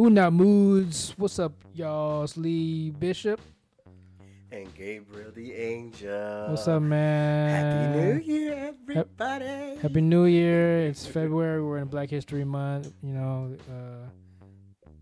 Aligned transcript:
Moon 0.00 0.14
Not 0.14 0.32
Moods. 0.32 1.12
What's 1.18 1.38
up, 1.38 1.52
y'all? 1.74 2.22
It's 2.24 2.34
Lee 2.34 2.88
Bishop. 2.88 3.38
And 4.50 4.74
Gabriel 4.74 5.30
the 5.30 5.52
Angel. 5.52 6.46
What's 6.48 6.66
up, 6.66 6.80
man? 6.80 7.50
Happy 7.50 7.98
New 7.98 8.34
Year, 8.34 8.72
everybody. 8.88 9.76
Happy 9.76 10.00
New 10.00 10.24
Year. 10.24 10.86
It's 10.86 11.04
February. 11.04 11.62
We're 11.62 11.76
in 11.76 11.88
Black 11.88 12.08
History 12.08 12.44
Month. 12.44 12.94
You 13.02 13.12
know, 13.12 13.56
uh, 13.68 14.08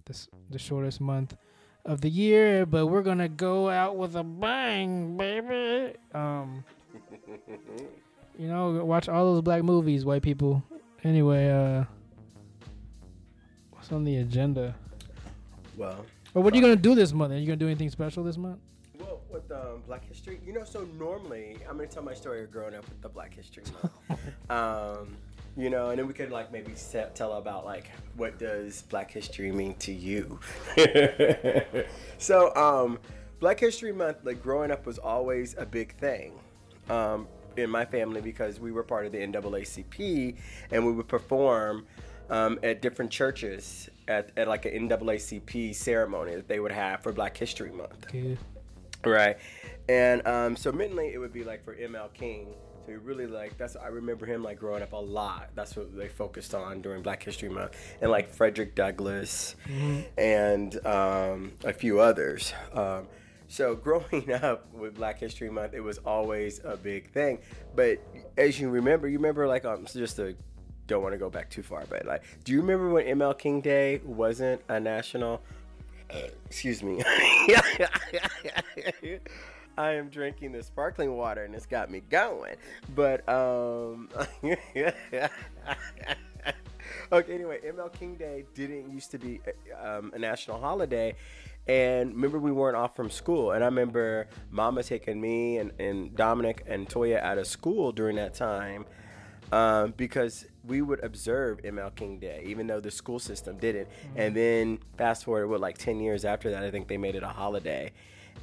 this 0.05 0.27
the 0.51 0.59
shortest 0.59 1.01
month 1.01 1.37
of 1.85 2.01
the 2.01 2.11
year, 2.11 2.67
but 2.67 2.89
we're 2.89 3.03
gonna 3.03 3.29
go 3.29 3.71
out 3.71 3.97
with 3.97 4.17
a 4.17 4.25
bang, 4.25 5.17
baby. 5.17 5.97
Um, 6.13 6.65
you 8.37 8.49
know, 8.49 8.85
watch 8.85 9.09
all 9.09 9.35
those 9.35 9.43
black 9.43 9.63
movies, 9.63 10.05
white 10.05 10.23
people. 10.23 10.61
Anyway, 11.05 11.49
uh, 11.49 11.85
what's 13.71 13.93
on 13.93 14.03
the 14.03 14.17
agenda? 14.17 14.75
Well, 15.79 16.05
Well, 16.35 16.43
what 16.43 16.53
are 16.53 16.57
you 16.57 16.63
gonna 16.63 16.75
do 16.75 16.97
this 16.97 17.13
month? 17.13 17.33
Are 17.33 17.39
you 17.39 17.47
gonna 17.47 17.57
do 17.57 17.67
anything 17.67 17.89
special 17.89 18.25
this 18.25 18.37
month? 18.37 18.59
well, 18.99 19.21
with 19.31 19.51
um, 19.53 19.83
Black 19.87 20.05
History, 20.05 20.41
you 20.45 20.53
know, 20.53 20.65
so 20.65 20.87
normally 20.99 21.57
I'm 21.69 21.77
gonna 21.77 21.87
tell 21.87 22.03
my 22.03 22.15
story 22.15 22.43
of 22.43 22.51
growing 22.51 22.75
up 22.75 22.89
with 22.89 23.01
the 23.01 23.09
Black 23.09 23.33
History 23.33 23.63
Month. 24.09 24.21
um, 24.51 25.17
you 25.57 25.71
know, 25.71 25.91
and 25.91 25.99
then 25.99 26.09
we 26.09 26.15
could 26.15 26.33
like 26.33 26.53
maybe 26.53 26.75
set, 26.75 27.15
tell 27.15 27.35
about 27.35 27.65
like 27.65 27.91
what 28.17 28.41
does 28.41 28.83
Black 28.83 29.09
History 29.09 29.53
mean 29.53 29.75
to 29.77 29.93
you. 29.93 30.41
so, 32.19 32.55
um, 32.57 32.99
Black 33.39 33.61
History 33.61 33.93
Month, 33.93 34.19
like 34.25 34.43
growing 34.43 34.73
up, 34.73 34.85
was 34.85 34.99
always 34.99 35.55
a 35.59 35.65
big 35.65 35.95
thing. 35.95 36.33
Um, 36.91 37.29
in 37.57 37.69
my 37.69 37.85
family 37.85 38.21
because 38.21 38.61
we 38.61 38.71
were 38.71 38.85
part 38.85 39.05
of 39.05 39.11
the 39.13 39.19
NAACP 39.19 40.37
and 40.71 40.87
we 40.87 40.93
would 40.93 41.09
perform 41.09 41.87
um, 42.31 42.59
at 42.63 42.81
different 42.81 43.11
churches 43.11 43.91
at, 44.09 44.31
at 44.37 44.49
like 44.49 44.65
an 44.65 44.89
NAACP 44.89 45.75
ceremony 45.75 46.35
that 46.35 46.49
they 46.49 46.61
would 46.61 46.73
have 46.73 47.03
for 47.03 47.13
Black 47.13 47.37
History 47.37 47.71
Month. 47.71 48.07
Okay. 48.09 48.37
Right. 49.05 49.39
And 49.89 50.27
um, 50.27 50.57
so 50.57 50.73
mainly 50.73 51.13
it 51.13 51.19
would 51.19 51.33
be 51.33 51.45
like 51.45 51.65
for 51.65 51.75
ML 51.75 52.13
King. 52.13 52.49
So 52.87 52.95
really 52.95 53.27
like 53.27 53.59
that's 53.59 53.77
I 53.77 53.89
remember 53.89 54.25
him 54.25 54.43
like 54.43 54.59
growing 54.59 54.83
up 54.83 54.93
a 54.93 54.97
lot. 54.97 55.51
That's 55.55 55.77
what 55.77 55.95
they 55.97 56.09
focused 56.09 56.55
on 56.55 56.81
during 56.81 57.03
Black 57.03 57.23
History 57.23 57.49
Month. 57.49 57.77
And 58.01 58.11
like 58.11 58.33
Frederick 58.35 58.75
Douglass 58.75 59.57
and 60.17 60.87
um, 60.87 61.53
a 61.65 61.73
few 61.73 62.01
others. 62.01 62.55
Um, 62.73 63.07
so 63.47 63.75
growing 63.89 64.33
up 64.33 64.73
with 64.73 64.95
Black 64.95 65.21
History 65.21 65.51
Month, 65.51 65.75
it 65.75 65.81
was 65.81 65.99
always 65.99 66.61
a 66.65 66.77
big 66.77 67.11
thing. 67.11 67.41
But 67.75 67.99
as 68.37 68.59
you 68.59 68.71
remember, 68.71 69.07
you 69.09 69.19
remember 69.19 69.47
like 69.47 69.65
um 69.65 69.87
just 69.87 70.17
to 70.17 70.35
don't 70.89 71.03
want 71.03 71.13
to 71.13 71.19
go 71.19 71.31
back 71.31 71.49
too 71.49 71.63
far, 71.63 71.85
but 71.89 72.05
like, 72.05 72.25
do 72.43 72.53
you 72.53 72.61
remember 72.61 72.89
when 72.91 73.07
ML 73.07 73.39
King 73.39 73.61
Day 73.61 74.01
wasn't 74.05 74.61
a 74.69 74.81
national? 74.81 75.41
excuse 76.47 76.83
me. 76.83 77.03
I 79.77 79.93
am 79.93 80.09
drinking 80.09 80.53
the 80.53 80.63
sparkling 80.63 81.15
water 81.15 81.45
and 81.45 81.55
it's 81.55 81.67
got 81.67 81.91
me 81.91 82.03
going. 82.09 82.57
But 82.95 83.29
um 83.29 84.09
Okay, 87.13 87.35
anyway, 87.35 87.59
ML 87.65 87.93
King 87.93 88.17
Day 88.17 88.45
didn't 88.55 88.91
used 88.91 89.11
to 89.13 89.19
be 89.19 89.41
um, 89.83 90.13
a 90.15 90.19
national 90.19 90.61
holiday. 90.61 91.15
And 91.67 92.15
remember, 92.15 92.39
we 92.39 92.53
weren't 92.53 92.77
off 92.77 92.97
from 92.97 93.11
school. 93.11 93.53
And 93.53 93.63
I 93.63 93.67
remember 93.67 94.27
Mama 94.51 94.83
taking 94.83 95.21
me 95.21 95.59
and, 95.59 95.73
and 95.79 96.15
Dominic 96.15 96.65
and 96.67 96.89
Toya 96.89 97.23
out 97.23 97.39
of 97.39 97.47
school 97.47 97.93
during 97.93 98.17
that 98.17 98.35
time 98.35 98.85
um, 99.53 99.95
because 99.97 100.47
we 100.69 100.83
would 100.83 101.03
observe 101.03 101.59
ML 101.63 101.95
King 101.95 102.19
Day, 102.19 102.45
even 102.47 102.67
though 102.67 102.81
the 102.81 102.91
school 102.91 103.19
system 103.19 103.57
didn't. 103.57 103.89
And 104.15 104.37
then 104.37 104.79
fast 104.97 105.25
forward, 105.25 105.49
what, 105.49 105.61
like 105.61 105.79
10 105.79 106.01
years 106.01 106.25
after 106.25 106.51
that, 106.51 106.63
I 106.63 106.71
think 106.71 106.89
they 106.89 106.99
made 106.99 107.17
it 107.17 107.23
a 107.23 107.29
holiday. 107.29 107.93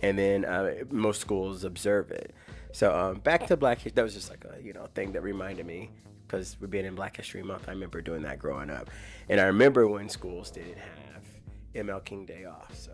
And 0.01 0.17
then 0.19 0.43
uh, 0.43 0.73
most 0.91 1.21
schools 1.21 1.63
observe 1.63 2.11
it. 2.11 2.33
So 2.75 2.93
um, 2.93 3.19
back 3.19 3.47
to 3.47 3.55
Black 3.55 3.77
History, 3.77 3.93
that 3.95 4.03
was 4.03 4.13
just 4.13 4.29
like 4.29 4.43
a 4.43 4.61
you 4.61 4.73
know 4.73 4.87
thing 4.93 5.13
that 5.13 5.21
reminded 5.21 5.65
me 5.65 5.91
because 6.27 6.57
we're 6.59 6.67
being 6.67 6.83
in 6.83 6.93
Black 6.93 7.15
History 7.15 7.41
Month. 7.41 7.69
I 7.69 7.71
remember 7.71 8.01
doing 8.01 8.23
that 8.23 8.37
growing 8.37 8.69
up, 8.69 8.89
and 9.29 9.39
I 9.39 9.45
remember 9.45 9.87
when 9.87 10.09
schools 10.09 10.51
didn't 10.51 10.77
have 10.77 11.23
ML 11.73 12.03
King 12.03 12.25
Day 12.25 12.43
off. 12.43 12.75
So 12.75 12.91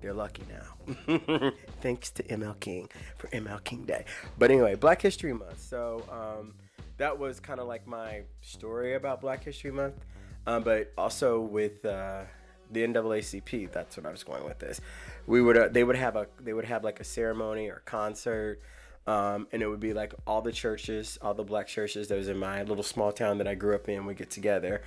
they're 0.00 0.14
lucky 0.14 0.44
now. 0.48 1.50
Thanks 1.80 2.10
to 2.12 2.22
ML 2.22 2.60
King 2.60 2.88
for 3.16 3.26
ML 3.28 3.64
King 3.64 3.82
Day. 3.82 4.04
But 4.38 4.52
anyway, 4.52 4.76
Black 4.76 5.02
History 5.02 5.32
Month. 5.32 5.58
So 5.58 6.04
um, 6.08 6.54
that 6.98 7.18
was 7.18 7.40
kind 7.40 7.58
of 7.58 7.66
like 7.66 7.86
my 7.86 8.22
story 8.42 8.94
about 8.94 9.20
Black 9.20 9.44
History 9.44 9.70
Month, 9.70 10.04
um, 10.46 10.62
but 10.62 10.92
also 10.96 11.40
with. 11.40 11.84
Uh, 11.84 12.22
the 12.70 12.86
NAACP. 12.86 13.72
That's 13.72 13.96
what 13.96 14.06
I 14.06 14.10
was 14.10 14.22
going 14.22 14.44
with 14.44 14.58
this. 14.58 14.78
We 15.26 15.40
would 15.40 15.56
uh, 15.56 15.68
they 15.68 15.84
would 15.84 15.96
have 15.96 16.16
a 16.16 16.26
they 16.38 16.52
would 16.52 16.66
have 16.66 16.84
like 16.84 17.00
a 17.00 17.04
ceremony 17.04 17.68
or 17.68 17.82
concert, 17.84 18.60
um, 19.08 19.46
and 19.52 19.62
it 19.62 19.66
would 19.66 19.80
be 19.80 19.94
like 19.94 20.12
all 20.26 20.42
the 20.42 20.52
churches, 20.52 21.18
all 21.22 21.32
the 21.32 21.42
black 21.42 21.66
churches 21.66 22.08
that 22.08 22.18
was 22.18 22.28
in 22.28 22.36
my 22.36 22.62
little 22.62 22.84
small 22.84 23.10
town 23.10 23.38
that 23.38 23.48
I 23.48 23.54
grew 23.54 23.74
up 23.74 23.88
in 23.88 24.04
would 24.04 24.18
get 24.18 24.30
together, 24.30 24.82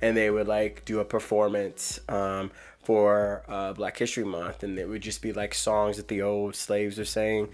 and 0.00 0.16
they 0.16 0.30
would 0.30 0.48
like 0.48 0.86
do 0.86 1.00
a 1.00 1.04
performance 1.04 2.00
um, 2.08 2.50
for 2.82 3.44
uh, 3.46 3.74
Black 3.74 3.98
History 3.98 4.24
Month, 4.24 4.62
and 4.62 4.78
it 4.78 4.88
would 4.88 5.02
just 5.02 5.20
be 5.20 5.34
like 5.34 5.52
songs 5.52 5.98
that 5.98 6.08
the 6.08 6.22
old 6.22 6.56
slaves 6.56 6.96
were 6.96 7.04
saying, 7.04 7.50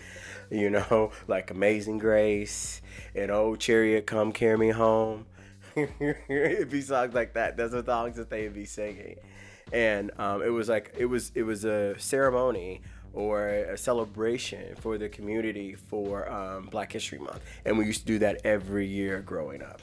you 0.49 0.71
know, 0.71 1.11
like 1.27 1.51
Amazing 1.51 1.99
Grace 1.99 2.81
and 3.17 3.33
Old 3.33 3.59
Chariot 3.59 4.07
Come 4.07 4.31
Carry 4.31 4.57
Me 4.57 4.69
Home. 4.69 5.27
It'd 5.75 6.71
be 6.71 6.83
songs 6.83 7.15
like 7.15 7.35
that. 7.35 7.57
Those 7.57 7.75
are 7.75 7.85
songs 7.85 8.15
that 8.15 8.31
they'd 8.31 8.55
be 8.55 8.65
singing 8.65 9.17
and 9.73 10.11
um, 10.19 10.43
it 10.43 10.51
was 10.51 10.69
like 10.69 10.95
it 10.99 11.07
was 11.07 11.33
it 11.35 11.45
was 11.45 11.65
a 11.65 11.99
ceremony 11.99 12.83
or 13.15 13.49
a 13.49 13.77
celebration 13.77 14.75
for 14.77 14.99
the 14.99 15.09
community 15.09 15.75
for 15.75 16.31
um, 16.31 16.67
Black 16.67 16.93
History 16.93 17.19
Month, 17.19 17.41
and 17.65 17.77
we 17.77 17.85
used 17.85 18.01
to 18.01 18.07
do 18.07 18.19
that 18.21 18.41
every 18.45 18.87
year 18.87 19.21
growing 19.21 19.63
up. 19.63 19.83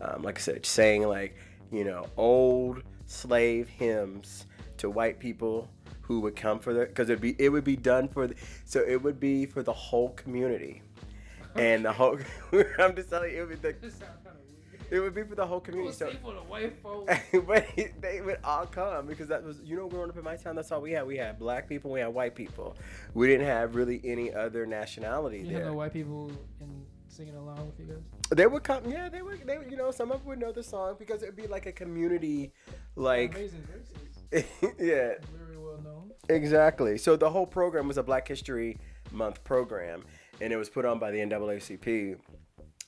Um, 0.00 0.22
like 0.22 0.38
I 0.38 0.40
said, 0.40 0.66
saying 0.66 1.06
like 1.06 1.36
you 1.70 1.84
know 1.84 2.06
old 2.16 2.82
slave 3.06 3.68
hymns 3.68 4.46
to 4.78 4.90
white 4.90 5.18
people 5.18 5.68
who 6.00 6.20
would 6.20 6.36
come 6.36 6.58
for 6.58 6.72
the 6.72 6.86
because 6.86 7.08
it'd 7.08 7.20
be 7.20 7.36
it 7.38 7.48
would 7.48 7.64
be 7.64 7.76
done 7.76 8.08
for 8.08 8.26
the, 8.26 8.34
so 8.64 8.80
it 8.80 9.02
would 9.02 9.20
be 9.20 9.46
for 9.46 9.62
the 9.62 9.72
whole 9.72 10.10
community, 10.10 10.82
and 11.54 11.84
the 11.84 11.92
whole 11.92 12.18
I'm 12.78 12.94
just 12.96 13.10
telling 13.10 13.32
you 13.32 13.42
it 13.42 13.48
would 13.48 13.62
be 13.62 13.68
the, 13.68 13.92
it 14.92 15.00
would 15.00 15.14
be 15.14 15.22
for 15.22 15.34
the 15.34 15.46
whole 15.46 15.58
community. 15.60 15.94
So 15.96 16.10
for 16.22 16.34
the 16.34 16.40
white 16.40 16.76
folks. 16.82 17.12
but 17.46 17.66
they 18.00 18.20
would 18.20 18.38
all 18.44 18.66
come 18.66 19.06
because 19.06 19.26
that 19.28 19.42
was 19.42 19.60
you 19.64 19.76
know 19.76 19.88
growing 19.88 20.10
up 20.10 20.16
in 20.18 20.22
my 20.24 20.36
town 20.36 20.54
that's 20.56 20.70
all 20.70 20.80
we 20.82 20.92
had 20.92 21.06
we 21.06 21.16
had 21.16 21.38
black 21.38 21.68
people 21.68 21.90
we 21.90 22.00
had 22.00 22.08
white 22.08 22.34
people 22.34 22.76
we 23.14 23.26
didn't 23.26 23.46
have 23.46 23.74
really 23.74 24.00
any 24.04 24.32
other 24.32 24.66
nationality 24.66 25.38
You 25.38 25.44
have 25.46 25.52
there 25.54 25.64
no 25.66 25.74
white 25.74 25.92
people 25.94 26.30
in 26.60 26.84
singing 27.08 27.34
along 27.36 27.66
with 27.66 27.78
you 27.78 27.86
guys. 27.94 28.02
they 28.36 28.46
would 28.46 28.62
come 28.62 28.82
yeah 28.88 29.08
they 29.08 29.22
would 29.22 29.46
they 29.46 29.58
would, 29.58 29.70
you 29.70 29.76
know 29.76 29.90
some 29.90 30.10
of 30.12 30.18
them 30.20 30.28
would 30.28 30.38
know 30.38 30.52
the 30.52 30.62
song 30.62 30.96
because 30.98 31.22
it 31.22 31.26
would 31.26 31.36
be 31.36 31.46
like 31.46 31.66
a 31.66 31.72
community 31.72 32.52
like 32.96 33.34
Amazing 33.34 33.66
Graces, 34.30 34.46
yeah 34.78 35.14
very 35.36 35.56
well 35.58 35.80
known. 35.82 36.10
exactly 36.28 36.96
so 36.98 37.16
the 37.16 37.28
whole 37.30 37.46
program 37.46 37.88
was 37.88 37.98
a 37.98 38.02
black 38.02 38.26
history 38.28 38.76
month 39.10 39.42
program 39.44 40.02
and 40.40 40.52
it 40.52 40.56
was 40.56 40.68
put 40.70 40.84
on 40.84 40.98
by 40.98 41.10
the 41.10 41.18
NAACP 41.18 42.16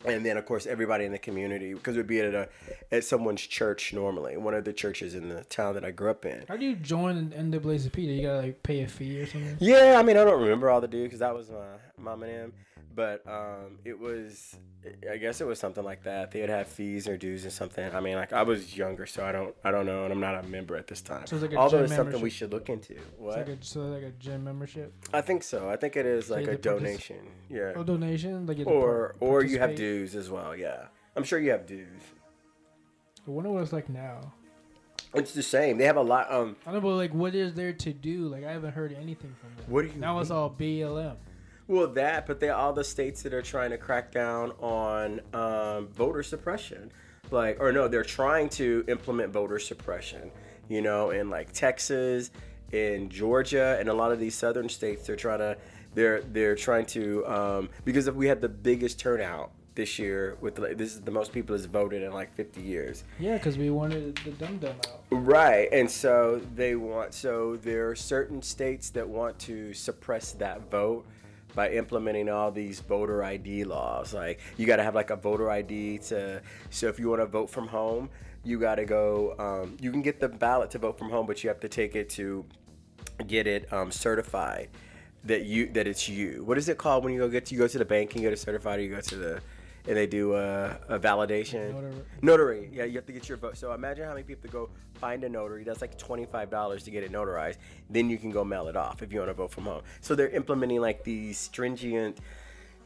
and 0.04 0.24
then 0.24 0.36
of 0.36 0.46
course 0.46 0.66
everybody 0.66 1.04
in 1.04 1.12
the 1.12 1.18
community 1.18 1.74
because 1.74 1.96
it 1.96 2.00
would 2.00 2.06
be 2.06 2.20
at 2.20 2.34
a 2.34 2.48
at 2.92 3.04
someone's 3.04 3.42
church 3.42 3.92
normally 3.92 4.36
one 4.36 4.54
of 4.54 4.64
the 4.64 4.72
churches 4.72 5.14
in 5.14 5.28
the 5.28 5.44
town 5.44 5.74
that 5.74 5.84
I 5.84 5.90
grew 5.90 6.10
up 6.10 6.24
in 6.24 6.44
How 6.48 6.56
do 6.56 6.64
you 6.66 6.76
join 6.76 7.30
the 7.30 7.36
NAACP? 7.36 7.92
Do 7.92 8.00
you 8.02 8.22
gotta 8.22 8.38
like 8.38 8.62
pay 8.62 8.82
a 8.82 8.88
fee 8.88 9.20
or 9.20 9.26
something? 9.26 9.56
Yeah, 9.60 9.96
I 9.98 10.02
mean, 10.02 10.16
I 10.16 10.24
don't 10.24 10.40
remember 10.40 10.70
all 10.70 10.80
the 10.80 10.88
dudes 10.88 11.06
because 11.06 11.20
that 11.20 11.34
was 11.34 11.50
my 11.50 11.64
mom 11.98 12.22
and 12.22 12.32
him. 12.32 12.52
But 12.94 13.26
um, 13.26 13.78
it 13.84 13.98
was, 13.98 14.54
I 15.10 15.16
guess 15.16 15.40
it 15.40 15.46
was 15.46 15.58
something 15.58 15.82
like 15.82 16.04
that. 16.04 16.30
They'd 16.30 16.48
have 16.48 16.68
fees 16.68 17.08
or 17.08 17.16
dues 17.16 17.44
or 17.44 17.50
something. 17.50 17.92
I 17.92 17.98
mean, 17.98 18.14
like 18.16 18.32
I 18.32 18.42
was 18.42 18.76
younger, 18.76 19.04
so 19.06 19.24
I 19.24 19.32
don't, 19.32 19.52
I 19.64 19.70
don't 19.72 19.84
know, 19.86 20.04
and 20.04 20.12
I'm 20.12 20.20
not 20.20 20.44
a 20.44 20.46
member 20.46 20.76
at 20.76 20.86
this 20.86 21.00
time. 21.00 21.26
So 21.26 21.34
it's 21.36 21.42
like 21.42 21.52
a 21.52 21.56
Although 21.56 21.78
gym 21.78 21.84
it's 21.86 21.94
something 21.96 22.12
we 22.14 22.18
membership. 22.18 22.38
should 22.38 22.52
look 22.52 22.68
into. 22.68 22.94
What? 23.18 23.38
Like 23.38 23.48
a, 23.48 23.64
so 23.64 23.80
like 23.86 24.04
a 24.04 24.10
gym 24.12 24.44
membership 24.44 24.92
I 25.12 25.22
think 25.22 25.42
so. 25.42 25.68
I 25.68 25.74
think 25.76 25.96
it 25.96 26.06
is 26.06 26.26
So 26.26 26.34
like 26.36 26.46
a 26.46 26.52
have 26.52 26.60
to 26.60 26.68
partic- 26.68 26.78
donation. 26.78 27.16
Yeah. 27.50 27.72
or 27.74 27.82
donation. 27.84 28.46
Like 28.46 28.58
Or 28.64 29.16
or 29.18 29.42
you 29.42 29.58
have 29.58 29.74
dues 29.74 30.14
as 30.14 30.30
well. 30.30 30.54
Yeah. 30.54 30.84
I'm 31.16 31.24
sure 31.24 31.38
you 31.40 31.50
have 31.50 31.66
dues. 31.66 31.88
I 33.26 33.30
wonder 33.30 33.50
what 33.50 33.62
it's 33.62 33.72
like 33.72 33.88
now. 33.88 34.32
It's 35.14 35.32
the 35.32 35.42
same. 35.42 35.78
They 35.78 35.84
have 35.86 35.96
a 35.96 36.02
lot. 36.02 36.32
Um. 36.32 36.56
I 36.66 36.72
don't 36.72 36.82
know, 36.82 36.90
but 36.90 36.96
like, 36.96 37.14
what 37.14 37.34
is 37.34 37.54
there 37.54 37.72
to 37.72 37.92
do? 37.92 38.26
Like, 38.28 38.44
I 38.44 38.50
haven't 38.52 38.72
heard 38.72 38.92
anything 38.92 39.34
from 39.40 39.50
them. 39.56 39.64
What 39.68 39.82
do 39.82 39.88
you 39.88 40.00
Now 40.00 40.18
it's 40.18 40.30
mean? 40.30 40.38
all 40.38 40.50
BLM. 40.50 41.16
Well, 41.66 41.86
that, 41.88 42.26
but 42.26 42.40
they 42.40 42.50
are 42.50 42.58
all 42.58 42.72
the 42.72 42.84
states 42.84 43.22
that 43.22 43.32
are 43.32 43.42
trying 43.42 43.70
to 43.70 43.78
crack 43.78 44.12
down 44.12 44.52
on 44.60 45.20
um, 45.32 45.88
voter 45.88 46.22
suppression, 46.22 46.92
like, 47.30 47.58
or 47.58 47.72
no, 47.72 47.88
they're 47.88 48.04
trying 48.04 48.48
to 48.50 48.84
implement 48.88 49.32
voter 49.32 49.58
suppression. 49.58 50.30
You 50.68 50.82
know, 50.82 51.10
in 51.10 51.30
like 51.30 51.52
Texas, 51.52 52.30
in 52.72 53.08
Georgia, 53.08 53.76
and 53.78 53.88
a 53.88 53.94
lot 53.94 54.12
of 54.12 54.18
these 54.18 54.34
southern 54.34 54.68
states, 54.68 55.06
they're 55.06 55.16
trying 55.16 55.38
to, 55.38 55.56
they're 55.94 56.22
they're 56.22 56.54
trying 56.54 56.86
to, 56.86 57.26
um, 57.26 57.68
because 57.84 58.06
if 58.06 58.14
we 58.14 58.26
had 58.26 58.40
the 58.40 58.48
biggest 58.48 58.98
turnout 58.98 59.50
this 59.74 59.98
year. 59.98 60.36
With 60.40 60.58
like, 60.58 60.76
this 60.76 60.94
is 60.94 61.00
the 61.00 61.10
most 61.10 61.32
people 61.32 61.54
has 61.54 61.66
voted 61.66 62.02
in 62.02 62.12
like 62.12 62.34
50 62.34 62.60
years. 62.60 63.04
Yeah, 63.18 63.34
because 63.34 63.58
we 63.58 63.70
wanted 63.70 64.16
the 64.24 64.30
dum 64.32 64.58
dum 64.58 64.76
out. 64.86 65.02
Right, 65.10 65.68
and 65.72 65.90
so 65.90 66.40
they 66.54 66.76
want. 66.76 67.14
So 67.14 67.56
there 67.56 67.88
are 67.90 67.96
certain 67.96 68.42
states 68.42 68.90
that 68.90 69.08
want 69.08 69.38
to 69.40 69.74
suppress 69.74 70.32
that 70.32 70.70
vote 70.70 71.06
by 71.54 71.70
implementing 71.70 72.28
all 72.28 72.50
these 72.50 72.80
voter 72.80 73.22
ID 73.22 73.64
laws. 73.64 74.12
Like 74.12 74.40
you 74.56 74.66
got 74.66 74.76
to 74.76 74.82
have 74.82 74.94
like 74.94 75.10
a 75.10 75.16
voter 75.16 75.50
ID 75.50 75.98
to. 75.98 76.42
So 76.70 76.88
if 76.88 76.98
you 76.98 77.08
want 77.08 77.22
to 77.22 77.26
vote 77.26 77.50
from 77.50 77.68
home, 77.68 78.10
you 78.44 78.58
got 78.58 78.76
to 78.76 78.84
go. 78.84 79.34
Um, 79.38 79.76
you 79.80 79.90
can 79.90 80.02
get 80.02 80.20
the 80.20 80.28
ballot 80.28 80.70
to 80.72 80.78
vote 80.78 80.98
from 80.98 81.10
home, 81.10 81.26
but 81.26 81.42
you 81.42 81.48
have 81.48 81.60
to 81.60 81.68
take 81.68 81.94
it 81.96 82.10
to 82.10 82.44
get 83.26 83.46
it 83.46 83.72
um, 83.72 83.90
certified 83.90 84.68
that 85.24 85.44
you 85.44 85.66
that 85.72 85.86
it's 85.86 86.08
you. 86.08 86.42
What 86.44 86.58
is 86.58 86.68
it 86.68 86.78
called 86.78 87.04
when 87.04 87.12
you 87.12 87.20
go 87.20 87.28
get 87.28 87.50
you 87.50 87.58
go 87.58 87.68
to 87.68 87.78
the 87.78 87.84
bank 87.84 88.12
and 88.12 88.22
you 88.22 88.28
get 88.28 88.32
it 88.32 88.40
certified, 88.40 88.78
or 88.78 88.82
you 88.82 88.94
go 88.94 89.00
to 89.00 89.16
the 89.16 89.40
and 89.86 89.96
they 89.96 90.06
do 90.06 90.34
a, 90.34 90.78
a 90.88 90.98
validation 90.98 91.72
Notary. 91.72 91.94
notary. 92.22 92.70
Yeah, 92.72 92.84
you 92.84 92.94
have 92.96 93.06
to 93.06 93.12
get 93.12 93.28
your 93.28 93.36
vote. 93.38 93.56
So 93.56 93.72
imagine 93.72 94.04
how 94.04 94.12
many 94.12 94.22
people 94.22 94.48
go 94.50 94.70
find 94.94 95.22
a 95.24 95.28
notary. 95.28 95.64
That's 95.64 95.80
like 95.80 95.98
twenty 95.98 96.24
five 96.24 96.50
dollars 96.50 96.84
to 96.84 96.90
get 96.90 97.02
it 97.02 97.12
notarized. 97.12 97.56
Then 97.90 98.08
you 98.08 98.16
can 98.18 98.30
go 98.30 98.44
mail 98.44 98.68
it 98.68 98.76
off 98.76 99.02
if 99.02 99.12
you 99.12 99.18
want 99.18 99.30
to 99.30 99.34
vote 99.34 99.50
from 99.50 99.64
home. 99.64 99.82
So 100.00 100.14
they're 100.14 100.30
implementing 100.30 100.80
like 100.80 101.04
these 101.04 101.38
stringent, 101.38 102.18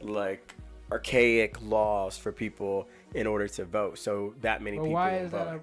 like 0.01 0.55
archaic 0.91 1.61
laws 1.63 2.17
for 2.17 2.33
people 2.33 2.89
in 3.15 3.27
order 3.27 3.47
to 3.47 3.65
vote. 3.65 3.99
So 3.99 4.35
that 4.41 4.63
many 4.63 4.79
But 4.79 4.85
people. 4.85 4.95
why 4.95 5.19
is 5.19 5.31
that 5.33 5.47
a 5.47 5.61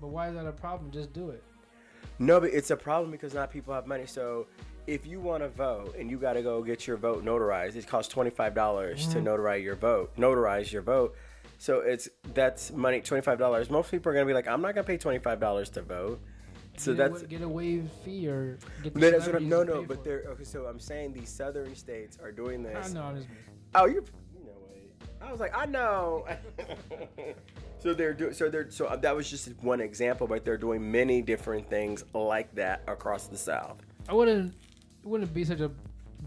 but 0.00 0.08
why 0.08 0.28
is 0.28 0.34
that 0.34 0.46
a 0.46 0.52
problem? 0.52 0.90
Just 0.90 1.12
do 1.12 1.30
it. 1.30 1.42
No, 2.18 2.40
but 2.40 2.50
it's 2.54 2.70
a 2.70 2.76
problem 2.76 3.10
because 3.10 3.34
not 3.34 3.50
people 3.50 3.74
have 3.74 3.86
money. 3.86 4.06
So 4.06 4.46
if 4.90 5.06
you 5.06 5.20
want 5.20 5.42
to 5.44 5.48
vote 5.48 5.94
and 5.96 6.10
you 6.10 6.18
got 6.18 6.32
to 6.32 6.42
go 6.42 6.62
get 6.62 6.84
your 6.86 6.96
vote 6.96 7.24
notarized, 7.24 7.76
it 7.76 7.86
costs 7.86 8.12
twenty 8.12 8.30
five 8.30 8.54
dollars 8.54 9.06
to 9.08 9.18
mm-hmm. 9.18 9.28
notarize 9.28 9.62
your 9.62 9.76
vote. 9.76 10.14
Notarize 10.16 10.72
your 10.72 10.82
vote. 10.82 11.14
So 11.58 11.80
it's 11.80 12.08
that's 12.34 12.72
money 12.72 13.00
twenty 13.00 13.22
five 13.22 13.38
dollars. 13.38 13.70
Most 13.70 13.90
people 13.90 14.10
are 14.10 14.14
gonna 14.14 14.26
be 14.26 14.34
like, 14.34 14.48
I'm 14.48 14.60
not 14.60 14.74
gonna 14.74 14.86
pay 14.86 14.98
twenty 14.98 15.20
five 15.20 15.38
dollars 15.38 15.70
to 15.70 15.82
vote. 15.82 16.20
So 16.76 16.92
get 16.92 17.12
that's 17.12 17.22
a, 17.22 17.26
get 17.26 17.42
a 17.42 17.48
wave 17.48 17.88
fee 18.04 18.26
or 18.26 18.58
get 18.82 18.94
the 18.94 19.00
no, 19.00 19.10
that's 19.10 19.26
what 19.26 19.36
I'm, 19.36 19.48
no, 19.48 19.62
no. 19.62 19.82
But 19.82 20.02
they're 20.02 20.24
okay. 20.30 20.44
So 20.44 20.66
I'm 20.66 20.80
saying 20.80 21.12
these 21.12 21.28
southern 21.28 21.76
states 21.76 22.18
are 22.20 22.32
doing 22.32 22.66
I 22.66 22.80
this. 22.80 22.92
know. 22.92 23.02
I'm 23.02 23.16
just 23.16 23.28
Oh, 23.76 23.86
you're. 23.86 24.02
You 24.34 24.44
know 24.44 24.52
what? 24.58 25.28
I 25.28 25.30
was 25.30 25.40
like, 25.40 25.56
I 25.56 25.66
know. 25.66 26.26
so 27.78 27.94
they're 27.94 28.14
doing. 28.14 28.32
So 28.32 28.48
they're. 28.48 28.68
So 28.72 28.86
uh, 28.86 28.96
that 28.96 29.14
was 29.14 29.30
just 29.30 29.52
one 29.60 29.80
example, 29.80 30.26
but 30.26 30.44
they're 30.44 30.58
doing 30.58 30.90
many 30.90 31.22
different 31.22 31.70
things 31.70 32.04
like 32.12 32.52
that 32.56 32.82
across 32.88 33.28
the 33.28 33.36
South. 33.36 33.76
I 34.08 34.14
wouldn't 34.14 34.54
wouldn't 35.04 35.32
be 35.32 35.44
such 35.44 35.60
a 35.60 35.70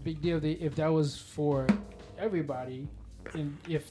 big 0.02 0.20
deal 0.20 0.40
if, 0.44 0.74
that 0.76 0.88
was 0.92 1.16
for 1.18 1.66
everybody, 2.18 2.88
and 3.34 3.56
if 3.68 3.90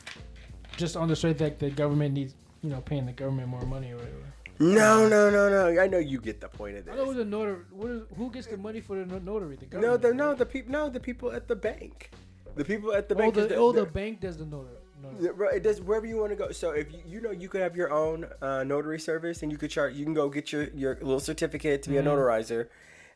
just 0.77 0.95
on 0.97 1.07
the 1.07 1.15
straight 1.15 1.37
that 1.37 1.59
the 1.59 1.69
government 1.69 2.13
needs, 2.13 2.35
you 2.61 2.69
know, 2.69 2.81
paying 2.81 3.05
the 3.05 3.11
government 3.11 3.47
more 3.47 3.61
money 3.65 3.91
or 3.91 3.97
whatever. 3.97 4.15
No, 4.59 5.07
no, 5.09 5.29
no, 5.29 5.49
no. 5.49 5.81
I 5.81 5.87
know 5.87 5.97
you 5.97 6.19
get 6.21 6.39
the 6.39 6.47
point 6.47 6.77
of 6.77 6.87
I 6.87 6.95
know 6.95 7.07
this. 7.07 7.17
the 7.17 7.25
notary. 7.25 7.57
What 7.71 7.89
is, 7.91 8.03
who 8.15 8.29
gets 8.31 8.47
the 8.47 8.57
money 8.57 8.81
for 8.81 9.03
the 9.03 9.19
notary? 9.19 9.55
The 9.57 9.65
No, 9.77 9.97
government. 9.97 10.01
the 10.03 10.13
no, 10.13 10.35
the 10.35 10.45
people, 10.45 10.71
no, 10.71 10.89
the 10.89 10.99
people 10.99 11.31
at 11.31 11.47
the 11.47 11.55
bank, 11.55 12.11
the 12.55 12.63
people 12.63 12.93
at 12.93 13.09
the 13.09 13.15
Oh, 13.15 13.17
bank. 13.17 13.33
the, 13.33 13.47
the- 13.47 13.55
oh, 13.55 13.71
the 13.71 13.85
bank 13.85 14.21
does 14.21 14.37
the 14.37 14.45
notary. 14.45 14.75
notary. 15.01 15.57
It 15.57 15.63
does 15.63 15.81
wherever 15.81 16.05
you 16.05 16.17
want 16.17 16.29
to 16.31 16.35
go. 16.35 16.51
So 16.51 16.71
if 16.71 16.91
you 16.93 16.99
you 17.05 17.21
know 17.21 17.31
you 17.31 17.49
could 17.49 17.61
have 17.61 17.75
your 17.75 17.91
own 17.91 18.25
uh, 18.41 18.63
notary 18.63 18.99
service 18.99 19.41
and 19.43 19.51
you 19.51 19.57
could 19.57 19.71
charge 19.71 19.95
you 19.95 20.05
can 20.05 20.13
go 20.13 20.29
get 20.29 20.51
your 20.51 20.65
your 20.75 20.95
little 21.01 21.19
certificate 21.19 21.81
to 21.83 21.89
be 21.89 21.95
Mhm. 21.95 22.01
a 22.01 22.03
notarizer 22.03 22.67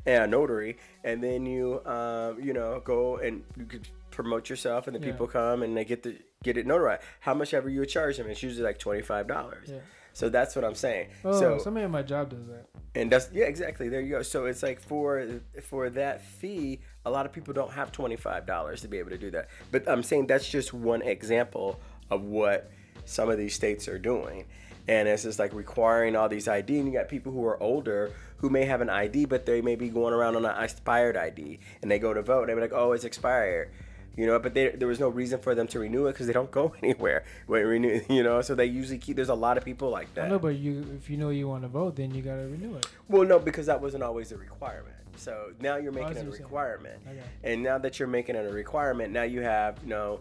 and 0.08 0.24
a 0.24 0.28
notary 0.28 0.78
and 1.04 1.22
then 1.24 1.46
you 1.46 1.82
um 1.86 2.40
you 2.42 2.54
know 2.54 2.82
go 2.84 3.18
and 3.18 3.44
you 3.58 3.66
could 3.66 3.88
promote 4.12 4.50
yourself 4.50 4.88
and 4.88 4.96
the 4.96 5.00
Yeah. 5.06 5.12
people 5.12 5.28
come 5.28 5.62
and 5.64 5.76
they 5.78 5.86
get 5.86 6.02
the 6.04 6.16
get 6.44 6.58
it 6.58 6.66
notarized. 6.66 7.02
How 7.20 7.34
much 7.34 7.54
ever 7.54 7.70
you 7.70 7.82
would 7.82 7.90
charge 7.90 8.18
them, 8.18 8.28
it's 8.28 8.42
usually 8.42 8.64
like 8.64 8.80
twenty 8.80 9.02
five 9.02 9.28
dollars. 9.28 9.70
Yeah. 9.70 9.80
So 10.14 10.30
that's 10.30 10.56
what 10.56 10.66
I'm 10.66 10.74
saying. 10.74 11.10
Oh, 11.24 11.40
so 11.40 11.58
somebody 11.60 11.84
at 11.84 11.92
my 11.92 12.02
job 12.02 12.30
does 12.32 12.48
that. 12.48 12.66
and 12.96 13.12
that's 13.12 13.30
yeah, 13.32 13.46
exactly. 13.46 13.88
There 13.90 14.02
you 14.02 14.10
go. 14.18 14.22
So 14.24 14.46
it's 14.46 14.64
like 14.64 14.80
for 14.80 15.42
for 15.62 15.90
that 15.92 16.24
fee, 16.24 16.80
a 17.06 17.12
lot 17.12 17.26
of 17.28 17.32
people 17.34 17.54
don't 17.54 17.72
have 17.74 17.92
twenty 17.92 18.16
five 18.16 18.48
dollars 18.48 18.82
to 18.82 18.88
be 18.88 18.98
able 18.98 19.12
to 19.12 19.18
do 19.20 19.30
that. 19.32 19.50
But 19.72 19.88
I'm 19.88 20.02
saying 20.02 20.26
that's 20.28 20.50
just 20.50 20.74
one 20.74 21.04
example 21.04 21.80
of 22.10 22.24
what 22.24 22.72
some 23.06 23.30
of 23.30 23.38
these 23.38 23.54
states 23.54 23.88
are 23.88 24.00
doing. 24.00 24.46
And 24.88 25.08
it's 25.10 25.24
just 25.24 25.38
like 25.38 25.54
requiring 25.54 26.16
all 26.16 26.30
these 26.30 26.48
ID, 26.48 26.80
and 26.80 26.88
you 26.88 26.94
got 26.98 27.10
people 27.10 27.32
who 27.34 27.46
are 27.46 27.62
older 27.62 28.12
who 28.38 28.50
may 28.50 28.66
have 28.66 28.82
an 28.82 28.90
ID, 28.90 29.26
but 29.26 29.46
they 29.46 29.62
may 29.62 29.76
be 29.76 29.90
going 29.90 30.14
around 30.14 30.36
on 30.36 30.46
an 30.46 30.64
expired 30.64 31.18
ID, 31.18 31.60
and 31.82 31.90
they 31.92 32.00
go 32.00 32.14
to 32.14 32.22
vote, 32.22 32.42
and 32.42 32.50
they 32.50 32.54
be 32.54 32.62
like, 32.62 32.74
"Oh, 32.74 32.92
it's 32.92 33.04
expired," 33.04 33.70
you 34.16 34.26
know. 34.28 34.38
But 34.40 34.54
they, 34.54 34.70
there 34.70 34.88
was 34.88 35.00
no 35.00 35.10
reason 35.10 35.40
for 35.40 35.56
them 35.56 35.68
to 35.70 35.80
renew 35.80 36.08
it 36.08 36.14
because 36.14 36.28
they 36.28 36.34
don't 36.34 36.52
go 36.52 36.74
anywhere 36.84 37.24
when 37.48 37.66
renew, 37.66 38.02
you 38.10 38.24
know. 38.24 38.42
So 38.42 38.56
they 38.56 38.66
usually 38.66 38.98
keep. 39.00 39.16
There's 39.16 39.30
a 39.30 39.34
lot 39.36 39.58
of 39.58 39.66
people 39.66 39.90
like 39.90 40.14
that. 40.16 40.26
I 40.26 40.30
know, 40.30 40.40
but 40.40 40.56
you 40.56 40.86
if 40.96 41.10
you 41.10 41.18
know 41.18 41.30
you 41.30 41.48
want 41.48 41.64
to 41.64 41.68
vote, 41.68 41.96
then 41.96 42.14
you 42.14 42.22
gotta 42.22 42.48
renew 42.48 42.76
it. 42.78 42.88
Well, 43.10 43.24
no, 43.24 43.40
because 43.40 43.66
that 43.66 43.82
wasn't 43.82 44.04
always 44.04 44.32
a 44.32 44.38
requirement. 44.38 44.96
So 45.16 45.52
now 45.60 45.78
you're 45.78 45.92
Oh, 45.92 45.96
making 45.96 46.14
see 46.14 46.20
it 46.20 46.22
a 46.22 46.26
what 46.26 46.26
you're 46.26 46.34
saying. 46.34 46.44
requirement. 46.44 47.02
Okay. 47.10 47.20
And 47.44 47.64
now 47.64 47.80
that 47.80 47.98
you're 47.98 48.08
making 48.08 48.36
it 48.36 48.46
a 48.46 48.54
requirement, 48.54 49.12
now 49.12 49.24
you 49.24 49.42
have, 49.42 49.80
you 49.82 49.90
know, 49.90 50.20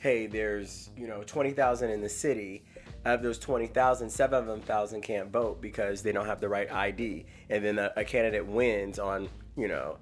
hey, 0.00 0.26
there's, 0.26 0.90
you 0.98 1.06
know, 1.06 1.22
20,000 1.24 1.88
in 1.88 2.02
the 2.02 2.10
city. 2.10 2.62
Of 3.04 3.22
those 3.22 3.38
20,000, 3.38 4.08
seven 4.08 4.38
of 4.38 4.46
them 4.46 4.60
thousand 4.60 5.02
can't 5.02 5.30
vote 5.30 5.60
because 5.60 6.02
they 6.02 6.12
don't 6.12 6.26
have 6.26 6.40
the 6.40 6.48
right 6.48 6.70
ID. 6.72 7.26
And 7.50 7.64
then 7.64 7.78
a, 7.78 7.92
a 7.96 8.04
candidate 8.04 8.46
wins 8.46 8.98
on, 8.98 9.28
you 9.56 9.68
know, 9.68 9.98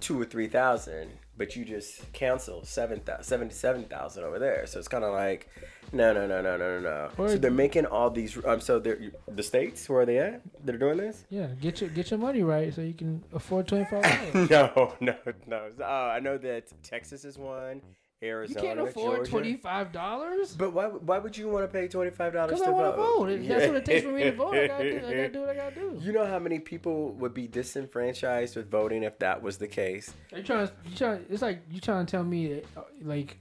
two 0.00 0.20
or 0.20 0.26
3,000, 0.26 1.10
but 1.38 1.56
you 1.56 1.64
just 1.64 2.12
cancel 2.12 2.64
7,000 2.64 3.24
77,000 3.24 4.24
over 4.24 4.38
there. 4.38 4.66
So 4.66 4.78
it's 4.78 4.88
kind 4.88 5.04
of 5.04 5.12
like, 5.12 5.48
no, 5.92 6.12
no, 6.12 6.26
no, 6.26 6.42
no, 6.42 6.56
no, 6.56 6.80
no, 6.80 7.10
no. 7.16 7.28
So 7.28 7.38
they're 7.38 7.50
making 7.50 7.86
all 7.86 8.10
these, 8.10 8.36
um, 8.44 8.60
so 8.60 8.78
they're, 8.78 8.98
the 9.28 9.42
states, 9.42 9.88
where 9.88 10.00
are 10.00 10.06
they 10.06 10.18
at? 10.18 10.42
They're 10.64 10.76
doing 10.76 10.98
this? 10.98 11.24
Yeah, 11.30 11.46
get 11.60 11.80
your 11.80 11.90
get 11.90 12.10
your 12.10 12.18
money 12.18 12.42
right 12.42 12.74
so 12.74 12.82
you 12.82 12.94
can 12.94 13.22
afford 13.32 13.68
twenty 13.68 13.84
five. 13.86 14.34
No, 14.50 14.94
no, 15.00 15.14
no. 15.46 15.70
Oh, 15.80 16.08
I 16.08 16.20
know 16.20 16.38
that 16.38 16.64
Texas 16.82 17.24
is 17.24 17.38
one, 17.38 17.80
you 18.20 18.28
Arizona, 18.28 18.60
can't 18.60 18.80
afford 18.80 19.28
twenty 19.28 19.56
five 19.56 19.92
dollars. 19.92 20.54
But 20.56 20.72
why? 20.72 20.86
Why 20.86 21.18
would 21.18 21.36
you 21.36 21.48
want 21.48 21.64
to 21.64 21.68
pay 21.68 21.86
twenty 21.86 22.10
five 22.10 22.32
dollars 22.32 22.52
Because 22.52 22.66
I 22.66 22.70
want 22.70 22.92
to 22.94 22.96
vote? 22.96 23.28
vote. 23.28 23.46
That's 23.48 23.66
what 23.66 23.76
it 23.76 23.84
takes 23.84 24.04
for 24.04 24.12
me 24.12 24.24
to 24.24 24.32
vote. 24.32 24.54
I 24.54 24.66
gotta 24.66 24.90
do. 24.90 24.96
I 24.96 25.00
gotta 25.00 25.28
do 25.28 25.40
what 25.40 25.48
I 25.50 25.54
gotta 25.54 25.74
do. 25.74 25.98
You 26.00 26.12
know 26.12 26.24
how 26.26 26.38
many 26.38 26.58
people 26.58 27.12
would 27.12 27.34
be 27.34 27.46
disenfranchised 27.46 28.56
with 28.56 28.70
voting 28.70 29.02
if 29.02 29.18
that 29.18 29.42
was 29.42 29.58
the 29.58 29.68
case? 29.68 30.12
Are 30.32 30.38
you 30.38 30.44
trying 30.44 30.66
to? 30.66 30.72
You 30.88 30.96
trying? 30.96 31.26
It's 31.28 31.42
like 31.42 31.60
you 31.70 31.80
trying 31.80 32.06
to 32.06 32.10
tell 32.10 32.24
me 32.24 32.54
that, 32.54 32.64
uh, 32.76 32.82
like 33.02 33.38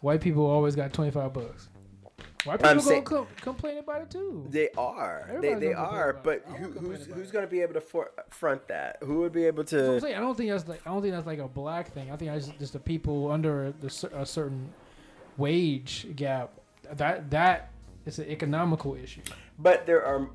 white 0.00 0.20
people 0.20 0.44
always 0.46 0.76
got 0.76 0.92
twenty 0.92 1.10
five 1.10 1.32
bucks. 1.32 1.68
White 2.48 2.58
people 2.58 2.70
I'm 2.70 2.80
saying- 2.80 3.26
complain 3.40 3.78
about 3.78 4.02
it 4.02 4.10
too. 4.10 4.46
They 4.48 4.70
are. 4.76 5.26
Everybody's 5.28 5.60
they 5.60 5.66
they 5.68 5.72
are. 5.74 6.14
But 6.22 6.44
who, 6.46 6.70
who's 6.72 7.06
who's 7.06 7.30
going 7.30 7.44
to 7.44 7.50
be 7.50 7.60
able 7.60 7.74
to 7.74 7.80
for, 7.80 8.10
front 8.30 8.66
that? 8.68 8.98
Who 9.02 9.18
would 9.20 9.32
be 9.32 9.44
able 9.44 9.58
what 9.64 9.72
I'm 9.72 9.78
to? 9.78 10.00
saying. 10.00 10.14
I 10.16 10.20
don't 10.20 10.36
think 10.36 10.50
that's 10.50 10.66
like 10.66 10.80
I 10.86 10.90
don't 10.90 11.02
think 11.02 11.14
that's 11.14 11.26
like 11.26 11.38
a 11.38 11.48
black 11.48 11.92
thing. 11.92 12.10
I 12.10 12.16
think 12.16 12.30
that's 12.32 12.48
just 12.58 12.72
the 12.72 12.78
people 12.80 13.30
under 13.30 13.72
the, 13.80 14.10
a 14.14 14.24
certain 14.26 14.70
wage 15.36 16.06
gap. 16.16 16.50
That 16.92 17.30
that 17.30 17.70
is 18.06 18.18
an 18.18 18.28
economical 18.28 18.94
issue. 18.94 19.20
But 19.58 19.86
there 19.86 20.04
are 20.04 20.28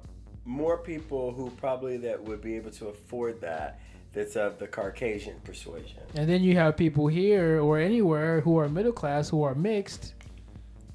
more 0.45 0.77
people 0.77 1.31
who 1.31 1.49
probably 1.51 1.97
that 1.97 2.21
would 2.23 2.41
be 2.41 2.55
able 2.55 2.71
to 2.71 2.87
afford 2.87 3.41
that. 3.41 3.79
That's 4.13 4.35
of 4.35 4.59
the 4.59 4.67
Caucasian 4.67 5.39
persuasion. 5.43 5.97
And 6.13 6.29
then 6.29 6.43
you 6.43 6.55
have 6.55 6.77
people 6.77 7.07
here 7.07 7.59
or 7.59 7.79
anywhere 7.79 8.41
who 8.41 8.59
are 8.59 8.69
middle 8.69 8.91
class 8.91 9.29
who 9.29 9.41
are 9.41 9.55
mixed. 9.55 10.13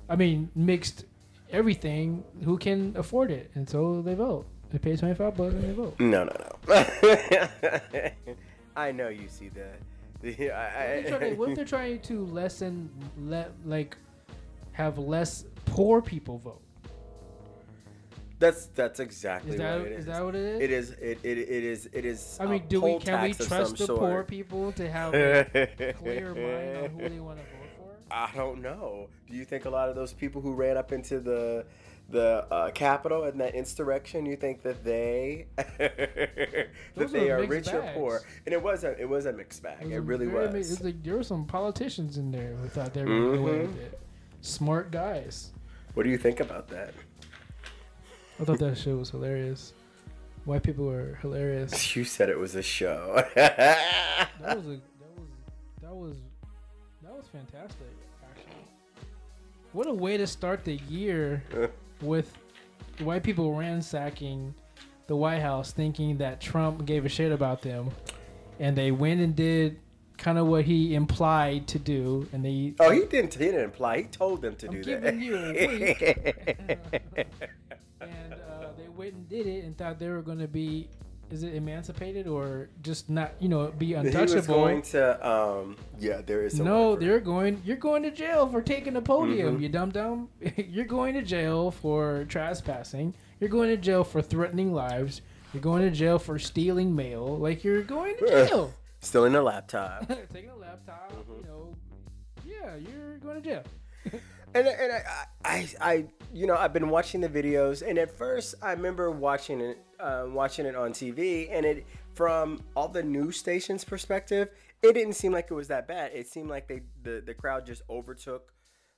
I 0.09 0.15
mean, 0.15 0.51
mixed 0.55 1.05
everything 1.51 2.25
who 2.45 2.59
can 2.59 2.95
afford 2.97 3.31
it, 3.31 3.51
and 3.55 3.69
so 3.69 4.03
they 4.03 4.15
vote. 4.15 4.47
They 4.71 4.79
pay 4.79 4.97
twenty 4.97 5.15
five 5.15 5.37
bucks 5.37 5.55
and 5.55 5.65
they 5.65 5.73
vote. 5.73 5.99
No, 5.99 6.25
no, 6.25 6.33
no. 6.69 8.11
I 8.77 8.93
know 8.93 9.09
you 9.09 9.29
see 9.29 9.49
that. 9.51 9.79
The- 10.21 10.51
I- 10.53 10.97
What 10.97 10.99
if 10.99 11.09
they're 11.09 11.19
trying- 11.19 11.39
what 11.39 11.49
if 11.51 11.57
they're 11.57 11.65
trying 11.65 12.01
to 12.01 12.27
lessen, 12.27 12.91
let 13.25 13.53
like, 13.65 13.97
have 14.73 14.99
less 14.99 15.45
poor 15.67 16.03
people 16.03 16.39
vote? 16.39 16.61
that's 18.41 18.67
that's 18.67 19.01
exactly 19.01 19.51
Is 19.51 19.57
that 19.59 19.79
what 19.79 19.87
it 19.89 19.93
is 19.95 19.99
is. 19.99 20.07
that 20.07 20.25
what 20.25 20.35
it 20.37 20.43
is? 20.43 20.61
It 20.61 20.71
is. 20.71 20.91
It, 20.91 21.19
it, 21.25 21.39
it 21.39 21.65
is. 21.65 21.89
It 21.93 22.05
is. 22.05 22.39
I 22.41 22.47
mean, 22.47 22.63
do 22.69 22.81
we 22.81 22.99
can 23.01 23.21
we 23.23 23.33
trust 23.35 23.79
the 23.79 23.87
poor 23.89 24.23
people 24.23 24.71
to 24.73 24.89
have 24.89 25.13
a 25.15 25.95
clear 25.99 26.35
mind 26.35 26.77
on 26.77 26.91
who 27.01 27.09
they 27.09 27.19
want 27.19 27.39
to 27.39 27.45
vote? 27.45 27.58
I 28.11 28.31
don't 28.35 28.63
know. 28.63 29.09
Do 29.31 29.37
you 29.37 29.45
think 29.45 29.65
a 29.65 29.71
lot 29.71 29.89
of 29.89 29.95
those 29.97 30.13
people 30.13 30.41
who 30.41 30.55
ran 30.55 30.77
up 30.77 30.93
into 30.93 31.21
the 31.21 31.65
the 32.11 32.47
uh, 32.51 32.71
Capitol 32.71 33.25
in 33.25 33.37
that 33.39 33.55
insurrection, 33.55 34.25
you 34.25 34.35
think 34.37 34.63
that 34.63 34.83
they 34.83 35.47
that 35.57 37.13
they 37.13 37.31
are 37.31 37.41
mixed 37.47 37.51
rich 37.51 37.75
or 37.75 37.83
poor? 37.95 38.23
And 38.47 38.53
it 38.55 38.63
was 38.63 38.85
a 38.85 38.99
it 39.01 39.09
was 39.09 39.27
a 39.27 39.33
mixed 39.33 39.63
bag. 39.63 39.91
It, 39.91 39.95
a 39.97 40.01
really 40.01 40.27
was. 40.27 40.53
mi- 40.53 40.61
It's 40.61 40.81
like 40.83 41.03
there 41.03 41.17
were 41.17 41.23
some 41.23 41.45
politicians 41.45 42.17
in 42.19 42.31
there 42.31 42.55
who 42.55 42.69
thought 42.69 42.95
they 42.95 43.05
were 43.05 43.09
going 43.09 43.25
to 43.25 43.31
get 43.33 43.39
away 43.41 43.53
Mhm. 43.53 43.67
with 43.69 43.81
it. 43.83 44.01
Smart 44.41 44.91
guys. 44.91 45.53
What 45.95 46.05
do 46.05 46.11
you 46.11 46.19
think 46.19 46.41
about 46.41 46.69
that? 46.69 46.95
I 48.41 48.45
thought 48.45 48.59
that 48.61 48.79
shit 48.79 48.97
was 48.97 49.11
hilarious. 49.11 49.73
White 50.45 50.63
people 50.63 50.87
were 50.87 51.19
hilarious. 51.21 51.95
You 51.97 52.05
said 52.05 52.29
it 52.31 52.39
was 52.39 52.55
a 52.55 52.63
show. 52.63 53.23
That 53.35 54.29
was 54.57 54.67
a 54.67 54.71
that 54.71 55.15
was 55.17 55.29
that 55.83 55.95
was 55.95 56.17
that 57.03 57.13
was 57.17 57.27
fantastic. 57.29 57.87
What 59.73 59.87
a 59.87 59.93
way 59.93 60.17
to 60.17 60.27
start 60.27 60.65
the 60.65 60.77
year 60.89 61.43
with 62.01 62.33
white 63.01 63.23
people 63.23 63.55
ransacking 63.55 64.55
the 65.07 65.17
White 65.17 65.41
House, 65.41 65.73
thinking 65.73 66.19
that 66.19 66.41
Trump 66.41 66.85
gave 66.85 67.05
a 67.05 67.09
shit 67.09 67.33
about 67.33 67.63
them, 67.63 67.91
and 68.59 68.77
they 68.77 68.91
went 68.91 69.21
and 69.21 69.35
did 69.35 69.79
kind 70.17 70.37
of 70.37 70.47
what 70.47 70.65
he 70.65 70.95
implied 70.95 71.67
to 71.69 71.79
do, 71.79 72.29
and 72.33 72.45
they. 72.45 72.75
Oh, 72.81 72.91
he 72.91 73.07
didn't. 73.07 73.35
He 73.35 73.45
didn't 73.47 73.63
imply. 73.63 73.99
He 73.99 74.05
told 74.05 74.43
them 74.43 74.57
to 74.57 74.67
I'm 74.67 74.73
do 74.73 74.83
giving 74.83 75.19
that. 75.19 75.25
you 75.25 75.37
a 75.37 77.27
and 78.01 78.35
uh, 78.35 78.73
they 78.77 78.89
went 78.89 79.15
and 79.15 79.29
did 79.29 79.47
it 79.47 79.65
and 79.65 79.77
thought 79.77 79.99
they 79.99 80.09
were 80.09 80.23
going 80.23 80.39
to 80.39 80.49
be, 80.49 80.89
is 81.31 81.43
it 81.43 81.55
emancipated 81.55 82.27
or 82.27 82.69
just 82.83 83.11
not, 83.11 83.33
you 83.39 83.49
know, 83.49 83.69
be 83.77 83.87
he 83.87 83.95
untouchable? 83.95 84.35
was 84.37 84.47
going 84.47 84.83
to. 84.83 85.29
Um, 85.29 85.77
yeah, 85.99 86.23
there 86.25 86.43
is. 86.45 86.59
No, 86.59 86.91
word 86.91 86.97
for 86.99 87.03
it. 87.03 87.07
they're 87.07 87.21
going. 87.21 87.63
You're 87.65 87.77
going 87.77 88.03
to 88.05 88.11
jail 88.11 88.49
for 88.49 88.63
taking 88.63 88.97
a 88.97 89.03
podium. 89.03 89.59
Mhm. 89.59 89.63
You 89.63 89.69
dumb 89.69 89.91
dumb. 89.91 90.29
you're 90.57 90.85
going 90.87 91.15
to 91.15 91.23
jail 91.23 91.71
for 91.71 92.25
trespassing. 92.29 93.15
You're 93.41 93.51
going 93.51 93.69
to 93.71 93.77
jail 93.77 94.05
for 94.05 94.23
threatening 94.23 94.73
lives. 94.73 95.21
You're 95.53 95.63
going 95.63 95.83
to 95.83 95.91
jail 95.91 96.19
for 96.19 96.39
stealing 96.39 96.95
mail. 96.95 97.37
Like 97.39 97.63
you're 97.65 97.83
going 97.83 98.17
to 98.19 98.27
jail. 98.27 98.73
stealing 99.01 99.35
a 99.35 99.43
laptop. 99.43 100.09
taking 100.33 100.51
a 100.51 100.57
laptop. 100.57 101.13
Mhm. 101.13 101.37
You 101.43 101.47
know. 101.47 101.77
Yeah, 102.47 102.77
you're 102.77 103.19
going 103.19 103.43
to 103.43 103.49
jail. 103.49 103.63
And, 104.55 104.67
and 104.67 104.93
I, 104.93 105.27
I, 105.45 105.69
I, 105.81 106.07
you 106.33 106.47
know, 106.47 106.57
I've 106.57 106.73
been 106.73 106.89
watching 106.89 107.21
the 107.21 107.29
videos, 107.29 107.87
and 107.87 107.99
at 107.99 108.11
first 108.11 108.55
I 108.63 108.73
remember 108.73 109.11
watching 109.11 109.61
it, 109.61 109.79
uh, 110.01 110.25
watching 110.29 110.67
it 110.67 110.75
on 110.75 110.93
TV, 110.93 111.49
and 111.51 111.67
it 111.67 111.87
from 112.15 112.63
all 112.75 112.89
the 112.89 113.03
news 113.03 113.37
stations' 113.37 113.85
perspective, 113.85 114.49
it 114.83 114.95
didn't 114.95 115.15
seem 115.15 115.33
like 115.33 115.49
it 115.51 115.55
was 115.55 115.69
that 115.69 115.87
bad. 115.87 116.13
It 116.15 116.27
seemed 116.27 116.51
like 116.51 116.67
they, 116.67 116.83
the, 117.03 117.23
the 117.25 117.35
crowd 117.35 117.67
just 117.67 117.83
overtook 117.91 118.53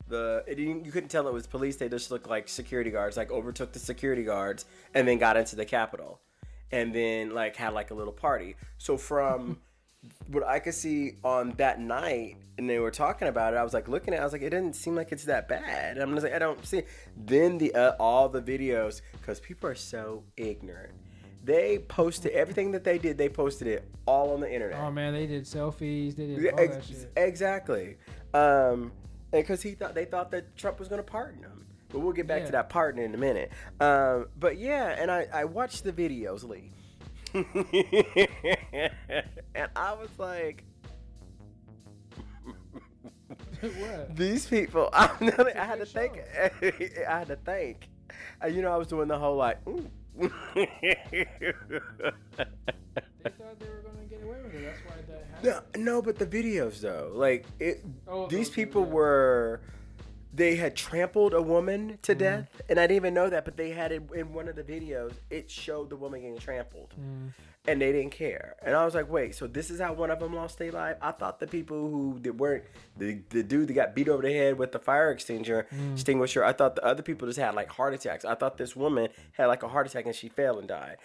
the. 0.08 0.44
It 0.46 0.54
didn't, 0.54 0.84
you 0.84 0.92
couldn't 0.92 1.08
tell 1.08 1.26
it 1.26 1.34
was 1.34 1.46
police. 1.46 1.76
They 1.76 1.88
just 1.88 2.10
looked 2.10 2.28
like 2.28 2.48
security 2.48 2.90
guards, 2.90 3.16
like 3.16 3.30
overtook 3.30 3.72
the 3.72 3.78
security 3.78 4.22
guards, 4.22 4.66
and 4.94 5.06
then 5.06 5.18
got 5.18 5.36
into 5.36 5.56
the 5.56 5.64
Capitol, 5.64 6.20
and 6.70 6.94
then 6.94 7.34
like 7.34 7.56
had 7.56 7.72
like 7.74 7.90
a 7.90 7.94
little 7.94 8.12
party. 8.12 8.56
So 8.78 8.96
from 8.96 9.58
what 10.30 10.46
I 10.46 10.58
could 10.58 10.74
see 10.74 11.16
on 11.24 11.54
that 11.58 11.80
night, 11.80 12.36
and 12.58 12.68
they 12.68 12.78
were 12.78 12.90
talking 12.90 13.28
about 13.28 13.54
it, 13.54 13.56
I 13.56 13.62
was 13.64 13.72
like 13.74 13.88
looking 13.88 14.14
at, 14.14 14.18
it, 14.18 14.20
I 14.20 14.24
was 14.24 14.32
like, 14.32 14.42
it 14.42 14.50
doesn't 14.50 14.74
seem 14.74 14.94
like 14.94 15.12
it's 15.12 15.24
that 15.24 15.48
bad. 15.48 15.98
I'm 15.98 16.12
just 16.12 16.24
like, 16.24 16.34
I 16.34 16.38
don't 16.38 16.64
see. 16.64 16.82
Then 17.16 17.58
the 17.58 17.74
uh, 17.74 17.92
all 17.98 18.28
the 18.28 18.42
videos, 18.42 19.00
because 19.12 19.40
people 19.40 19.68
are 19.68 19.74
so 19.74 20.24
ignorant. 20.36 20.92
They 21.42 21.78
posted 21.78 22.32
everything 22.32 22.72
that 22.72 22.84
they 22.84 22.98
did. 22.98 23.16
They 23.16 23.30
posted 23.30 23.66
it 23.66 23.88
all 24.06 24.34
on 24.34 24.40
the 24.40 24.52
internet. 24.52 24.78
Oh 24.80 24.90
man, 24.90 25.14
they 25.14 25.26
did 25.26 25.44
selfies. 25.44 26.14
They 26.14 26.26
did 26.26 26.50
all 26.52 26.56
that 26.68 26.84
shit. 26.84 27.10
exactly. 27.16 27.96
Um, 28.34 28.92
and 29.32 29.42
because 29.42 29.62
he 29.62 29.72
thought 29.72 29.94
they 29.94 30.04
thought 30.04 30.30
that 30.32 30.54
Trump 30.56 30.78
was 30.78 30.88
going 30.88 30.98
to 31.02 31.10
pardon 31.10 31.42
him. 31.42 31.66
But 31.88 32.00
we'll 32.00 32.12
get 32.12 32.26
back 32.28 32.40
Yeah. 32.40 32.46
to 32.46 32.52
that 32.52 32.68
pardon 32.68 33.02
in 33.02 33.14
a 33.14 33.18
minute. 33.18 33.50
Um, 33.80 34.26
but 34.38 34.58
yeah, 34.58 34.94
and 35.00 35.10
I, 35.10 35.26
I 35.32 35.44
watched 35.46 35.82
the 35.82 35.92
videos, 35.92 36.44
Lee. 36.46 36.70
and 39.54 39.68
I 39.76 39.92
was 39.94 40.10
like, 40.18 40.64
what? 43.60 44.16
these 44.16 44.46
people, 44.46 44.88
I, 44.94 45.10
I 45.56 45.64
had 45.64 45.78
to 45.84 45.86
good 45.86 45.88
think. 45.88 46.20
I 47.08 47.18
had 47.18 47.28
to 47.28 47.36
think. 47.36 47.88
And, 48.40 48.54
you 48.54 48.62
know, 48.62 48.72
I 48.72 48.76
was 48.76 48.86
doing 48.88 49.08
the 49.08 49.18
whole 49.18 49.36
like, 49.36 49.58
ooh. 49.68 49.86
They 50.18 50.28
thought 53.30 53.58
they 53.58 53.66
were 53.68 53.82
gonna 53.84 54.04
get 54.08 54.22
away 54.22 54.38
with 54.42 54.54
it. 54.54 54.62
That's 54.64 54.78
why 54.84 54.94
that 55.08 55.26
happened. 55.44 55.64
No, 55.76 55.82
no, 55.96 56.02
but 56.02 56.18
the 56.18 56.26
videos 56.26 56.80
though, 56.80 57.10
like 57.14 57.46
it. 57.58 57.84
Oh, 58.08 58.26
these 58.28 58.48
people 58.50 58.84
videos. 58.84 58.90
were, 58.90 59.60
they 60.34 60.56
had 60.56 60.74
trampled 60.76 61.34
a 61.34 61.42
woman 61.42 61.98
to 62.02 62.12
Mm-hmm. 62.12 62.18
death, 62.18 62.62
and 62.68 62.78
I 62.78 62.82
didn't 62.84 62.96
even 62.96 63.14
know 63.14 63.28
that. 63.30 63.44
But 63.44 63.56
they 63.56 63.70
had 63.70 63.92
it 63.92 64.02
in 64.14 64.32
one 64.32 64.48
of 64.48 64.56
the 64.56 64.62
videos. 64.64 65.12
It 65.30 65.50
showed 65.50 65.90
the 65.90 65.96
woman 65.96 66.20
getting 66.22 66.38
trampled, 66.38 66.94
Mm. 67.00 67.32
And 67.68 67.80
they 67.80 67.92
didn't 67.92 68.12
care. 68.12 68.56
And 68.62 68.74
I 68.74 68.84
was 68.84 68.94
like, 68.94 69.10
wait, 69.10 69.34
so 69.34 69.46
this 69.46 69.70
is 69.70 69.80
how 69.80 69.92
one 69.92 70.10
of 70.10 70.18
them 70.20 70.34
lost 70.34 70.58
their 70.58 70.72
life? 70.72 70.96
I 71.02 71.12
thought 71.12 71.40
the 71.40 71.46
people 71.46 71.76
who 71.90 72.18
that 72.22 72.36
weren't 72.36 72.64
the 72.96 73.20
the 73.30 73.42
dude 73.42 73.68
that 73.68 73.74
got 73.74 73.94
beat 73.94 74.08
over 74.08 74.22
the 74.22 74.32
head 74.32 74.58
with 74.58 74.72
the 74.72 74.78
fire 74.78 75.10
extinguisher 75.10 75.66
Mm. 75.74 75.92
extinguisher. 75.92 76.44
I 76.44 76.52
thought 76.52 76.76
the 76.76 76.84
other 76.84 77.02
people 77.02 77.28
just 77.28 77.38
had 77.38 77.54
like 77.54 77.68
heart 77.70 77.94
attacks. 77.94 78.24
I 78.24 78.34
thought 78.34 78.56
this 78.56 78.74
woman 78.74 79.08
had 79.32 79.46
like 79.46 79.62
a 79.62 79.68
heart 79.68 79.86
attack 79.86 80.06
and 80.06 80.14
she 80.14 80.28
fell 80.28 80.58
and 80.58 80.68
died. 80.68 80.96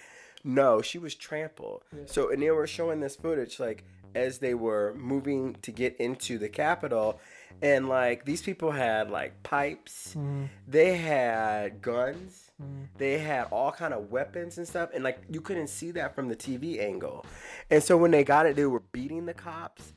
No, 0.43 0.81
she 0.81 0.97
was 0.97 1.15
trampled. 1.15 1.83
So 2.05 2.29
and 2.31 2.41
they 2.41 2.51
were 2.51 2.67
showing 2.67 3.00
this 3.01 3.15
footage 3.15 3.59
like 3.59 3.83
as 4.13 4.38
they 4.39 4.53
were 4.53 4.93
moving 4.97 5.57
to 5.63 5.71
get 5.71 5.97
into 5.97 6.38
the 6.38 6.47
Capitol, 6.47 7.19
and 7.62 7.89
like 7.89 8.24
these 8.24 8.41
people 8.41 8.71
had 8.71 9.09
like 9.12 9.43
pipes, 9.43 10.13
Mm. 10.15 10.47
they 10.67 10.95
had 10.95 11.81
guns, 11.81 12.45
they 12.97 13.17
had 13.19 13.47
all 13.51 13.71
kind 13.71 13.93
of 13.93 14.12
weapons 14.12 14.57
and 14.57 14.67
stuff, 14.67 14.89
and 14.93 15.03
like 15.03 15.19
you 15.29 15.41
couldn't 15.41 15.67
see 15.67 15.91
that 15.91 16.15
from 16.15 16.29
the 16.29 16.35
TV 16.35 16.79
angle. 16.81 17.25
And 17.69 17.83
so 17.83 17.97
when 17.97 18.12
they 18.12 18.24
got 18.24 18.45
it, 18.45 18.55
they 18.55 18.65
were 18.65 18.83
beating 18.91 19.25
the 19.25 19.33
cops, 19.33 19.93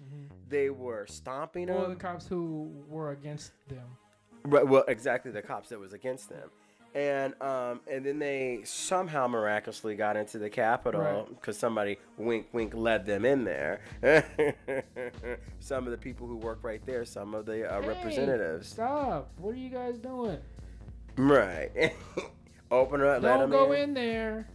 they 0.48 0.70
were 0.70 1.06
stomping 1.08 1.66
them. 1.66 1.76
Well, 1.76 1.88
the 1.90 1.94
cops 1.96 2.26
who 2.26 2.72
were 2.88 3.12
against 3.12 3.52
them. 3.68 3.84
Right, 4.44 4.66
well, 4.66 4.84
exactly 4.88 5.30
the 5.30 5.42
cops 5.42 5.68
that 5.68 5.78
was 5.78 5.92
against 5.92 6.28
them, 6.30 6.48
and 6.94 7.34
um, 7.42 7.80
and 7.90 8.04
then 8.04 8.18
they 8.18 8.60
somehow 8.64 9.26
miraculously 9.28 9.94
got 9.94 10.16
into 10.16 10.38
the 10.38 10.48
Capitol 10.50 11.00
Right. 11.00 11.28
because 11.28 11.58
somebody 11.58 11.98
wink 12.16 12.46
wink 12.52 12.72
led 12.74 13.04
them 13.04 13.24
in 13.24 13.44
there. 13.44 13.80
some 15.60 15.84
of 15.86 15.90
the 15.90 15.98
people 15.98 16.26
who 16.26 16.36
work 16.36 16.60
right 16.62 16.84
there, 16.86 17.04
some 17.04 17.34
of 17.34 17.46
the 17.46 17.70
uh, 17.70 17.80
Hey, 17.82 17.88
representatives, 17.88 18.68
Stop! 18.70 19.30
What 19.38 19.54
are 19.54 19.58
you 19.58 19.70
guys 19.70 19.98
doing? 19.98 20.38
right? 21.16 21.92
Open 22.70 23.00
up, 23.00 23.22
let 23.22 23.38
Don't 23.38 23.40
them 23.40 23.50
go 23.50 23.72
in. 23.72 23.80
in 23.90 23.94
there. 23.94 24.46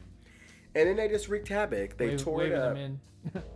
and 0.75 0.87
then 0.89 0.95
they 0.97 1.07
just 1.07 1.27
wreaked 1.29 1.47
havoc. 1.47 1.97
They 1.97 2.09
Wave- 2.09 2.23
tore 2.23 2.37
waving 2.37 2.53
it 2.53 2.59
up. 2.59 2.75
them 2.75 2.99
in. 3.33 3.43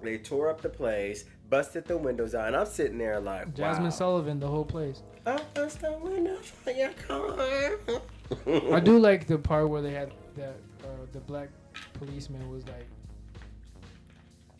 They 0.00 0.16
tore 0.16 0.48
up 0.48 0.60
the 0.60 0.68
place, 0.68 1.24
busted 1.50 1.84
the 1.86 1.98
windows 1.98 2.32
out, 2.32 2.46
and 2.46 2.54
I'm 2.56 2.66
sitting 2.66 2.98
there 2.98 3.18
like, 3.18 3.52
Jasmine 3.56 3.84
wow. 3.86 3.90
Sullivan, 3.90 4.38
the 4.38 4.46
whole 4.46 4.64
place. 4.64 5.02
I 5.26 5.40
bust 5.54 5.80
the 5.80 5.90
windows 6.00 6.46
for 6.62 6.70
your 6.70 6.90
car. 6.90 7.34
I 8.72 8.78
do 8.78 8.96
like 9.00 9.26
the 9.26 9.38
part 9.38 9.68
where 9.68 9.82
they 9.82 9.90
had 9.92 10.12
that 10.36 10.54
uh, 10.84 10.86
the 11.12 11.18
black 11.18 11.48
policeman 11.94 12.48
was 12.48 12.64
like 12.68 12.86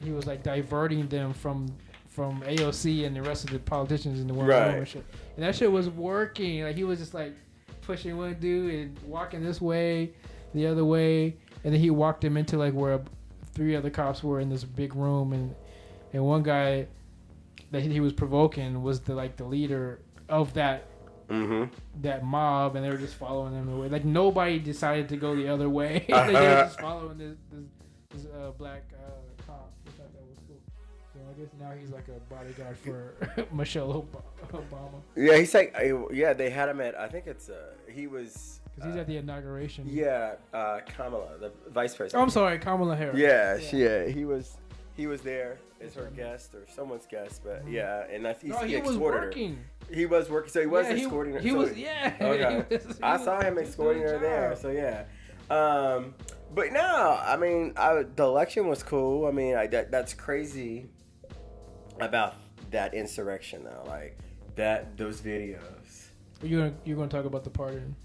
he 0.02 0.11
was 0.11 0.26
like 0.26 0.43
diverting 0.43 1.07
them 1.09 1.33
from 1.33 1.67
from 2.09 2.43
AOC 2.43 3.07
and 3.07 3.14
the 3.14 3.23
rest 3.23 3.45
of 3.45 3.50
the 3.50 3.61
politicians 3.61 4.21
in 4.21 4.26
the 4.26 4.35
world 4.35 4.49
Right. 4.50 4.75
and 4.75 4.88
shit. 4.88 5.05
And 5.37 5.45
that 5.45 5.55
shit 5.55 5.71
was 5.71 5.88
working. 5.88 6.64
Like 6.64 6.75
he 6.75 6.83
was 6.83 6.99
just 6.99 7.14
like 7.14 7.33
pushing 7.88 8.18
one 8.18 8.35
dude 8.35 8.75
and 8.75 8.99
walking 9.04 9.42
this 9.42 9.62
way, 9.62 10.12
the 10.52 10.66
other 10.66 10.85
way, 10.85 11.35
and 11.64 11.73
then 11.73 11.80
he 11.80 11.88
walked 11.88 12.23
him 12.23 12.37
into 12.37 12.59
like 12.59 12.75
where 12.75 13.00
three 13.54 13.75
other 13.75 13.88
cops 13.88 14.23
were 14.23 14.40
in 14.40 14.50
this 14.50 14.62
big 14.62 14.95
room 14.95 15.33
and 15.33 15.54
and 16.12 16.23
one 16.23 16.42
guy 16.42 16.87
that 17.71 17.83
he 17.83 18.00
was 18.00 18.12
provoking 18.12 18.83
was 18.83 19.00
the 19.00 19.14
like 19.14 19.38
the 19.38 19.45
leader 19.45 20.00
of 20.28 20.52
that 20.52 20.85
hmm 21.30 21.64
that 22.02 22.23
mob 22.25 22.76
and 22.76 22.85
they 22.85 22.90
were 22.90 22.99
just 22.99 23.14
following 23.14 23.54
him 23.54 23.71
away. 23.71 23.88
Like 23.88 24.04
nobody 24.04 24.59
decided 24.59 25.09
to 25.09 25.16
go 25.16 25.35
the 25.35 25.49
other 25.49 25.71
way. 25.71 26.04
like, 26.11 26.26
they 26.33 26.35
were 26.35 26.64
just 26.68 26.78
following 26.78 27.16
this 27.16 27.38
this, 27.50 27.64
this 28.11 28.26
uh, 28.35 28.50
black 28.50 28.83
uh, 28.95 29.28
guess 31.38 31.49
now 31.61 31.71
he's 31.80 31.90
like 31.90 32.07
a 32.09 32.35
bodyguard 32.35 32.76
for 32.78 33.47
Michelle 33.52 34.07
Obama 34.52 35.00
Yeah, 35.16 35.37
he's 35.37 35.54
like, 35.54 35.75
uh, 35.78 36.09
yeah, 36.11 36.33
they 36.33 36.50
had 36.50 36.68
him 36.68 36.80
at. 36.80 36.99
I 36.99 37.09
think 37.09 37.26
it's. 37.26 37.49
Uh, 37.49 37.73
he 37.88 38.07
was. 38.07 38.61
because 38.75 38.90
he's 38.90 38.97
uh, 38.97 39.00
at 39.00 39.07
the 39.07 39.16
inauguration. 39.16 39.87
Yeah, 39.88 40.35
uh, 40.52 40.80
Kamala, 40.97 41.38
the 41.38 41.52
vice 41.71 41.95
president. 41.95 42.21
Oh. 42.21 42.23
I'm 42.25 42.30
sorry, 42.30 42.59
Kamala 42.59 42.97
Harris. 42.97 43.18
Yeah, 43.18 43.57
Yeah. 43.57 43.68
she, 43.68 43.76
yeah, 43.85 44.07
he 44.07 44.25
was. 44.25 44.57
He 44.97 45.07
was 45.07 45.21
there 45.23 45.59
as 45.80 45.95
her 45.95 46.11
guest 46.16 46.54
or 46.57 46.66
someone's 46.75 47.07
guest, 47.07 47.42
but 47.45 47.64
Mhm. 47.64 47.73
yeah, 47.73 48.04
and 48.11 48.26
I, 48.26 48.33
he, 48.35 48.49
No, 48.49 48.59
he 48.59 48.75
he 48.75 48.80
was 48.83 48.97
working. 48.99 49.57
her. 49.88 49.95
He 49.95 50.07
was 50.07 50.28
working, 50.28 50.50
so 50.50 50.61
he 50.61 50.66
was 50.66 50.88
yeah, 50.88 50.95
escorting 50.95 51.35
her. 51.35 51.40
He 51.40 51.50
so 51.50 51.57
was 51.59 51.76
yeah. 51.78 52.14
Okay. 52.21 52.64
he 52.68 52.75
was- 52.87 52.97
he 52.97 53.02
I 53.02 53.16
saw 53.16 53.40
him 53.40 53.59
escorting 53.59 54.02
her 54.02 54.16
a 54.16 54.18
there, 54.18 54.57
so 54.57 54.71
yeah. 54.71 55.04
Um, 55.50 56.14
but 56.54 56.73
no, 56.73 57.16
I 57.23 57.37
mean, 57.37 57.75
I, 57.76 58.02
the 58.16 58.25
election 58.25 58.66
was 58.66 58.83
cool. 58.83 59.26
I 59.26 59.30
mean, 59.30 59.54
I, 59.54 59.66
that 59.68 59.90
that's 59.92 60.14
crazy 60.14 60.88
about 62.00 62.37
that 62.71 62.95
insurrection 62.95 63.64
though. 63.64 63.85
Like 63.87 64.19
that, 64.57 64.97
those 64.97 65.21
videos. 65.21 66.09
You're 66.43 66.61
gonna 66.61 66.75
you're 66.85 66.97
gonna 66.97 67.09
talk 67.09 67.25
about 67.25 67.45
the 67.45 67.50
pardon. 67.50 67.97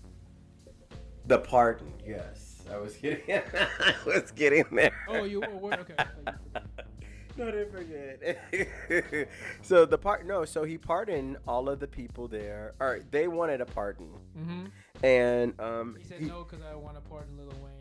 The 1.26 1.40
pardon, 1.40 1.94
yes. 2.06 2.54
I 2.72 2.78
was 2.78 2.96
getting, 2.96 3.42
I 3.80 3.96
was 4.06 4.32
getting 4.32 4.66
there. 4.72 4.92
Oh, 5.08 5.24
you 5.24 5.42
wait, 5.42 5.80
okay. 5.80 5.96
no, 7.38 7.52
didn't 7.52 7.72
forget. 7.72 9.28
so 9.62 9.86
the 9.86 9.98
part, 9.98 10.26
no, 10.26 10.46
so 10.46 10.64
he 10.64 10.78
pardoned 10.78 11.38
all 11.48 11.70
of 11.70 11.80
the 11.80 11.88
people 11.88 12.28
there. 12.28 12.74
All 12.80 12.88
right, 12.88 13.10
they 13.12 13.28
wanted 13.28 13.62
a 13.62 13.66
pardon, 13.66 14.10
mm-hmm. 14.38 15.06
and 15.06 15.60
um, 15.60 15.98
He 16.00 16.06
said 16.06 16.20
he- 16.20 16.26
no 16.26 16.44
because 16.44 16.66
I 16.66 16.76
want 16.76 16.96
to 16.96 17.02
pardon 17.02 17.38
Lil 17.38 17.48
Wayne. 17.62 17.73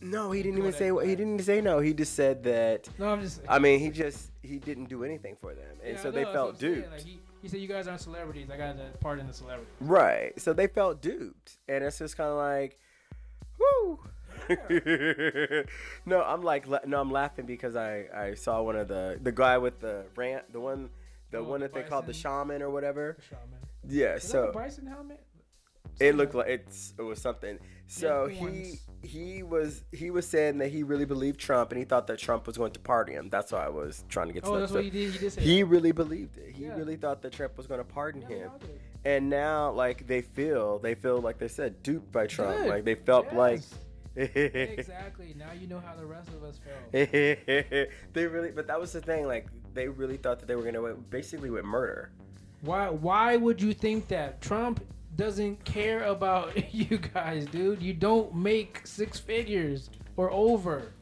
No, 0.00 0.30
he 0.30 0.42
didn't 0.42 0.58
even 0.58 0.72
say. 0.72 0.90
He 1.06 1.14
didn't 1.16 1.40
say 1.40 1.60
no. 1.60 1.80
He 1.80 1.94
just 1.94 2.14
said 2.14 2.42
that. 2.44 2.88
No, 2.98 3.08
I'm 3.08 3.20
just. 3.20 3.40
I 3.48 3.58
mean, 3.58 3.80
he 3.80 3.90
just 3.90 4.30
he 4.42 4.58
didn't 4.58 4.88
do 4.88 5.04
anything 5.04 5.36
for 5.40 5.54
them, 5.54 5.76
and 5.84 5.96
Yeah, 5.96 6.02
so 6.02 6.08
I 6.08 6.12
they 6.12 6.22
know, 6.22 6.32
that's 6.32 6.36
what 6.36 6.44
felt 6.46 6.58
duped. 6.58 6.90
Like, 6.92 7.00
he, 7.02 7.20
he 7.42 7.48
said, 7.48 7.60
"You 7.60 7.68
guys 7.68 7.88
aren't 7.88 8.00
celebrities. 8.00 8.48
I 8.50 8.56
got 8.56 8.76
a 8.76 8.96
part 8.98 9.18
in 9.18 9.26
the 9.26 9.32
celebrity." 9.32 9.70
Right. 9.80 10.38
So 10.40 10.52
they 10.52 10.66
felt 10.66 11.00
duped. 11.02 11.58
And 11.68 11.84
it's 11.84 11.98
just 11.98 12.16
kind 12.16 12.30
of 12.30 12.36
like, 12.36 12.78
whoo. 13.58 13.98
no, 16.06 16.22
I'm 16.22 16.42
like, 16.42 16.66
no, 16.86 17.00
I'm 17.00 17.10
laughing 17.10 17.46
because 17.46 17.74
I, 17.76 18.04
I 18.14 18.34
saw 18.34 18.62
one 18.62 18.76
of 18.76 18.88
the, 18.88 19.18
the 19.22 19.32
guy 19.32 19.58
with 19.58 19.80
the 19.80 20.04
rant, 20.14 20.52
the 20.52 20.60
one, 20.60 20.90
the 21.30 21.38
Oh, 21.38 21.44
one 21.44 21.60
the 21.60 21.68
that 21.68 21.74
they 21.74 21.82
called 21.82 22.06
the 22.06 22.12
shaman 22.12 22.62
or 22.62 22.70
whatever. 22.70 23.16
The 23.18 23.22
shaman. 23.24 23.58
Yeah. 23.88 24.14
Is 24.16 24.24
So 24.28 24.52
bison 24.52 24.86
helmet? 24.86 25.20
it 25.98 26.14
looked 26.14 26.34
like 26.34 26.48
it's, 26.48 26.92
it 26.98 27.02
was 27.02 27.20
something. 27.20 27.58
So 27.86 28.26
he, 28.26 28.36
horns. 28.36 28.80
He 29.06 29.42
was, 29.42 29.82
he 29.92 30.10
was 30.10 30.26
saying 30.26 30.58
that 30.58 30.68
he 30.68 30.82
really 30.82 31.04
believed 31.04 31.40
Trump 31.40 31.70
and 31.70 31.78
he 31.78 31.84
thought 31.84 32.06
that 32.08 32.18
Trump 32.18 32.46
was 32.46 32.56
going 32.58 32.72
to 32.72 32.80
pardon 32.80 33.14
him. 33.14 33.28
That's 33.30 33.52
why 33.52 33.64
I 33.64 33.68
was 33.68 34.04
trying 34.08 34.26
to 34.28 34.32
get 34.34 34.44
to 34.44 34.50
Oh, 34.50 34.54
that 34.54 34.60
that's 34.60 34.72
what 34.72 34.84
he 34.84 34.90
did. 34.90 35.12
He 35.12 35.18
did 35.18 35.32
say. 35.32 35.40
He 35.42 35.62
really 35.62 35.92
believed 35.92 36.36
it. 36.38 36.54
He 36.54 36.64
Yeah. 36.64 36.76
really 36.76 36.96
thought 36.96 37.22
that 37.22 37.32
Trump 37.32 37.56
was 37.56 37.66
going 37.66 37.80
to 37.80 37.84
pardon 37.84 38.22
Yeah, 38.22 38.28
him. 38.28 38.38
we 38.38 38.44
all 38.44 38.58
did. 38.58 38.80
And 39.04 39.30
now, 39.30 39.70
like 39.70 40.06
they 40.06 40.20
feel, 40.22 40.78
they 40.80 40.94
feel 40.96 41.18
like 41.20 41.38
they 41.38 41.48
said 41.48 41.82
duped 41.82 42.10
by 42.12 42.26
Trump. 42.26 42.56
Good. 42.58 42.68
Like 42.68 42.84
they 42.84 42.96
felt 42.96 43.32
like 43.32 43.60
exactly. 44.16 45.34
Now 45.38 45.52
you 45.52 45.66
know 45.66 45.78
how 45.80 45.94
the 45.94 46.06
rest 46.06 46.28
of 46.30 46.42
us 46.42 46.58
felt. 46.58 47.10
they 48.12 48.26
really. 48.26 48.50
But 48.50 48.66
that 48.66 48.80
was 48.80 48.92
the 48.92 49.00
thing. 49.00 49.26
Like 49.26 49.46
they 49.74 49.88
really 49.88 50.16
thought 50.16 50.40
that 50.40 50.46
they 50.46 50.56
were 50.56 50.62
gonna 50.62 50.94
basically 50.94 51.50
with 51.50 51.64
murder. 51.64 52.10
Why? 52.62 52.88
Why 52.88 53.36
would 53.36 53.60
you 53.60 53.72
think 53.74 54.08
that 54.08 54.40
Trump 54.40 54.82
doesn't 55.16 55.64
care 55.64 56.04
about 56.04 56.74
you 56.74 56.98
guys, 56.98 57.46
dude? 57.46 57.82
You 57.82 57.94
don't 57.94 58.34
make 58.34 58.86
six 58.86 59.18
figures 59.18 59.90
or 60.16 60.30
over. 60.30 60.92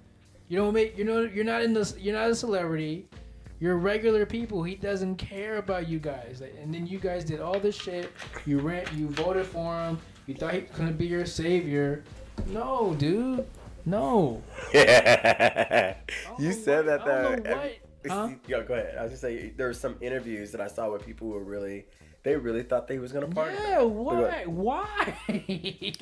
You 0.49 0.59
don't 0.59 0.75
make. 0.75 0.97
You 0.99 1.05
know. 1.05 1.21
You're 1.23 1.45
not 1.45 1.63
in 1.63 1.73
this. 1.75 1.97
You're 1.99 2.15
not 2.15 2.31
a 2.31 2.35
celebrity. 2.35 3.07
You're 3.61 3.77
regular 3.77 4.27
people. 4.27 4.63
He 4.63 4.75
doesn't 4.75 5.17
care 5.17 5.57
about 5.57 5.89
you 5.89 5.99
guys. 5.99 6.43
And 6.61 6.75
then 6.75 6.87
you 6.87 6.99
guys 6.99 7.25
did 7.25 7.41
all 7.41 7.59
this 7.59 7.77
shit. 7.77 8.13
You 8.47 8.59
rent 8.59 8.93
You 8.93 9.09
voted 9.09 9.47
for 9.47 9.81
him. 9.81 9.99
You 10.27 10.35
thought 10.35 10.55
he 10.55 10.61
was 10.61 10.71
gonna 10.77 10.93
be 10.93 11.07
your 11.07 11.25
savior. 11.25 12.05
No, 12.49 12.95
dude. 12.99 13.47
No. 13.87 14.43
you 14.75 14.81
know 14.81 15.95
said 16.53 16.87
that 16.87 17.01
what- 17.01 17.07
don't 17.07 17.45
though. 17.45 17.71
Huh? 18.07 18.29
Yo, 18.47 18.63
go 18.65 18.75
ahead. 18.75 18.97
I 18.99 19.03
was 19.03 19.13
just 19.13 19.23
say 19.23 19.55
there 19.57 19.67
were 19.67 19.73
some 19.73 19.97
interviews 20.03 20.53
that 20.53 20.61
I 20.61 20.67
saw 20.69 20.91
where 20.91 20.99
people 20.99 21.29
were 21.29 21.43
really, 21.43 21.87
they 22.25 22.37
really 22.37 22.63
thought 22.63 22.89
they 22.89 22.99
was 22.99 23.13
gonna 23.13 23.29
pardon. 23.29 23.57
Yeah, 23.63 23.83
why? 23.83 24.45
Why? 24.47 25.15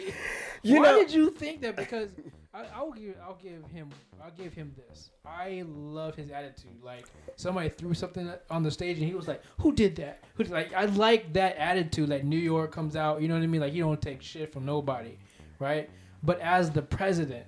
You 0.64 0.76
why 0.76 0.83
know- 0.93 0.99
did 0.99 1.12
you 1.12 1.31
think 1.31 1.61
that? 1.62 1.75
Because 1.75 2.11
I, 2.55 2.67
I'll 2.73 2.93
give, 2.93 3.17
I'll 3.21 3.35
give 3.43 3.64
him, 3.73 3.91
I'll 4.23 4.31
give 4.31 4.52
him 4.52 4.73
this. 4.76 5.11
I 5.26 5.64
love 5.67 6.14
his 6.14 6.31
attitude. 6.31 6.81
Like 6.85 7.07
somebody 7.35 7.69
threw 7.69 7.95
something 7.95 8.31
on 8.49 8.62
the 8.62 8.71
stage 8.71 8.99
and 8.99 9.07
he 9.09 9.14
was 9.14 9.26
like, 9.26 9.43
"Who 9.59 9.73
did 9.73 9.97
that?" 9.97 10.23
Who 10.35 10.45
did-" 10.45 10.52
like? 10.52 10.73
I 10.73 10.85
like 10.85 11.33
that 11.33 11.57
attitude. 11.57 12.09
Like 12.09 12.23
New 12.23 12.38
York 12.38 12.71
comes 12.71 12.95
out. 12.95 13.21
You 13.23 13.26
know 13.26 13.35
what 13.35 13.43
I 13.43 13.49
mean? 13.49 13.61
Like 13.61 13.73
you 13.73 13.83
don't 13.83 14.00
take 14.00 14.23
shit 14.23 14.52
from 14.52 14.64
nobody, 14.64 15.19
right? 15.59 15.91
But 16.23 16.38
as 16.38 16.71
the 16.71 16.83
president, 16.83 17.47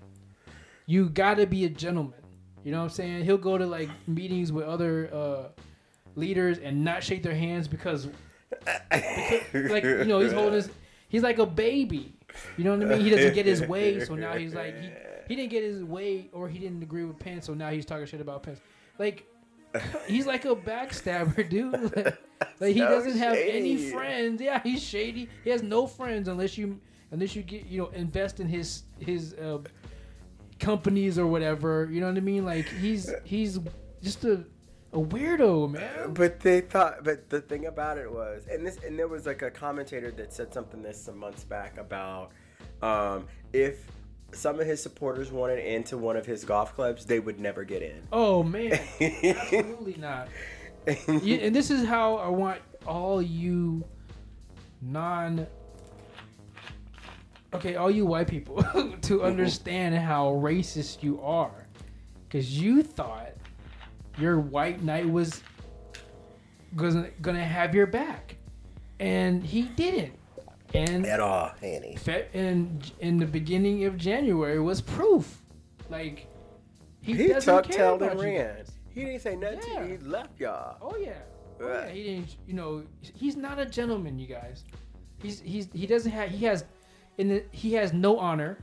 you 0.87 1.09
got 1.09 1.35
to 1.37 1.47
be 1.47 1.66
a 1.66 1.69
gentleman. 1.69 2.19
You 2.64 2.73
know 2.73 2.78
what 2.78 2.85
I'm 2.85 2.90
saying? 2.90 3.25
He'll 3.25 3.38
go 3.38 3.57
to 3.57 3.66
like 3.66 3.90
meetings 4.09 4.50
with 4.50 4.64
other 4.64 5.09
uh, 5.14 5.43
leaders 6.16 6.59
and 6.59 6.83
not 6.83 7.04
shake 7.04 7.23
their 7.23 7.37
hands 7.37 7.69
because 7.69 8.09
like 9.54 9.84
you 9.84 10.04
know 10.04 10.20
he's 10.20 10.32
holding 10.32 10.54
his 10.54 10.70
he's 11.08 11.23
like 11.23 11.38
a 11.38 11.46
baby. 11.46 12.12
You 12.56 12.64
know 12.64 12.76
what 12.76 12.87
i 12.87 12.96
mean? 12.96 13.00
He 13.00 13.11
doesn't 13.11 13.34
get 13.34 13.46
his 13.46 13.62
way 13.62 14.04
so 14.04 14.14
now 14.14 14.34
he's 14.34 14.54
like 14.54 14.80
he, 14.80 14.90
he 15.28 15.37
didn't 15.37 15.50
get 15.50 15.62
his 15.62 15.84
way 15.84 16.28
or 16.32 16.49
he 16.49 16.58
didn't 16.58 16.82
agree 16.82 17.04
with 17.04 17.18
pence 17.18 17.46
so 17.46 17.54
now 17.54 17.70
he's 17.70 17.87
talking 17.87 18.06
shit 18.06 18.20
about 18.20 18.42
pence. 18.42 18.61
Like 18.99 19.26
he's 20.06 20.26
like 20.26 20.44
a 20.44 20.54
backstabber 20.54 21.49
dude. 21.50 21.73
Like, 21.73 22.18
like, 22.61 22.75
he 22.75 22.80
So 22.80 22.88
doesn't 22.88 23.18
have 23.18 23.37
any 23.37 23.90
friends. 23.90 24.40
Yeah 24.40 24.61
he's 24.62 24.82
shady. 24.82 25.28
He 25.44 25.50
has 25.50 25.62
no 25.62 25.87
friends 25.87 26.28
unless 26.28 26.58
you 26.58 26.80
unless 27.11 27.37
you 27.37 27.42
get 27.42 27.66
you 27.66 27.82
know 27.82 27.88
invest 27.88 28.40
in 28.40 28.49
his 28.49 28.82
his 28.99 29.34
uh, 29.34 29.58
companies 30.58 31.18
or 31.18 31.26
whatever. 31.26 31.88
You 31.90 32.00
know 32.00 32.08
what 32.08 32.16
i 32.16 32.20
mean? 32.20 32.44
Like 32.44 32.67
he's 32.67 33.12
he's 33.25 33.58
just 34.02 34.25
a 34.25 34.45
a 34.95 34.99
weirdo 34.99 35.71
man. 35.71 36.15
But 36.15 36.41
they 36.41 36.61
thought, 36.61 37.04
but 37.04 37.28
the 37.28 37.41
thing 37.41 37.67
about 37.67 37.99
it 37.99 38.11
was, 38.11 38.47
and 38.50 38.67
this, 38.67 38.78
and 38.85 38.99
there 38.99 39.09
was 39.09 39.26
like 39.26 39.43
a 39.43 39.50
commentator 39.50 40.11
that 40.13 40.33
said 40.33 40.54
something 40.54 40.83
this 40.83 41.02
some 41.02 41.19
months 41.19 41.45
back 41.45 41.76
about 41.78 42.30
um, 42.80 43.26
if 43.52 43.87
some 44.33 44.59
of 44.61 44.67
his 44.67 44.83
supporters 44.83 45.30
wanted 45.30 45.59
into 45.59 45.99
one 45.99 46.17
of 46.17 46.25
his 46.25 46.45
golf 46.45 46.75
clubs, 46.75 47.04
they 47.04 47.21
would 47.21 47.39
never 47.39 47.65
get 47.65 47.83
in. 47.83 48.02
oh 48.13 48.43
man. 48.43 48.73
Absolutely 49.00 49.97
not. 49.99 50.28
You, 51.23 51.37
and 51.37 51.54
this 51.54 51.71
is 51.71 51.87
how 51.87 52.17
I 52.17 52.28
want 52.28 52.61
all 52.87 53.21
you 53.23 53.85
non 54.83 55.47
okay, 57.54 57.76
all 57.76 57.91
you 57.91 58.04
white 58.04 58.28
people 58.28 58.63
to 59.02 59.23
understand 59.23 59.95
how 59.97 60.33
racist 60.33 61.02
you 61.02 61.21
are, 61.23 61.67
because 62.28 62.61
you 62.61 62.83
thought 62.83 63.33
your 64.18 64.38
white 64.40 64.82
knight 64.82 65.08
was 65.08 65.42
gonna 66.76 67.08
gonna 67.22 67.44
have 67.44 67.74
your 67.74 67.86
back, 67.86 68.36
and 69.00 69.44
he 69.44 69.62
didn't. 69.62 70.14
And 70.74 71.06
At 71.06 71.20
all, 71.20 71.52
Annie. 71.62 71.96
Fe- 71.96 72.26
in 72.32 72.80
in 73.00 73.18
the 73.18 73.26
beginning 73.26 73.84
of 73.84 73.96
January 73.96 74.58
was 74.58 74.80
proof, 74.80 75.40
like 75.88 76.26
he, 77.00 77.12
He 77.14 77.28
doesn't 77.28 77.52
tucked, 77.54 77.68
care 77.70 77.78
tailed, 77.78 78.02
about 78.02 78.16
you 78.16 78.22
ran. 78.22 78.56
guys. 78.56 78.72
He 78.90 79.04
didn't 79.04 79.20
say 79.20 79.36
nothing. 79.36 79.60
to 79.60 79.68
Yeah. 79.68 79.84
you. 79.84 79.98
He 79.98 80.04
left 80.04 80.40
y'all. 80.40 80.76
Oh 80.80 80.96
yeah. 80.96 81.12
Oh, 81.60 81.68
yeah. 81.68 81.88
He 81.88 82.02
didn't. 82.02 82.36
You 82.46 82.54
know, 82.54 82.82
he's 83.00 83.36
not 83.36 83.58
a 83.60 83.66
gentleman, 83.66 84.18
you 84.18 84.26
guys. 84.26 84.64
He's 85.22 85.40
he's 85.40 85.68
he 85.72 85.86
doesn't 85.86 86.10
have 86.10 86.30
he 86.30 86.44
has, 86.46 86.64
in 87.18 87.28
the 87.28 87.44
he 87.52 87.72
has 87.74 87.92
no 87.92 88.18
honor. 88.18 88.58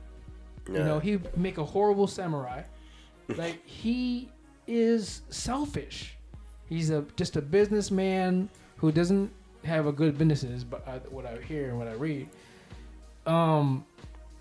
You 0.68 0.78
know, 0.84 0.98
he 1.00 1.18
make 1.36 1.56
a 1.58 1.64
horrible 1.64 2.06
samurai. 2.06 2.62
like 3.36 3.66
he 3.66 4.30
is 4.66 5.22
selfish. 5.30 6.16
He's 6.68 6.90
a 6.90 7.04
just 7.16 7.36
a 7.36 7.42
businessman 7.42 8.48
who 8.76 8.92
doesn't 8.92 9.30
have 9.64 9.86
a 9.86 9.92
good 9.92 10.18
businesses. 10.18 10.64
But 10.64 10.86
I, 10.86 10.98
what 11.10 11.26
I 11.26 11.38
hear 11.42 11.68
and 11.68 11.78
what 11.78 11.88
I 11.88 11.92
read, 11.92 12.28
um, 13.26 13.84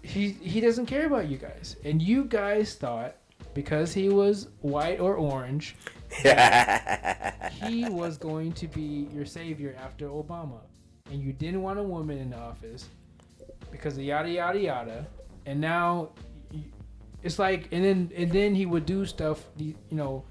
he 0.02 0.32
he 0.32 0.62
doesn't 0.62 0.86
care 0.86 1.06
about 1.06 1.28
you 1.30 1.38
guys, 1.38 1.76
and 1.84 2.02
you 2.02 2.26
guys 2.26 2.76
thought 2.76 3.16
because 3.54 3.94
he 3.94 4.10
was 4.10 4.48
white 4.62 5.00
or 5.00 5.16
orange 5.16 5.76
he 7.64 7.88
was 7.90 8.18
going 8.18 8.52
to 8.52 8.68
be 8.68 9.08
your 9.14 9.26
savior 9.26 9.76
after 9.82 10.08
Obama, 10.08 10.60
and 11.10 11.22
you 11.22 11.32
didn't 11.32 11.62
want 11.62 11.80
a 11.80 11.84
woman 11.84 12.18
in 12.18 12.32
the 12.32 12.38
office 12.38 12.88
because 13.72 13.98
of 13.98 14.04
yada 14.04 14.30
yada 14.30 14.60
yada, 14.60 15.08
and 15.46 15.60
now 15.60 16.10
it's 17.24 17.40
like, 17.40 17.70
and 17.72 17.84
then 17.84 18.12
and 18.16 18.32
then 18.32 18.56
he 18.56 18.66
would 18.66 18.86
do 18.86 19.06
stuff, 19.06 19.44
you 19.58 19.76
know, 19.92 20.24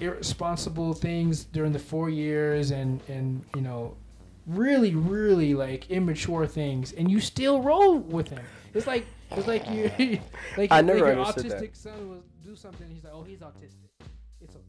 irresponsible 0.00 0.94
things 0.94 1.44
during 1.44 1.72
the 1.72 1.78
four 1.78 2.10
years, 2.10 2.70
and 2.70 3.00
and 3.08 3.44
you 3.54 3.60
know, 3.62 3.96
really 4.46 4.94
really 4.94 5.54
like 5.54 5.90
immature 5.90 6.46
things, 6.46 6.92
and 6.92 7.10
you 7.10 7.20
still 7.20 7.62
roll 7.62 7.98
with 7.98 8.28
him. 8.28 8.44
It's 8.74 8.86
like 8.86 9.06
it's 9.32 9.46
like 9.46 9.68
you 9.70 9.90
like, 10.56 10.70
I 10.70 10.80
like 10.80 10.98
your 10.98 11.10
understood 11.10 11.50
that. 11.50 11.62
autistic 11.62 11.76
son 11.76 12.08
will 12.08 12.24
do 12.44 12.54
something. 12.54 12.88
He's 12.88 13.04
like, 13.04 13.12
oh, 13.14 13.22
he's 13.22 13.40
autistic. 13.40 13.90
It's 14.40 14.54
okay 14.54 14.64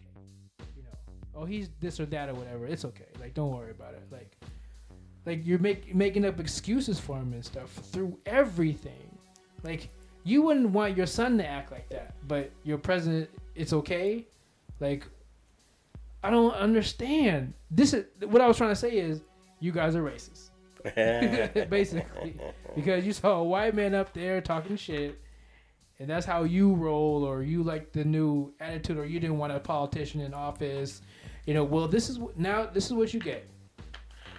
you 0.76 0.84
know, 0.84 0.90
oh 1.36 1.46
he's 1.46 1.70
this 1.80 2.00
or 2.00 2.06
that 2.08 2.30
or 2.30 2.34
whatever. 2.34 2.66
It's 2.66 2.86
okay. 2.86 3.06
Like 3.20 3.34
don't 3.34 3.52
worry 3.52 3.72
about 3.72 3.94
it. 3.94 4.04
Like 4.12 4.36
like 5.26 5.46
you're 5.46 5.60
make, 5.60 5.94
making 5.94 6.26
up 6.26 6.40
excuses 6.40 7.00
for 7.00 7.18
him 7.18 7.34
and 7.34 7.46
stuff 7.46 7.70
through 7.70 8.18
everything. 8.26 9.18
Like 9.64 9.90
you 10.24 10.42
wouldn't 10.44 10.70
want 10.70 10.96
your 10.98 11.08
son 11.08 11.38
to 11.38 11.46
act 11.46 11.72
like 11.72 11.90
that, 11.90 12.16
but 12.28 12.52
your 12.64 12.78
president, 12.78 13.30
it's 13.56 13.74
okay. 13.74 14.26
Like 14.80 15.06
I 16.24 16.30
don't 16.30 16.54
understand. 16.54 17.54
This 17.70 17.94
is 17.94 18.06
what 18.26 18.42
I 18.42 18.48
was 18.48 18.58
trying 18.58 18.72
to 18.72 18.76
say 18.76 18.98
is 18.98 19.22
you 19.60 19.72
guys 19.72 19.96
are 19.96 20.04
racist. 20.04 20.50
basically 21.70 22.36
because 22.76 23.06
you 23.06 23.14
saw 23.14 23.38
a 23.38 23.44
white 23.44 23.76
man 23.76 23.94
up 23.94 24.14
there 24.14 24.42
talking 24.42 24.76
shit 24.76 25.20
and 26.00 26.10
that's 26.10 26.26
how 26.26 26.44
you 26.44 26.74
roll 26.74 27.24
or 27.24 27.44
you 27.44 27.62
like 27.62 27.92
the 27.92 28.04
new 28.04 28.52
attitude 28.60 28.98
or 28.98 29.06
you 29.06 29.20
didn't 29.20 29.38
want 29.38 29.54
a 29.54 29.60
politician 29.60 30.22
in 30.22 30.34
office 30.34 31.04
you 31.46 31.54
know 31.54 31.64
well 31.64 31.88
this 31.88 32.10
is 32.10 32.18
now 32.36 32.66
this 32.66 32.88
is 32.88 32.94
what 32.94 33.14
you 33.14 33.20
get 33.20 33.48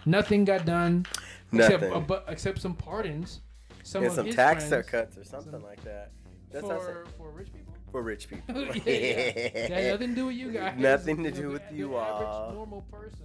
nothing 0.04 0.44
got 0.44 0.66
done 0.66 1.06
Nothing. 1.52 2.04
but 2.08 2.24
except 2.26 2.60
some 2.60 2.74
pardons 2.74 3.41
some 3.82 4.08
some 4.10 4.30
tax 4.30 4.68
cuts 4.88 5.16
or 5.18 5.24
something 5.24 5.52
Some- 5.52 5.62
like 5.62 5.82
that. 5.84 6.10
That's 6.50 6.66
for 6.66 7.06
for 7.16 7.30
rich 7.30 7.52
people 7.52 7.74
for 7.90 8.02
rich 8.02 8.28
people. 8.28 8.62
yeah, 8.86 9.40
yeah. 9.68 9.90
Nothing 9.92 10.10
to 10.10 10.14
do 10.14 10.26
with 10.26 10.36
you 10.36 10.50
guys 10.52 10.78
Nothing 10.78 11.22
to 11.24 11.30
do 11.30 11.48
with 11.50 11.62
the 11.70 11.76
you 11.76 11.96
average 11.96 12.28
all. 12.28 12.52
normal 12.52 12.82
person 12.90 13.24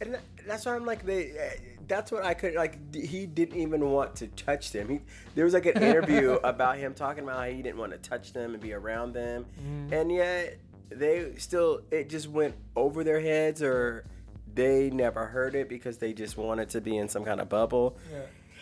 And 0.00 0.18
that's 0.46 0.66
why 0.66 0.74
I'm 0.76 0.84
like 0.84 1.04
they. 1.06 1.30
eh, 1.30 1.50
That's 1.88 2.12
what 2.12 2.24
I 2.24 2.34
could 2.34 2.54
like. 2.54 2.94
He 2.94 3.26
didn't 3.26 3.56
even 3.58 3.80
want 3.90 4.16
to 4.16 4.26
touch 4.28 4.72
them. 4.72 4.88
He 4.90 5.00
there 5.34 5.44
was 5.46 5.54
like 5.54 5.64
an 5.66 5.82
interview 5.82 6.32
about 6.44 6.76
him 6.76 6.92
talking 6.94 7.24
about 7.24 7.36
how 7.38 7.44
he 7.50 7.62
didn't 7.62 7.78
want 7.78 7.92
to 7.92 7.98
touch 7.98 8.32
them 8.34 8.52
and 8.54 8.62
be 8.62 8.72
around 8.74 9.12
them, 9.14 9.46
and 9.90 10.10
yet 10.12 10.58
they 10.90 11.34
still 11.38 11.80
it 11.90 12.08
just 12.10 12.28
went 12.28 12.54
over 12.74 13.04
their 13.04 13.20
heads 13.20 13.62
or 13.62 14.04
they 14.54 14.90
never 14.90 15.26
heard 15.26 15.54
it 15.54 15.68
because 15.68 15.98
they 15.98 16.12
just 16.12 16.36
wanted 16.38 16.68
to 16.70 16.80
be 16.80 16.96
in 16.98 17.08
some 17.08 17.24
kind 17.24 17.40
of 17.40 17.48
bubble. 17.48 17.96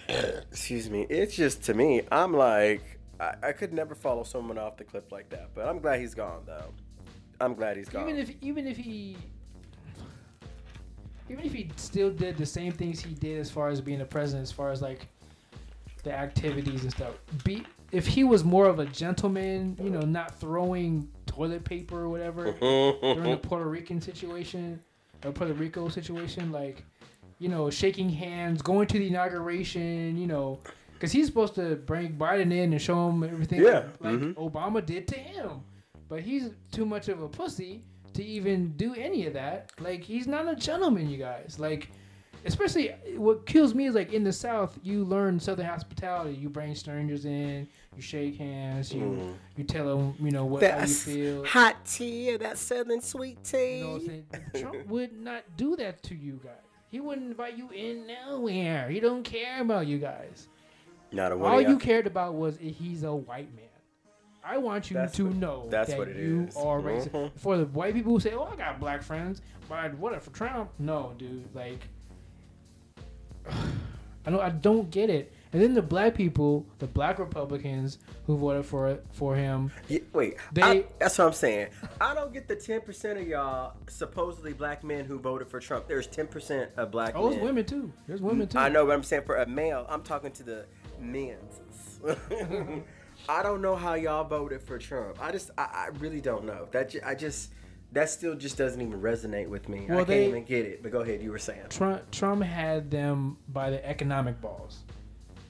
Excuse 0.09 0.91
me. 0.91 1.07
It's 1.09 1.35
just 1.35 1.65
to 1.65 1.75
me, 1.75 2.03
I'm 2.11 2.33
like 2.33 2.99
I, 3.21 3.35
I 3.43 3.53
could 3.53 3.73
never 3.73 3.95
follow 3.95 4.25
someone 4.25 4.59
off 4.59 4.77
the 4.77 4.85
cliff 4.85 5.11
like 5.13 5.29
that. 5.31 5.51
But 5.55 5.69
I'm 5.69 5.79
glad 5.79 6.01
he's 6.01 6.15
gone 6.15 6.43
though. 6.47 6.73
I'm 7.41 7.55
glad 7.55 7.77
he's 7.77 7.89
gone. 7.89 8.09
Even 8.09 8.21
if 8.21 8.31
even 8.41 8.67
if 8.67 8.77
he 8.77 9.17
even 11.29 11.45
if 11.45 11.53
he 11.53 11.71
still 11.77 12.11
did 12.11 12.37
the 12.37 12.47
same 12.47 12.73
things 12.73 13.01
he 13.01 13.15
did 13.15 13.39
as 13.39 13.51
far 13.51 13.69
as 13.69 13.81
being 13.81 14.01
a 14.01 14.05
president, 14.05 14.43
as 14.43 14.53
far 14.53 14.71
as 14.71 14.83
like 14.83 15.09
the 16.03 16.13
activities 16.13 16.83
and 16.83 16.93
stuff. 16.93 17.15
Be 17.45 17.65
if 17.91 18.07
he 18.07 18.25
was 18.25 18.45
more 18.45 18.67
of 18.67 18.79
a 18.79 18.87
gentleman, 18.87 19.77
you 19.83 19.91
know, 19.91 20.01
not 20.01 20.39
throwing 20.39 21.09
toilet 21.27 21.65
paper 21.65 22.03
or 22.03 22.09
whatever 22.09 22.53
during 22.61 23.31
the 23.31 23.41
Puerto 23.43 23.67
Rican 23.67 24.01
situation 24.01 24.81
or 25.25 25.33
Puerto 25.33 25.55
Rico 25.55 25.89
situation, 25.89 26.53
like 26.53 26.85
you 27.39 27.49
know, 27.49 27.71
shaking 27.71 28.09
hands, 28.11 28.63
going 28.63 28.87
to 28.89 28.99
the 28.99 29.07
inauguration, 29.09 30.17
you 30.17 30.27
know, 30.27 30.61
because 30.95 31.13
he's 31.13 31.27
supposed 31.27 31.55
to 31.57 31.77
bring 31.77 32.15
Biden 32.17 32.53
in 32.53 32.73
and 32.73 32.81
show 32.81 33.09
him 33.09 33.23
everything 33.25 33.61
Yeah, 33.63 33.85
like 34.01 34.15
mhm. 34.17 34.35
Obama 34.35 34.85
did 34.85 35.07
to 35.09 35.17
him. 35.19 35.63
But 36.09 36.21
he's 36.21 36.51
too 36.73 36.85
much 36.87 37.09
of 37.09 37.23
a 37.23 37.29
pussy 37.29 37.83
to 38.13 38.25
even 38.25 38.73
do 38.77 38.95
any 38.95 39.27
of 39.27 39.33
that. 39.35 39.71
Like 39.81 40.03
he's 40.03 40.27
not 40.27 40.49
a 40.49 40.55
gentleman, 40.55 41.09
you 41.11 41.19
guys. 41.19 41.57
Like 41.59 41.91
especially 42.47 42.95
what 43.17 43.47
kills 43.47 43.75
me 43.75 43.87
is 43.87 43.95
like 43.95 44.13
in 44.13 44.23
the 44.23 44.33
South, 44.33 44.79
you 44.83 45.03
learn 45.05 45.41
Southern 45.41 45.67
hospitality. 45.67 46.35
You 46.37 46.49
bring 46.51 46.75
strangers 46.75 47.25
in, 47.25 47.67
you 47.97 48.03
shake 48.03 48.37
hands, 48.37 48.93
you 48.93 49.01
Mm. 49.03 49.35
you 49.57 49.65
tell 49.65 49.87
them, 49.97 50.15
you 50.21 50.31
know 50.31 50.45
what 50.45 50.63
how 50.63 50.69
you 50.69 50.75
That's 50.81 51.03
feel. 51.03 51.45
hot 51.47 51.85
tea 51.87 52.33
or 52.35 52.39
that 52.39 52.59
southern 52.59 53.01
sweet 53.01 53.43
tea. 53.43 53.79
You 53.79 53.85
know 53.85 53.91
what 53.93 54.01
I'm 54.03 54.07
saying? 54.07 54.27
Trump 54.57 54.87
would 54.89 55.13
not 55.19 55.43
do 55.57 55.75
that 55.77 56.03
to 56.05 56.15
you 56.15 56.39
guys. 56.45 56.53
He 56.95 57.01
wouldn't 57.01 57.27
invite 57.27 57.59
you 57.59 57.69
in 57.71 58.07
nowhere. 58.07 58.89
He 58.89 59.01
don't 59.01 59.25
care 59.25 59.61
about 59.61 59.89
you 59.89 59.99
guys. 59.99 60.47
Not 61.11 61.33
a. 61.33 61.35
All 61.43 61.61
you 61.61 61.77
cared 61.77 62.07
about 62.07 62.35
was 62.35 62.57
if 62.59 62.77
he's 62.77 63.03
a 63.03 63.13
white 63.13 63.53
man. 63.57 63.65
I 64.45 64.59
want 64.59 64.91
you 64.93 64.95
That's 64.95 65.17
to 65.17 65.27
what- 65.27 65.35
know 65.35 65.67
that's 65.69 65.91
that 65.91 65.99
what 65.99 66.07
it 66.07 66.17
you 66.19 66.43
is. 66.43 66.57
are 66.57 66.79
racist. 66.81 67.09
Mhm. 67.11 67.33
For 67.35 67.57
the 67.57 67.65
white 67.67 67.95
people 67.95 68.13
who 68.13 68.21
say, 68.21 68.33
"Oh, 68.35 68.45
I 68.45 68.55
got 68.55 68.79
black 68.79 69.03
friends," 69.03 69.43
but 69.69 69.99
what 69.99 70.13
if 70.13 70.23
for 70.23 70.31
Trump? 70.31 70.71
No, 70.79 71.15
dude. 71.19 71.53
Like, 71.53 71.81
I 74.25 74.31
don't. 74.31 74.41
I 74.41 74.51
don't 74.51 74.89
get 74.89 75.11
it. 75.11 75.33
And 75.55 75.63
then 75.63 75.73
the 75.73 75.83
black 75.83 76.17
people, 76.17 76.67
the 76.81 76.89
black 76.89 77.21
Republicans 77.21 77.99
who 78.27 78.37
voted 78.37 78.67
for 78.67 78.99
for 79.13 79.37
him, 79.37 79.71
Yeah, 79.89 80.01
wait, 80.13 80.37
They- 80.53 80.63
I- 80.63 80.85
that's 80.99 81.17
what 81.17 81.29
I'm 81.29 81.33
saying. 81.33 81.69
I 82.01 82.13
don't 82.13 82.33
get 82.33 82.49
the 82.49 82.57
10% 82.57 83.19
of 83.21 83.27
y'all 83.29 83.75
supposedly 83.89 84.53
black 84.53 84.83
men 84.83 85.05
who 85.05 85.19
voted 85.21 85.47
for 85.49 85.61
Trump. 85.61 85.87
There's 85.87 86.09
10% 86.09 86.71
of 86.77 86.91
black 86.91 87.13
oh, 87.15 87.29
men. 87.31 87.33
it's 87.35 87.43
women 87.43 87.65
too. 87.65 87.93
There's 88.09 88.21
women 88.21 88.49
mm, 88.49 88.51
too. 88.51 88.59
I 88.59 88.69
know, 88.69 88.85
but 88.85 88.93
I'm 88.95 89.05
saying 89.05 89.23
for 89.27 89.37
a 89.37 89.47
male, 89.47 89.87
I'm 89.89 90.03
talking 90.03 90.33
to 90.33 90.43
the 90.43 90.67
men's. 91.01 91.61
I 93.29 93.43
don't 93.43 93.63
know 93.63 93.77
how 93.77 93.95
y'all 93.95 94.25
voted 94.25 94.61
for 94.61 94.77
Trump. 94.79 95.19
I 95.23 95.31
just, 95.31 95.51
I, 95.57 95.63
I 95.73 95.89
really 96.01 96.21
don't 96.21 96.45
know. 96.45 96.67
That 96.73 96.95
I 97.07 97.15
just, 97.15 97.53
that 97.93 98.11
still 98.11 98.35
just 98.35 98.59
doesn't 98.59 98.81
even 98.81 99.01
resonate 99.01 99.49
with 99.49 99.69
me. 99.69 99.87
I 99.89 99.95
Well, 99.95 99.97
can't 99.99 100.09
they- 100.09 100.29
even 100.29 100.45
get 100.45 100.67
it. 100.67 100.83
But 100.83 100.91
go 100.91 101.01
ahead, 101.01 101.23
you 101.23 101.31
were 101.31 101.39
saying. 101.39 101.67
Trump 101.71 102.11
Trump 102.11 102.43
had 102.43 102.91
them 102.91 103.37
by 103.49 103.71
the 103.71 103.87
economic 103.89 104.41
balls 104.41 104.83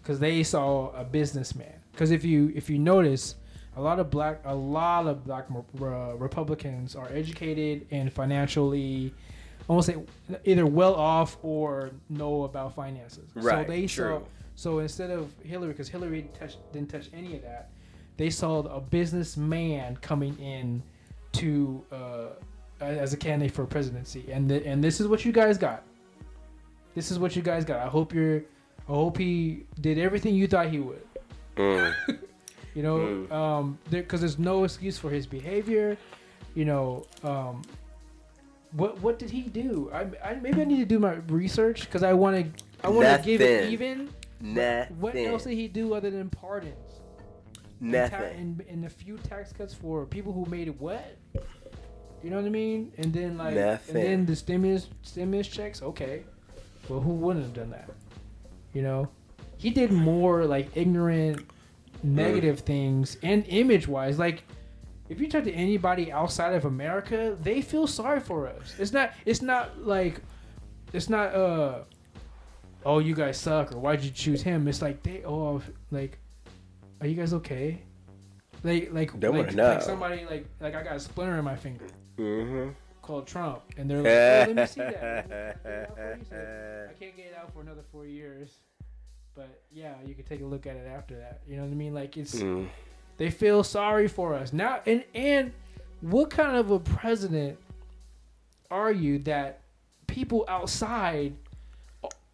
because 0.04 0.20
they 0.20 0.42
saw 0.42 0.90
a 0.92 1.02
businessman. 1.02 1.72
Because 1.92 2.10
if 2.10 2.24
you 2.24 2.52
if 2.54 2.68
you 2.68 2.78
notice, 2.78 3.36
a 3.76 3.80
lot 3.80 3.98
of 3.98 4.10
black 4.10 4.40
a 4.44 4.54
lot 4.54 5.06
of 5.06 5.24
black 5.24 5.46
uh, 5.50 6.14
Republicans 6.16 6.94
are 6.94 7.08
educated 7.10 7.86
and 7.90 8.12
financially, 8.12 9.14
I 9.68 9.72
won't 9.72 9.84
say 9.86 9.96
either 10.44 10.66
well 10.66 10.94
off 10.94 11.38
or 11.42 11.90
know 12.10 12.42
about 12.44 12.74
finances. 12.74 13.30
Right, 13.34 13.66
So 13.66 13.72
they 13.72 13.86
saw. 13.86 14.02
true. 14.02 14.26
So 14.56 14.78
instead 14.80 15.10
of 15.10 15.32
Hillary, 15.42 15.72
because 15.72 15.88
Hillary 15.88 16.28
touched, 16.38 16.58
didn't 16.72 16.90
touch 16.90 17.08
any 17.12 17.34
of 17.34 17.42
that, 17.42 17.70
they 18.16 18.30
saw 18.30 18.60
a 18.60 18.80
businessman 18.80 19.96
coming 19.96 20.38
in 20.38 20.80
to 21.32 21.82
uh, 21.90 22.26
as 22.80 23.12
a 23.14 23.16
candidate 23.16 23.52
for 23.52 23.64
presidency, 23.64 24.26
and 24.30 24.48
the, 24.48 24.64
and 24.66 24.84
this 24.84 25.00
is 25.00 25.08
what 25.08 25.24
you 25.24 25.32
guys 25.32 25.58
got. 25.58 25.82
This 26.94 27.10
is 27.10 27.18
what 27.18 27.34
you 27.34 27.42
guys 27.42 27.64
got. 27.64 27.80
I 27.80 27.88
hope 27.88 28.12
you're. 28.14 28.44
I 28.88 28.92
hope 28.92 29.16
he 29.18 29.64
did 29.80 29.98
everything 29.98 30.34
you 30.34 30.46
thought 30.46 30.68
he 30.68 30.78
would. 30.80 31.02
Mm. 31.56 31.94
You 32.74 32.82
know, 32.82 32.96
Mm. 32.98 33.30
um, 33.32 33.78
because 33.88 34.18
there's 34.18 34.36
no 34.36 34.64
excuse 34.64 34.98
for 34.98 35.08
his 35.08 35.28
behavior. 35.28 35.96
You 36.56 36.64
know, 36.64 37.06
um, 37.22 37.62
what 38.72 39.00
what 39.00 39.16
did 39.20 39.30
he 39.30 39.42
do? 39.42 39.92
I, 39.94 40.06
I 40.30 40.34
maybe 40.34 40.60
I 40.60 40.64
need 40.64 40.78
to 40.80 40.84
do 40.84 40.98
my 40.98 41.12
research 41.28 41.82
because 41.82 42.02
I 42.02 42.12
want 42.14 42.34
to 42.56 42.64
I 42.84 42.88
want 42.88 43.06
to 43.06 43.22
give 43.24 43.40
it 43.40 43.70
even. 43.70 44.10
Nothing. 44.40 45.00
What 45.00 45.14
else 45.14 45.44
did 45.44 45.54
he 45.54 45.68
do 45.68 45.94
other 45.94 46.10
than 46.10 46.28
pardons? 46.30 46.74
And 47.80 47.92
ta- 47.92 47.98
Nothing. 48.00 48.38
And, 48.40 48.64
and 48.68 48.84
a 48.86 48.90
few 48.90 49.18
tax 49.18 49.52
cuts 49.52 49.72
for 49.72 50.04
people 50.04 50.32
who 50.32 50.44
made 50.50 50.66
it 50.66 50.80
what? 50.80 51.16
You 52.24 52.30
know 52.30 52.36
what 52.36 52.44
I 52.44 52.48
mean? 52.50 52.92
And 52.98 53.12
then 53.12 53.38
like, 53.38 53.54
Nothing. 53.54 53.96
and 53.96 54.04
then 54.04 54.26
the 54.26 54.34
stimulus 54.34 54.88
stimulus 55.02 55.46
checks. 55.46 55.80
Okay, 55.80 56.24
well, 56.88 56.98
who 56.98 57.10
wouldn't 57.10 57.44
have 57.44 57.54
done 57.54 57.70
that? 57.70 57.88
You 58.74 58.82
know, 58.82 59.08
he 59.56 59.70
did 59.70 59.90
more 59.90 60.44
like 60.44 60.68
ignorant, 60.76 61.48
negative 62.02 62.60
things 62.60 63.16
and 63.22 63.44
image 63.48 63.88
wise. 63.88 64.18
Like, 64.18 64.42
if 65.08 65.20
you 65.20 65.28
talk 65.28 65.44
to 65.44 65.52
anybody 65.52 66.12
outside 66.12 66.54
of 66.54 66.66
America, 66.66 67.36
they 67.42 67.62
feel 67.62 67.86
sorry 67.86 68.20
for 68.20 68.46
us. 68.46 68.74
It's 68.78 68.92
not. 68.92 69.12
It's 69.24 69.40
not 69.40 69.86
like. 69.86 70.20
It's 70.92 71.08
not. 71.08 71.34
Uh. 71.34 71.78
Oh, 72.84 72.98
you 72.98 73.14
guys 73.14 73.38
suck, 73.38 73.72
or 73.72 73.78
why'd 73.78 74.02
you 74.02 74.10
choose 74.10 74.42
him? 74.42 74.68
It's 74.68 74.82
like 74.82 75.02
they. 75.02 75.24
Oh, 75.24 75.62
like, 75.90 76.18
are 77.00 77.06
you 77.06 77.14
guys 77.14 77.32
okay? 77.32 77.80
Like, 78.62 78.90
like, 78.92 79.12
like, 79.22 79.54
like 79.54 79.82
somebody 79.82 80.24
like, 80.24 80.46
like 80.58 80.74
I 80.74 80.82
got 80.82 80.96
a 80.96 81.00
splinter 81.00 81.38
in 81.38 81.44
my 81.44 81.54
finger 81.54 81.84
Mm-hmm. 82.18 82.70
Called 83.04 83.26
Trump, 83.26 83.62
and 83.76 83.88
they're 83.90 83.98
like, 84.02 84.06
oh, 84.48 84.52
let 84.52 84.56
me 84.56 84.66
see 84.66 84.80
that. 84.80 85.26
Let 85.28 85.28
me 85.28 85.30
get 85.64 85.66
it 85.66 85.90
out 85.90 85.96
for 85.96 86.10
you." 86.10 86.16
He's 86.18 86.30
like, 86.30 86.40
I 86.90 86.92
can't 86.98 87.16
get 87.16 87.26
it 87.26 87.36
out 87.40 87.52
for 87.52 87.60
another 87.60 87.82
four 87.92 88.06
years, 88.06 88.50
but 89.34 89.62
yeah, 89.72 89.94
you 90.06 90.14
can 90.14 90.24
take 90.24 90.40
a 90.40 90.44
look 90.44 90.66
at 90.66 90.76
it 90.76 90.86
after 90.86 91.16
that. 91.16 91.40
You 91.46 91.56
know 91.56 91.62
what 91.62 91.70
I 91.72 91.74
mean? 91.74 91.94
Like 91.94 92.16
it's 92.16 92.34
Mm. 92.36 92.68
they 93.16 93.30
feel 93.30 93.62
sorry 93.62 94.08
for 94.08 94.34
us 94.34 94.52
now, 94.52 94.80
and 94.86 95.04
and 95.14 95.52
what 96.00 96.30
kind 96.30 96.56
of 96.56 96.70
a 96.70 96.78
president 96.80 97.58
are 98.70 98.92
you 98.92 99.18
that 99.20 99.60
people 100.06 100.44
outside 100.48 101.34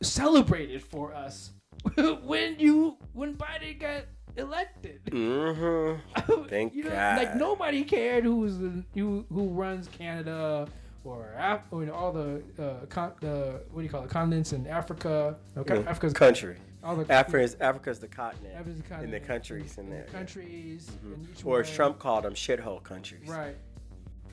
celebrated 0.02 0.82
for 0.82 1.14
us 1.14 1.50
when 2.24 2.58
you 2.58 2.96
when 3.12 3.34
Biden 3.34 3.78
got 3.78 4.02
elected? 4.36 5.00
Mm-hmm. 5.06 6.42
Thank 6.48 6.74
you 6.74 6.84
know, 6.84 6.90
God. 6.90 7.18
Like 7.18 7.36
nobody 7.36 7.84
cared 7.84 8.24
who's 8.24 8.58
the, 8.58 8.84
who 8.94 9.24
who 9.32 9.48
runs 9.48 9.88
Canada 9.88 10.68
or 11.04 11.32
Af- 11.38 11.62
or 11.70 11.90
all 11.90 12.12
the 12.12 12.42
uh, 12.58 12.86
con- 12.86 13.12
the 13.20 13.60
what 13.70 13.80
do 13.80 13.84
you 13.84 13.90
call 13.90 14.04
it 14.04 14.10
continents 14.10 14.52
in 14.52 14.66
Africa. 14.66 15.36
No, 15.56 15.64
Mm. 15.64 15.86
Africa's 15.86 16.12
country. 16.12 16.56
all 16.84 16.96
the 16.96 17.10
Africa's 17.12 17.56
Africa's 17.60 17.98
the 17.98 18.08
continent. 18.08 18.54
Africa's 18.54 18.82
the 18.82 19.02
in 19.04 19.10
the 19.10 19.20
countries 19.20 19.78
in 19.78 19.84
in 19.84 19.90
there. 19.90 20.04
the 20.04 20.12
countries, 20.12 20.90
each 21.32 21.44
Or 21.44 21.60
as. 21.60 21.70
Trump 21.70 21.98
called 21.98 22.24
them, 22.24 22.34
shithole 22.34 22.82
countries. 22.82 23.28
Right. 23.28 23.56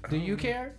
Do 0.09 0.17
you 0.17 0.35
care? 0.37 0.75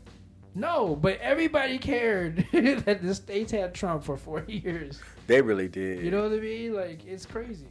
No, 0.55 0.97
but 0.97 1.19
everybody 1.21 1.79
cared 1.79 2.47
that 2.53 3.01
the 3.03 3.15
states 3.15 3.53
had 3.53 3.75
Trump 3.75 4.03
for 4.03 4.17
four 4.17 4.45
years. 4.49 5.01
They 5.27 5.41
really 5.43 5.69
did. 5.69 6.05
You 6.05 6.11
know 6.11 6.23
what 6.23 6.33
I 6.33 6.41
mean? 6.41 6.75
Like 6.75 7.05
it's 7.07 7.27
crazy. 7.27 7.67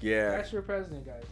Yeah. 0.00 0.30
That's 0.30 0.52
your 0.52 0.62
president, 0.62 1.06
guys. 1.06 1.24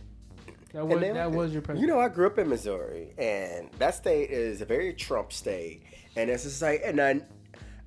That 0.72 0.87
was 0.87 1.00
they 1.00 1.12
that 1.12 1.31
was 1.31 1.52
your 1.52 1.62
president. 1.62 1.88
You 1.88 1.94
know, 1.94 2.00
I 2.00 2.09
grew 2.09 2.26
up 2.26 2.38
in 2.38 2.48
Missouri, 2.48 3.14
and 3.16 3.70
that 3.78 3.94
state 3.94 4.31
is 4.31 4.61
a 4.61 4.66
very 4.66 4.92
Trump 4.92 5.33
state, 5.33 5.83
and 6.14 6.28
it's 6.28 6.42
just 6.42 6.61
like, 6.61 6.83
and 6.85 7.00
I, 7.00 7.22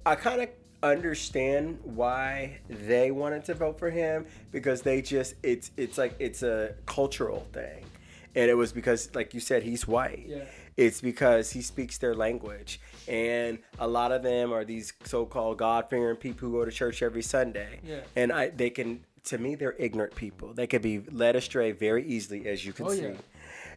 I 0.03 0.15
kind 0.15 0.41
of 0.41 0.49
understand 0.81 1.77
why 1.83 2.57
they 2.67 3.11
wanted 3.11 3.45
to 3.45 3.53
vote 3.53 3.77
for 3.77 3.91
him 3.91 4.25
because 4.51 4.81
they 4.81 4.99
just, 5.03 5.35
it's, 5.43 5.69
it's 5.77 5.99
like 5.99 6.15
it's 6.17 6.41
a 6.41 6.73
cultural 6.87 7.45
thing, 7.53 7.85
and 8.33 8.49
it 8.49 8.55
was 8.55 8.71
because, 8.71 9.13
like 9.13 9.35
you 9.35 9.39
said, 9.39 9.61
he's 9.61 9.87
white. 9.87 10.25
Yeah. 10.27 10.45
It's 10.77 11.01
because 11.01 11.51
he 11.51 11.61
speaks 11.61 11.99
their 11.99 12.15
language, 12.15 12.81
and 13.07 13.59
a 13.77 13.87
lot 13.87 14.11
of 14.11 14.23
them 14.23 14.51
are 14.51 14.65
these 14.65 14.91
so-called 15.03 15.59
God-fearing 15.59 16.15
people 16.15 16.49
who 16.49 16.57
go 16.57 16.65
to 16.65 16.71
church 16.71 17.03
every 17.03 17.21
Sunday. 17.21 17.81
Yeah. 17.85 17.99
And 18.15 18.31
I, 18.31 18.49
they 18.49 18.71
can, 18.71 19.05
to 19.25 19.37
me, 19.37 19.55
they're 19.55 19.75
ignorant 19.77 20.15
people. 20.15 20.53
They 20.53 20.67
could 20.67 20.81
be 20.81 20.99
led 20.99 21.35
astray 21.35 21.71
very 21.71 22.05
easily, 22.05 22.47
as 22.47 22.65
you 22.65 22.73
can 22.73 22.85
Oh, 22.87 22.89
see. 22.89 23.01
yeah. 23.01 23.13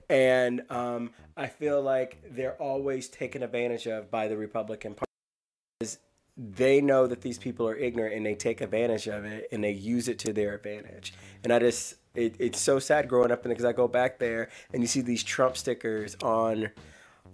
And 0.08 0.62
um, 0.70 1.10
I 1.36 1.46
feel 1.46 1.80
like 1.82 2.22
they're 2.30 2.60
always 2.60 3.08
taken 3.08 3.42
advantage 3.42 3.86
of 3.86 4.10
by 4.10 4.28
the 4.28 4.36
Republican 4.36 4.94
Party. 4.94 5.10
Because 5.80 5.98
they 6.36 6.80
know 6.80 7.06
that 7.06 7.20
these 7.22 7.38
people 7.38 7.68
are 7.68 7.76
ignorant 7.76 8.14
and 8.14 8.26
they 8.26 8.34
take 8.34 8.60
advantage 8.60 9.06
of 9.06 9.24
it 9.24 9.48
and 9.52 9.62
they 9.62 9.70
use 9.70 10.08
it 10.08 10.18
to 10.20 10.32
their 10.32 10.54
advantage. 10.54 11.14
And 11.42 11.52
I 11.52 11.58
just, 11.58 11.94
it, 12.14 12.36
it's 12.38 12.60
so 12.60 12.78
sad 12.78 13.08
growing 13.08 13.30
up 13.30 13.44
in 13.44 13.50
because 13.50 13.64
I 13.64 13.72
go 13.72 13.88
back 13.88 14.18
there 14.18 14.50
and 14.72 14.82
you 14.82 14.86
see 14.86 15.00
these 15.00 15.22
Trump 15.22 15.56
stickers 15.56 16.16
on, 16.22 16.70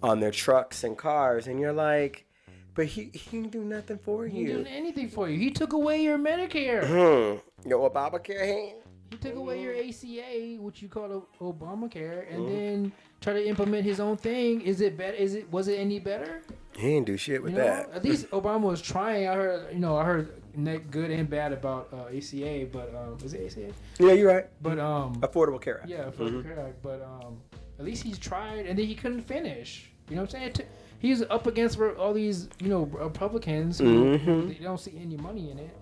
on 0.01 0.19
their 0.19 0.31
trucks 0.31 0.83
and 0.83 0.97
cars, 0.97 1.47
and 1.47 1.59
you're 1.59 1.73
like, 1.73 2.25
but 2.73 2.85
he 2.85 3.11
he 3.13 3.37
didn't 3.37 3.51
do 3.51 3.63
nothing 3.63 3.97
for 3.97 4.25
you. 4.25 4.31
He 4.31 4.45
didn't 4.45 4.59
you. 4.59 4.63
do 4.65 4.69
anything 4.71 5.09
for 5.09 5.29
you. 5.29 5.37
He 5.37 5.51
took 5.51 5.73
away 5.73 6.01
your 6.03 6.17
Medicare. 6.17 6.85
Hmm. 7.63 7.69
Yo, 7.69 7.87
Obamacare 7.89 8.39
hand. 8.45 8.77
He 9.11 9.17
took 9.17 9.35
away 9.35 9.61
your 9.61 9.75
ACA, 9.75 10.61
which 10.61 10.81
you 10.81 10.87
call 10.87 11.11
a- 11.39 11.43
Obamacare, 11.43 12.31
and 12.33 12.39
Mm-hmm. 12.43 12.55
then 12.55 12.91
tried 13.19 13.33
to 13.33 13.47
implement 13.47 13.83
his 13.85 13.99
own 13.99 14.15
thing. 14.17 14.61
Is 14.61 14.79
it 14.81 14.97
better? 14.97 15.15
Is 15.17 15.35
it 15.35 15.51
was 15.51 15.67
it 15.67 15.75
any 15.79 15.99
better? 15.99 16.41
He 16.77 16.87
didn't 16.93 17.07
do 17.07 17.17
shit 17.17 17.43
with 17.43 17.51
You 17.51 17.57
know, 17.59 17.65
that. 17.65 17.91
at 17.91 18.03
least 18.05 18.29
Obama 18.31 18.61
was 18.61 18.81
trying. 18.81 19.27
I 19.27 19.35
heard, 19.35 19.73
you 19.73 19.79
know, 19.79 19.97
I 19.97 20.05
heard 20.05 20.41
net 20.55 20.89
good 20.89 21.11
and 21.11 21.29
bad 21.29 21.51
about 21.51 21.89
uh, 21.93 22.05
ACA, 22.17 22.67
but 22.71 22.95
um, 22.95 23.17
was 23.21 23.33
it 23.33 23.45
ACA? 23.45 23.73
Yeah, 23.99 24.13
you're 24.13 24.29
right. 24.33 24.47
But 24.61 24.79
um, 24.79 25.15
Affordable 25.17 25.61
Care. 25.61 25.81
Act. 25.81 25.89
yeah, 25.89 26.09
for 26.09 26.23
Mhm. 26.23 26.43
the 26.43 26.61
Act. 26.61 26.81
But 26.81 27.01
um, 27.03 27.37
at 27.77 27.83
least 27.85 28.03
he's 28.03 28.17
tried, 28.17 28.65
and 28.65 28.79
then 28.79 28.85
he 28.87 28.95
couldn't 28.95 29.21
finish. 29.23 29.91
You 30.09 30.15
know 30.15 30.21
what 30.23 30.33
I'm 30.33 30.39
saying? 30.41 30.53
T- 30.53 30.63
He's 31.01 31.23
up 31.23 31.47
against 31.47 31.79
all 31.79 32.13
these, 32.13 32.47
you 32.59 32.69
know, 32.69 32.83
Republicans 32.83 33.79
who 33.79 34.17
Mhm. 34.19 34.47
they 34.49 34.63
don't 34.63 34.79
see 34.79 34.93
any 35.01 35.17
money 35.17 35.49
in 35.51 35.57
it. 35.57 35.75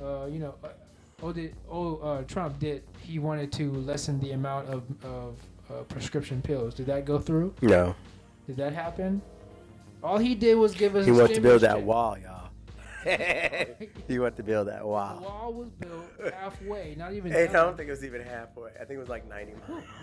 Uh, 0.00 0.26
you 0.26 0.38
know, 0.38 0.54
uh, 0.62 0.68
oh, 1.22 1.32
did 1.32 1.54
oh 1.68 1.96
uh, 1.96 2.22
Trump 2.24 2.58
did 2.60 2.82
he 3.02 3.18
wanted 3.18 3.50
to 3.52 3.72
lessen 3.72 4.20
the 4.20 4.32
amount 4.32 4.68
of 4.68 4.82
of 5.04 5.36
uh, 5.68 5.82
prescription 5.88 6.40
pills? 6.42 6.74
Did 6.74 6.86
that 6.86 7.04
go 7.04 7.18
through? 7.18 7.54
No, 7.60 7.94
Did 8.46 8.56
that 8.58 8.72
happen? 8.72 9.20
All 10.02 10.18
he 10.18 10.34
did 10.36 10.54
was 10.54 10.74
give 10.74 10.94
us. 10.94 11.06
he 11.06 11.10
wants 11.12 11.34
to 11.34 11.40
build 11.40 11.62
that 11.62 11.76
check. 11.78 11.84
wall, 11.84 12.16
y'all. 12.18 12.35
he 14.08 14.18
wants 14.18 14.36
to 14.36 14.42
build 14.42 14.68
that 14.68 14.84
wall. 14.84 15.16
The 15.16 15.22
wall. 15.22 15.52
was 15.52 15.70
built 15.70 16.34
halfway, 16.34 16.94
not 16.96 17.12
even. 17.12 17.34
I 17.34 17.46
don't 17.46 17.76
think 17.76 17.88
it 17.88 17.92
was 17.92 18.04
even 18.04 18.22
halfway. 18.22 18.70
I 18.80 18.84
think 18.84 18.92
it 18.92 18.98
was 18.98 19.08
like 19.08 19.28
90 19.28 19.52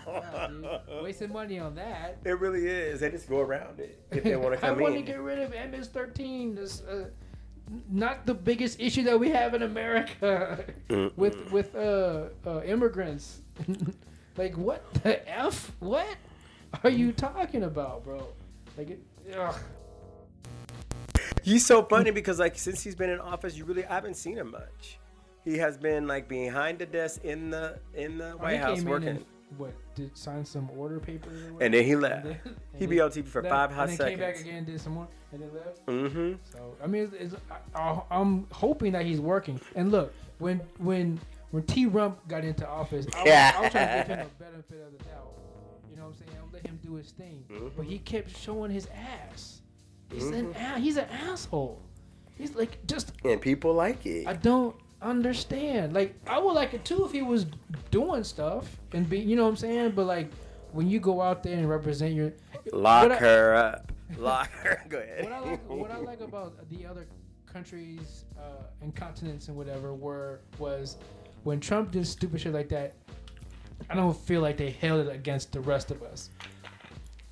Wow, 0.06 0.22
miles. 0.32 0.50
dude. 0.88 1.02
Wasting 1.02 1.32
money 1.32 1.58
on 1.58 1.74
that. 1.74 2.18
It 2.24 2.38
really 2.40 2.66
is. 2.66 3.00
They 3.00 3.10
just 3.10 3.28
go 3.28 3.40
around 3.40 3.80
it 3.80 4.00
if 4.10 4.24
they 4.24 4.36
want 4.36 4.54
to 4.54 4.60
come 4.60 4.70
I 4.70 4.74
come 4.74 4.82
want 4.82 4.94
to 4.94 5.02
get 5.02 5.20
rid 5.20 5.38
of 5.38 5.50
MS-13. 5.50 6.56
This, 6.56 6.80
uh, 6.82 7.08
not 7.90 8.26
the 8.26 8.34
biggest 8.34 8.80
issue 8.80 9.02
that 9.04 9.18
we 9.18 9.30
have 9.30 9.54
in 9.54 9.62
America 9.62 10.64
with 11.16 11.50
with 11.50 11.74
uh, 11.74 12.24
uh, 12.46 12.62
immigrants. 12.62 13.40
like 14.36 14.56
what 14.56 14.82
the 15.02 15.28
f? 15.28 15.72
What 15.80 16.06
are 16.82 16.90
you 16.90 17.12
talking 17.12 17.62
about, 17.64 18.04
bro? 18.04 18.26
Like, 18.76 18.90
it, 18.90 19.02
ugh. 19.38 19.54
He's 21.44 21.66
so 21.66 21.82
funny 21.82 22.10
because 22.10 22.38
like 22.38 22.58
since 22.58 22.82
he's 22.82 22.94
been 22.94 23.10
in 23.10 23.20
office, 23.20 23.56
you 23.56 23.64
really 23.64 23.84
I 23.84 23.94
haven't 23.94 24.14
seen 24.16 24.36
him 24.38 24.50
much. 24.50 24.98
He 25.44 25.58
has 25.58 25.76
been 25.76 26.06
like 26.06 26.26
behind 26.26 26.78
the 26.78 26.86
desk 26.86 27.24
in 27.24 27.50
the 27.50 27.78
in 27.94 28.18
the 28.18 28.32
Oh, 28.32 28.36
White 28.38 28.60
House 28.60 28.82
working, 28.82 29.08
and, 29.08 29.24
what 29.58 29.74
did 29.94 30.16
sign 30.16 30.44
some 30.44 30.70
order 30.76 30.98
papers? 30.98 31.50
Or 31.52 31.62
and 31.62 31.74
then 31.74 31.84
he 31.84 31.92
and 31.92 32.02
left. 32.02 32.24
then- 32.24 32.56
He 32.78 32.86
be 32.86 33.00
on 33.00 33.10
TV 33.10 33.26
for 33.26 33.42
left, 33.42 33.52
five 33.52 33.70
hot 33.72 33.90
and 33.90 33.98
then 33.98 34.08
came 34.08 34.18
back 34.18 34.40
again, 34.40 34.64
did 34.64 34.80
some 34.80 34.94
more, 34.94 35.08
and 35.32 35.42
then 35.42 35.50
left. 35.54 35.86
Mm-hmm. 35.86 36.32
So 36.50 36.76
I 36.82 36.86
mean, 36.86 37.10
it's, 37.12 37.34
it's, 37.34 37.42
I, 37.74 38.00
I'm 38.10 38.46
hoping 38.50 38.92
that 38.92 39.04
he's 39.04 39.20
working. 39.20 39.60
And 39.76 39.92
look, 39.92 40.14
when 40.38 40.60
when 40.78 41.20
when 41.50 41.64
Trump 41.66 42.26
got 42.26 42.42
into 42.44 42.66
office, 42.66 43.06
I 43.14 43.22
was, 43.22 43.32
I 43.32 43.60
was 43.60 43.70
trying 43.70 44.02
to 44.02 44.08
give 44.08 44.18
him 44.18 44.26
a 44.26 44.42
benefit 44.42 44.86
of 44.86 44.98
the 44.98 45.04
doubt. 45.04 45.30
You 45.90 45.96
know 45.96 46.04
what 46.04 46.08
I'm 46.08 46.14
saying? 46.14 46.30
I'll 46.40 46.50
let 46.52 46.66
him 46.66 46.80
do 46.82 46.94
his 46.94 47.10
thing. 47.10 47.44
But 47.76 47.84
he 47.84 47.98
kept 47.98 48.36
showing 48.36 48.70
his 48.70 48.88
ass. 48.94 49.60
He's 50.12 50.28
an 50.28 50.54
a- 50.54 50.78
he's 50.78 50.96
an 50.96 51.06
asshole. 51.10 51.80
He's 52.36 52.54
like 52.54 52.84
just 52.86 53.12
And 53.24 53.40
people 53.40 53.74
like 53.74 54.04
it. 54.06 54.26
I 54.26 54.34
don't 54.34 54.76
understand. 55.02 55.92
Like 55.92 56.14
I 56.26 56.38
would 56.38 56.52
like 56.52 56.74
it 56.74 56.84
too 56.84 57.04
if 57.04 57.12
he 57.12 57.22
was 57.22 57.46
doing 57.90 58.24
stuff 58.24 58.76
and 58.92 59.08
be 59.08 59.18
you 59.18 59.36
know 59.36 59.42
what 59.44 59.50
I'm 59.50 59.56
saying. 59.56 59.92
But 59.92 60.06
like 60.06 60.30
when 60.72 60.88
you 60.88 60.98
go 61.00 61.20
out 61.22 61.42
there 61.42 61.56
and 61.56 61.68
represent 61.68 62.14
your 62.14 62.32
Lock 62.72 63.10
I- 63.12 63.16
her 63.16 63.54
up. 63.54 63.92
Lock 64.18 64.50
her. 64.52 64.82
Go 64.88 64.98
ahead. 64.98 65.24
what 65.24 65.32
I 65.32 65.38
like, 65.40 65.68
what 65.70 65.90
I 65.90 65.96
like 65.96 66.20
about 66.20 66.68
the 66.70 66.84
other 66.86 67.06
countries 67.46 68.24
uh, 68.38 68.64
and 68.82 68.94
continents 68.94 69.48
and 69.48 69.56
whatever 69.56 69.94
were 69.94 70.40
was 70.58 70.98
when 71.44 71.58
Trump 71.58 71.90
did 71.92 72.06
stupid 72.06 72.40
shit 72.40 72.52
like 72.52 72.68
that. 72.68 72.94
I 73.90 73.94
don't 73.94 74.16
feel 74.16 74.40
like 74.40 74.56
they 74.56 74.70
held 74.70 75.06
it 75.06 75.12
against 75.14 75.52
the 75.52 75.60
rest 75.60 75.90
of 75.90 76.02
us. 76.02 76.30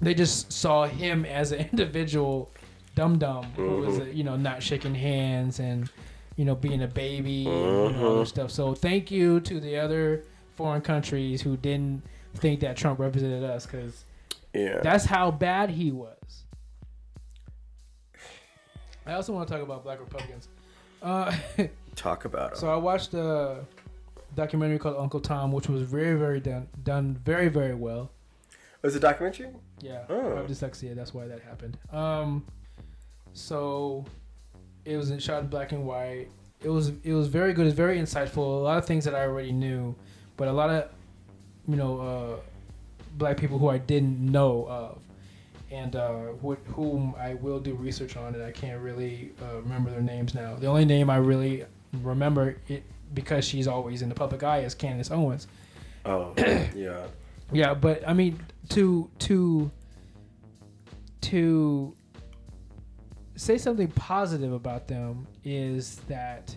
They 0.00 0.14
just 0.14 0.50
saw 0.52 0.86
him 0.86 1.24
as 1.24 1.52
an 1.52 1.60
individual 1.72 2.52
dum 2.94 3.18
dum 3.18 3.44
who 3.56 3.78
was 3.78 4.00
uh, 4.00 4.04
you 4.04 4.24
know 4.24 4.36
not 4.36 4.62
shaking 4.62 4.94
hands 4.94 5.58
and 5.60 5.90
you 6.36 6.44
know 6.44 6.54
being 6.54 6.82
a 6.82 6.86
baby 6.86 7.46
and 7.46 7.94
you 7.94 8.00
know, 8.00 8.08
all 8.08 8.18
this 8.20 8.28
stuff. 8.30 8.50
So 8.50 8.74
thank 8.74 9.10
you 9.10 9.40
to 9.40 9.60
the 9.60 9.78
other 9.78 10.24
foreign 10.56 10.82
countries 10.82 11.42
who 11.42 11.56
didn't 11.56 12.02
think 12.34 12.60
that 12.60 12.76
Trump 12.76 12.98
represented 12.98 13.44
us 13.44 13.66
because 13.66 14.04
yeah. 14.54 14.80
that's 14.82 15.04
how 15.04 15.30
bad 15.30 15.70
he 15.70 15.90
was. 15.90 16.44
I 19.06 19.14
also 19.14 19.32
want 19.32 19.48
to 19.48 19.54
talk 19.54 19.62
about 19.62 19.82
Black 19.82 19.98
Republicans. 20.00 20.48
Uh, 21.02 21.34
Talk 21.96 22.24
about 22.24 22.52
it. 22.52 22.58
so 22.58 22.72
I 22.72 22.76
watched 22.76 23.12
a 23.12 23.64
documentary 24.34 24.78
called 24.78 24.96
Uncle 24.96 25.20
Tom, 25.20 25.52
which 25.52 25.68
was 25.68 25.82
very, 25.82 26.16
very 26.16 26.40
done 26.40 26.68
done 26.84 27.20
very, 27.24 27.48
very 27.48 27.74
well. 27.74 28.10
was 28.80 28.94
it 28.94 28.98
a 28.98 29.00
documentary? 29.00 29.48
Yeah, 29.80 30.04
Oh. 30.08 30.34
I 30.34 30.36
have 30.36 30.46
dyslexia. 30.46 30.94
That's 30.94 31.12
why 31.12 31.26
that 31.26 31.40
happened. 31.40 31.76
Um, 31.92 32.46
so 33.34 34.04
it 34.84 34.96
was 34.96 35.10
in, 35.10 35.18
shot 35.18 35.42
in 35.42 35.48
black 35.48 35.72
and 35.72 35.86
white. 35.86 36.28
It 36.62 36.68
was 36.68 36.92
it 37.02 37.12
was 37.12 37.28
very 37.28 37.52
good. 37.52 37.66
It's 37.66 37.76
very 37.76 37.98
insightful. 37.98 38.38
A 38.38 38.62
lot 38.62 38.78
of 38.78 38.86
things 38.86 39.04
that 39.04 39.14
I 39.14 39.22
already 39.22 39.52
knew, 39.52 39.94
but 40.36 40.48
a 40.48 40.52
lot 40.52 40.70
of 40.70 40.88
you 41.66 41.76
know 41.76 42.00
uh, 42.00 42.36
black 43.18 43.36
people 43.36 43.58
who 43.58 43.68
I 43.68 43.78
didn't 43.78 44.18
know 44.20 44.66
of, 44.68 45.02
and 45.70 45.96
uh, 45.96 46.26
wh- 46.44 46.72
whom 46.72 47.14
I 47.18 47.34
will 47.34 47.58
do 47.58 47.74
research 47.74 48.16
on, 48.16 48.34
and 48.34 48.42
I 48.42 48.52
can't 48.52 48.80
really 48.80 49.32
uh, 49.42 49.56
remember 49.56 49.90
their 49.90 50.02
names 50.02 50.34
now. 50.34 50.54
The 50.54 50.66
only 50.66 50.84
name 50.84 51.10
I 51.10 51.16
really 51.16 51.64
remember 52.02 52.56
it 52.68 52.84
because 53.14 53.44
she's 53.44 53.66
always 53.66 54.02
in 54.02 54.08
the 54.08 54.14
public 54.14 54.42
eye 54.42 54.60
is 54.60 54.74
Candace 54.74 55.10
Owens. 55.10 55.46
Oh, 56.04 56.32
yeah. 56.74 57.06
Yeah, 57.52 57.74
but 57.74 58.06
I 58.08 58.14
mean 58.14 58.40
to 58.70 59.10
to 59.20 59.70
to 61.22 61.94
say 63.36 63.58
something 63.58 63.88
positive 63.88 64.52
about 64.52 64.88
them 64.88 65.26
is 65.44 65.96
that 66.08 66.54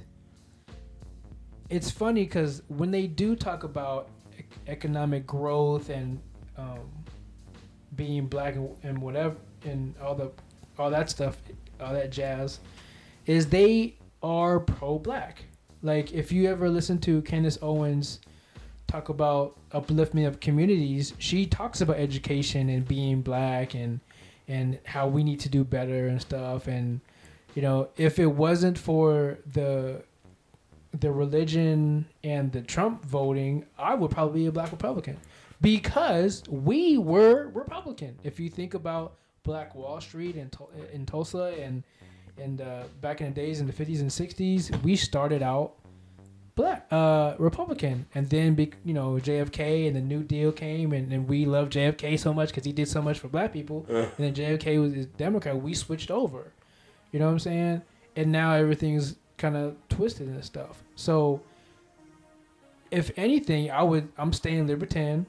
it's 1.69 1.89
funny 1.89 2.23
because 2.23 2.61
when 2.67 2.91
they 2.91 3.07
do 3.07 3.35
talk 3.35 3.63
about 3.63 4.09
ec- 4.38 4.45
economic 4.67 5.25
growth 5.25 5.89
and 5.89 6.19
um, 6.57 6.89
being 7.95 8.27
black 8.27 8.55
and, 8.55 8.75
and 8.83 8.97
whatever 8.97 9.35
and 9.63 9.95
all 10.01 10.15
the 10.15 10.31
all 10.77 10.89
that 10.89 11.09
stuff, 11.09 11.38
all 11.79 11.93
that 11.93 12.11
jazz, 12.11 12.59
is 13.25 13.47
they 13.47 13.95
are 14.21 14.59
pro-black. 14.59 15.43
Like 15.81 16.13
if 16.13 16.31
you 16.31 16.49
ever 16.49 16.69
listen 16.69 16.99
to 17.01 17.21
Candace 17.21 17.57
Owens 17.61 18.19
talk 18.88 19.09
about 19.09 19.57
upliftment 19.71 20.27
of 20.27 20.39
communities, 20.39 21.13
she 21.17 21.45
talks 21.45 21.81
about 21.81 21.97
education 21.97 22.69
and 22.69 22.88
being 22.88 23.21
black 23.21 23.73
and 23.73 23.99
and 24.47 24.79
how 24.86 25.08
we 25.08 25.23
need 25.23 25.39
to 25.41 25.49
do 25.49 25.63
better 25.63 26.08
and 26.08 26.21
stuff. 26.21 26.67
And 26.67 27.01
you 27.55 27.62
know, 27.62 27.89
if 27.97 28.19
it 28.19 28.27
wasn't 28.27 28.77
for 28.77 29.38
the 29.51 30.03
the 30.99 31.12
religion 31.12 32.05
and 32.23 32.51
the 32.51 32.62
Trump 32.62 33.03
voting, 33.05 33.65
I 33.77 33.95
would 33.95 34.12
probably 34.12 34.41
be 34.41 34.45
a 34.47 34.51
black 34.51 34.71
Republican 34.71 35.17
because 35.62 36.43
we 36.49 36.97
were 36.97 37.49
Republican. 37.53 38.17
If 38.23 38.39
you 38.39 38.49
think 38.49 38.73
about 38.73 39.15
Black 39.43 39.75
Wall 39.75 40.01
Street 40.01 40.36
Tul- 40.51 40.71
in 40.91 41.05
Tulsa 41.05 41.55
and 41.60 41.84
and 42.38 42.62
uh, 42.62 42.84
back 43.01 43.21
in 43.21 43.27
the 43.27 43.34
days 43.34 43.62
in 43.62 43.67
the 43.67 43.71
50s 43.71 44.01
and 44.01 44.10
60s, 44.10 44.84
we 44.84 44.97
started 44.97 45.41
out 45.41 45.75
black 46.55 46.87
uh 46.89 47.35
republican 47.37 48.05
and 48.15 48.29
then 48.29 48.55
be, 48.55 48.71
you 48.85 48.93
know 48.93 49.15
jfk 49.15 49.87
and 49.87 49.93
the 49.95 49.99
new 50.01 50.23
deal 50.23 50.53
came 50.53 50.93
and, 50.93 51.11
and 51.11 51.27
we 51.27 51.45
love 51.45 51.67
jfk 51.69 52.17
so 52.17 52.33
much 52.33 52.47
because 52.49 52.63
he 52.63 52.71
did 52.71 52.87
so 52.87 53.01
much 53.01 53.19
for 53.19 53.27
black 53.27 53.51
people. 53.51 53.85
Uh. 53.89 53.93
and 53.95 54.11
then 54.17 54.33
jfk 54.33 54.79
was 54.79 54.93
a 54.93 55.03
democrat 55.05 55.61
we 55.61 55.73
switched 55.73 56.09
over. 56.09 56.53
You 57.11 57.19
know 57.19 57.25
what 57.25 57.31
i'm 57.33 57.39
saying? 57.39 57.81
And 58.15 58.31
now 58.31 58.53
everything's 58.53 59.15
kind 59.37 59.57
of 59.57 59.75
twisted 59.89 60.27
and 60.29 60.43
stuff. 60.45 60.81
So 60.95 61.41
if 62.91 63.11
anything 63.17 63.69
i 63.71 63.83
would 63.83 64.07
i'm 64.17 64.31
staying 64.31 64.67
libertarian. 64.67 65.25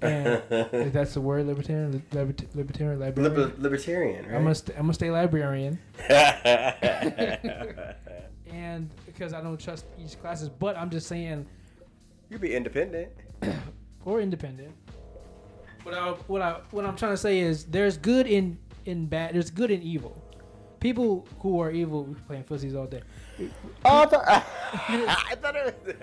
And 0.00 0.42
if 0.50 0.92
that's 0.94 1.12
the 1.14 1.20
word 1.20 1.46
libertarian 1.46 2.02
Libert- 2.12 2.56
libertarian 2.56 2.98
librarian? 2.98 3.34
Liber- 3.36 3.52
libertarian, 3.58 4.24
I'm 4.34 4.42
gonna, 4.42 4.54
st- 4.54 4.76
I'm 4.78 4.84
gonna 4.84 4.94
stay 4.94 5.10
librarian 5.10 5.78
and 8.52 8.88
because 9.06 9.32
I 9.32 9.40
don't 9.40 9.58
trust 9.58 9.86
each 9.98 10.20
classes, 10.20 10.48
but 10.48 10.76
I'm 10.76 10.90
just 10.90 11.06
saying, 11.08 11.46
you 12.30 12.38
be 12.38 12.54
independent. 12.54 13.10
or 14.04 14.20
independent. 14.20 14.72
What 15.82 15.94
I 15.94 16.10
what 16.28 16.42
I 16.42 16.52
what 16.70 16.84
I'm 16.84 16.96
trying 16.96 17.12
to 17.12 17.16
say 17.16 17.40
is 17.40 17.64
there's 17.64 17.96
good 17.96 18.26
in 18.26 18.58
in 18.84 19.06
bad. 19.06 19.34
There's 19.34 19.50
good 19.50 19.70
in 19.70 19.82
evil. 19.82 20.16
people 20.80 21.26
who 21.40 21.60
are 21.60 21.70
evil 21.70 22.04
we 22.04 22.14
playing 22.26 22.44
pussies 22.44 22.74
all 22.74 22.86
day. 22.86 23.02
Oh, 23.84 24.02
I 24.02 24.06
thought, 24.06 24.24
I 24.28 25.34
thought 25.40 25.56
it 25.56 25.64
was. 25.86 25.94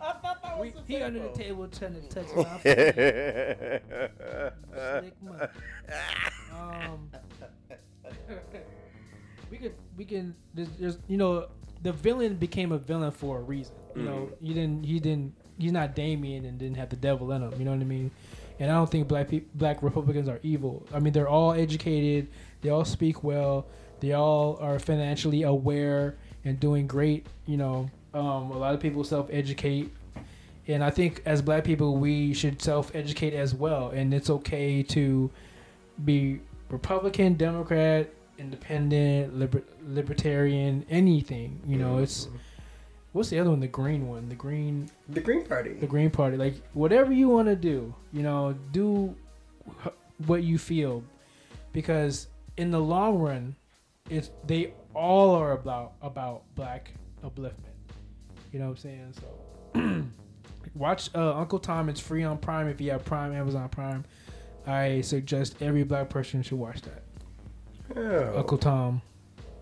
I 0.00 0.12
thought 0.22 0.42
that 0.42 0.58
was 0.58 0.60
We, 0.60 0.70
the 0.70 0.82
he 0.86 1.02
under 1.02 1.18
the 1.20 1.28
table. 1.30 1.66
table 1.66 1.68
trying 1.68 1.94
to 1.94 2.02
touch 2.08 2.26
my. 2.36 2.60
Slick 5.00 5.22
money. 5.22 5.46
Um, 6.52 7.10
we 9.52 9.58
could 9.58 9.74
we 9.96 10.04
can 10.04 10.34
there's, 10.54 10.68
there's 10.80 10.98
you 11.08 11.16
know 11.18 11.46
the 11.82 11.92
villain 11.92 12.34
became 12.36 12.72
a 12.72 12.78
villain 12.78 13.10
for 13.12 13.38
a 13.38 13.42
reason. 13.42 13.74
You 13.94 14.02
know 14.02 14.28
Mhm. 14.30 14.46
he 14.46 14.54
didn't 14.54 14.84
he 14.86 14.98
didn't 15.00 15.34
he's 15.58 15.72
not 15.72 15.94
Damien 15.94 16.44
and 16.46 16.58
didn't 16.58 16.78
have 16.78 16.88
the 16.88 16.96
devil 16.96 17.30
in 17.32 17.42
him. 17.42 17.52
You 17.58 17.64
know 17.66 17.72
what 17.72 17.80
I 17.80 17.84
mean? 17.84 18.10
And 18.58 18.70
I 18.70 18.74
don't 18.74 18.90
think 18.90 19.06
black 19.08 19.28
peop 19.28 19.48
black 19.54 19.82
Republicans 19.82 20.28
are 20.28 20.40
evil. 20.42 20.86
I 20.92 20.98
mean 21.00 21.12
they're 21.12 21.28
all 21.28 21.52
educated. 21.52 22.28
They 22.62 22.70
all 22.70 22.84
speak 22.86 23.22
well. 23.22 23.66
They 24.00 24.12
all 24.12 24.56
are 24.60 24.78
financially 24.78 25.42
aware 25.42 26.16
and 26.44 26.58
doing 26.58 26.86
great. 26.86 27.26
You 27.46 27.58
know, 27.58 27.90
um, 28.14 28.50
a 28.50 28.58
lot 28.58 28.74
of 28.74 28.80
people 28.80 29.04
self 29.04 29.28
educate 29.30 29.92
and 30.68 30.82
I 30.84 30.90
think 30.90 31.22
as 31.26 31.42
black 31.42 31.64
people 31.64 31.96
we 31.96 32.32
should 32.34 32.62
self 32.62 32.94
educate 32.94 33.34
as 33.34 33.52
well, 33.52 33.90
and 33.90 34.14
it's 34.14 34.30
okay 34.30 34.82
to 34.84 35.30
be 36.04 36.40
Republican, 36.70 37.34
Democrat, 37.34 38.08
Independent, 38.38 39.38
liber- 39.38 39.62
Libertarian, 39.86 40.84
anything. 40.90 41.60
You 41.66 41.76
know, 41.78 41.98
it's 41.98 42.28
what's 43.12 43.28
the 43.28 43.38
other 43.38 43.50
one? 43.50 43.60
The 43.60 43.68
green 43.68 44.08
one, 44.08 44.28
the 44.28 44.34
green, 44.34 44.90
the 45.08 45.20
Green 45.20 45.44
Party. 45.44 45.74
the 45.74 45.86
Green 45.86 46.10
Party. 46.10 46.36
Like 46.36 46.54
whatever 46.74 47.12
you 47.12 47.28
want 47.28 47.48
to 47.48 47.56
do, 47.56 47.94
you 48.12 48.22
know, 48.22 48.54
do 48.72 49.14
what 50.26 50.42
you 50.42 50.58
feel, 50.58 51.02
because 51.72 52.28
in 52.56 52.70
the 52.70 52.80
long 52.80 53.18
run, 53.18 53.54
it's 54.10 54.30
they 54.46 54.74
all 54.94 55.34
are 55.34 55.52
about 55.52 55.92
about 56.02 56.42
black 56.54 56.92
upliftment. 57.24 57.54
You 58.52 58.58
know 58.58 58.66
what 58.66 58.72
I'm 58.72 58.76
saying? 58.78 59.14
So 59.74 60.04
watch 60.74 61.10
uh, 61.14 61.36
Uncle 61.36 61.58
Tom. 61.58 61.88
It's 61.88 62.00
free 62.00 62.24
on 62.24 62.38
Prime 62.38 62.68
if 62.68 62.80
you 62.80 62.90
have 62.90 63.04
Prime, 63.04 63.32
Amazon 63.32 63.68
Prime. 63.68 64.04
I 64.66 65.00
suggest 65.00 65.56
every 65.60 65.82
black 65.82 66.08
person 66.08 66.42
should 66.42 66.58
watch 66.58 66.82
that 66.82 67.02
Oh. 67.96 68.38
Uncle 68.38 68.58
Tom 68.58 69.02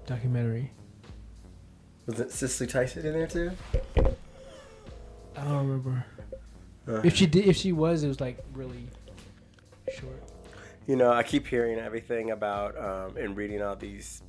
documentary. 0.07 0.71
Was 2.07 2.21
it 2.21 2.31
Cicely 2.33 2.67
Tyson 2.67 3.07
in 3.07 3.13
there 3.13 3.27
too? 3.27 3.53
I 5.37 5.45
don't 5.45 5.67
remember 5.67 6.05
Uh, 6.89 7.01
if 7.05 7.17
she 7.17 7.27
did. 7.27 7.47
If 7.47 7.57
she 7.57 7.73
was, 7.73 8.03
it 8.03 8.09
was 8.09 8.21
like 8.21 8.39
really 8.55 8.89
short. 9.93 10.23
You 10.87 10.97
know, 10.97 11.13
I 11.13 11.23
keep 11.23 11.47
hearing 11.47 11.79
everything 11.79 12.31
about 12.33 12.77
um, 12.79 13.17
and 13.17 13.37
reading 13.37 13.63
all 13.63 13.77
these 13.77 14.23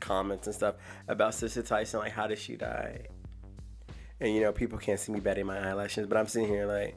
comments 0.00 0.46
and 0.46 0.54
stuff 0.54 0.74
about 1.08 1.34
Sister 1.34 1.62
Tyson. 1.62 2.00
Like, 2.00 2.12
how 2.12 2.26
did 2.26 2.38
she 2.38 2.56
die? 2.56 3.06
And 4.20 4.34
you 4.34 4.40
know, 4.40 4.52
people 4.52 4.78
can't 4.78 4.98
see 5.00 5.12
me 5.12 5.20
batting 5.20 5.46
my 5.46 5.58
eyelashes, 5.58 6.06
but 6.06 6.18
I'm 6.18 6.26
sitting 6.26 6.48
here 6.48 6.66
like, 6.66 6.94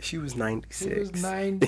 she 0.00 0.18
was 0.18 0.34
96. 0.36 0.92
She 0.94 0.98
was 1.00 1.22
ninety 1.22 1.66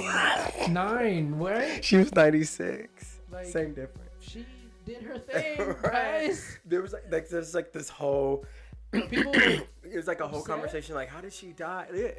nine. 0.69 1.39
What? 1.39 1.85
She 1.85 1.97
was 1.99 2.13
96. 2.15 2.94
Like- 3.35 3.47
Same 3.47 3.75
difference. 3.75 4.11
She 4.21 4.47
did 4.87 5.03
her 5.03 5.19
thing, 5.31 5.59
Right. 5.61 5.83
guys. 5.83 6.59
There 6.65 6.81
was 6.83 6.93
like, 6.93 7.05
like 7.11 7.29
there's 7.29 7.55
like 7.55 7.73
this 7.73 7.89
whole. 7.89 8.45
People. 8.93 9.33
it 9.35 9.67
was 9.97 10.07
like 10.07 10.21
a 10.21 10.29
whole 10.29 10.41
upset? 10.41 10.55
conversation. 10.55 10.95
Like, 10.95 11.09
how 11.09 11.21
did 11.21 11.33
she 11.33 11.49
die? 11.53 11.87
Yeah. 11.93 12.11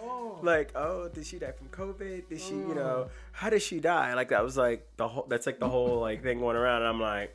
Oh. 0.00 0.38
Like, 0.42 0.72
oh, 0.74 1.08
did 1.08 1.24
she 1.26 1.38
die 1.38 1.52
from 1.52 1.68
COVID? 1.68 2.28
Did 2.28 2.40
she, 2.40 2.54
you 2.54 2.68
Oh. 2.72 2.74
know, 2.74 3.10
how 3.32 3.48
did 3.50 3.62
she 3.62 3.78
die? 3.80 4.14
Like 4.14 4.30
that 4.30 4.42
was 4.42 4.56
like 4.56 4.86
the 4.96 5.06
whole. 5.06 5.26
That's 5.28 5.46
like 5.46 5.60
the 5.60 5.68
whole 5.68 6.00
like 6.00 6.22
thing 6.22 6.40
going 6.40 6.56
around. 6.56 6.82
And 6.82 6.88
I'm 6.88 7.00
like, 7.00 7.34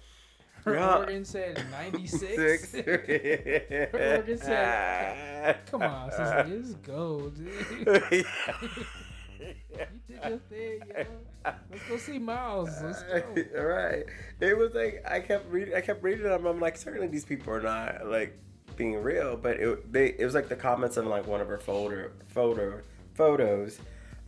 her 0.66 0.74
yeah. 0.76 0.96
organ 0.98 1.24
said 1.24 1.64
ninety 1.72 2.06
six. 2.08 2.70
six. 2.70 2.74
organ 3.94 4.38
said- 4.38 5.58
Come 5.72 5.84
on, 5.84 6.10
sister, 6.12 6.46
let's 6.50 6.74
go, 6.76 7.30
dude. 7.30 8.26
You 9.40 9.56
did 10.08 10.30
your 10.30 10.38
thing, 10.50 10.80
yo. 10.98 11.06
Let's 11.46 11.88
go 11.88 11.98
see 11.98 12.20
Miles. 12.20 12.70
Let's 12.84 13.04
go. 13.04 13.24
All 13.58 13.66
right. 13.66 14.06
It 14.40 14.58
was 14.58 14.74
like 14.74 15.04
I 15.10 15.20
kept 15.20 15.50
reading. 15.52 15.74
I 15.76 15.82
kept 15.82 16.04
reading 16.04 16.24
them. 16.24 16.46
I'm 16.46 16.60
like, 16.60 16.78
certainly 16.78 17.08
these 17.08 17.26
people 17.26 17.54
are 17.54 17.62
not 17.62 18.08
like 18.08 18.38
being 18.76 19.02
real, 19.02 19.38
but 19.38 19.58
it 19.60 19.92
they 19.92 20.08
it 20.18 20.26
was 20.26 20.34
like 20.34 20.50
the 20.50 20.56
comments 20.56 20.98
on 20.98 21.06
like 21.06 21.28
one 21.28 21.42
of 21.42 21.48
her 21.48 21.60
folder 21.60 22.14
photo 22.28 22.82
photos, 23.14 23.80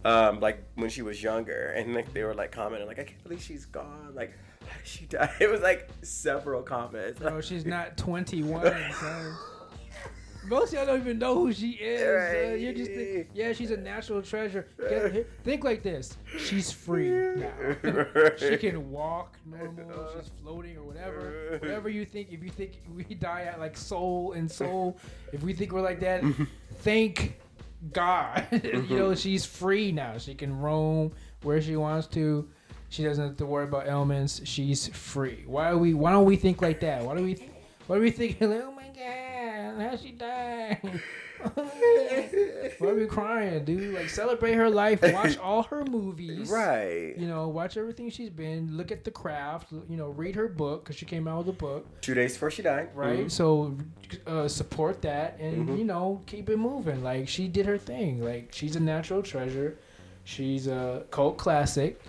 um, 0.03 0.39
like 0.39 0.63
when 0.75 0.89
she 0.89 1.01
was 1.01 1.21
younger, 1.21 1.73
and 1.75 1.93
like 1.93 2.13
they 2.13 2.23
were 2.23 2.33
like 2.33 2.51
commenting 2.51 2.87
like, 2.87 2.99
I 2.99 3.03
can't 3.03 3.23
believe 3.23 3.41
she's 3.41 3.65
gone. 3.65 4.13
Like, 4.13 4.33
how 4.67 4.77
did 4.77 4.87
she 4.87 5.05
die? 5.05 5.33
It 5.39 5.49
was 5.49 5.61
like 5.61 5.89
several 6.01 6.61
comments. 6.61 7.19
Bro, 7.19 7.41
she's 7.41 7.65
not 7.77 7.97
21, 7.97 8.63
son. 8.93 9.35
Most 10.43 10.69
of 10.69 10.73
y'all 10.73 10.85
don't 10.87 11.01
even 11.01 11.19
know 11.19 11.35
who 11.35 11.53
she 11.53 11.71
is. 11.71 12.01
son. 12.01 12.59
You 12.59 12.73
just 12.73 12.91
think, 12.91 13.27
yeah, 13.33 13.53
she's 13.53 13.71
a 13.71 13.77
natural 13.77 14.21
treasure. 14.21 14.67
Get- 14.79 15.27
think 15.43 15.63
like 15.63 15.83
this: 15.83 16.17
she's 16.37 16.71
free 16.71 17.09
now. 17.09 17.51
she 18.37 18.57
can 18.57 18.89
walk 18.89 19.37
normal. 19.45 20.09
She's 20.15 20.31
floating 20.41 20.77
or 20.77 20.83
whatever. 20.83 21.59
Whatever 21.61 21.89
you 21.89 22.05
think. 22.05 22.31
If 22.31 22.43
you 22.43 22.49
think 22.49 22.81
we 22.95 23.03
die 23.03 23.43
at 23.43 23.59
like 23.59 23.77
soul 23.77 24.33
and 24.33 24.51
soul, 24.51 24.97
if 25.31 25.43
we 25.43 25.53
think 25.53 25.71
we're 25.71 25.81
like 25.81 25.99
that, 25.99 26.23
thank 26.79 27.39
God. 27.91 28.47
you 28.51 28.59
know, 28.59 28.79
mm-hmm. 28.81 29.13
she's 29.15 29.45
free 29.45 29.91
now. 29.91 30.17
She 30.17 30.35
can 30.35 30.57
roam 30.59 31.11
where 31.43 31.61
she 31.61 31.75
wants 31.75 32.07
to. 32.07 32.47
She 32.89 33.03
doesn't 33.03 33.23
have 33.25 33.37
to 33.37 33.45
worry 33.45 33.63
about 33.63 33.87
ailments. 33.87 34.41
She's 34.43 34.87
free. 34.89 35.43
Why 35.47 35.69
are 35.69 35.77
we? 35.77 35.93
Why 35.93 36.11
don't 36.11 36.25
we 36.25 36.35
think 36.35 36.61
like 36.61 36.81
that? 36.81 37.03
Why 37.03 37.15
do 37.15 37.23
we? 37.23 37.37
Why 37.87 37.97
are 37.97 37.99
we 37.99 38.11
thinking? 38.11 38.49
Like, 38.49 38.63
oh 38.65 38.71
my 38.71 38.87
God, 38.87 39.30
how 39.79 39.95
she 39.95 40.11
died? 40.11 40.79
Why 42.79 42.89
are 42.89 42.95
we 42.95 43.05
crying, 43.07 43.65
dude? 43.65 43.93
Like 43.93 44.09
celebrate 44.09 44.53
her 44.53 44.69
life. 44.69 45.01
Watch 45.01 45.37
all 45.37 45.63
her 45.63 45.83
movies. 45.85 46.49
right. 46.49 47.13
You 47.17 47.27
know, 47.27 47.47
watch 47.47 47.77
everything 47.77 48.09
she's 48.09 48.29
been. 48.29 48.77
Look 48.77 48.91
at 48.91 49.03
the 49.03 49.11
craft. 49.11 49.71
You 49.71 49.97
know, 49.97 50.09
read 50.09 50.35
her 50.35 50.47
book 50.47 50.83
because 50.83 50.95
she 50.95 51.05
came 51.05 51.27
out 51.27 51.39
with 51.45 51.55
a 51.55 51.57
book, 51.57 51.85
Two 52.01 52.13
days 52.13 52.33
before 52.33 52.51
she 52.51 52.61
died. 52.61 52.89
right? 52.95 53.25
Mhm. 53.25 53.31
So 53.31 53.75
uh, 54.27 54.47
support 54.47 55.01
that 55.03 55.39
and 55.39 55.67
Mhm. 55.69 55.77
you 55.79 55.83
know 55.83 56.21
keep 56.25 56.49
it 56.49 56.57
moving. 56.57 57.03
Like 57.03 57.27
she 57.27 57.47
did 57.47 57.65
her 57.65 57.77
thing. 57.77 58.23
Like 58.23 58.49
she's 58.51 58.75
a 58.75 58.79
natural 58.79 59.21
treasure. 59.23 59.77
She's 60.23 60.67
a 60.67 61.05
cult 61.09 61.37
classic, 61.37 61.99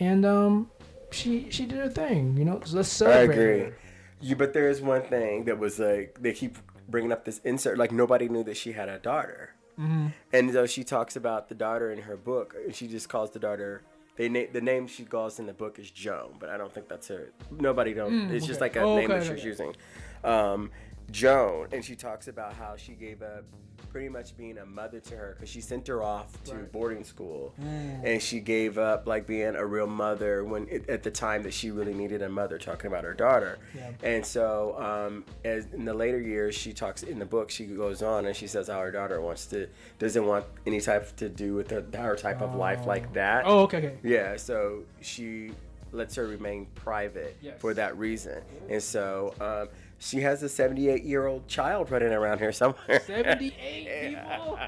and 0.00 0.24
um, 0.24 0.70
she 1.10 1.48
she 1.50 1.66
did 1.66 1.78
her 1.78 1.90
thing. 1.90 2.36
You 2.38 2.46
know, 2.46 2.60
so 2.64 2.76
let's 2.76 2.88
celebrate. 2.88 3.36
I 3.36 3.40
agree. 3.58 3.72
You, 4.20 4.34
but 4.34 4.52
there 4.52 4.68
is 4.68 4.80
one 4.80 5.02
thing 5.02 5.44
that 5.44 5.58
was 5.58 5.78
like 5.78 6.18
they 6.20 6.32
keep 6.32 6.56
bringing 6.88 7.12
up 7.12 7.24
this 7.24 7.40
insert. 7.44 7.78
Like 7.78 7.92
nobody 7.92 8.28
knew 8.28 8.42
that 8.44 8.56
she 8.56 8.72
had 8.72 8.88
a 8.88 8.98
daughter. 8.98 9.50
Mhm. 9.78 10.12
And 10.32 10.52
so 10.52 10.66
she 10.66 10.82
talks 10.84 11.14
about 11.16 11.48
the 11.48 11.54
daughter 11.54 11.92
in 11.92 12.02
her 12.02 12.16
book. 12.16 12.54
and 12.64 12.74
She 12.74 12.88
just 12.88 13.08
calls 13.08 13.30
the 13.30 13.38
daughter. 13.38 13.82
They 14.16 14.28
na- 14.28 14.50
the 14.52 14.60
name 14.60 14.88
she 14.88 15.04
calls 15.04 15.38
in 15.38 15.46
the 15.46 15.52
book 15.52 15.78
is 15.78 15.90
Joan, 15.92 16.34
but 16.40 16.48
I 16.48 16.56
don't 16.56 16.72
think 16.72 16.88
that's 16.88 17.06
her. 17.08 17.30
Nobody 17.52 17.94
don't. 17.94 18.10
Mm, 18.12 18.30
it's 18.32 18.46
just 18.46 18.60
like 18.60 18.74
a 18.74 18.80
Oh, 18.80 18.96
name 18.96 19.08
okay, 19.10 19.18
that 19.20 19.26
she's 19.26 19.38
okay. 19.38 19.46
using. 19.46 19.76
Um, 20.24 20.70
Joan, 21.10 21.68
and 21.72 21.84
she 21.84 21.96
talks 21.96 22.28
about 22.28 22.52
how 22.54 22.76
she 22.76 22.92
gave 22.92 23.22
up 23.22 23.44
pretty 23.90 24.08
much 24.10 24.36
being 24.36 24.58
a 24.58 24.66
mother 24.66 25.00
to 25.00 25.16
her 25.16 25.34
because 25.34 25.48
she 25.48 25.62
sent 25.62 25.86
her 25.88 26.02
off 26.02 26.42
to 26.44 26.54
Right. 26.54 26.72
boarding 26.72 27.04
school, 27.04 27.54
Mm. 27.58 28.04
and 28.04 28.22
she 28.22 28.38
gave 28.40 28.76
up 28.76 29.06
like 29.06 29.26
being 29.26 29.54
a 29.56 29.64
real 29.64 29.86
mother 29.86 30.44
when 30.44 30.68
it, 30.68 30.88
at 30.90 31.02
the 31.02 31.10
time 31.10 31.42
that 31.44 31.54
she 31.54 31.70
really 31.70 31.94
needed 31.94 32.20
a 32.20 32.28
mother. 32.28 32.58
Talking 32.58 32.88
about 32.88 33.04
her 33.04 33.14
daughter, 33.14 33.58
Yeah. 33.74 33.92
and 34.02 34.26
so, 34.26 34.78
um, 34.78 35.24
as 35.44 35.66
in 35.72 35.86
the 35.86 35.94
later 35.94 36.20
years, 36.20 36.54
she 36.54 36.74
talks 36.74 37.02
in 37.02 37.18
the 37.18 37.24
book. 37.24 37.50
She 37.50 37.64
goes 37.64 38.02
on 38.02 38.26
and 38.26 38.36
she 38.36 38.46
says 38.46 38.68
how 38.68 38.80
her 38.80 38.90
daughter 38.90 39.20
wants 39.22 39.46
to 39.46 39.68
doesn't 39.98 40.26
want 40.26 40.44
any 40.66 40.80
type 40.82 41.16
to 41.16 41.28
do 41.30 41.54
with 41.54 41.70
her, 41.70 41.82
her 41.96 42.16
type 42.16 42.42
of 42.42 42.54
life 42.54 42.84
like 42.84 43.14
that. 43.14 43.44
Oh, 43.46 43.60
okay, 43.60 43.78
okay. 43.78 43.98
Yeah, 44.02 44.36
so 44.36 44.82
she 45.00 45.52
lets 45.92 46.14
her 46.16 46.26
remain 46.26 46.66
private 46.74 47.34
Yes. 47.40 47.58
for 47.58 47.72
that 47.72 47.96
reason, 47.96 48.42
and 48.68 48.82
so 48.82 49.32
um, 49.40 49.70
she 49.98 50.20
has 50.20 50.42
a 50.42 50.48
78 50.48 51.04
year 51.04 51.26
old 51.26 51.48
child 51.48 51.90
running 51.90 52.12
around 52.12 52.38
here 52.38 52.52
somewhere. 52.52 53.00
78 53.00 54.14
people? 54.30 54.58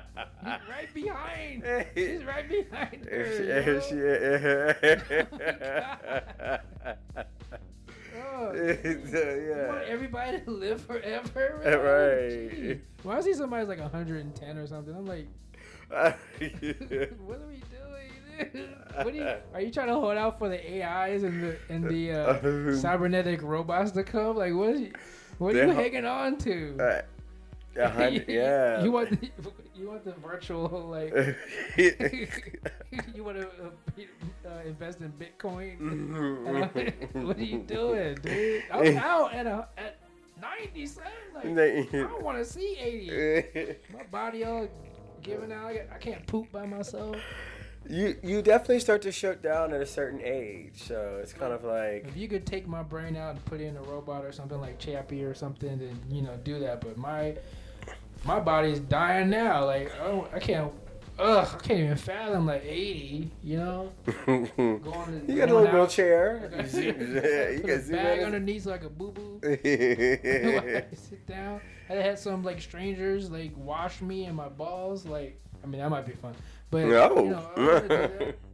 He's 0.44 0.58
right 0.68 0.94
behind. 0.94 1.64
She's 1.96 2.24
right 2.24 2.48
behind 2.48 3.04
her. 3.06 4.76
yo. 6.32 6.58
Oh, 8.22 8.52
you 8.52 8.68
want 8.68 9.12
yeah. 9.14 9.82
everybody 9.86 10.40
to 10.40 10.50
live 10.50 10.80
forever? 10.84 11.60
Right. 11.64 12.50
Jeez. 12.50 12.80
When 13.02 13.16
I 13.16 13.20
see 13.20 13.34
somebody's 13.34 13.68
like 13.68 13.80
110 13.80 14.58
or 14.58 14.66
something, 14.66 14.94
I'm 14.94 15.06
like, 15.06 15.26
what 15.88 15.98
are 16.00 17.46
we 17.48 17.62
doing? 17.70 18.68
What 18.94 19.06
are, 19.06 19.10
you, 19.10 19.34
are 19.54 19.60
you 19.60 19.70
trying 19.70 19.88
to 19.88 19.94
hold 19.94 20.16
out 20.16 20.38
for 20.38 20.48
the 20.48 20.82
AIs 20.82 21.22
and 21.22 21.42
the 21.42 21.56
and 21.68 21.84
the 21.84 22.12
uh, 22.12 22.76
cybernetic 22.76 23.42
robots 23.42 23.90
to 23.92 24.02
come? 24.02 24.36
Like, 24.36 24.54
what? 24.54 24.78
You, 24.78 24.92
what 25.40 25.56
are 25.56 25.66
you 25.66 25.72
hanging 25.72 26.04
on 26.04 26.36
to? 26.38 26.76
A 26.78 27.02
yeah. 28.28 28.82
you 28.82 28.92
want 28.92 29.10
the, 29.10 29.30
you 29.74 29.88
want 29.88 30.04
the 30.04 30.12
virtual 30.12 30.68
like 30.90 31.14
you 33.14 33.24
want 33.24 33.38
to 33.38 33.46
uh, 33.46 34.48
uh, 34.48 34.60
invest 34.66 35.00
in 35.00 35.12
Bitcoin? 35.12 35.78
what 37.24 37.38
are 37.38 37.42
you 37.42 37.60
doing, 37.60 38.16
dude? 38.16 38.64
I'm 38.70 38.98
out 38.98 39.32
at 39.32 39.46
a, 39.46 39.68
at 39.78 39.98
ninety 40.42 40.84
son. 40.84 41.04
Like 41.34 41.46
I 41.46 41.86
don't 41.92 42.22
want 42.22 42.36
to 42.36 42.44
see 42.44 42.76
eighty. 42.78 43.76
My 43.94 44.02
body 44.10 44.44
all 44.44 44.68
giving 45.22 45.52
out. 45.52 45.70
I 45.70 45.98
can't 45.98 46.26
poop 46.26 46.52
by 46.52 46.66
myself. 46.66 47.16
You 47.88 48.16
you 48.22 48.42
definitely 48.42 48.80
start 48.80 49.02
to 49.02 49.12
shut 49.12 49.42
down 49.42 49.72
at 49.72 49.80
a 49.80 49.86
certain 49.86 50.20
age, 50.22 50.72
so 50.76 51.18
it's 51.22 51.32
kind 51.32 51.52
of 51.52 51.64
like 51.64 52.06
If 52.08 52.16
you 52.16 52.28
could 52.28 52.46
take 52.46 52.66
my 52.68 52.82
brain 52.82 53.16
out 53.16 53.30
and 53.30 53.44
put 53.44 53.60
it 53.60 53.64
in 53.64 53.76
a 53.76 53.82
robot 53.82 54.24
or 54.24 54.32
something 54.32 54.60
like 54.60 54.78
Chappie 54.78 55.24
or 55.24 55.34
something, 55.34 55.78
then 55.78 55.98
you 56.10 56.22
know 56.22 56.36
do 56.44 56.58
that. 56.60 56.80
But 56.80 56.96
my 56.96 57.36
my 58.24 58.38
body's 58.40 58.80
dying 58.80 59.30
now. 59.30 59.64
Like 59.64 59.90
I, 60.00 60.22
I 60.34 60.38
can't. 60.38 60.72
Ugh, 61.18 61.48
I 61.52 61.58
can't 61.58 61.80
even 61.80 61.96
fathom 61.96 62.46
like 62.46 62.64
eighty. 62.64 63.30
You 63.42 63.58
know, 63.58 63.92
going 64.26 64.46
to 64.46 65.22
you 65.26 65.36
got 65.38 65.50
a 65.50 65.54
little 65.54 65.66
wheelchair. 65.72 66.50
I 66.58 66.62
got- 66.62 66.72
You 66.74 67.60
can 67.60 67.70
a 67.70 67.82
zoom 67.82 67.96
bag 67.96 68.20
underneath 68.22 68.62
so 68.64 68.72
I 68.72 68.78
could 68.78 68.96
boo 68.96 69.12
boo. 69.12 69.38
sit 70.94 71.26
down. 71.26 71.60
I 71.88 71.94
had 71.94 72.18
some 72.18 72.42
like 72.42 72.60
strangers 72.62 73.30
like 73.30 73.52
wash 73.56 74.00
me 74.00 74.24
and 74.26 74.36
my 74.36 74.48
balls. 74.48 75.04
Like 75.04 75.38
I 75.62 75.66
mean 75.66 75.80
that 75.80 75.90
might 75.90 76.06
be 76.06 76.12
fun, 76.12 76.34
but 76.70 76.86
No. 76.86 77.24
you 77.24 77.30
know, 77.30 77.50
I 77.56 77.60
wanna 77.60 77.80
do 77.82 77.88
that. 77.88 78.36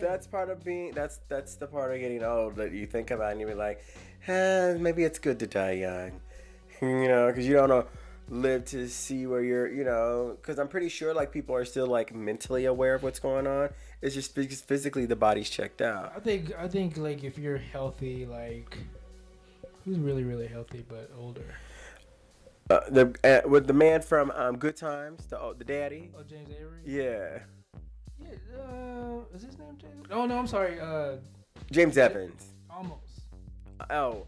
That's 0.00 0.26
part 0.26 0.48
of 0.48 0.64
being. 0.64 0.92
That's 0.92 1.18
that's 1.28 1.56
the 1.56 1.66
part 1.66 1.92
of 1.92 2.00
getting 2.00 2.22
old 2.22 2.56
that 2.56 2.72
you 2.72 2.86
think 2.86 3.10
about 3.10 3.32
and 3.32 3.40
you 3.40 3.46
be 3.46 3.54
like, 3.54 3.84
eh, 4.28 4.74
maybe 4.78 5.02
it's 5.02 5.18
good 5.18 5.38
to 5.40 5.46
die 5.46 5.72
young, 5.72 6.20
you 6.82 7.08
know, 7.08 7.26
because 7.26 7.46
you 7.46 7.54
don't 7.54 7.68
know 7.68 7.86
live 8.30 8.62
to 8.66 8.86
see 8.88 9.26
where 9.26 9.42
you're, 9.42 9.72
you 9.72 9.84
know, 9.84 10.36
because 10.40 10.58
I'm 10.58 10.68
pretty 10.68 10.90
sure 10.90 11.14
like 11.14 11.32
people 11.32 11.54
are 11.56 11.64
still 11.64 11.86
like 11.86 12.14
mentally 12.14 12.66
aware 12.66 12.94
of 12.94 13.02
what's 13.02 13.18
going 13.18 13.46
on. 13.46 13.70
It's 14.00 14.14
just 14.14 14.34
because 14.34 14.60
physically 14.60 15.06
the 15.06 15.16
body's 15.16 15.50
checked 15.50 15.82
out. 15.82 16.12
I 16.14 16.20
think 16.20 16.52
I 16.56 16.68
think 16.68 16.96
like 16.96 17.24
if 17.24 17.36
you're 17.36 17.58
healthy, 17.58 18.26
like 18.26 18.76
who's 19.84 19.98
really 19.98 20.24
really 20.24 20.46
healthy 20.46 20.84
but 20.88 21.10
older? 21.18 21.54
Uh, 22.70 22.80
the 22.90 23.14
uh, 23.24 23.48
with 23.48 23.66
the 23.66 23.72
man 23.72 24.02
from 24.02 24.30
um, 24.32 24.58
Good 24.58 24.76
Times, 24.76 25.24
the 25.26 25.40
oh, 25.40 25.54
the 25.56 25.64
daddy. 25.64 26.10
Oh, 26.18 26.22
James 26.22 26.50
Avery. 26.50 26.80
Yeah, 26.84 27.38
Yeah. 28.20 28.28
Uh, 28.58 29.20
is 29.34 29.42
his 29.42 29.58
name 29.58 29.76
James? 29.80 30.06
Oh 30.10 30.26
no, 30.26 30.38
I'm 30.38 30.46
sorry. 30.46 30.78
Uh, 30.78 31.16
James 31.70 31.96
Evans. 31.96 32.46
almost. 32.70 33.22
Oh, 33.90 34.26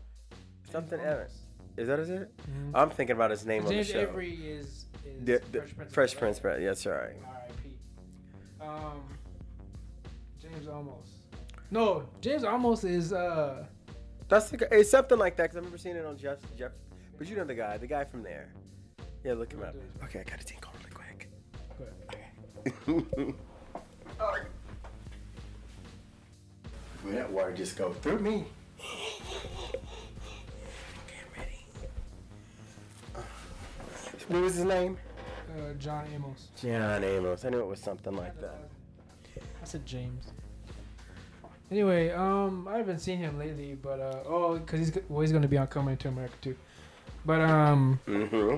something 0.72 0.98
James 0.98 1.10
Evans. 1.10 1.32
Is 1.76 1.88
that 1.88 1.98
his 1.98 2.08
name? 2.08 2.26
Mhm. 2.50 2.70
I'm 2.74 2.90
thinking 2.90 3.14
about 3.16 3.30
his 3.30 3.44
name 3.44 3.66
on 3.66 3.68
the 3.68 3.84
show. 3.84 3.92
James. 3.92 4.08
Avery 4.08 4.34
is 4.34 4.86
is 5.04 5.24
The, 5.24 5.42
the 5.52 5.60
Fresh 5.60 5.76
Prince. 5.76 5.92
Fresh 5.92 6.16
Prince, 6.16 6.44
right? 6.44 6.60
Yes, 6.62 6.86
right. 6.86 7.16
R.I.P. 7.26 8.64
Um, 8.66 9.02
James 10.40 10.66
almost. 10.66 11.08
No, 11.70 12.04
James 12.22 12.44
almost 12.44 12.84
is 12.84 13.12
uh. 13.12 13.66
That's 14.28 14.48
the. 14.50 14.66
It's 14.78 14.90
something 14.90 15.18
like 15.18 15.36
that 15.36 15.44
because 15.44 15.56
I 15.56 15.58
remember 15.58 15.78
seeing 15.78 15.96
it 15.96 16.04
on 16.06 16.16
Jeff. 16.16 16.38
Jeff, 16.58 16.72
but 17.20 17.28
you 17.28 17.36
know 17.36 17.44
the 17.44 17.54
guy, 17.54 17.76
the 17.76 17.86
guy 17.86 18.02
from 18.02 18.22
there. 18.22 18.48
Yeah, 19.22 19.34
look 19.34 19.52
him 19.52 19.62
up. 19.62 19.74
Okay, 20.04 20.20
I 20.20 20.22
gotta 20.22 20.42
take 20.42 20.66
on 20.66 20.72
really 20.78 20.90
quick. 20.90 21.28
Okay. 22.08 23.34
oh. 24.18 24.36
Will 27.04 27.12
that 27.12 27.30
water 27.30 27.52
just 27.52 27.76
go 27.76 27.92
through 27.92 28.20
me? 28.20 28.46
Okay, 28.78 29.76
I'm 31.20 31.38
ready. 31.38 31.66
What 34.28 34.40
was 34.40 34.54
his 34.54 34.64
name? 34.64 34.96
uh, 35.50 35.74
John 35.74 36.06
Amos. 36.14 36.48
John 36.58 37.04
Amos. 37.04 37.44
I 37.44 37.50
knew 37.50 37.60
it 37.60 37.66
was 37.66 37.80
something 37.80 38.16
like 38.16 38.40
that. 38.40 38.70
I 39.36 39.64
said 39.64 39.84
James. 39.84 40.28
Anyway, 41.70 42.08
um, 42.12 42.66
I 42.66 42.78
haven't 42.78 43.00
seen 43.00 43.18
him 43.18 43.38
lately, 43.38 43.74
but 43.74 44.00
uh, 44.00 44.22
oh, 44.26 44.58
cause 44.64 44.78
he's 44.78 44.90
go- 44.90 45.02
well, 45.10 45.20
he's 45.20 45.32
gonna 45.32 45.46
be 45.48 45.58
on 45.58 45.66
Coming 45.66 45.98
to 45.98 46.08
America 46.08 46.34
too. 46.40 46.56
But 47.24 47.40
um, 47.40 48.00
Mm-hmm. 48.06 48.56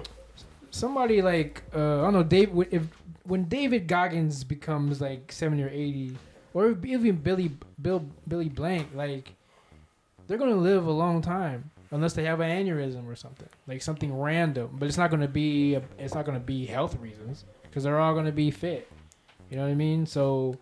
somebody 0.70 1.22
like 1.22 1.62
uh, 1.74 2.00
I 2.00 2.02
don't 2.04 2.12
know, 2.12 2.22
Dave. 2.22 2.50
If 2.70 2.84
when 3.24 3.44
David 3.48 3.86
Goggins 3.86 4.44
becomes 4.44 5.00
like 5.00 5.32
seventy 5.32 5.62
or 5.62 5.68
eighty, 5.68 6.16
or 6.54 6.76
even 6.84 7.16
Billy 7.16 7.50
Bill 7.80 8.04
Billy 8.28 8.48
Blank, 8.48 8.88
like 8.94 9.34
they're 10.26 10.38
gonna 10.38 10.54
live 10.56 10.86
a 10.86 10.92
long 10.92 11.22
time 11.22 11.70
unless 11.90 12.14
they 12.14 12.24
have 12.24 12.40
an 12.40 12.50
aneurysm 12.66 13.06
or 13.06 13.16
something, 13.16 13.48
like 13.66 13.82
something 13.82 14.16
random. 14.18 14.70
But 14.78 14.88
it's 14.88 14.96
not 14.98 15.10
gonna 15.10 15.28
be 15.28 15.78
it's 15.98 16.14
not 16.14 16.24
gonna 16.24 16.40
be 16.40 16.66
health 16.66 16.98
reasons 17.00 17.44
because 17.64 17.84
they're 17.84 18.00
all 18.00 18.14
gonna 18.14 18.32
be 18.32 18.50
fit. 18.50 18.88
You 19.50 19.56
know 19.56 19.64
what 19.64 19.70
I 19.72 19.74
mean? 19.74 20.06
So 20.06 20.56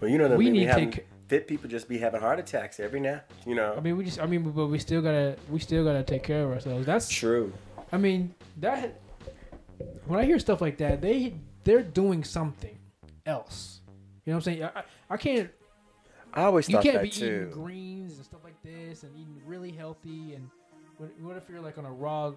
Well, 0.00 0.10
you 0.10 0.18
know 0.18 0.28
that 0.28 0.38
we 0.38 0.46
we 0.46 0.50
need 0.52 0.66
to 0.66 0.74
take. 0.74 1.06
Fit 1.32 1.48
people 1.48 1.66
just 1.66 1.88
be 1.88 1.96
having 1.96 2.20
heart 2.20 2.38
attacks 2.38 2.78
every 2.78 3.00
now. 3.00 3.22
You 3.46 3.54
know. 3.54 3.74
I 3.74 3.80
mean, 3.80 3.96
we 3.96 4.04
just. 4.04 4.20
I 4.20 4.26
mean, 4.26 4.42
but 4.50 4.66
we 4.66 4.78
still 4.78 5.00
gotta. 5.00 5.36
We 5.50 5.60
still 5.60 5.82
gotta 5.82 6.02
take 6.02 6.22
care 6.22 6.44
of 6.44 6.50
ourselves. 6.52 6.84
That's. 6.84 7.08
True. 7.08 7.50
I 7.90 7.96
mean, 7.96 8.34
that. 8.60 9.00
When 10.06 10.20
I 10.20 10.24
hear 10.24 10.38
stuff 10.38 10.60
like 10.60 10.76
that, 10.78 11.00
they 11.00 11.34
they're 11.64 11.82
doing 11.82 12.22
something 12.22 12.76
else. 13.24 13.80
You 14.26 14.32
know 14.32 14.36
what 14.36 14.46
I'm 14.46 14.54
saying? 14.54 14.64
I, 14.64 14.82
I, 15.10 15.16
can't. 15.16 15.50
I 16.34 16.42
always 16.44 16.68
You 16.68 16.78
can't 16.78 17.02
be 17.02 17.08
too. 17.08 17.24
eating 17.24 17.50
greens 17.50 18.16
and 18.16 18.24
stuff 18.24 18.40
like 18.44 18.62
this, 18.62 19.02
and 19.02 19.12
eating 19.16 19.40
really 19.46 19.72
healthy. 19.72 20.34
And 20.34 20.50
what, 20.98 21.10
what 21.20 21.36
if 21.38 21.48
you're 21.48 21.62
like 21.62 21.78
on 21.78 21.86
a 21.86 21.90
raw 21.92 22.32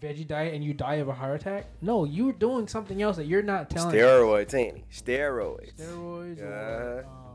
veggie 0.00 0.26
diet 0.26 0.54
and 0.54 0.62
you 0.62 0.74
die 0.74 0.96
of 0.96 1.08
a 1.08 1.12
heart 1.12 1.40
attack? 1.40 1.66
No, 1.82 2.04
you're 2.04 2.32
doing 2.32 2.68
something 2.68 3.02
else 3.02 3.16
that 3.16 3.26
you're 3.26 3.42
not 3.42 3.68
telling. 3.68 3.94
Steroids, 3.94 4.54
ain't? 4.54 4.88
Steroids. 4.90 5.74
steroids 5.74 6.38
Yeah. 6.38 6.44
or 6.46 6.98
um, 7.00 7.04
you 7.04 7.12
know 7.12 7.24
you're 7.24 7.27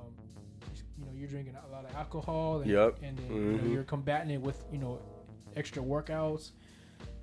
drinking 1.34 1.56
a 1.68 1.72
lot 1.74 1.84
of 1.84 1.96
alcohol 1.96 2.62
and, 2.62 2.70
Yep. 2.70 2.98
and 3.02 3.18
then 3.18 3.34
you 3.34 3.42
know, 3.42 3.58
Mhm. 3.64 3.74
you're 3.74 3.84
combating 3.84 4.30
it 4.30 4.40
with 4.42 4.64
you 4.72 4.78
know 4.78 5.00
extra 5.56 5.82
workouts 5.82 6.52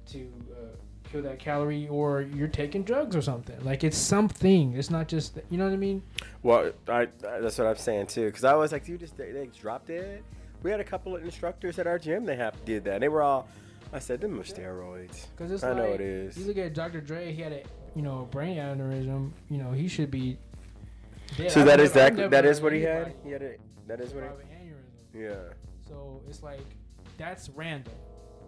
to 0.07 0.29
uh, 0.53 0.77
kill 1.05 1.23
that 1.23 1.39
calorie 1.39 1.87
or 1.89 2.23
you're 2.23 2.49
taking 2.49 2.83
drugs 2.83 3.15
or 3.15 3.23
something 3.23 3.57
like 3.65 3.85
it's 3.85 3.97
something 3.97 4.75
it's 4.75 4.91
not 4.91 5.07
just 5.09 5.39
you 5.49 5.59
know 5.59 5.65
what 5.65 5.73
i 5.73 5.77
mean 5.77 6.03
Well, 6.43 6.73
I, 6.89 7.03
I- 7.03 7.41
that's 7.41 7.57
what 7.59 7.67
I'm 7.69 7.77
saying 7.77 8.07
too. 8.09 8.27
Because 8.27 8.43
I 8.45 8.55
was 8.55 8.73
like, 8.73 8.89
you 8.89 8.97
just 8.99 9.17
they, 9.17 9.31
they 9.31 9.47
dropped 9.47 9.87
dead. 9.89 10.23
We 10.63 10.71
had 10.73 10.81
a 10.81 10.85
couple 10.93 11.15
of 11.15 11.23
instructors 11.23 11.79
at 11.79 11.87
our 11.87 11.99
gym 11.99 12.25
that 12.27 12.39
have 12.39 12.57
did 12.65 12.85
that. 12.85 12.95
And 12.95 13.03
They 13.03 13.09
were 13.09 13.23
all. 13.23 13.47
I 13.93 13.99
said, 13.99 14.21
them 14.21 14.39
are 14.41 14.43
steroids. 14.45 15.27
because 15.37 15.51
it's 15.53 15.63
I 15.63 15.69
like 15.69 15.77
know 15.79 15.93
it 15.93 16.01
is. 16.01 16.37
you 16.39 16.47
look 16.47 16.57
at 16.59 16.75
dr 16.75 17.01
dre 17.03 17.33
he 17.33 17.43
had 17.43 17.53
a 17.53 17.63
you 17.95 18.03
know 18.03 18.27
brain 18.31 18.57
aneurysm 18.57 19.31
you 19.51 19.59
know 19.59 19.71
he 19.73 19.87
should 19.89 20.11
be 20.11 20.39
dead. 21.37 21.51
So 21.53 21.61
I've 21.61 21.67
that 21.67 21.81
is 21.81 21.93
that 21.93 22.31
that 22.31 22.45
is 22.45 22.61
what 22.61 22.73
he 22.73 22.83
had. 22.83 23.15
He 23.25 23.31
had 23.33 23.43
it. 23.43 23.61
That 23.91 24.01
is 24.01 24.15
what 24.15 24.23
an 24.23 24.31
aneurysm. 24.31 25.21
Yeah. 25.21 25.53
So 25.89 26.23
it's 26.29 26.45
like 26.45 26.61
that's 27.19 27.49
random 27.49 27.93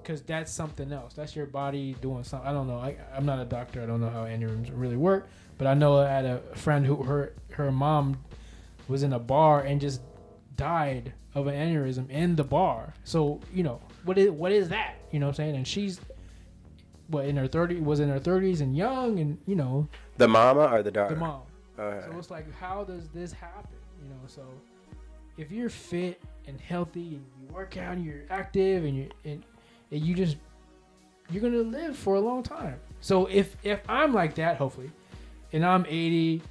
because 0.00 0.22
that's 0.22 0.52
something 0.52 0.92
else. 0.92 1.14
That's 1.14 1.34
your 1.34 1.46
body 1.46 1.96
doing 2.00 2.22
something. 2.22 2.48
I 2.48 2.52
don't 2.52 2.68
know. 2.68 2.78
I, 2.78 2.96
I'm 3.12 3.26
not 3.26 3.40
a 3.40 3.44
doctor. 3.44 3.82
I 3.82 3.86
don't 3.86 4.00
know 4.00 4.08
how 4.08 4.22
aneurysms 4.24 4.70
really 4.72 4.96
work. 4.96 5.28
But 5.58 5.66
I 5.66 5.74
know 5.74 5.98
I 5.98 6.08
had 6.08 6.26
a 6.26 6.38
friend 6.54 6.86
who 6.86 7.02
her 7.02 7.34
her 7.54 7.72
mom 7.72 8.18
was 8.86 9.02
in 9.02 9.12
a 9.12 9.18
bar 9.18 9.62
and 9.62 9.80
just 9.80 10.00
died 10.56 11.12
of 11.34 11.48
an 11.48 11.54
aneurysm 11.54 12.08
in 12.08 12.36
the 12.36 12.44
bar. 12.44 12.94
So 13.02 13.40
you 13.52 13.64
know 13.64 13.80
what 14.04 14.18
is 14.18 14.30
what 14.30 14.52
is 14.52 14.68
that? 14.68 14.94
You 15.10 15.18
know 15.18 15.26
what 15.26 15.30
I'm 15.40 15.44
saying? 15.44 15.56
And 15.56 15.66
she's 15.66 16.00
what 17.08 17.24
in 17.26 17.36
her 17.36 17.48
30 17.48 17.80
was 17.80 17.98
in 17.98 18.08
her 18.10 18.20
30s 18.20 18.60
and 18.60 18.76
young 18.76 19.18
and 19.18 19.38
you 19.46 19.56
know 19.56 19.88
The 20.18 20.28
mama 20.28 20.66
or 20.72 20.84
the 20.84 20.92
daughter? 20.92 21.14
the 21.16 21.20
mom. 21.20 21.42
So 21.76 22.14
it's 22.16 22.30
like, 22.30 22.46
how 22.54 22.84
does 22.84 23.08
this 23.08 23.32
happen? 23.32 23.76
You 24.00 24.08
know, 24.10 24.20
so 24.28 24.42
if 25.36 25.50
you're 25.50 25.68
fit 25.68 26.20
and 26.46 26.60
healthy 26.60 27.14
and 27.14 27.24
you 27.40 27.54
work 27.54 27.76
out 27.76 27.94
and 27.94 28.04
you're 28.04 28.22
active 28.30 28.84
and 28.84 28.96
you 28.96 29.10
and, 29.24 29.44
and 29.90 30.00
you 30.00 30.14
just 30.14 30.36
you're 31.30 31.42
gonna 31.42 31.58
live 31.58 31.96
for 31.96 32.16
a 32.16 32.20
long 32.20 32.42
time. 32.42 32.78
So 33.00 33.26
if 33.26 33.56
if 33.62 33.80
I'm 33.88 34.12
like 34.12 34.34
that, 34.36 34.56
hopefully, 34.56 34.90
and 35.52 35.64
I'm 35.64 35.86
80, 35.88 36.42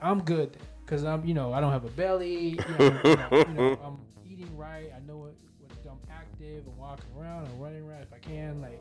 I'm 0.00 0.22
good 0.22 0.56
because 0.84 1.04
I'm 1.04 1.24
you 1.24 1.34
know 1.34 1.52
I 1.52 1.60
don't 1.60 1.72
have 1.72 1.84
a 1.84 1.90
belly. 1.90 2.50
You 2.50 2.56
know, 2.56 3.00
you 3.04 3.16
know, 3.16 3.28
you 3.32 3.54
know, 3.54 3.78
I'm 3.84 3.98
eating 4.30 4.56
right. 4.56 4.90
I 4.94 5.00
know 5.06 5.18
what, 5.18 5.34
what 5.82 5.92
I'm 5.92 6.10
active 6.10 6.66
and 6.66 6.76
walking 6.76 7.06
around 7.18 7.46
and 7.46 7.62
running 7.62 7.82
around 7.88 8.02
if 8.02 8.12
I 8.12 8.18
can. 8.18 8.60
Like, 8.60 8.80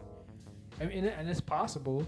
I 0.79 0.85
mean, 0.85 0.99
and, 0.99 1.07
and 1.07 1.29
it's 1.29 1.41
possible. 1.41 2.07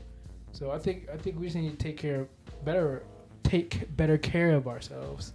So 0.51 0.71
I 0.71 0.79
think 0.79 1.09
I 1.11 1.17
think 1.17 1.39
we 1.39 1.47
just 1.47 1.57
need 1.57 1.71
to 1.71 1.77
take 1.77 1.97
care 1.97 2.27
better 2.63 3.03
take 3.43 3.95
better 3.95 4.17
care 4.17 4.55
of 4.55 4.67
ourselves 4.67 5.33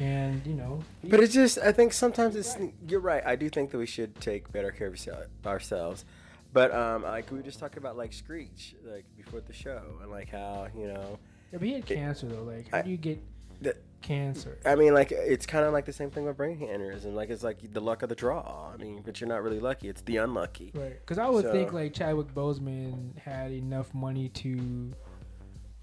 and 0.00 0.44
you 0.46 0.54
know 0.54 0.80
But 1.04 1.20
it's 1.20 1.34
just, 1.34 1.58
I 1.58 1.72
think 1.72 1.92
sometimes 1.92 2.36
it's, 2.36 2.56
you're 2.86 3.00
right. 3.00 3.22
I 3.26 3.36
do 3.36 3.48
think 3.48 3.70
that 3.72 3.78
we 3.78 3.86
should 3.86 4.18
take 4.20 4.50
better 4.52 4.70
care 4.70 4.86
of 4.88 4.98
ourselves. 5.46 6.04
But 6.52 6.72
um, 6.74 7.02
like 7.02 7.30
we 7.30 7.36
were 7.38 7.42
just 7.44 7.58
talking 7.58 7.78
about 7.78 7.96
like 7.96 8.12
Screech, 8.12 8.74
like 8.84 9.04
before 9.16 9.40
the 9.40 9.52
show, 9.52 9.82
and 10.00 10.10
like 10.10 10.30
how 10.30 10.68
you 10.76 10.86
know 10.88 11.18
yeah, 11.52 11.58
but 11.58 11.62
he 11.68 11.74
had 11.74 11.84
cancer 11.86 12.26
though 12.26 12.42
like 12.42 12.70
how 12.70 12.78
I- 12.78 12.82
do 12.82 12.90
you 12.90 12.96
get 12.96 13.22
that 13.60 13.76
cancer. 14.00 14.56
I 14.64 14.76
mean, 14.76 14.94
like 14.94 15.10
it's 15.12 15.44
kind 15.44 15.64
of 15.64 15.72
like 15.72 15.84
the 15.84 15.92
same 15.92 16.10
thing 16.10 16.24
with 16.24 16.36
brain 16.36 16.60
aneurysm. 16.60 17.12
Like 17.14 17.28
it's 17.30 17.42
like 17.42 17.58
the 17.72 17.80
luck 17.80 18.02
of 18.02 18.08
the 18.08 18.14
draw. 18.14 18.70
I 18.72 18.76
mean, 18.76 19.02
but 19.04 19.20
you're 19.20 19.28
not 19.28 19.42
really 19.42 19.58
lucky. 19.60 19.88
It's 19.88 20.00
the 20.02 20.18
unlucky. 20.18 20.70
Right. 20.74 20.98
Because 21.00 21.18
I 21.18 21.28
would 21.28 21.44
So- 21.44 21.52
think 21.52 21.72
like 21.72 21.92
Chadwick 21.92 22.32
Boseman 22.34 23.18
had 23.18 23.50
enough 23.50 23.92
money 23.92 24.28
to, 24.30 24.92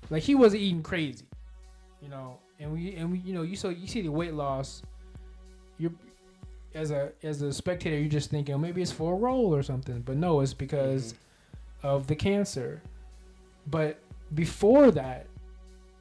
like, 0.09 0.23
he 0.23 0.33
wasn't 0.35 0.61
eating 0.63 0.81
crazy, 0.83 1.25
you 2.01 2.07
know. 2.09 2.39
And 2.59 2.71
we 2.71 2.95
and 2.95 3.11
we, 3.11 3.19
you 3.19 3.33
know, 3.33 3.41
you 3.41 3.55
so 3.55 3.69
you 3.69 3.87
see 3.87 4.01
the 4.01 4.11
weight 4.11 4.33
loss. 4.33 4.81
You're 5.77 5.91
as 6.73 6.91
a 6.91 7.11
as 7.23 7.41
a 7.41 7.51
spectator, 7.51 7.97
you're 7.97 8.09
just 8.09 8.29
thinking 8.29 8.59
maybe 8.61 8.81
it's 8.81 8.91
for 8.91 9.13
a 9.13 9.17
role 9.17 9.53
or 9.55 9.63
something, 9.63 10.01
but 10.01 10.17
no, 10.17 10.41
it's 10.41 10.53
because 10.53 11.15
of 11.83 12.07
the 12.07 12.15
cancer. 12.15 12.81
But 13.67 13.99
before 14.33 14.91
that, 14.91 15.27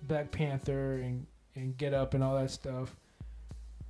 Black 0.03 0.31
Panther 0.31 0.95
and 1.03 1.27
and 1.57 1.77
Get 1.77 1.95
Up 1.95 2.15
and 2.15 2.23
all 2.23 2.37
that 2.37 2.51
stuff, 2.51 2.95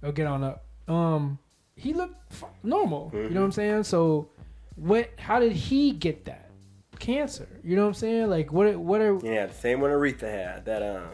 oh 0.02 0.12
Get 0.12 0.26
On 0.26 0.44
Up, 0.44 0.64
um, 0.88 1.38
he 1.76 1.92
looked 1.94 2.16
f- 2.32 2.44
normal. 2.62 3.10
You 3.14 3.30
know 3.30 3.40
what 3.40 3.46
I'm 3.46 3.52
saying? 3.52 3.84
So, 3.84 4.28
what? 4.76 5.10
How 5.18 5.38
did 5.40 5.52
he 5.52 5.92
get 5.92 6.24
that 6.26 6.50
cancer? 6.98 7.48
You 7.62 7.76
know 7.76 7.82
what 7.82 7.88
I'm 7.88 7.94
saying? 7.94 8.30
Like, 8.30 8.52
what? 8.52 8.74
What 8.76 9.00
are 9.00 9.18
Yeah, 9.22 9.46
the 9.46 9.54
same 9.54 9.80
one 9.80 9.90
Aretha 9.90 10.30
had. 10.30 10.64
That 10.66 10.82
um, 10.82 11.08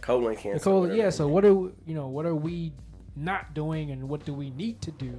colon 0.00 0.34
cancer. 0.36 0.54
Nicole? 0.54 0.80
whatever. 0.82 0.96
Yeah. 0.98 1.10
So, 1.10 1.28
what 1.28 1.44
are 1.44 1.54
we- 1.54 1.70
you 1.86 1.94
know? 1.94 2.08
What 2.08 2.26
are 2.26 2.34
we 2.34 2.72
not 3.16 3.54
doing, 3.54 3.90
and 3.90 4.08
what 4.08 4.24
do 4.24 4.32
we 4.34 4.50
need 4.50 4.80
to 4.82 4.90
do 4.92 5.12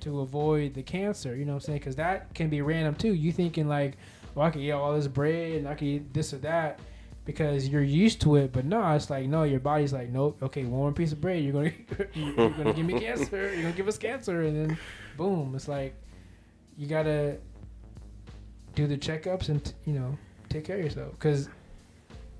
to 0.00 0.20
avoid 0.20 0.74
the 0.74 0.82
cancer? 0.82 1.36
You 1.36 1.44
know 1.44 1.52
what 1.52 1.62
I'm 1.62 1.66
saying? 1.66 1.78
Because 1.78 1.96
that 1.96 2.34
can 2.34 2.48
be 2.48 2.60
random 2.62 2.94
too. 2.94 3.14
You 3.14 3.32
thinking 3.32 3.68
like, 3.68 3.96
well, 4.34 4.46
I 4.46 4.50
can 4.50 4.60
eat 4.60 4.72
all 4.72 4.94
this 4.94 5.06
bread 5.08 5.58
and 5.58 5.68
I 5.68 5.74
can 5.74 5.86
eat 5.86 6.12
this 6.14 6.32
or 6.32 6.38
that. 6.38 6.80
Because 7.24 7.68
you're 7.68 7.84
used 7.84 8.20
to 8.22 8.34
it, 8.34 8.52
but 8.52 8.64
no, 8.64 8.84
it's 8.96 9.08
like 9.08 9.28
no. 9.28 9.44
Your 9.44 9.60
body's 9.60 9.92
like, 9.92 10.08
nope. 10.10 10.38
Okay, 10.42 10.62
one 10.64 10.70
more 10.80 10.92
piece 10.92 11.12
of 11.12 11.20
bread, 11.20 11.44
you're 11.44 11.52
gonna 11.52 11.70
you're 12.14 12.50
gonna 12.50 12.72
give 12.72 12.84
me 12.84 12.98
cancer. 13.00 13.52
You're 13.54 13.62
gonna 13.62 13.74
give 13.76 13.86
us 13.86 13.96
cancer, 13.96 14.42
and 14.42 14.56
then 14.70 14.78
boom, 15.16 15.52
it's 15.54 15.68
like 15.68 15.94
you 16.76 16.88
gotta 16.88 17.36
do 18.74 18.88
the 18.88 18.96
checkups 18.96 19.50
and 19.50 19.72
you 19.84 19.92
know 19.92 20.18
take 20.48 20.64
care 20.64 20.78
of 20.78 20.84
yourself 20.84 21.12
because 21.12 21.48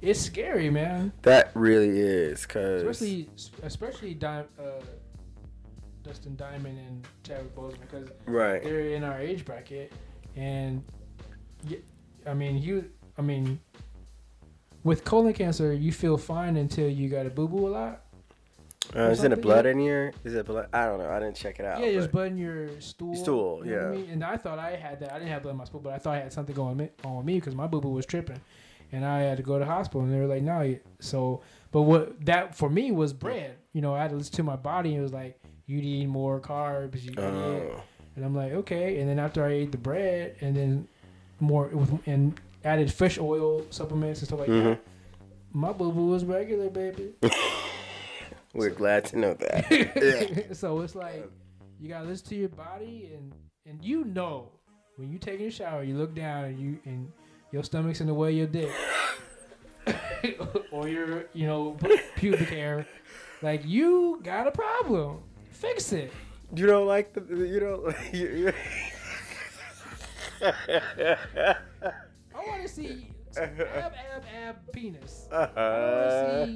it's 0.02 0.20
scary, 0.20 0.68
man. 0.68 1.12
That 1.22 1.50
really 1.54 1.98
is, 2.00 2.44
cause 2.44 2.82
Especially 2.82 3.28
especially 3.62 4.14
Di- 4.14 4.44
uh, 4.58 4.82
Dustin 6.02 6.36
Diamond 6.36 6.78
and 6.78 7.06
Chadwick 7.22 7.54
Boseman 7.54 7.80
because 7.80 8.08
right. 8.26 8.62
they're 8.62 8.88
in 8.88 9.04
our 9.04 9.20
age 9.20 9.44
bracket, 9.44 9.92
and 10.36 10.84
I 12.26 12.34
mean 12.34 12.58
you, 12.58 12.90
I 13.16 13.22
mean. 13.22 13.60
With 14.84 15.04
colon 15.04 15.32
cancer, 15.32 15.72
you 15.72 15.92
feel 15.92 16.18
fine 16.18 16.56
until 16.56 16.88
you 16.88 17.08
got 17.08 17.24
a 17.24 17.30
boo 17.30 17.46
boo 17.46 17.68
a 17.68 17.70
lot. 17.70 18.02
Uh, 18.96 19.02
is 19.10 19.22
it 19.22 19.32
a 19.32 19.36
blood 19.36 19.64
yeah. 19.64 19.70
in 19.70 19.80
your? 19.80 20.12
Is 20.24 20.34
it 20.34 20.44
blood? 20.44 20.68
I 20.72 20.86
don't 20.86 20.98
know. 20.98 21.08
I 21.08 21.20
didn't 21.20 21.36
check 21.36 21.60
it 21.60 21.64
out. 21.64 21.80
Yeah, 21.80 21.92
there's 21.92 22.08
blood 22.08 22.32
in 22.32 22.36
your 22.36 22.68
stool. 22.80 23.14
Stool, 23.14 23.64
you 23.64 23.76
know 23.76 23.76
what 23.76 23.86
I 23.86 23.90
yeah. 23.92 23.96
mean? 23.96 24.10
And 24.10 24.24
I 24.24 24.36
thought 24.36 24.58
I 24.58 24.74
had 24.74 24.98
that. 24.98 25.12
I 25.12 25.18
didn't 25.18 25.30
have 25.30 25.42
blood 25.42 25.52
in 25.52 25.58
my 25.58 25.64
stool, 25.64 25.80
but 25.80 25.92
I 25.92 25.98
thought 25.98 26.16
I 26.16 26.18
had 26.18 26.32
something 26.32 26.54
going 26.54 26.90
on 27.04 27.16
with 27.16 27.24
me 27.24 27.36
because 27.36 27.54
my 27.54 27.68
boo 27.68 27.80
boo 27.80 27.90
was 27.90 28.04
tripping, 28.06 28.40
and 28.92 29.04
I 29.04 29.20
had 29.22 29.38
to 29.38 29.42
go 29.42 29.54
to 29.58 29.64
the 29.64 29.70
hospital. 29.70 30.02
And 30.02 30.12
they 30.12 30.20
were 30.20 30.26
like, 30.26 30.42
"No." 30.42 30.60
you- 30.60 30.80
So, 31.00 31.40
but 31.70 31.82
what 31.82 32.24
that 32.26 32.54
for 32.54 32.68
me 32.70 32.92
was 32.92 33.12
bread. 33.12 33.56
You 33.72 33.80
know, 33.80 33.94
I 33.94 34.00
had 34.02 34.10
to 34.10 34.16
listen 34.16 34.34
to 34.36 34.42
my 34.42 34.56
body. 34.56 34.90
and 34.90 34.98
It 34.98 35.02
was 35.02 35.12
like, 35.12 35.40
"You 35.66 35.80
need 35.80 36.08
more 36.08 36.38
carbs." 36.40 37.02
You. 37.02 37.14
Oh. 37.20 37.82
And 38.14 38.24
I'm 38.26 38.34
like, 38.36 38.52
okay. 38.52 39.00
And 39.00 39.08
then 39.08 39.18
after 39.18 39.42
I 39.44 39.52
ate 39.52 39.72
the 39.72 39.78
bread, 39.78 40.36
and 40.42 40.54
then 40.54 40.86
more 41.40 41.68
with 41.68 42.06
and 42.06 42.38
added 42.64 42.92
fish 42.92 43.18
oil 43.18 43.64
supplements 43.70 44.20
and 44.20 44.28
stuff 44.28 44.40
like 44.40 44.48
Mhm. 44.50 44.64
that, 44.64 44.80
my 45.52 45.72
boo 45.72 45.90
boo 45.90 46.06
was 46.08 46.24
regular, 46.24 46.68
baby. 46.70 47.14
We're 48.54 48.70
glad 48.70 49.06
to 49.06 49.18
know 49.18 49.34
that. 49.34 49.70
Yeah. 50.50 50.52
so 50.52 50.80
it's 50.82 50.94
like 50.94 51.26
you 51.80 51.88
gotta 51.88 52.06
listen 52.06 52.26
to 52.28 52.34
your 52.36 52.48
body 52.50 53.10
and 53.14 53.32
and 53.66 53.82
you 53.82 54.04
know 54.04 54.48
when 54.96 55.10
you 55.10 55.18
taking 55.18 55.46
a 55.46 55.50
shower, 55.50 55.82
you 55.82 55.96
look 55.96 56.14
down 56.14 56.44
and 56.44 56.60
you 56.60 56.78
and 56.84 57.10
your 57.52 57.62
stomach's 57.62 58.00
in 58.00 58.06
the 58.08 58.14
way 58.14 58.30
of 58.30 58.36
your 58.36 58.46
dick. 58.48 58.70
or 60.72 60.88
your 60.88 61.26
you 61.32 61.46
know 61.46 61.76
pubic 62.16 62.48
hair, 62.48 62.86
like 63.42 63.64
you 63.64 64.20
got 64.22 64.46
a 64.46 64.50
problem. 64.50 65.22
Fix 65.50 65.92
it. 65.92 66.12
You 66.54 66.66
don't 66.66 66.86
like 66.86 67.12
the. 67.12 67.22
You 67.34 67.60
don't. 67.60 67.94
You, 68.12 68.28
you, 68.28 68.52
I 70.44 71.56
want 72.34 72.62
to 72.62 72.68
see 72.68 73.08
ab 73.36 73.60
ab 73.60 74.24
ab 74.34 74.56
penis. 74.72 75.28
uh, 75.32 76.46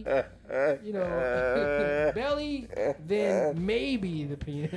You 0.82 0.92
know, 0.92 2.12
belly, 2.14 2.68
then 3.06 3.64
maybe 3.64 4.24
the 4.24 4.36
penis. 4.36 4.74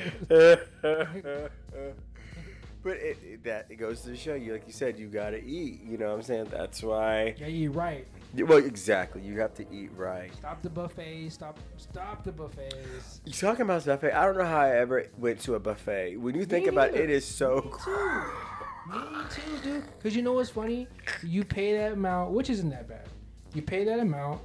But 2.84 2.94
it, 2.98 3.18
it- 3.24 3.44
that 3.44 3.68
it 3.70 3.76
goes 3.76 4.02
to 4.02 4.10
the 4.10 4.18
show 4.18 4.34
you, 4.36 4.52
like 4.54 4.68
you 4.68 4.74
said, 4.74 4.98
you 5.00 5.08
gotta 5.08 5.38
eat. 5.44 5.82
You 5.84 5.98
know 5.98 6.08
what 6.10 6.16
I'm 6.16 6.22
saying? 6.24 6.48
That's 6.52 6.82
why. 6.84 7.36
Yeah, 7.38 7.48
you 7.48 7.70
eat 7.70 7.76
right. 7.76 8.08
Well, 8.36 8.58
exactly. 8.60 9.22
You 9.22 9.40
have 9.40 9.54
to 9.56 9.66
eat 9.74 9.92
right. 9.96 10.32
Stop 10.36 10.62
the 10.62 10.70
buffets. 10.70 11.34
Stop. 11.36 11.58
Stop 11.78 12.24
the 12.24 12.32
buffets. 12.32 13.22
You 13.26 13.32
talking 13.34 13.62
about 13.64 13.86
buffet? 13.86 14.12
I 14.12 14.26
don't 14.26 14.38
know 14.38 14.46
how 14.46 14.60
I 14.62 14.76
ever 14.78 15.08
went 15.18 15.40
to 15.42 15.56
a 15.56 15.60
buffet. 15.60 16.18
When 16.18 16.36
you 16.36 16.46
think 16.46 16.68
about 16.68 16.90
it, 16.90 16.96
it 17.02 17.10
is 17.10 17.26
so. 17.26 17.56
Me 17.56 17.72
too. 17.84 19.12
Me 19.12 19.24
too, 19.30 19.64
dude. 19.64 19.84
Because 19.98 20.16
you 20.16 20.22
know 20.22 20.34
what's 20.34 20.50
funny? 20.50 20.88
You 21.24 21.44
pay 21.44 21.76
that 21.78 21.94
amount, 21.94 22.32
which 22.32 22.50
isn't 22.50 22.70
that 22.70 22.88
bad. 22.88 23.08
You 23.54 23.62
pay 23.64 23.84
that 23.86 24.00
amount, 24.00 24.42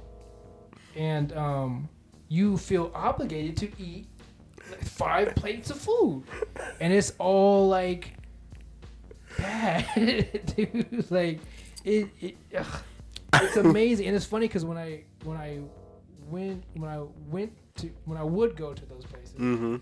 and 0.95 1.31
um, 1.33 1.89
you 2.27 2.57
feel 2.57 2.91
obligated 2.95 3.55
to 3.57 3.71
eat 3.81 4.07
like 4.71 4.83
five 4.83 5.35
plates 5.35 5.69
of 5.69 5.77
food, 5.79 6.23
and 6.79 6.91
it's 6.91 7.13
all 7.19 7.67
like 7.67 8.14
bad, 9.37 10.41
dude. 10.55 11.11
Like 11.11 11.39
it. 11.83 12.09
it 12.21 12.37
ugh. 12.57 12.65
It's 13.35 13.57
amazing, 13.57 14.07
and 14.07 14.15
it's 14.15 14.25
funny 14.25 14.47
because 14.47 14.63
when 14.63 14.77
I 14.77 15.03
when 15.23 15.35
I 15.37 15.59
went 16.29 16.63
when 16.75 16.89
I 16.89 17.03
went 17.29 17.51
to 17.75 17.89
when 18.05 18.17
I 18.17 18.23
would 18.23 18.55
go 18.55 18.73
to 18.73 18.85
those 18.85 19.03
places, 19.05 19.33
Mm-hmm. 19.35 19.75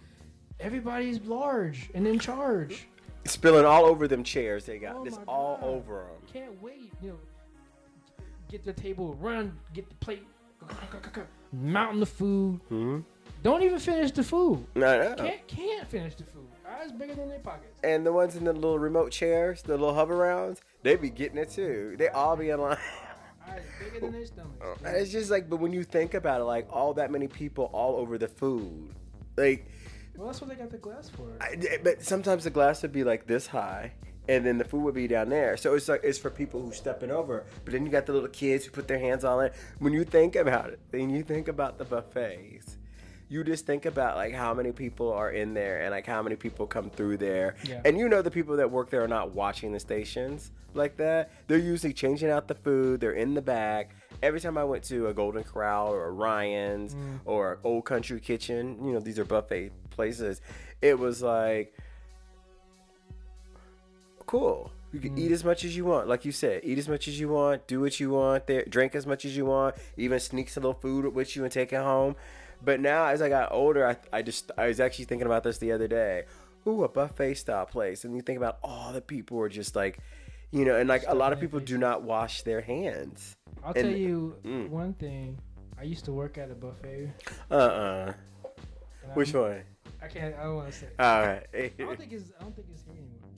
everybody's 0.60 1.22
large 1.22 1.90
and 1.94 2.08
in 2.08 2.18
charge. 2.20 2.88
Spilling 3.26 3.64
all 3.66 3.86
over 3.86 4.08
them 4.08 4.24
chairs 4.24 4.66
they 4.66 4.80
got. 4.80 4.96
Oh 4.96 5.06
it's 5.06 5.20
all 5.28 5.58
God. 5.62 5.68
over 5.68 5.96
them. 6.06 6.34
Can't 6.34 6.62
wait. 6.62 6.92
You 7.02 7.10
know, 7.10 7.20
get 8.50 8.64
the 8.66 8.74
table, 8.74 9.14
run, 9.16 9.58
get 9.74 9.88
the 9.88 9.96
plate, 9.96 10.26
mountain 11.52 12.00
the 12.00 12.06
food. 12.06 12.60
Mm-hmm. 12.72 13.00
Don't 13.44 13.62
even 13.64 13.80
finish 13.80 14.12
the 14.12 14.24
food. 14.24 14.66
No, 14.76 15.10
no. 15.10 15.16
Can't 15.16 15.48
can't 15.48 15.88
finish 15.88 16.16
the 16.16 16.24
food. 16.24 16.48
Eyes 16.82 16.92
bigger 16.92 17.16
than 17.16 17.30
their 17.30 17.40
pockets. 17.40 17.80
And 17.84 18.06
the 18.06 18.12
ones 18.12 18.36
in 18.36 18.46
the 18.46 18.54
little 18.54 18.80
remote 18.80 19.12
chairs, 19.12 19.62
the 19.62 19.78
little 19.78 19.94
Hoverounds, 19.94 20.60
they 20.82 20.96
be 20.96 21.10
getting 21.10 21.38
it 21.38 21.52
too. 21.52 21.96
They 21.98 22.08
all 22.10 22.36
be 22.36 22.50
in 22.50 22.60
line. 22.60 22.78
Eyes 23.48 23.62
bigger 23.80 24.00
than 24.00 24.14
their 24.14 24.26
stomachs. 24.26 24.58
Oh. 24.64 24.76
And 24.86 24.96
it's 24.98 25.12
just 25.12 25.30
like, 25.30 25.50
but 25.50 25.58
when 25.58 25.74
you 25.74 25.84
think 25.84 26.14
about 26.14 26.42
it, 26.42 26.46
like 26.46 26.68
all 26.72 26.94
that 26.96 27.12
many 27.12 27.28
people 27.28 27.66
all 27.74 27.98
over 27.98 28.18
the 28.18 28.28
food, 28.28 28.94
like, 29.38 29.68
Well, 30.16 30.28
that's 30.28 30.42
what 30.42 30.50
they 30.50 30.56
got 30.56 30.70
the 30.72 30.78
glass 30.78 31.10
for. 31.10 31.28
I, 31.42 31.80
but 31.84 32.04
sometimes 32.04 32.46
the 32.46 32.50
glass 32.50 32.82
would 32.82 32.94
be 32.94 33.04
like 33.04 33.28
this 33.28 33.48
high, 33.48 33.92
and 34.30 34.46
then 34.46 34.58
the 34.58 34.64
food 34.64 34.84
would 34.84 34.96
be 34.96 35.08
down 35.08 35.30
there. 35.30 35.58
So 35.58 35.76
it's 35.76 35.90
like 35.90 36.02
it's 36.04 36.18
for 36.18 36.30
people 36.30 36.62
who 36.62 36.72
stepping 36.72 37.12
over. 37.12 37.46
But 37.66 37.74
then 37.74 37.86
you 37.86 37.92
got 37.92 38.06
the 38.06 38.14
little 38.14 38.30
kids 38.30 38.66
who 38.66 38.72
put 38.72 38.88
their 38.88 39.00
hands 39.00 39.26
on 39.26 39.44
it. 39.46 39.54
When 39.80 39.92
you 39.94 40.06
think 40.06 40.36
about 40.36 40.70
it, 40.70 40.80
then 40.92 41.10
you 41.10 41.24
think 41.24 41.48
about 41.50 41.78
the 41.78 41.86
buffets. 41.86 42.78
You 43.34 43.44
just 43.44 43.66
think 43.66 43.88
about 43.88 44.16
like 44.16 44.32
how 44.32 44.54
many 44.54 44.72
people 44.72 45.12
are 45.12 45.32
in 45.32 45.56
there 45.56 45.82
and 45.82 45.90
like 45.90 46.06
how 46.06 46.22
many 46.22 46.36
people 46.36 46.68
come 46.68 46.92
through 46.92 47.18
there. 47.18 47.56
Yeah. 47.68 47.82
And 47.84 47.98
you 47.98 48.08
know 48.08 48.22
the 48.22 48.30
people 48.30 48.56
that 48.58 48.70
work 48.70 48.92
there 48.92 49.04
are 49.04 49.08
not 49.08 49.34
watching 49.34 49.74
the 49.74 49.80
stations 49.80 50.52
like 50.76 50.98
that. 50.98 51.32
They're 51.48 51.58
usually 51.58 51.94
changing 51.94 52.30
out 52.30 52.48
the 52.48 52.54
food. 52.54 53.02
They're 53.02 53.14
in 53.14 53.34
the 53.34 53.42
back. 53.42 53.96
Every 54.22 54.40
time 54.40 54.56
I 54.56 54.64
went 54.64 54.84
to 54.84 55.08
a 55.08 55.16
Golden 55.16 55.44
Corral 55.44 55.88
or 55.88 56.10
a 56.10 56.12
Ryan's 56.12 56.94
mm. 56.94 57.22
or 57.26 57.58
Old 57.64 57.86
Country 57.86 58.20
Kitchen, 58.20 58.78
you 58.86 58.94
know 58.94 59.00
these 59.00 59.18
are 59.18 59.26
buffet 59.26 59.72
places. 59.90 60.40
It 60.84 61.00
was 61.00 61.24
like 61.24 61.74
cool. 64.28 64.72
You 64.92 65.00
can 65.00 65.18
eat 65.18 65.32
mm. 65.32 65.34
as 65.34 65.44
much 65.44 65.66
as 65.66 65.76
you 65.76 65.86
want, 65.86 66.08
like 66.08 66.24
you 66.24 66.32
said. 66.32 66.62
Eat 66.64 66.78
as 66.78 66.88
much 66.88 67.08
as 67.08 67.20
you 67.20 67.30
want. 67.30 67.66
Do 67.66 67.82
what 67.82 68.00
you 68.00 68.12
want. 68.12 68.46
There, 68.46 68.64
drink 68.66 68.94
as 68.94 69.08
much 69.08 69.26
as 69.26 69.36
you 69.36 69.46
want. 69.46 69.74
Even 69.98 70.20
sneak 70.20 70.50
some 70.50 70.62
little 70.62 70.80
food 70.80 71.12
with 71.16 71.36
you 71.36 71.44
and 71.44 71.52
take 71.52 71.74
it 71.74 71.82
home. 71.82 72.16
But 72.64 72.80
now, 72.80 73.06
as 73.08 73.22
I 73.22 73.30
got 73.30 73.52
older, 73.52 73.86
I, 73.88 73.98
I 74.12 74.22
just 74.22 74.52
I 74.58 74.68
was 74.68 74.80
actually 74.80 75.06
thinking 75.06 75.26
about 75.26 75.44
this 75.44 75.58
the 75.58 75.72
other 75.72 75.88
day. 75.88 76.24
Ooh, 76.66 76.84
a 76.84 76.90
buffet 76.90 77.34
style 77.36 77.66
place, 77.66 78.06
and 78.06 78.16
you 78.16 78.22
think 78.22 78.38
about 78.38 78.58
all 78.64 78.94
the 78.94 79.02
people 79.02 79.38
who 79.38 79.44
are 79.44 79.50
just 79.50 79.76
like, 79.76 80.00
you 80.52 80.64
know, 80.64 80.76
and 80.78 80.88
like 80.88 81.04
a 81.08 81.14
lot 81.16 81.34
of 81.34 81.40
people 81.40 81.60
do 81.60 81.78
not 81.78 82.04
wash 82.04 82.44
their 82.44 82.62
hands. 82.62 83.36
I'll 83.64 83.74
and- 83.74 83.84
tell 83.84 83.92
you 83.92 84.36
Mm. 84.44 84.70
one 84.70 84.94
thing. 84.94 85.38
I 85.78 85.84
used 85.84 86.06
to 86.06 86.14
work 86.14 86.38
at 86.38 86.50
a 86.52 86.56
buffet. 86.56 87.12
Uh 87.52 87.54
uh 87.56 88.14
and 89.04 89.12
I- 89.12 89.16
Which 89.16 89.34
one? 89.34 89.64
I 90.02 90.08
can't. 90.08 90.36
I 90.36 90.44
don't 90.44 90.56
want 90.56 90.72
to 90.72 90.78
say. 90.78 90.88
All 91.00 91.22
right. 91.28 91.44
I 91.54 91.72
don't 91.78 91.98
think 91.98 92.12
it's. 92.14 92.32
I 92.40 92.44
don't 92.44 92.56
think 92.56 92.68
it's 92.72 92.84
here 92.84 92.94
anymore. 92.94 93.30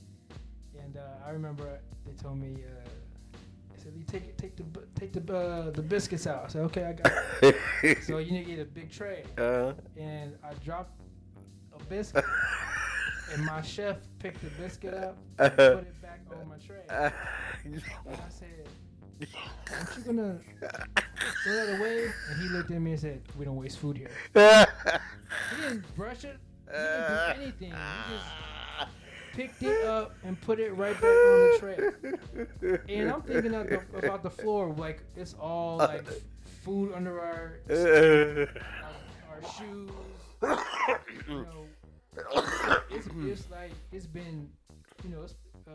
And 0.83 0.97
uh, 0.97 1.25
I 1.25 1.31
remember 1.31 1.79
they 2.05 2.13
told 2.13 2.37
me, 2.39 2.63
uh, 2.63 2.89
said, 3.85 3.93
"You 3.95 4.03
take 4.03 4.37
take 4.37 4.55
the 4.55 4.63
take 4.99 5.13
the 5.13 5.35
uh, 5.37 5.69
the 5.71 5.81
biscuits 5.81 6.25
out." 6.27 6.45
I 6.45 6.47
said, 6.47 6.61
"Okay, 6.63 6.85
I 6.85 6.93
got 6.93 7.11
it." 7.83 7.97
so 8.03 8.17
you 8.17 8.31
need 8.31 8.45
to 8.45 8.51
get 8.51 8.59
a 8.59 8.65
big 8.65 8.91
tray, 8.91 9.23
Uh-huh. 9.37 9.73
and 9.97 10.35
I 10.43 10.53
dropped 10.65 10.99
a 11.79 11.83
biscuit, 11.85 12.25
and 13.33 13.45
my 13.45 13.61
chef 13.61 13.97
picked 14.19 14.41
the 14.41 14.49
biscuit 14.61 14.93
up, 14.93 15.17
and 15.39 15.51
put 15.55 15.77
it 15.79 16.01
back 16.01 16.21
on 16.31 16.47
my 16.49 16.57
tray. 16.57 16.83
And 16.89 17.81
I 18.07 18.29
said, 18.29 18.67
"Aren't 19.71 19.97
you 19.97 20.03
gonna 20.03 20.39
throw 21.43 21.53
that 21.53 21.79
away?" 21.79 22.05
And 22.31 22.41
he 22.41 22.49
looked 22.49 22.71
at 22.71 22.81
me 22.81 22.91
and 22.91 22.99
said, 22.99 23.21
"We 23.37 23.45
don't 23.45 23.55
waste 23.57 23.77
food 23.79 23.97
here." 23.97 24.09
He 25.55 25.61
didn't 25.61 25.95
brush 25.95 26.23
it. 26.23 26.37
He 26.65 26.71
didn't 26.71 27.35
do 27.35 27.41
anything. 27.41 27.71
He 27.71 28.13
just 28.13 28.25
picked 29.35 29.63
it 29.63 29.85
up 29.85 30.15
and 30.23 30.39
put 30.41 30.59
it 30.59 30.71
right 30.71 30.93
back 30.93 31.03
on 31.03 31.39
the 31.39 31.57
tray. 31.59 32.79
And 32.89 33.11
I'm 33.11 33.21
thinking 33.21 33.51
the, 33.51 33.81
about 33.93 34.23
the 34.23 34.29
floor, 34.29 34.73
like 34.77 35.01
it's 35.15 35.33
all 35.39 35.77
like 35.77 36.05
food 36.63 36.93
under 36.93 37.19
our 37.19 37.59
our, 37.69 38.47
our 39.31 39.41
shoes. 39.57 39.91
You 41.27 41.43
know, 41.43 41.65
it's, 42.91 43.07
it's 43.17 43.51
like 43.51 43.71
it's 43.91 44.05
been, 44.05 44.49
you 45.03 45.09
know, 45.09 45.23
it's, 45.23 45.35
uh, 45.67 45.71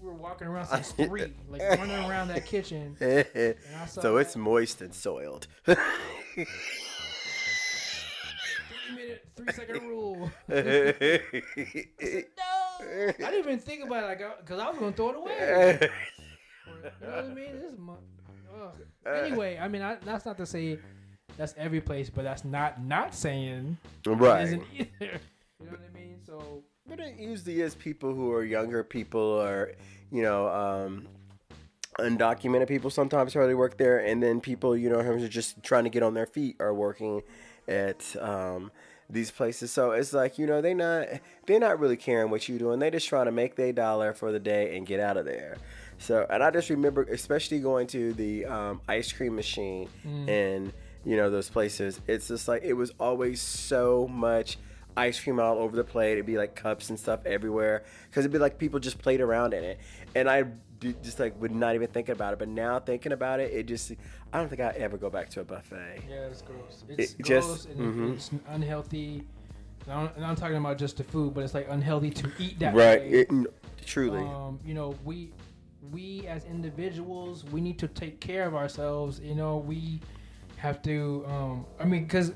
we 0.00 0.08
were 0.08 0.14
walking 0.14 0.46
around 0.46 0.66
since 0.66 0.92
three, 0.92 1.32
like 1.48 1.60
running 1.60 2.04
around 2.04 2.28
that 2.28 2.46
kitchen. 2.46 2.96
And 3.00 3.54
I 3.80 3.86
saw 3.86 4.00
so 4.00 4.16
it's 4.18 4.36
moist 4.36 4.80
and 4.80 4.94
soiled. 4.94 5.46
three 8.88 8.96
minute, 8.96 9.26
three 9.36 9.52
second 9.52 9.82
rule. 9.88 10.30
yeah, 10.48 10.56
No, 12.38 12.78
I 12.80 13.12
didn't 13.18 13.38
even 13.38 13.58
think 13.58 13.84
about 13.84 14.04
it, 14.04 14.06
like, 14.06 14.46
cause 14.46 14.58
I 14.58 14.70
was 14.70 14.78
gonna 14.78 14.92
throw 14.92 15.10
it 15.10 15.16
away. 15.16 15.88
You 17.00 17.08
know 17.08 17.16
what 17.16 17.24
I 17.24 17.28
mean? 17.28 17.52
This 17.60 17.72
is 17.72 17.78
my, 17.78 17.94
ugh. 18.54 18.76
Anyway, 19.06 19.58
I 19.60 19.68
mean, 19.68 19.82
I, 19.82 19.96
that's 20.04 20.26
not 20.26 20.36
to 20.36 20.46
say 20.46 20.78
that's 21.36 21.54
every 21.56 21.80
place, 21.80 22.10
but 22.10 22.22
that's 22.22 22.44
not 22.44 22.80
not 22.82 23.14
saying 23.14 23.78
right. 24.06 24.44
isn't 24.44 24.62
either. 24.74 24.88
You 25.00 25.66
know 25.66 25.72
what 25.72 25.80
I 25.92 25.98
mean? 25.98 26.18
So 26.24 26.62
But 26.86 27.00
it 27.00 27.18
usually 27.18 27.62
is 27.62 27.74
people 27.74 28.14
who 28.14 28.30
are 28.32 28.44
younger 28.44 28.84
people 28.84 29.20
or, 29.20 29.72
you 30.12 30.22
know, 30.22 30.48
um, 30.48 31.08
undocumented 31.98 32.68
people 32.68 32.90
sometimes 32.90 33.34
hardly 33.34 33.54
work 33.54 33.76
there. 33.76 33.98
And 33.98 34.22
then 34.22 34.40
people, 34.40 34.76
you 34.76 34.90
know, 34.90 35.02
who 35.02 35.12
are 35.12 35.28
just 35.28 35.62
trying 35.62 35.84
to 35.84 35.90
get 35.90 36.02
on 36.02 36.14
their 36.14 36.26
feet 36.26 36.56
are 36.60 36.74
working 36.74 37.22
at 37.68 38.16
um, 38.20 38.70
these 39.10 39.30
places. 39.30 39.70
So 39.70 39.92
it's 39.92 40.12
like, 40.12 40.38
you 40.38 40.46
know, 40.46 40.60
they 40.60 40.74
not 40.74 41.06
they're 41.46 41.60
not 41.60 41.78
really 41.78 41.96
caring 41.96 42.30
what 42.30 42.48
you're 42.48 42.58
doing. 42.58 42.78
They 42.78 42.90
just 42.90 43.08
trying 43.08 43.26
to 43.26 43.32
make 43.32 43.56
their 43.56 43.72
dollar 43.72 44.12
for 44.12 44.32
the 44.32 44.40
day 44.40 44.76
and 44.76 44.86
get 44.86 45.00
out 45.00 45.16
of 45.16 45.24
there. 45.24 45.58
So, 45.98 46.26
and 46.30 46.42
I 46.42 46.50
just 46.50 46.70
remember, 46.70 47.02
especially 47.04 47.58
going 47.60 47.86
to 47.88 48.12
the 48.12 48.46
um, 48.46 48.80
ice 48.88 49.12
cream 49.12 49.34
machine 49.34 49.88
and 50.28 50.72
you 51.04 51.16
know 51.16 51.30
those 51.30 51.48
places. 51.50 52.00
It's 52.06 52.28
just 52.28 52.48
like 52.48 52.62
it 52.62 52.74
was 52.74 52.92
always 53.00 53.40
so 53.40 54.06
much 54.08 54.58
ice 54.96 55.20
cream 55.20 55.40
all 55.40 55.58
over 55.58 55.76
the 55.76 55.84
plate. 55.84 56.12
It'd 56.12 56.26
be 56.26 56.36
like 56.36 56.54
cups 56.54 56.90
and 56.90 56.98
stuff 56.98 57.24
everywhere 57.26 57.84
because 58.08 58.24
it'd 58.24 58.32
be 58.32 58.38
like 58.38 58.58
people 58.58 58.78
just 58.80 58.98
played 58.98 59.20
around 59.20 59.54
in 59.54 59.64
it, 59.64 59.80
and 60.14 60.28
I 60.28 60.44
just 60.80 61.18
like 61.18 61.40
would 61.40 61.52
not 61.52 61.74
even 61.74 61.88
thinking 61.88 62.12
about 62.12 62.32
it. 62.32 62.38
But 62.38 62.48
now 62.48 62.78
thinking 62.78 63.12
about 63.12 63.40
it, 63.40 63.52
it 63.52 63.66
just 63.66 63.92
I 64.32 64.38
don't 64.38 64.48
think 64.48 64.60
I'd 64.60 64.76
ever 64.76 64.96
go 64.96 65.10
back 65.10 65.28
to 65.30 65.40
a 65.40 65.44
buffet. 65.44 66.02
yeah, 66.08 66.16
it's 66.26 66.42
gross. 66.42 66.84
It's 66.88 67.12
It 67.14 67.22
gross 67.22 67.64
just- 67.64 67.68
and 67.70 67.78
mhm. 67.80 68.14
it's 68.14 68.30
unhealthy. 68.48 69.24
And 69.84 69.92
I'm, 69.94 70.10
and 70.16 70.24
I'm 70.24 70.36
talking 70.36 70.56
about 70.56 70.76
just 70.78 70.98
the 70.98 71.04
food, 71.04 71.34
but 71.34 71.44
it's 71.44 71.54
like 71.54 71.66
unhealthy 71.70 72.10
to 72.10 72.30
eat 72.38 72.58
that 72.58 72.74
Right? 72.74 73.00
It, 73.00 73.30
truly. 73.86 74.20
um, 74.20 74.58
you 74.64 74.74
know, 74.74 74.94
we 75.04 75.32
we 75.92 76.26
as 76.26 76.44
individuals, 76.44 77.44
we 77.46 77.60
need 77.60 77.78
to 77.78 77.88
take 77.88 78.20
care 78.20 78.46
of 78.46 78.54
ourselves. 78.54 79.20
You 79.20 79.34
know, 79.34 79.58
we 79.58 80.00
have 80.56 80.82
to. 80.82 81.24
Um, 81.26 81.66
I 81.80 81.84
mean, 81.84 82.02
because 82.04 82.32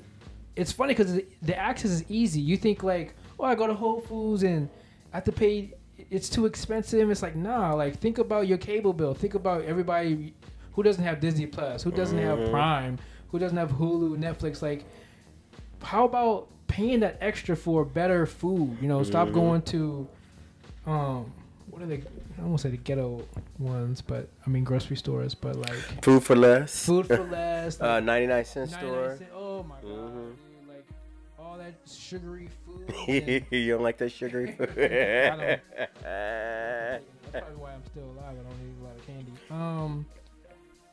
it's 0.56 0.72
funny 0.72 0.94
because 0.94 1.20
the 1.42 1.56
access 1.58 1.90
is 1.90 2.04
easy. 2.08 2.40
You 2.40 2.56
think 2.56 2.82
like, 2.82 3.14
oh, 3.38 3.44
I 3.44 3.54
go 3.54 3.66
to 3.66 3.74
Whole 3.74 4.00
Foods 4.00 4.42
and 4.44 4.68
I 5.12 5.16
have 5.18 5.24
to 5.24 5.32
pay. 5.32 5.74
It's 6.12 6.28
too 6.28 6.44
expensive. 6.46 7.10
It's 7.10 7.22
like 7.22 7.34
nah. 7.36 7.74
Like 7.74 7.98
think 7.98 8.18
about 8.18 8.46
your 8.46 8.58
cable 8.58 8.92
bill. 8.92 9.14
Think 9.14 9.34
about 9.34 9.64
everybody 9.64 10.34
who 10.74 10.82
doesn't 10.82 11.02
have 11.02 11.20
Disney 11.20 11.46
Plus, 11.46 11.82
who 11.82 11.90
doesn't 11.90 12.18
have 12.18 12.38
Mhm. 12.38 12.50
Prime, 12.50 12.98
who 13.30 13.38
doesn't 13.38 13.56
have 13.56 13.70
Hulu, 13.72 14.16
Netflix. 14.18 14.60
Like, 14.62 14.84
how 15.82 16.04
about 16.04 16.48
paying 16.68 17.00
that 17.00 17.16
extra 17.20 17.56
for 17.56 17.84
better 17.84 18.26
food? 18.26 18.76
You 18.80 18.88
know, 18.88 19.02
stop 19.02 19.28
Mhm. 19.28 19.32
going 19.34 19.62
to, 19.62 20.06
um, 20.86 21.32
what 21.70 21.82
are 21.82 21.86
they? 21.86 22.02
I 22.38 22.44
won't 22.44 22.60
say 22.60 22.70
the 22.70 22.76
ghetto 22.76 23.22
ones, 23.58 24.00
but 24.02 24.28
I 24.46 24.50
mean 24.50 24.64
grocery 24.64 24.96
stores, 24.96 25.34
but 25.34 25.56
like 25.56 25.74
Food 26.02 26.22
4 26.24 26.36
Less. 26.36 26.84
Food 26.86 27.06
4 27.06 27.24
Less. 27.24 27.80
uh, 27.80 28.00
99 28.00 28.44
cent 28.44 28.70
99 28.72 28.92
store. 28.94 29.16
cent- 29.16 29.30
Oh 29.34 29.62
my 29.62 29.76
god, 29.82 30.12
Mhm. 30.14 30.32
All 31.52 31.58
that 31.58 31.74
sugary 31.84 32.48
food. 32.64 32.94
you 33.50 33.72
don't 33.72 33.82
like 33.82 33.98
that 33.98 34.10
sugary 34.10 34.52
food? 34.58 34.70
I 34.70 35.60
That's 36.02 37.04
probably 37.32 37.56
why 37.56 37.72
I'm 37.72 37.84
still 37.84 38.04
alive. 38.04 38.36
I 38.38 38.42
don't 38.42 38.60
eat 38.62 38.80
a 38.80 38.84
lot 38.84 38.96
of 38.96 39.06
candy. 39.06 39.32
Um. 39.50 40.06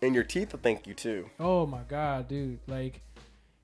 and 0.02 0.14
your 0.14 0.24
teeth 0.26 0.52
will 0.52 0.60
thank 0.60 0.86
you 0.86 0.94
too. 0.94 1.30
Oh 1.40 1.66
my 1.66 1.82
god, 1.88 2.28
dude. 2.28 2.60
Like, 2.68 3.02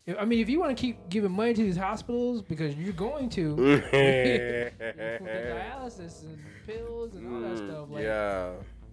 if, 0.05 0.17
I 0.17 0.23
mean, 0.25 0.39
if 0.39 0.49
you 0.49 0.59
want 0.59 0.75
to 0.75 0.81
keep 0.81 1.09
giving 1.09 1.31
money 1.31 1.53
to 1.53 1.63
these 1.63 1.77
hospitals 1.77 2.41
because 2.41 2.75
you're 2.75 2.93
going 2.93 3.27
to 3.31 3.55
for 3.55 3.61
the 3.61 4.71
dialysis 5.25 6.23
and 6.23 6.37
pills 6.65 7.13
and 7.15 7.33
all 7.33 7.41
that 7.41 7.57
stuff, 7.57 7.89
like, 7.89 8.03
Mm, 8.03 8.05
yeah. 8.05 8.51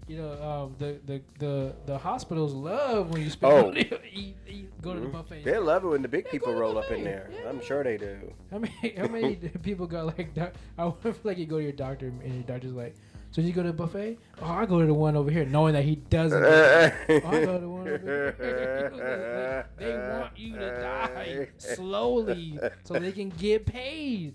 You 0.08 0.16
know, 0.18 0.32
um, 0.42 0.74
the, 0.78 0.98
the 1.06 1.22
the 1.38 1.74
the 1.86 1.98
hospitals 1.98 2.52
love 2.52 3.10
when 3.10 3.22
you 3.22 3.30
spend 3.30 3.52
Oh. 3.52 3.62
money 3.68 3.88
eat, 4.12 4.36
eat, 4.48 4.82
go 4.82 4.94
to 4.94 5.00
the 5.00 5.06
buffet. 5.06 5.44
They 5.44 5.58
love 5.58 5.84
it 5.84 5.88
when 5.88 6.02
the 6.02 6.08
big 6.08 6.24
Yeah, 6.26 6.32
people 6.32 6.48
go 6.48 6.52
to 6.52 6.56
the 6.56 6.60
roll 6.62 6.78
up 6.78 6.90
in 6.90 7.04
there. 7.04 7.30
Yeah. 7.32 7.48
I'm 7.48 7.60
sure 7.62 7.84
they 7.84 7.96
do. 7.96 8.32
How 8.50 8.58
many 8.58 8.94
how 8.96 9.06
many 9.06 9.36
people 9.62 9.86
go 9.86 10.04
like 10.16 10.34
that? 10.34 10.56
I 10.76 10.84
wonder 10.86 11.08
if 11.10 11.24
like 11.24 11.38
you 11.38 11.46
go 11.46 11.58
to 11.58 11.62
your 11.62 11.72
doctor 11.72 12.06
and 12.08 12.34
your 12.34 12.42
doctor's 12.42 12.72
like, 12.72 12.94
so 13.30 13.40
you 13.40 13.52
go 13.52 13.62
to 13.62 13.68
the 13.68 13.74
buffet? 13.74 14.18
Oh, 14.42 14.46
I 14.46 14.66
go 14.66 14.80
to 14.80 14.86
the 14.86 14.92
one 14.94 15.16
over 15.16 15.30
here, 15.30 15.44
knowing 15.46 15.72
that 15.74 15.84
he 15.84 15.96
doesn't. 15.96 16.42
oh, 16.42 16.90
I 17.08 17.20
go 17.20 17.54
to 17.54 17.58
the 17.60 17.68
one 17.68 17.88
over 17.88 17.98
here. 17.98 19.66
They 19.78 19.96
want 19.96 20.36
you 20.36 20.54
to 20.56 20.80
die 20.80 21.48
slowly 21.58 22.58
so 22.84 22.94
they 22.94 23.12
can 23.12 23.30
get 23.30 23.66
paid. 23.66 24.34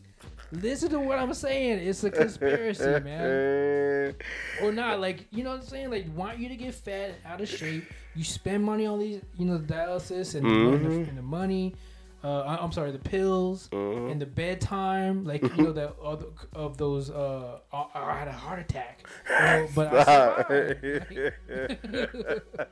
Listen 0.52 0.89
to 0.91 1.00
what 1.00 1.20
I'm 1.20 1.34
saying. 1.34 1.80
It's 1.88 2.04
a 2.04 2.10
conspiracy, 2.12 3.00
man. 3.04 4.16
Or 4.64 4.72
not, 4.72 5.00
like 5.00 5.28
you 5.32 5.43
know 5.43 5.52
what 5.52 5.60
I'm 5.62 5.66
saying? 5.68 5.89
Like 5.91 6.06
want 6.16 6.39
you 6.39 6.50
to 6.50 6.56
get 6.56 6.74
fat, 6.74 7.16
out 7.26 7.41
of 7.41 7.50
shape. 7.50 7.86
You 8.16 8.24
spend 8.24 8.64
money 8.64 8.86
on 8.88 9.00
these, 9.00 9.22
you 9.38 9.45
know, 9.45 9.58
the 9.58 9.72
dialysis 9.74 10.34
and, 10.36 10.45
the, 10.45 10.50
and, 10.50 10.86
the, 10.86 11.10
and 11.10 11.18
the 11.18 11.22
money. 11.22 11.76
Uh, 12.24 12.58
I'm 12.60 12.72
sorry, 12.72 12.91
the 12.91 12.98
pills 12.98 13.70
Mhm. 13.72 14.12
and 14.12 14.20
the 14.22 14.26
bedtime. 14.26 15.24
Like 15.24 15.43
you 15.56 15.64
know 15.64 15.72
that 15.74 15.95
of, 16.02 16.26
of 16.54 16.78
those. 16.78 17.10
Uh, 17.12 17.60
I, 17.72 17.86
I 17.93 18.18
had 18.18 18.28
a 18.28 18.32
heart 18.32 18.60
attack, 18.60 19.06
Oh, 19.30 19.68
but 19.76 19.93
I 19.93 20.43
survived. 20.48 21.36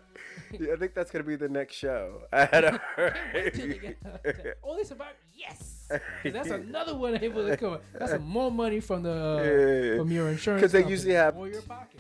Yeah, 0.60 0.74
I 0.74 0.76
think 0.78 0.94
that's 0.94 1.12
gonna 1.12 1.24
be 1.24 1.36
the 1.36 1.50
next 1.50 1.76
show. 1.76 2.24
I 2.32 2.46
had 2.46 2.64
a 2.64 2.82
Till 3.54 3.68
they 3.68 3.78
get 3.78 3.98
a 4.06 4.10
heart 4.10 4.22
attack. 4.26 4.58
oh, 4.64 4.82
survived. 4.84 5.16
Yes, 5.36 5.88
'Cause 5.90 6.00
that's 6.34 6.50
another 6.62 6.96
one 6.96 7.16
able 7.22 7.46
to 7.48 7.58
come. 7.58 7.78
That's 7.94 8.20
more 8.22 8.50
money 8.52 8.80
from 8.80 9.04
the 9.04 9.96
uh, 9.98 10.00
from 10.02 10.12
your 10.12 10.30
insurance 10.30 10.62
because 10.62 10.72
they 10.72 10.80
company 10.80 10.92
usually 10.96 11.14
have- 11.16 11.36
or 11.38 11.48
your 11.48 11.62
pocket. 11.62 12.00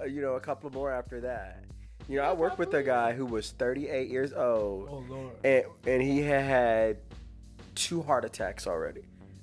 uh, 0.00 0.04
you 0.04 0.20
know, 0.20 0.34
a 0.34 0.40
couple 0.40 0.70
more 0.70 0.90
after 0.92 1.20
that. 1.20 1.64
You 2.08 2.16
know, 2.18 2.24
I 2.24 2.32
worked 2.32 2.58
with 2.58 2.74
a 2.74 2.82
guy 2.82 3.12
who 3.12 3.24
was 3.24 3.52
38 3.52 4.10
years 4.10 4.32
old, 4.32 4.88
Oh 4.90 5.04
lord, 5.08 5.32
and 5.44 5.64
and 5.86 6.02
he 6.02 6.18
had 6.20 6.44
had 6.44 6.96
two 7.76 8.02
heart 8.02 8.24
attacks 8.24 8.66
already 8.66 9.02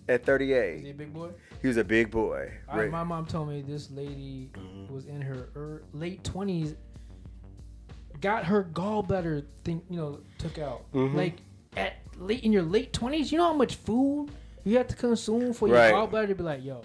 at 0.09 0.21
is 0.21 0.25
he 0.25 0.25
38. 0.25 0.89
a 0.89 0.93
big 0.93 1.13
boy? 1.13 1.29
He 1.61 1.67
was 1.67 1.77
a 1.77 1.83
big 1.83 2.11
boy. 2.11 2.51
Right. 2.73 2.91
my 2.91 3.03
mom 3.03 3.25
told 3.25 3.47
me 3.49 3.61
this 3.61 3.89
lady 3.91 4.49
Mhm. 4.53 4.89
was 4.91 5.05
in 5.05 5.21
her 5.21 5.49
er, 5.55 5.83
late 5.93 6.23
twenties 6.23 6.75
got 8.21 8.43
her 8.45 8.65
gallbladder 8.73 9.45
thing, 9.63 9.81
you 9.89 9.97
know, 9.97 10.19
took 10.37 10.57
out. 10.59 10.91
Mhm. 10.93 11.15
Like 11.15 11.37
at 11.77 11.93
late 12.19 12.43
in 12.43 12.51
your 12.53 12.63
late 12.63 12.93
twenties, 12.93 13.31
you 13.31 13.37
know 13.37 13.45
how 13.47 13.53
much 13.53 13.75
food 13.75 14.29
you 14.63 14.77
have 14.77 14.87
to 14.87 14.95
consume 14.95 15.53
for 15.53 15.67
Right. 15.69 15.89
your 15.89 16.07
gallbladder 16.07 16.27
to 16.27 16.35
be 16.35 16.43
like, 16.43 16.63
yo, 16.63 16.81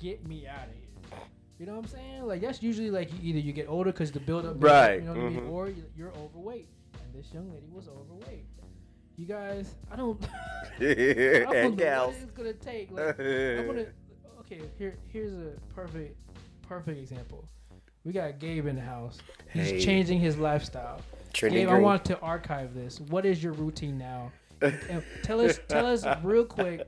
get 0.00 0.26
me 0.26 0.46
out 0.46 0.68
of 0.68 0.74
here. 0.74 1.18
You 1.58 1.66
know 1.66 1.72
what 1.76 1.84
I'm 1.84 1.88
saying? 1.90 2.26
Like 2.26 2.40
that's 2.40 2.62
usually 2.62 2.90
like 2.90 3.12
you- 3.12 3.30
either 3.30 3.38
you 3.38 3.52
get 3.52 3.68
older 3.68 3.92
because 3.92 4.10
the 4.10 4.20
buildup, 4.20 4.56
up, 4.56 4.64
Right. 4.64 4.94
You 5.00 5.06
know 5.06 5.12
what 5.14 5.20
I 5.20 5.28
mean? 5.28 5.40
Mhm. 5.42 5.50
Or 5.50 5.68
you- 5.68 5.84
you're 5.96 6.12
overweight, 6.16 6.68
and 7.02 7.14
this 7.14 7.32
young 7.32 7.52
lady 7.52 7.66
was 7.72 7.88
overweight. 7.88 8.46
You 9.16 9.26
guys, 9.26 9.76
I 9.92 9.96
don't, 9.96 10.20
I 10.80 10.80
don't 10.80 10.90
and 10.90 11.44
know 11.64 11.68
what 11.70 11.76
gals. 11.78 12.14
it's 12.20 12.32
gonna 12.32 12.52
take. 12.54 12.90
Like, 12.90 13.18
I'm 13.20 13.66
gonna 13.66 13.86
okay. 14.40 14.60
Here, 14.76 14.96
here's 15.08 15.32
a 15.32 15.52
perfect, 15.72 16.20
perfect 16.62 16.98
example. 16.98 17.48
We 18.04 18.12
got 18.12 18.38
Gabe 18.40 18.66
in 18.66 18.74
the 18.76 18.82
house. 18.82 19.18
He's 19.52 19.70
Hey. 19.70 19.80
changing 19.80 20.18
his 20.20 20.36
lifestyle. 20.36 21.00
Trending 21.32 21.66
Gabe, 21.66 21.74
I 21.74 21.78
want 21.78 22.04
to 22.06 22.18
archive 22.20 22.74
this. 22.74 23.00
What 23.00 23.24
is 23.24 23.42
your 23.42 23.52
routine 23.52 23.96
now? 23.96 24.30
And 24.60 25.02
tell 25.22 25.40
us, 25.40 25.58
tell 25.68 25.86
us 25.86 26.04
real 26.22 26.44
quick, 26.44 26.86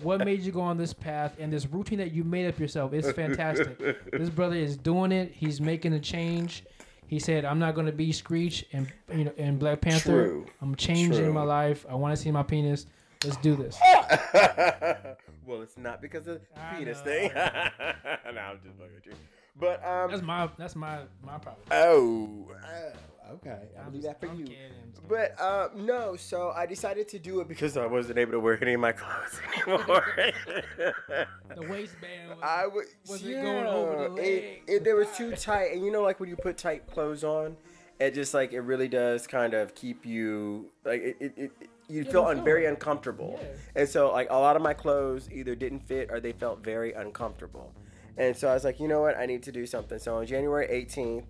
what 0.00 0.24
made 0.24 0.40
you 0.40 0.52
go 0.52 0.60
on 0.60 0.76
this 0.76 0.92
path 0.92 1.36
and 1.38 1.52
this 1.52 1.66
routine 1.66 1.98
that 1.98 2.12
you 2.12 2.24
made 2.24 2.46
up 2.46 2.58
yourself. 2.58 2.92
It's 2.92 3.10
fantastic. 3.12 3.78
This 4.10 4.30
brother 4.30 4.56
is 4.56 4.76
doing 4.76 5.12
it. 5.12 5.32
He's 5.32 5.60
making 5.60 5.92
a 5.92 6.00
change. 6.00 6.64
He 7.06 7.18
said, 7.18 7.44
"I'm 7.44 7.58
not 7.58 7.74
gonna 7.74 7.92
be 7.92 8.12
Screech 8.12 8.64
and 8.72 8.90
you 9.12 9.24
know 9.24 9.32
in 9.36 9.58
Black 9.58 9.80
Panther. 9.82 10.26
True. 10.26 10.46
I'm 10.62 10.74
changing 10.74 11.24
True. 11.24 11.32
my 11.32 11.42
life. 11.42 11.84
I 11.88 11.94
want 11.94 12.16
to 12.16 12.20
see 12.20 12.30
my 12.30 12.42
penis. 12.42 12.86
Let's 13.24 13.36
do 13.38 13.56
this." 13.56 13.78
well, 15.46 15.60
it's 15.62 15.76
not 15.76 16.00
because 16.00 16.26
of 16.26 16.40
the 16.40 16.60
I 16.60 16.76
penis 16.78 16.98
know. 16.98 17.04
thing. 17.04 17.30
no, 17.34 17.40
I'm 18.40 18.58
just 18.62 18.76
fucking 18.78 18.94
with 18.94 19.06
you. 19.06 19.12
But 19.56 19.84
um, 19.84 20.10
That's 20.10 20.22
my 20.22 20.48
that's 20.58 20.74
my 20.74 21.00
my 21.22 21.38
problem. 21.38 21.64
oh, 21.70 22.48
oh, 22.50 22.92
okay, 23.32 23.58
I'll 23.82 23.90
do 23.90 24.00
that 24.02 24.20
for 24.20 24.26
you. 24.26 24.44
kidding, 24.44 24.56
I'm 24.82 24.90
just 24.90 25.02
kidding. 25.08 25.08
But 25.36 25.40
uh, 25.40 25.68
no, 25.74 26.16
so 26.16 26.50
I 26.54 26.66
decided 26.66 27.08
to 27.08 27.18
do 27.18 27.40
it 27.40 27.48
because 27.48 27.76
I 27.76 27.86
wasn't 27.86 28.18
able 28.18 28.32
to 28.32 28.40
wear 28.40 28.58
any 28.62 28.74
of 28.74 28.80
my 28.80 28.92
clothes 29.00 29.40
anymore. 29.66 30.04
the 31.54 31.62
waistband. 31.62 32.28
Was, 32.30 32.38
I 32.42 32.66
would. 32.66 32.84
Was 33.08 33.22
it 33.22 33.28
yeah, 33.30 33.42
going 33.42 33.66
over 33.66 33.96
the 33.96 34.22
it, 34.22 34.44
legs? 34.44 34.64
it, 34.68 34.84
they 34.84 34.92
were 34.92 35.04
too 35.04 35.34
tight, 35.36 35.72
and 35.72 35.84
you 35.84 35.90
know, 35.92 36.02
like 36.02 36.20
when 36.20 36.28
you 36.28 36.36
put 36.36 36.56
tight 36.56 36.86
clothes 36.90 37.24
on, 37.24 37.56
it 38.00 38.14
just 38.14 38.34
like 38.34 38.52
it 38.52 38.60
really 38.60 38.88
does 38.88 39.26
kind 39.26 39.54
of 39.54 39.74
keep 39.74 40.04
you 40.06 40.70
like 40.84 41.02
it. 41.02 41.16
it, 41.20 41.32
it 41.36 41.52
you 41.88 42.02
Yeah, 42.02 42.10
feel 42.12 42.24
un- 42.24 42.42
very 42.44 42.64
uncomfortable, 42.66 43.38
Yeah. 43.42 43.82
and 43.82 43.88
so 43.88 44.10
like 44.10 44.28
a 44.30 44.36
lot 44.36 44.56
of 44.56 44.62
my 44.62 44.72
clothes 44.72 45.28
either 45.30 45.54
didn't 45.54 45.80
fit 45.86 46.10
or 46.10 46.18
they 46.18 46.32
felt 46.32 46.64
very 46.64 46.94
uncomfortable, 46.94 47.72
and 48.16 48.34
so 48.34 48.48
I 48.48 48.54
was 48.54 48.64
like, 48.64 48.80
you 48.80 48.88
know 48.88 49.02
what, 49.02 49.18
I 49.18 49.26
need 49.26 49.42
to 49.44 49.52
do 49.52 49.66
something. 49.66 49.98
So 49.98 50.16
on 50.16 50.26
January 50.26 50.66
18th, 50.68 51.24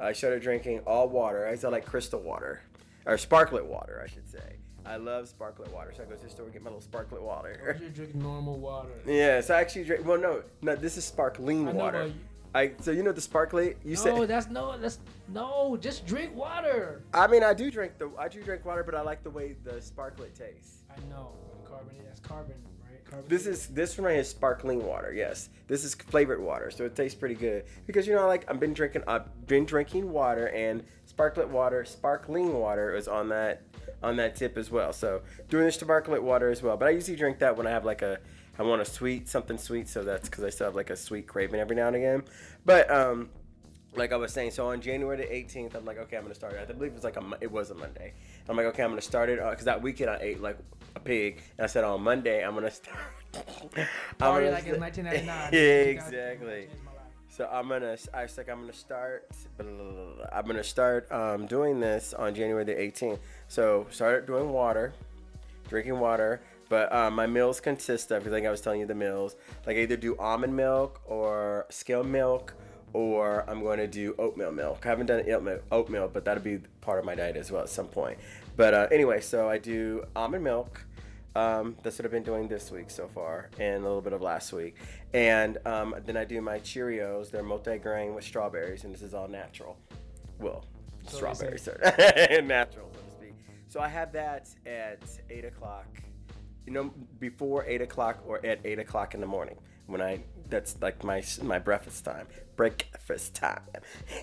I 0.00 0.12
started 0.12 0.42
drinking 0.42 0.80
all 0.80 1.08
water. 1.08 1.46
I 1.46 1.56
said 1.56 1.72
like 1.72 1.86
crystal 1.86 2.20
water 2.20 2.60
or 3.06 3.18
sparklet 3.18 3.66
water, 3.66 4.00
I 4.04 4.08
should 4.08 4.28
say. 4.28 4.56
I 4.86 4.96
love 4.96 5.28
sparklet 5.28 5.72
water, 5.72 5.92
so 5.94 6.02
I 6.02 6.06
go 6.06 6.14
to 6.14 6.22
the 6.22 6.30
store 6.30 6.44
and 6.44 6.52
get 6.52 6.62
my 6.62 6.70
little 6.70 6.80
sparklet 6.80 7.20
water. 7.20 7.78
you 7.82 7.90
drink 7.90 8.14
normal 8.14 8.58
water. 8.58 8.88
Yeah, 9.06 9.40
so 9.40 9.54
I 9.54 9.60
actually 9.60 9.84
drink. 9.84 10.06
Well, 10.06 10.18
no, 10.18 10.42
no, 10.62 10.76
this 10.76 10.96
is 10.96 11.04
sparkling 11.04 11.68
I 11.68 11.72
know, 11.72 11.78
water. 11.78 12.12
I 12.54 12.72
so 12.80 12.92
you 12.92 13.02
know 13.02 13.12
the 13.12 13.20
sparkly. 13.20 13.74
You 13.84 13.96
no, 13.96 14.02
said. 14.02 14.28
that's 14.28 14.48
no, 14.48 14.78
that's 14.78 14.98
no. 15.28 15.76
Just 15.76 16.06
drink 16.06 16.34
water. 16.34 17.02
I 17.12 17.26
mean, 17.26 17.42
I 17.44 17.52
do 17.52 17.70
drink 17.70 17.98
the. 17.98 18.10
I 18.18 18.28
do 18.28 18.42
drink 18.42 18.64
water, 18.64 18.82
but 18.82 18.94
I 18.94 19.02
like 19.02 19.22
the 19.22 19.30
way 19.30 19.56
the 19.64 19.82
sparklet 19.82 20.34
tastes. 20.34 20.84
I 20.90 20.98
know. 21.10 21.32
Carbon. 21.66 21.94
That's 22.06 22.20
carbon, 22.20 22.54
This 23.26 23.46
is 23.46 23.68
this 23.68 23.96
one 23.96 24.06
right 24.06 24.12
here 24.12 24.20
is 24.20 24.28
sparkling 24.28 24.84
water. 24.84 25.12
Yes, 25.12 25.48
this 25.66 25.84
is 25.84 25.94
flavored 25.94 26.40
water, 26.40 26.70
so 26.70 26.84
it 26.84 26.94
tastes 26.94 27.18
pretty 27.18 27.34
good. 27.34 27.64
Because 27.86 28.06
you 28.06 28.14
know, 28.14 28.26
like 28.26 28.48
I've 28.50 28.60
been 28.60 28.74
drinking, 28.74 29.02
I've 29.06 29.46
been 29.46 29.64
drinking 29.64 30.10
water, 30.10 30.48
and 30.48 30.82
sparklet 31.06 31.48
water, 31.48 31.84
sparkling 31.84 32.54
water 32.54 32.94
is 32.94 33.08
on 33.08 33.28
that 33.30 33.62
on 34.02 34.16
that 34.16 34.36
tip 34.36 34.56
as 34.58 34.70
well. 34.70 34.92
So 34.92 35.22
doing 35.48 35.66
the 35.66 35.72
sparklet 35.72 36.22
water 36.22 36.50
as 36.50 36.62
well. 36.62 36.76
But 36.76 36.88
I 36.88 36.90
usually 36.90 37.16
drink 37.16 37.38
that 37.38 37.56
when 37.56 37.66
I 37.66 37.70
have 37.70 37.84
like 37.84 38.02
a 38.02 38.18
I 38.58 38.62
want 38.62 38.82
a 38.82 38.84
sweet 38.84 39.28
something 39.28 39.58
sweet. 39.58 39.88
So 39.88 40.02
that's 40.02 40.28
because 40.28 40.44
I 40.44 40.50
still 40.50 40.66
have 40.66 40.76
like 40.76 40.90
a 40.90 40.96
sweet 40.96 41.26
craving 41.26 41.60
every 41.60 41.76
now 41.76 41.88
and 41.88 41.96
again. 41.96 42.22
But 42.64 42.90
um. 42.90 43.30
Like 43.96 44.12
I 44.12 44.16
was 44.16 44.32
saying, 44.32 44.50
so 44.50 44.68
on 44.68 44.82
January 44.82 45.16
the 45.16 45.24
18th, 45.24 45.74
I'm 45.74 45.86
like, 45.86 45.98
okay, 45.98 46.16
I'm 46.18 46.22
gonna 46.22 46.34
start 46.34 46.52
it. 46.52 46.68
I 46.68 46.72
believe 46.72 46.92
it 46.92 46.94
was 46.94 47.04
like 47.04 47.16
a, 47.16 47.24
it 47.40 47.50
was 47.50 47.70
a 47.70 47.74
Monday. 47.74 48.12
I'm 48.46 48.54
like, 48.54 48.66
okay, 48.66 48.82
I'm 48.84 48.90
gonna 48.90 49.00
start 49.00 49.30
it 49.30 49.40
because 49.40 49.64
that 49.64 49.80
weekend 49.80 50.10
I 50.10 50.18
ate 50.20 50.42
like 50.42 50.58
a 50.94 51.00
pig, 51.00 51.40
and 51.56 51.64
I 51.64 51.68
said 51.68 51.84
on 51.84 52.02
Monday 52.02 52.44
I'm 52.44 52.54
gonna 52.54 52.70
start. 52.70 52.98
I'm 53.34 53.86
Party 54.18 54.46
gonna 54.46 54.56
like 54.56 54.64
st- 54.64 54.80
1999. 54.80 55.50
yeah, 55.52 55.58
exactly. 55.92 56.48
changed 56.48 56.84
my 56.84 56.92
life. 56.92 57.00
So 57.28 57.48
I'm 57.52 57.68
gonna. 57.68 57.96
I 58.14 58.22
was 58.22 58.36
like, 58.36 58.48
I'm 58.48 58.60
gonna 58.60 58.72
start. 58.72 59.28
blah, 59.56 59.66
blah, 59.66 60.14
blah. 60.16 60.26
I'm 60.32 60.46
gonna 60.46 60.64
start 60.64 61.10
um, 61.12 61.46
doing 61.46 61.80
this 61.80 62.14
on 62.14 62.34
January 62.34 62.64
the 62.64 62.74
18th. 62.74 63.18
So 63.48 63.86
started 63.90 64.26
doing 64.26 64.50
water, 64.50 64.92
drinking 65.68 65.98
water. 65.98 66.40
But 66.68 66.92
um, 66.92 67.14
my 67.14 67.26
meals 67.26 67.60
consist 67.60 68.10
of, 68.10 68.24
because 68.24 68.38
I 68.38 68.46
I 68.46 68.50
was 68.50 68.60
telling 68.60 68.80
you 68.80 68.86
the 68.86 68.94
meals, 68.94 69.36
like 69.66 69.76
I 69.76 69.80
either 69.80 69.96
do 69.96 70.16
almond 70.18 70.54
milk 70.54 71.00
or 71.06 71.66
skim 71.70 72.12
milk, 72.12 72.54
or 72.92 73.44
I'm 73.48 73.62
going 73.62 73.78
to 73.78 73.86
do 73.86 74.14
oatmeal 74.18 74.52
milk. 74.52 74.84
I 74.84 74.90
haven't 74.90 75.06
done 75.06 75.24
oatmeal, 75.30 75.60
oatmeal, 75.70 76.10
but 76.12 76.24
that'll 76.24 76.42
be 76.42 76.58
part 76.80 76.98
of 76.98 77.04
my 77.04 77.14
diet 77.14 77.36
as 77.36 77.50
well 77.50 77.62
at 77.62 77.68
some 77.68 77.86
point. 77.86 78.18
But 78.58 78.74
uh, 78.74 78.88
anyway, 78.90 79.20
so 79.20 79.48
I 79.48 79.56
do 79.58 80.02
almond 80.16 80.42
milk. 80.42 80.84
Um, 81.36 81.76
that's 81.84 81.96
what 81.96 82.06
I've 82.06 82.10
been 82.10 82.24
doing 82.24 82.48
this 82.48 82.72
week 82.72 82.90
so 82.90 83.06
far, 83.06 83.50
and 83.60 83.76
a 83.76 83.86
little 83.86 84.00
bit 84.00 84.12
of 84.12 84.20
last 84.20 84.52
week. 84.52 84.74
And 85.14 85.58
um, 85.64 85.94
then 86.04 86.16
I 86.16 86.24
do 86.24 86.40
my 86.42 86.58
Cheerios. 86.58 87.30
They're 87.30 87.44
multi-grain 87.44 88.16
with 88.16 88.24
strawberries, 88.24 88.82
and 88.82 88.92
this 88.92 89.02
is 89.02 89.14
all 89.14 89.28
natural. 89.28 89.78
Well, 90.40 90.64
So 91.06 91.18
strawberries, 91.18 91.62
sir. 91.62 91.78
natural, 92.44 92.90
so 92.92 93.00
to 93.00 93.10
speak. 93.12 93.34
So 93.68 93.78
I 93.78 93.86
have 93.86 94.10
that 94.14 94.48
at 94.66 95.04
eight 95.30 95.44
o'clock. 95.44 95.86
You 96.66 96.72
know, 96.72 96.92
before 97.20 97.64
eight 97.64 97.80
o'clock 97.80 98.18
or 98.26 98.44
at 98.44 98.58
eight 98.64 98.80
o'clock 98.80 99.14
in 99.14 99.20
the 99.20 99.26
morning 99.26 99.56
when 99.86 100.02
I. 100.02 100.18
That's 100.50 100.80
like 100.80 101.04
my 101.04 101.22
my 101.42 101.58
breakfast 101.58 102.06
time. 102.06 102.26
Breakfast 102.56 103.34
time. 103.34 103.60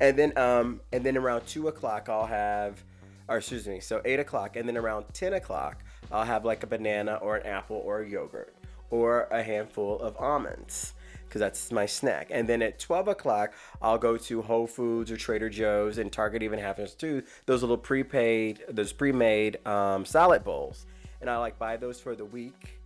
and 0.00 0.18
then 0.18 0.36
um 0.36 0.80
and 0.92 1.06
then 1.06 1.16
around 1.16 1.46
two 1.46 1.68
o'clock 1.68 2.08
I'll 2.08 2.26
have 2.26 2.82
or 3.30 3.38
excuse 3.38 3.66
me, 3.68 3.78
so 3.78 4.02
8 4.04 4.20
o'clock, 4.20 4.56
and 4.56 4.68
then 4.68 4.76
around 4.76 5.06
10 5.14 5.34
o'clock, 5.34 5.84
I'll 6.10 6.24
have 6.24 6.44
like 6.44 6.64
a 6.64 6.66
banana 6.66 7.14
or 7.22 7.36
an 7.36 7.46
apple 7.46 7.76
or 7.76 8.00
a 8.00 8.08
yogurt 8.08 8.54
or 8.90 9.28
a 9.30 9.40
handful 9.40 10.00
of 10.00 10.16
almonds 10.18 10.94
because 11.26 11.38
that's 11.38 11.70
my 11.70 11.86
snack. 11.86 12.26
And 12.32 12.48
then 12.48 12.60
at 12.60 12.80
12 12.80 13.06
o'clock, 13.06 13.52
I'll 13.80 13.98
go 13.98 14.16
to 14.16 14.42
Whole 14.42 14.66
Foods 14.66 15.12
or 15.12 15.16
Trader 15.16 15.48
Joe's, 15.48 15.98
and 15.98 16.10
Target 16.10 16.42
even 16.42 16.58
happens 16.58 16.92
too, 16.94 17.22
those 17.46 17.62
little 17.62 17.78
prepaid, 17.78 18.64
those 18.68 18.92
pre 18.92 19.12
made 19.12 19.64
um, 19.64 20.04
salad 20.04 20.42
bowls. 20.42 20.86
And 21.20 21.30
I 21.30 21.36
like 21.36 21.56
buy 21.56 21.76
those 21.76 22.00
for 22.00 22.16
the 22.16 22.24
week 22.24 22.79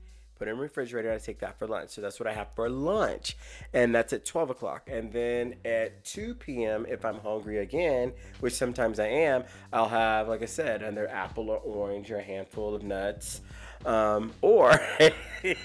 put 0.44 0.48
it 0.48 0.52
in 0.52 0.56
the 0.58 0.62
refrigerator. 0.62 1.10
I 1.10 1.18
take 1.18 1.38
that 1.38 1.58
for 1.58 1.66
lunch. 1.66 1.90
So 1.90 2.02
that's 2.02 2.20
what 2.20 2.26
I 2.26 2.34
have 2.34 2.48
for 2.54 2.68
lunch. 2.68 3.36
And 3.72 3.94
that's 3.94 4.12
at 4.12 4.26
12 4.26 4.50
o'clock. 4.50 4.88
And 4.90 5.10
then 5.10 5.54
at 5.64 6.04
2 6.04 6.34
p.m., 6.34 6.84
if 6.86 7.04
I'm 7.04 7.18
hungry 7.20 7.58
again, 7.58 8.12
which 8.40 8.52
sometimes 8.52 9.00
I 9.00 9.06
am, 9.06 9.44
I'll 9.72 9.88
have, 9.88 10.28
like 10.28 10.42
I 10.42 10.46
said, 10.46 10.82
another 10.82 11.08
apple 11.08 11.48
or 11.48 11.56
orange 11.58 12.10
or 12.10 12.18
a 12.18 12.22
handful 12.22 12.74
of 12.74 12.82
nuts. 12.82 13.40
Um, 13.86 14.32
or, 14.42 14.78
you 15.02 15.56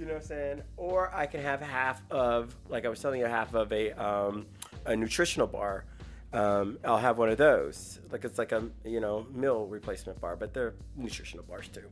know 0.00 0.06
what 0.06 0.14
I'm 0.14 0.22
saying? 0.22 0.62
Or 0.76 1.14
I 1.14 1.26
can 1.26 1.42
have 1.42 1.60
half 1.60 2.02
of, 2.10 2.56
like 2.68 2.84
I 2.84 2.88
was 2.88 3.00
telling 3.00 3.20
you, 3.20 3.26
half 3.26 3.54
of 3.54 3.72
a, 3.72 3.92
um, 3.92 4.46
a 4.84 4.96
nutritional 4.96 5.46
bar. 5.46 5.84
Um, 6.32 6.78
I'll 6.82 6.98
have 6.98 7.18
one 7.18 7.28
of 7.28 7.36
those. 7.36 8.00
Like 8.10 8.24
it's 8.24 8.38
like 8.38 8.52
a 8.52 8.66
you 8.84 9.00
know 9.00 9.26
meal 9.34 9.66
replacement 9.66 10.18
bar, 10.18 10.34
but 10.34 10.54
they're 10.54 10.74
nutritional 10.96 11.44
bars 11.44 11.68
too. 11.68 11.84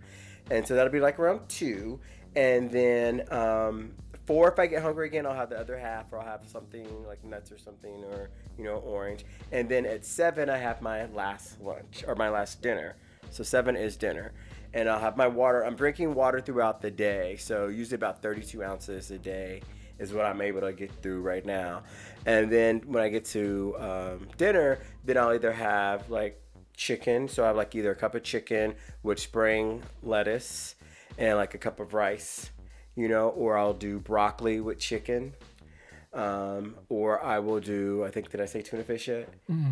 And 0.51 0.67
so 0.67 0.75
that'll 0.75 0.93
be 0.93 1.01
like 1.01 1.19
around 1.19 1.49
two, 1.49 2.01
and 2.35 2.71
then 2.71 3.23
um, 3.33 3.93
four 4.27 4.51
if 4.51 4.59
I 4.59 4.67
get 4.67 4.83
hungry 4.83 5.07
again, 5.07 5.27
I'll 5.27 5.35
have 5.35 5.51
the 5.51 5.59
other 5.59 5.79
half, 5.79 6.13
or 6.13 6.19
I'll 6.19 6.27
have 6.27 6.47
something 6.47 6.87
like 7.07 7.23
nuts 7.25 7.53
or 7.53 7.59
something, 7.59 8.05
or 8.05 8.31
you 8.59 8.65
know 8.65 8.77
orange. 8.77 9.25
And 9.53 9.69
then 9.69 9.87
at 9.87 10.05
seven, 10.05 10.51
I 10.51 10.59
have 10.59 10.83
my 10.83 11.07
last 11.07 11.61
lunch 11.61 12.05
or 12.07 12.15
my 12.15 12.29
last 12.29 12.63
dinner. 12.63 12.97
So 13.31 13.45
seven 13.45 13.77
is 13.77 13.97
dinner, 13.97 14.33
and 14.75 14.89
I'll 14.89 14.99
have 14.99 15.17
my 15.17 15.29
water. 15.29 15.65
I'm 15.65 15.77
drinking 15.77 16.15
water 16.15 16.41
throughout 16.41 16.83
the 16.83 16.91
day, 16.91 17.37
so 17.37 17.69
usually 17.69 17.97
about 17.97 18.23
32 18.23 18.63
ounces 18.63 19.11
a 19.11 19.19
day 19.19 19.63
is 20.01 20.13
what 20.13 20.25
I'm 20.25 20.41
able 20.41 20.63
to 20.63 20.73
get 20.73 20.91
through 21.03 21.21
right 21.21 21.45
now. 21.45 21.83
And 22.27 22.51
then 22.51 22.81
when 22.87 23.03
I 23.03 23.09
get 23.09 23.25
to 23.27 23.77
um, 23.79 24.29
dinner, 24.37 24.79
then 25.05 25.19
I'll 25.19 25.35
either 25.35 25.53
have 25.53 26.11
like 26.11 26.43
chicken. 26.81 27.29
So 27.29 27.45
I 27.45 27.49
have 27.49 27.57
like 27.57 27.75
either 27.75 27.91
a 27.91 27.95
cup 27.95 28.15
of 28.15 28.23
chicken 28.23 28.75
with 29.03 29.21
spring 29.21 29.83
lettuce 30.03 30.75
and 31.19 31.37
like 31.37 31.55
a 31.55 31.59
cup 31.59 31.79
of 31.79 31.93
rice, 31.93 32.51
you 32.97 33.07
know, 33.07 33.29
or 33.29 33.59
I'll 33.59 33.75
do 33.75 33.99
broccoli 34.01 34.61
with 34.61 34.79
chicken. 34.79 35.35
Um, 36.13 36.75
or 36.89 37.23
I 37.23 37.39
will 37.39 37.61
do, 37.61 38.03
I 38.05 38.11
think, 38.11 38.31
did 38.31 38.41
I 38.41 38.47
say 38.47 38.63
tuna 38.63 38.83
fish 38.83 39.07
yet? 39.07 39.29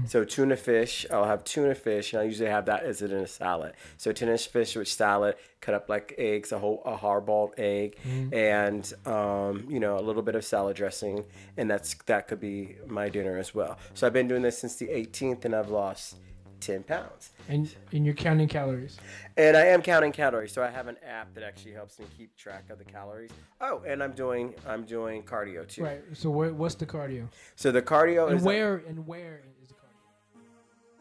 So 0.06 0.24
tuna 0.24 0.56
fish, 0.56 1.04
I'll 1.10 1.24
have 1.24 1.42
tuna 1.42 1.74
fish, 1.74 2.12
and 2.12 2.22
I 2.22 2.26
usually 2.26 2.48
have 2.48 2.66
that 2.66 2.84
as 2.84 3.02
it 3.02 3.10
in 3.10 3.18
a 3.18 3.26
salad. 3.26 3.72
So 3.96 4.12
tuna 4.12 4.38
fish 4.38 4.76
with 4.76 4.86
salad, 4.86 5.34
cut 5.60 5.74
up 5.74 5.88
like 5.88 6.14
eggs, 6.16 6.52
a 6.52 6.58
whole 6.60 6.80
a 6.84 6.94
hard 6.94 7.26
boiled 7.26 7.54
egg, 7.58 7.96
and 8.32 8.92
um, 9.04 9.66
you 9.68 9.80
know 9.80 9.98
a 9.98 10.04
little 10.08 10.22
bit 10.22 10.36
of 10.36 10.44
salad 10.44 10.76
dressing, 10.76 11.24
and 11.56 11.68
that's 11.68 11.94
that 12.06 12.28
could 12.28 12.38
be 12.38 12.76
my 12.86 13.08
dinner 13.08 13.36
as 13.36 13.52
well. 13.52 13.76
So 13.94 14.06
I've 14.06 14.12
been 14.12 14.28
doing 14.28 14.42
this 14.42 14.58
since 14.58 14.76
the 14.76 14.86
18th, 14.86 15.44
and 15.44 15.56
I've 15.56 15.70
lost 15.70 16.14
10 16.60 16.82
pounds. 16.82 17.30
And 17.48 17.72
and 17.92 18.04
you're 18.04 18.14
counting 18.14 18.48
calories. 18.48 18.98
And 19.36 19.56
I 19.56 19.66
am 19.66 19.82
counting 19.82 20.12
calories, 20.12 20.52
so 20.52 20.62
I 20.62 20.68
have 20.68 20.86
an 20.88 20.96
app 21.06 21.32
that 21.34 21.42
actually 21.44 21.72
helps 21.72 21.98
me 21.98 22.06
keep 22.16 22.36
track 22.36 22.70
of 22.70 22.78
the 22.78 22.84
calories. 22.84 23.30
Oh, 23.60 23.82
and 23.86 24.02
I'm 24.02 24.12
doing 24.12 24.54
I'm 24.66 24.84
doing 24.84 25.22
cardio 25.22 25.66
too. 25.66 25.84
Right. 25.84 26.00
So 26.12 26.30
where, 26.30 26.52
what's 26.52 26.74
the 26.74 26.86
cardio? 26.86 27.28
So 27.56 27.70
the 27.70 27.82
cardio 27.82 28.28
And 28.28 28.38
is 28.38 28.42
where 28.42 28.82
and 28.88 29.06
where 29.06 29.42
is 29.62 29.68
the 29.68 29.74
cardio? 29.74 30.42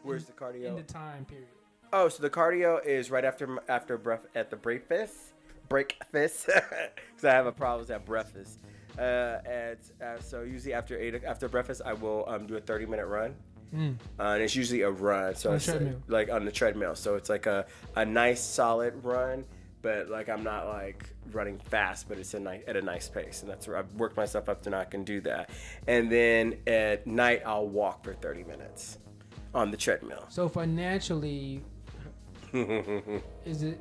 where's 0.02 0.24
the 0.24 0.32
cardio? 0.32 0.68
In 0.68 0.76
the 0.76 0.82
time 0.82 1.24
period. 1.24 1.48
Oh, 1.92 2.08
so 2.08 2.22
the 2.22 2.30
cardio 2.30 2.84
is 2.84 3.10
right 3.10 3.24
after 3.24 3.58
after 3.68 3.96
breath 3.96 4.26
at 4.34 4.50
the 4.50 4.56
breakfast, 4.56 5.16
breakfast, 5.68 6.46
because 6.46 7.24
I 7.24 7.32
have 7.32 7.46
a 7.46 7.52
problem 7.52 7.90
at 7.90 8.04
breakfast. 8.04 8.60
Uh, 8.98 9.38
at 9.46 9.78
uh, 10.02 10.18
so 10.20 10.42
usually 10.42 10.74
after 10.74 10.98
eight 10.98 11.22
after 11.24 11.48
breakfast, 11.48 11.82
I 11.84 11.94
will 11.94 12.24
um, 12.28 12.46
do 12.46 12.56
a 12.56 12.60
thirty 12.60 12.84
minute 12.84 13.06
run. 13.06 13.34
Mm. 13.74 13.96
Uh, 14.18 14.22
and 14.22 14.42
it's 14.42 14.56
usually 14.56 14.82
a 14.82 14.90
run, 14.90 15.34
so 15.34 15.50
On 15.50 15.56
it's 15.56 15.66
treadmill. 15.66 16.02
like 16.08 16.30
on 16.30 16.44
the 16.44 16.52
treadmill. 16.52 16.94
So 16.94 17.16
it's 17.16 17.28
like 17.28 17.46
a, 17.46 17.66
a 17.96 18.04
nice 18.04 18.40
solid 18.42 19.04
run, 19.04 19.44
but 19.82 20.08
like 20.08 20.28
I'm 20.28 20.42
not 20.42 20.66
like 20.68 21.08
running 21.32 21.58
fast, 21.58 22.08
but 22.08 22.18
it's 22.18 22.34
a 22.34 22.40
ni- 22.40 22.62
at 22.66 22.76
a 22.76 22.82
nice 22.82 23.08
pace, 23.08 23.42
and 23.42 23.50
that's 23.50 23.68
where 23.68 23.76
I've 23.76 23.92
worked 23.94 24.16
myself 24.16 24.48
up 24.48 24.62
to 24.62 24.70
now 24.70 24.80
I 24.80 24.84
can 24.84 25.04
do 25.04 25.20
that. 25.22 25.50
And 25.86 26.10
then 26.10 26.56
at 26.66 27.06
night 27.06 27.42
I'll 27.44 27.68
walk 27.68 28.04
for 28.04 28.14
30 28.14 28.44
minutes 28.44 28.98
on 29.54 29.70
the 29.70 29.76
treadmill. 29.76 30.24
So 30.28 30.48
financially, 30.48 31.62
is 32.52 33.62
it 33.62 33.80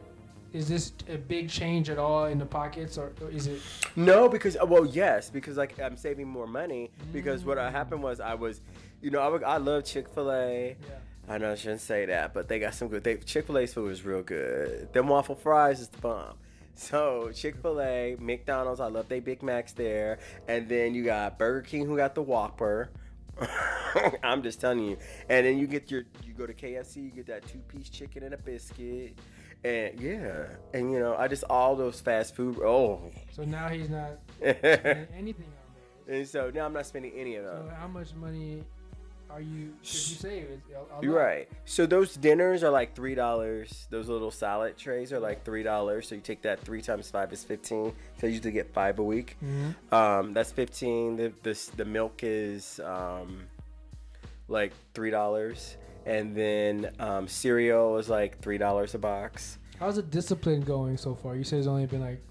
is 0.53 0.67
this 0.69 0.93
a 1.09 1.17
big 1.17 1.49
change 1.49 1.89
at 1.89 1.97
all 1.99 2.25
in 2.25 2.39
the 2.39 2.45
pockets, 2.45 2.97
or, 2.97 3.11
or 3.21 3.29
is 3.29 3.47
it? 3.47 3.61
No, 3.95 4.29
because 4.29 4.57
well, 4.65 4.85
yes, 4.85 5.29
because 5.29 5.57
like 5.57 5.79
I'm 5.79 5.97
saving 5.97 6.27
more 6.27 6.47
money. 6.47 6.89
Because 7.11 7.43
what 7.43 7.57
uh, 7.57 7.69
happened 7.69 8.01
was 8.01 8.19
I 8.19 8.33
was, 8.33 8.61
you 9.01 9.11
know, 9.11 9.19
I, 9.19 9.53
I 9.53 9.57
love 9.57 9.85
Chick 9.85 10.09
Fil 10.09 10.31
A. 10.31 10.69
Yeah. 10.69 10.95
I 11.29 11.37
know 11.37 11.51
I 11.51 11.55
shouldn't 11.55 11.81
say 11.81 12.05
that, 12.05 12.33
but 12.33 12.47
they 12.47 12.59
got 12.59 12.73
some 12.73 12.87
good. 12.87 13.03
They 13.03 13.17
Chick 13.17 13.47
Fil 13.47 13.57
A's 13.57 13.73
food 13.73 13.91
is 13.91 14.03
real 14.03 14.23
good. 14.23 14.91
Them 14.93 15.07
waffle 15.07 15.35
fries 15.35 15.79
is 15.79 15.89
the 15.89 15.97
bomb. 15.99 16.35
So 16.75 17.31
Chick 17.33 17.57
Fil 17.57 17.81
A, 17.81 18.15
McDonald's, 18.19 18.79
I 18.79 18.87
love 18.87 19.09
they 19.09 19.19
Big 19.19 19.41
Macs 19.43 19.73
there, 19.73 20.19
and 20.47 20.69
then 20.69 20.93
you 20.93 21.03
got 21.03 21.37
Burger 21.37 21.61
King 21.61 21.85
who 21.85 21.97
got 21.97 22.15
the 22.15 22.21
Whopper. 22.21 22.89
I'm 24.23 24.41
just 24.41 24.61
telling 24.61 24.79
you, 24.79 24.97
and 25.29 25.45
then 25.45 25.57
you 25.57 25.67
get 25.67 25.91
your 25.91 26.03
you 26.23 26.33
go 26.33 26.45
to 26.45 26.53
KFC, 26.53 26.97
you 26.97 27.11
get 27.11 27.27
that 27.27 27.47
two 27.47 27.59
piece 27.59 27.89
chicken 27.89 28.23
and 28.23 28.33
a 28.33 28.37
biscuit, 28.37 29.17
and 29.63 29.99
yeah, 29.99 30.45
and 30.73 30.91
you 30.91 30.99
know 30.99 31.15
I 31.15 31.27
just 31.27 31.43
all 31.49 31.75
those 31.75 31.99
fast 31.99 32.35
food. 32.35 32.59
Oh, 32.59 33.11
So 33.31 33.43
now 33.43 33.67
he's 33.67 33.89
not 33.89 34.19
spending 34.37 35.07
anything 35.15 35.45
on 35.45 35.75
there. 36.07 36.15
And 36.15 36.27
so 36.27 36.51
now 36.53 36.65
I'm 36.65 36.73
not 36.73 36.85
spending 36.85 37.11
any 37.15 37.35
of 37.35 37.45
that. 37.45 37.65
So 37.67 37.75
how 37.79 37.87
much 37.87 38.13
money 38.15 38.63
are 39.29 39.41
you? 39.41 39.73
Cause 39.81 40.09
you 40.11 40.15
save 40.17 40.43
it. 40.43 40.59
a- 40.73 40.99
a 40.99 41.03
You're 41.03 41.15
right. 41.15 41.47
So 41.65 41.85
those 41.85 42.15
dinners 42.15 42.63
are 42.63 42.69
like 42.69 42.95
three 42.95 43.15
dollars. 43.15 43.87
Those 43.89 44.07
little 44.09 44.31
salad 44.31 44.77
trays 44.77 45.11
are 45.13 45.19
like 45.19 45.43
three 45.43 45.63
dollars. 45.63 46.07
So 46.07 46.15
you 46.15 46.21
take 46.21 46.41
that 46.43 46.59
three 46.61 46.81
times 46.81 47.09
five 47.11 47.31
is 47.33 47.43
fifteen. 47.43 47.93
So 48.19 48.27
you 48.27 48.33
usually 48.33 48.51
get 48.51 48.73
five 48.73 48.99
a 48.99 49.03
week. 49.03 49.37
Mhm. 49.43 49.93
Um, 49.93 50.33
that's 50.33 50.51
fifteen. 50.51 51.15
The 51.17 51.33
the 51.43 51.69
the 51.77 51.85
milk 51.85 52.21
is 52.23 52.79
um, 52.83 53.45
like 54.47 54.71
three 54.93 55.11
dollars, 55.11 55.77
and 56.05 56.35
then 56.35 56.91
um, 56.99 57.27
cereal 57.27 57.97
is 57.97 58.09
like 58.09 58.39
three 58.41 58.57
dollars 58.57 58.95
a 58.95 58.99
box. 58.99 59.57
How's 59.79 59.97
the 59.97 60.01
discipline 60.03 60.61
going 60.61 60.97
so 60.97 61.13
far? 61.13 61.35
You 61.35 61.43
said 61.43 61.59
it's 61.59 61.67
only 61.67 61.85
been 61.85 62.01
like 62.01 62.21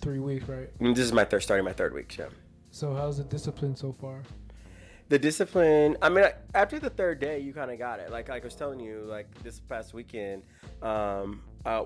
three 0.00 0.20
weeks, 0.20 0.48
right? 0.48 0.68
And 0.80 0.94
this 0.94 1.04
is 1.04 1.12
my 1.12 1.24
third 1.24 1.42
starting 1.42 1.64
my 1.64 1.72
third 1.72 1.94
week. 1.94 2.12
So 2.16 2.28
So 2.70 2.94
how's 2.94 3.18
the 3.18 3.24
discipline 3.24 3.74
so 3.76 3.92
far? 4.00 4.22
The 5.12 5.18
discipline. 5.18 5.94
I 6.00 6.08
mean, 6.08 6.24
after 6.54 6.78
the 6.78 6.88
third 6.88 7.20
day, 7.20 7.38
you 7.38 7.52
kind 7.52 7.70
of 7.70 7.78
got 7.78 8.00
it. 8.00 8.10
Like 8.10 8.30
like 8.30 8.42
I 8.42 8.46
was 8.46 8.54
telling 8.54 8.80
you, 8.80 9.04
like 9.06 9.26
this 9.42 9.60
past 9.60 9.92
weekend, 9.92 10.42
um, 10.80 11.42
uh, 11.66 11.84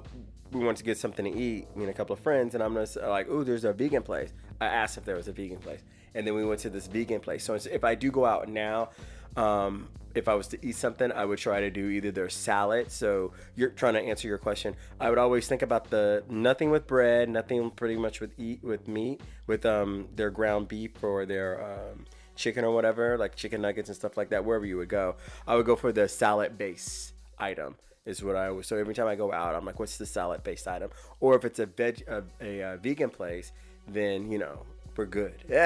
we 0.52 0.60
wanted 0.60 0.76
to 0.76 0.84
get 0.84 0.96
something 0.96 1.24
to 1.24 1.36
eat. 1.36 1.76
Me 1.76 1.82
and 1.82 1.90
a 1.90 1.92
couple 1.92 2.14
of 2.14 2.20
friends, 2.20 2.54
and 2.54 2.62
I'm 2.62 2.72
gonna 2.72 2.86
like, 3.08 3.28
"Ooh, 3.28 3.42
there's 3.42 3.64
a 3.64 3.72
vegan 3.72 4.04
place." 4.04 4.32
I 4.60 4.66
asked 4.66 4.96
if 4.96 5.04
there 5.04 5.16
was 5.16 5.26
a 5.26 5.32
vegan 5.32 5.58
place, 5.58 5.82
and 6.14 6.24
then 6.24 6.36
we 6.36 6.44
went 6.44 6.60
to 6.60 6.70
this 6.70 6.86
vegan 6.86 7.18
place. 7.18 7.42
So 7.42 7.54
if 7.54 7.82
I 7.82 7.96
do 7.96 8.12
go 8.12 8.24
out 8.24 8.48
now, 8.48 8.90
um, 9.36 9.88
if 10.14 10.28
I 10.28 10.34
was 10.34 10.46
to 10.48 10.64
eat 10.64 10.76
something, 10.76 11.10
I 11.10 11.24
would 11.24 11.40
try 11.40 11.58
to 11.58 11.70
do 11.70 11.88
either 11.88 12.12
their 12.12 12.28
salad. 12.28 12.92
So 12.92 13.32
you're 13.56 13.70
trying 13.70 13.94
to 13.94 14.02
answer 14.02 14.28
your 14.28 14.38
question. 14.38 14.76
I 15.00 15.10
would 15.10 15.18
always 15.18 15.48
think 15.48 15.62
about 15.62 15.90
the 15.90 16.22
nothing 16.28 16.70
with 16.70 16.86
bread, 16.86 17.28
nothing 17.28 17.72
pretty 17.72 17.96
much 17.96 18.20
with 18.20 18.38
eat 18.38 18.62
with 18.62 18.86
meat, 18.86 19.20
with 19.48 19.66
um 19.66 20.06
their 20.14 20.30
ground 20.30 20.68
beef 20.68 21.02
or 21.02 21.26
their 21.26 21.60
um, 21.64 22.04
chicken 22.36 22.64
or 22.64 22.72
whatever, 22.72 23.18
like 23.18 23.34
chicken 23.34 23.62
nuggets 23.62 23.88
and 23.88 23.96
stuff 23.96 24.16
like 24.16 24.30
that. 24.30 24.44
Wherever 24.44 24.64
you 24.66 24.76
would 24.76 24.88
go, 24.88 25.16
I 25.46 25.56
would 25.56 25.66
go 25.66 25.76
for 25.76 25.92
the 25.92 26.08
salad 26.08 26.56
base 26.56 27.12
item. 27.38 27.76
Is 28.04 28.22
what 28.22 28.36
I 28.36 28.46
always. 28.46 28.68
So 28.68 28.76
every 28.76 28.94
time 28.94 29.08
I 29.08 29.16
go 29.16 29.32
out, 29.32 29.56
I'm 29.56 29.64
like, 29.64 29.80
what's 29.80 29.98
the 29.98 30.06
salad 30.06 30.44
based 30.44 30.68
item? 30.68 30.90
Or 31.18 31.34
if 31.34 31.44
it's 31.44 31.58
a 31.58 31.66
veg, 31.66 32.04
a, 32.06 32.22
a, 32.40 32.62
uh 32.62 32.76
vegan 32.76 33.10
place, 33.10 33.50
then 33.88 34.30
you 34.30 34.38
know 34.38 34.60
we're 34.96 35.06
good. 35.06 35.34
you 35.48 35.56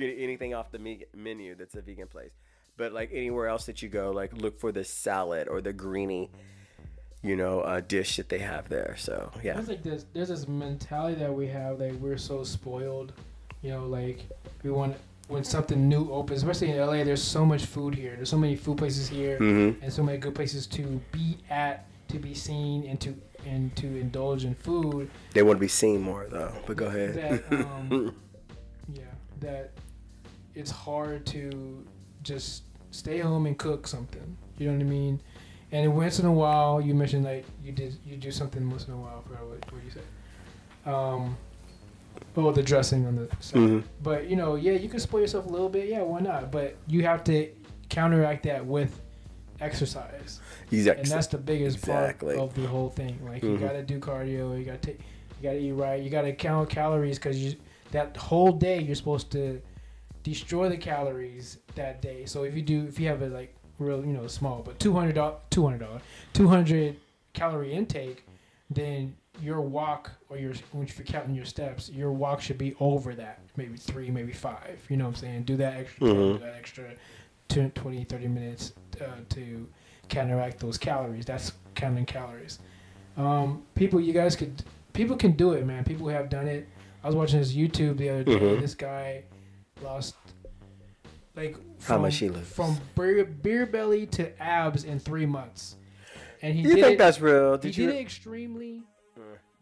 get 0.00 0.18
anything 0.18 0.54
off 0.54 0.70
the 0.70 0.78
me- 0.78 1.06
menu 1.16 1.54
that's 1.54 1.74
a 1.74 1.80
vegan 1.80 2.08
place. 2.08 2.32
But 2.76 2.92
like 2.92 3.10
anywhere 3.12 3.48
else 3.48 3.66
that 3.66 3.82
you 3.82 3.88
go, 3.88 4.10
like 4.10 4.32
look 4.34 4.58
for 4.60 4.72
the 4.72 4.84
salad 4.84 5.48
or 5.48 5.60
the 5.60 5.72
greeny, 5.72 6.30
you 7.22 7.36
know, 7.36 7.60
uh, 7.60 7.80
dish 7.80 8.16
that 8.16 8.28
they 8.28 8.38
have 8.38 8.68
there. 8.68 8.94
So 8.98 9.30
yeah, 9.42 9.54
There's 9.54 9.68
like 9.68 9.82
this. 9.82 10.06
There's 10.12 10.28
this 10.28 10.48
mentality 10.48 11.16
that 11.20 11.32
we 11.32 11.46
have 11.48 11.78
that 11.78 11.98
we're 12.00 12.18
so 12.18 12.44
spoiled. 12.44 13.12
You 13.62 13.72
know, 13.72 13.86
like 13.86 14.20
we 14.62 14.70
want 14.70 14.96
when 15.30 15.44
something 15.44 15.88
new 15.88 16.10
opens, 16.10 16.42
especially 16.42 16.72
in 16.72 16.78
LA. 16.78 17.04
There's 17.04 17.22
so 17.22 17.46
much 17.46 17.64
food 17.64 17.94
here. 17.94 18.14
There's 18.16 18.28
so 18.28 18.36
many 18.36 18.56
food 18.56 18.78
places 18.78 19.08
here, 19.08 19.38
mm-hmm. 19.38 19.82
and 19.82 19.92
so 19.92 20.02
many 20.02 20.18
good 20.18 20.34
places 20.34 20.66
to 20.68 21.00
be 21.12 21.38
at, 21.48 21.86
to 22.08 22.18
be 22.18 22.34
seen, 22.34 22.84
and 22.86 23.00
to 23.00 23.14
and 23.46 23.74
to 23.76 23.86
indulge 23.86 24.44
in 24.44 24.54
food. 24.54 25.10
they 25.32 25.42
want 25.42 25.56
to 25.56 25.60
be 25.60 25.68
seen 25.68 26.02
more 26.02 26.26
though. 26.28 26.52
But 26.66 26.76
go 26.76 26.86
ahead. 26.86 27.14
That 27.14 27.52
um, 27.52 28.14
yeah, 28.92 29.02
that 29.40 29.70
it's 30.54 30.70
hard 30.70 31.24
to 31.26 31.86
just 32.22 32.64
stay 32.90 33.18
home 33.18 33.46
and 33.46 33.56
cook 33.56 33.86
something. 33.86 34.36
You 34.58 34.66
know 34.66 34.74
what 34.74 34.82
I 34.82 34.88
mean? 34.88 35.20
And 35.72 35.96
once 35.96 36.18
in 36.18 36.26
a 36.26 36.32
while, 36.32 36.80
you 36.80 36.94
mentioned 36.94 37.24
like 37.24 37.44
you 37.62 37.72
did 37.72 37.96
you 38.04 38.16
do 38.16 38.32
something 38.32 38.68
once 38.68 38.88
in 38.88 38.94
a 38.94 38.96
while. 38.96 39.22
I 39.24 39.28
forgot 39.28 39.46
what, 39.46 39.72
what 39.72 39.84
you 39.84 39.90
said. 39.90 40.92
Um, 40.92 41.36
oh, 42.36 42.52
the 42.52 42.62
dressing 42.62 43.06
on 43.06 43.16
the 43.16 43.28
side. 43.40 43.60
Mhm. 43.60 43.84
But 44.02 44.28
you 44.28 44.36
know, 44.36 44.54
yeah, 44.56 44.72
you 44.72 44.88
can 44.88 45.00
spoil 45.00 45.20
yourself 45.22 45.46
a 45.46 45.48
little 45.48 45.68
bit. 45.68 45.88
Yeah, 45.88 46.02
why 46.02 46.20
not? 46.20 46.50
But 46.52 46.76
you 46.86 47.02
have 47.04 47.24
to 47.24 47.48
counteract 47.88 48.44
that 48.44 48.64
with 48.64 49.00
exercise, 49.60 50.40
Exactly. 50.72 51.02
and 51.02 51.10
that's 51.10 51.26
the 51.26 51.38
biggest 51.38 51.78
Exactly. 51.78 52.36
part 52.36 52.48
of 52.50 52.54
the 52.54 52.66
whole 52.66 52.88
thing. 52.88 53.18
Like 53.24 53.42
you 53.42 53.50
Mhm. 53.56 53.60
gotta 53.60 53.82
do 53.82 53.98
cardio, 53.98 54.58
you 54.58 54.64
gotta 54.64 54.78
take, 54.78 54.98
you 55.38 55.42
gotta 55.42 55.58
eat 55.58 55.72
right, 55.72 56.02
you 56.02 56.08
gotta 56.10 56.32
count 56.32 56.70
calories 56.70 57.18
because 57.18 57.42
you 57.42 57.56
that 57.92 58.16
whole 58.16 58.52
day 58.52 58.80
you're 58.80 58.94
supposed 58.94 59.30
to 59.32 59.60
destroy 60.22 60.68
the 60.68 60.76
calories 60.76 61.58
that 61.74 62.00
day. 62.00 62.24
So 62.24 62.44
if 62.44 62.54
you 62.54 62.62
do, 62.62 62.86
if 62.86 62.98
you 63.00 63.08
have 63.08 63.22
a 63.22 63.26
like 63.28 63.54
real, 63.78 64.00
you 64.04 64.12
know, 64.12 64.26
small, 64.28 64.62
but 64.62 64.78
two 64.78 64.92
hundred 64.94 65.14
dollars, 65.16 65.40
two 65.50 65.64
hundred 65.64 65.80
dollars, 65.80 66.02
two 66.32 66.48
hundred 66.48 66.96
calorie 67.32 67.72
intake, 67.72 68.24
then 68.70 69.14
your 69.42 69.60
walk 69.60 70.10
or 70.28 70.36
your 70.36 70.52
when 70.72 70.86
you're 70.86 71.06
counting 71.06 71.34
your 71.34 71.44
steps, 71.44 71.88
your 71.90 72.12
walk 72.12 72.40
should 72.40 72.58
be 72.58 72.74
over 72.80 73.14
that, 73.14 73.40
maybe 73.56 73.76
three, 73.76 74.10
maybe 74.10 74.32
five. 74.32 74.80
You 74.88 74.96
know 74.96 75.04
what 75.04 75.10
I'm 75.10 75.16
saying? 75.16 75.42
Do 75.44 75.56
that 75.56 75.74
extra, 75.76 76.06
Mhm. 76.06 76.32
do 76.34 76.38
that 76.44 76.54
extra 76.56 76.90
10, 77.48 77.70
20, 77.72 78.04
30 78.04 78.28
minutes 78.28 78.72
uh, 79.00 79.04
to 79.30 79.68
counteract 80.08 80.58
those 80.60 80.76
calories. 80.76 81.24
That's 81.24 81.52
counting 81.74 82.04
calories. 82.06 82.58
Um, 83.16 83.62
people, 83.74 84.00
you 84.00 84.12
guys 84.12 84.36
could, 84.36 84.62
people 84.92 85.16
can 85.16 85.32
do 85.32 85.52
it, 85.52 85.64
man. 85.66 85.84
People 85.84 86.08
have 86.08 86.28
done 86.28 86.46
it. 86.48 86.68
I 87.02 87.06
was 87.06 87.16
watching 87.16 87.38
this 87.40 87.54
YouTube 87.54 87.96
the 87.96 88.10
other 88.10 88.24
day. 88.24 88.38
Mhm. 88.38 88.60
This 88.60 88.74
guy 88.74 89.24
lost 89.82 90.14
like 91.34 91.54
How 91.54 91.94
from, 91.94 92.02
much 92.02 92.16
he 92.16 92.28
lose? 92.28 92.46
from 92.46 92.76
beer, 92.94 93.24
beer 93.24 93.64
belly 93.66 94.06
to 94.08 94.38
abs 94.42 94.84
in 94.84 94.98
three 94.98 95.24
months, 95.26 95.76
and 96.42 96.54
he 96.54 96.60
you 96.62 96.74
did 96.74 96.82
think 96.84 96.94
it. 96.94 96.98
that's 96.98 97.20
real? 97.20 97.52
he 97.54 97.58
Did 97.62 97.76
you? 97.76 97.86
did 97.86 97.94
it 97.96 98.00
extremely. 98.00 98.82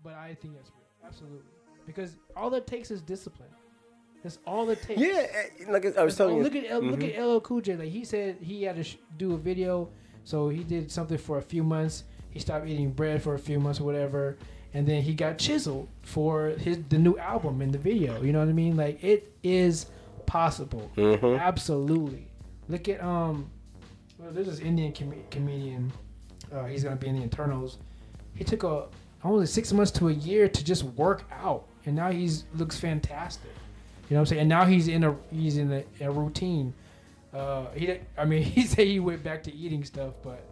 But 0.08 0.16
I 0.16 0.34
think 0.40 0.54
that's 0.56 0.70
real, 0.70 1.06
absolutely, 1.06 1.50
because 1.84 2.16
all 2.34 2.48
that 2.50 2.66
takes 2.66 2.90
is 2.90 3.02
discipline. 3.02 3.50
That's 4.22 4.38
all 4.46 4.70
it 4.70 4.80
takes. 4.80 4.98
Yeah, 4.98 5.26
eh, 5.30 5.70
like 5.70 5.84
I 5.98 6.02
was 6.02 6.14
Oh, 6.18 6.24
telling 6.24 6.36
you. 6.38 6.42
look 6.44 6.56
at 6.56 6.64
L- 6.70 6.80
look 6.82 7.04
at 7.04 7.18
LL 7.22 7.40
Cool 7.40 7.60
J. 7.60 7.76
Like 7.76 7.88
he 7.90 8.06
said, 8.06 8.38
he 8.40 8.62
had 8.62 8.76
to 8.76 8.84
sh- 8.84 8.96
do 9.18 9.34
a 9.34 9.36
video, 9.36 9.90
so 10.24 10.48
he 10.48 10.64
did 10.64 10.90
something 10.90 11.18
for 11.18 11.36
a 11.36 11.42
few 11.42 11.62
months. 11.62 12.04
He 12.30 12.38
stopped 12.38 12.66
eating 12.66 12.90
bread 12.92 13.22
for 13.22 13.34
a 13.34 13.38
few 13.38 13.60
months 13.60 13.80
or 13.80 13.84
whatever, 13.84 14.38
and 14.72 14.86
then 14.86 15.02
he 15.02 15.12
got 15.12 15.36
chiseled 15.36 15.88
for 16.00 16.48
his 16.50 16.78
the 16.88 16.96
new 16.98 17.18
album 17.18 17.60
in 17.60 17.70
the 17.70 17.78
video. 17.78 18.22
You 18.22 18.32
know 18.32 18.38
what 18.40 18.48
I 18.48 18.52
mean? 18.54 18.78
Like 18.78 19.04
it 19.04 19.30
is 19.42 19.86
possible, 20.24 20.90
Mhm. 20.96 21.38
absolutely. 21.38 22.28
Look 22.70 22.88
at 22.88 23.02
um, 23.04 23.50
well, 24.18 24.30
there's 24.32 24.46
this 24.46 24.60
Indian 24.60 24.94
com- 24.94 25.12
comedian. 25.30 25.92
Uh, 26.50 26.64
he's 26.64 26.82
gonna 26.82 26.96
be 26.96 27.08
in 27.08 27.16
the 27.16 27.24
Eternals. 27.24 27.76
He 28.34 28.42
took 28.44 28.62
a 28.62 28.86
only 29.24 29.46
six 29.46 29.72
months 29.72 29.90
to 29.92 30.08
a 30.08 30.12
year 30.12 30.48
to 30.48 30.64
just 30.64 30.84
work 30.84 31.24
out, 31.32 31.64
and 31.86 31.96
now 31.96 32.10
he's 32.10 32.44
looks 32.54 32.78
fantastic. 32.78 33.50
You 34.08 34.14
know 34.14 34.20
what 34.20 34.20
I'm 34.20 34.26
saying? 34.26 34.40
And 34.42 34.48
now 34.48 34.64
he's 34.64 34.88
in 34.88 35.04
a 35.04 35.16
he's 35.32 35.56
in 35.58 35.72
a, 35.72 35.84
a 36.00 36.10
routine. 36.10 36.72
Uh, 37.34 37.66
he 37.74 37.98
I 38.16 38.24
mean 38.24 38.42
he 38.54 38.62
said 38.64 38.86
he 38.86 39.00
went 39.00 39.22
back 39.22 39.42
to 39.44 39.54
eating 39.54 39.84
stuff, 39.84 40.14
but 40.22 40.44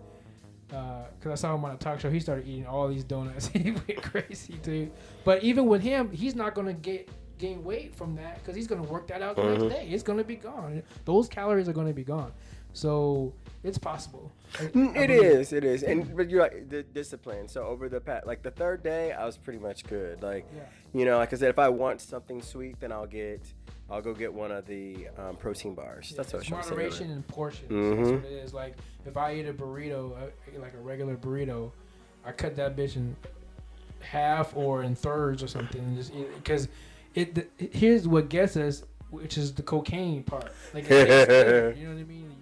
because 0.69 1.31
I 1.33 1.35
saw 1.37 1.55
him 1.55 1.65
on 1.65 1.71
a 1.73 1.77
talk 1.77 2.01
show, 2.01 2.11
he 2.11 2.19
started 2.21 2.47
eating 2.47 2.67
all 2.67 2.89
these 2.89 3.05
donuts. 3.05 3.47
he 3.55 3.71
went 3.71 4.03
crazy 4.03 4.55
too. 4.63 4.91
But 5.25 5.43
even 5.45 5.67
with 5.67 5.83
him, 5.83 6.11
he's 6.11 6.35
not 6.35 6.55
gonna 6.55 6.73
get 6.75 7.09
gain 7.39 7.63
weight 7.63 7.95
from 7.95 8.17
that 8.17 8.39
because 8.43 8.57
he's 8.57 8.67
gonna 8.67 8.83
work 8.83 9.07
that 9.09 9.23
out 9.23 9.37
the 9.37 9.43
Mhm. 9.43 9.59
next 9.61 9.75
day. 9.75 9.89
It's 9.89 10.03
gonna 10.03 10.25
be 10.25 10.37
gone. 10.37 10.83
Those 11.05 11.29
calories 11.29 11.69
are 11.69 11.73
gonna 11.73 11.93
be 11.93 12.03
gone. 12.05 12.33
So 12.77 13.33
it's 13.65 13.79
possible. 13.79 14.31
I- 14.61 14.65
Mm, 14.67 14.97
I 14.97 15.03
It 15.05 15.07
believe 15.09 15.23
is, 15.25 15.53
it 15.55 15.65
is, 15.65 15.83
and 15.83 16.15
but 16.15 16.29
you're 16.29 16.43
like 16.43 16.69
The 16.69 16.83
discipline. 16.83 17.49
So 17.49 17.65
over 17.65 17.89
the 17.89 18.01
past, 18.01 18.27
like 18.27 18.43
the 18.43 18.51
third 18.51 18.83
day, 18.83 19.13
I 19.13 19.25
was 19.25 19.39
pretty 19.39 19.59
much 19.59 19.85
good. 19.87 20.23
Like, 20.23 20.45
Yeah. 20.55 20.63
you 20.93 21.07
know, 21.07 21.17
like 21.17 21.33
I 21.33 21.37
said, 21.37 21.49
if 21.49 21.59
I 21.59 21.71
want 21.71 22.03
something 22.03 22.43
sweet, 22.43 22.79
then 22.79 22.93
I'll 22.93 23.07
get, 23.07 23.41
I'll 23.91 24.03
go 24.03 24.13
get 24.13 24.33
one 24.33 24.53
of 24.53 24.67
the 24.67 25.09
um, 25.17 25.37
protein 25.37 25.75
bars. 25.75 26.11
Yeah, 26.11 26.19
That's 26.19 26.33
what 26.35 26.39
I'm 26.39 26.41
it's 26.41 26.49
trying 26.51 26.63
to 26.63 26.69
say. 26.69 26.75
moderation 26.75 27.11
and 27.13 27.27
portions. 27.27 27.71
Mhm. 27.71 27.97
That's 27.97 28.11
what 28.23 28.31
it 28.33 28.45
is. 28.45 28.53
Like 28.55 28.75
if 29.07 29.17
I 29.17 29.35
eat 29.37 29.47
a 29.49 29.55
burrito, 29.55 30.13
uh, 30.13 30.61
like 30.61 30.75
a 30.75 30.79
regular 30.83 31.17
burrito, 31.17 31.73
I 32.27 32.33
cut 32.33 32.57
that 32.57 32.77
bitch 32.77 32.97
in 32.97 33.17
half 34.01 34.55
or 34.55 34.83
in 34.83 34.95
thirds 34.95 35.43
or 35.43 35.49
something, 35.49 35.97
just 35.97 36.13
because 36.35 36.69
it, 37.15 37.35
the, 37.35 37.47
Here's 37.73 38.07
what 38.07 38.29
gets 38.29 38.55
us, 38.59 38.83
which 39.11 39.39
is 39.39 39.55
the 39.55 39.63
cocaine 39.63 40.23
part. 40.25 40.53
Like, 40.75 40.85
it 40.85 40.89
tastes 40.89 41.27
good, 41.27 41.77
you 41.79 41.89
know 41.89 41.95
what 41.95 42.01
I 42.01 42.05
mean? 42.05 42.33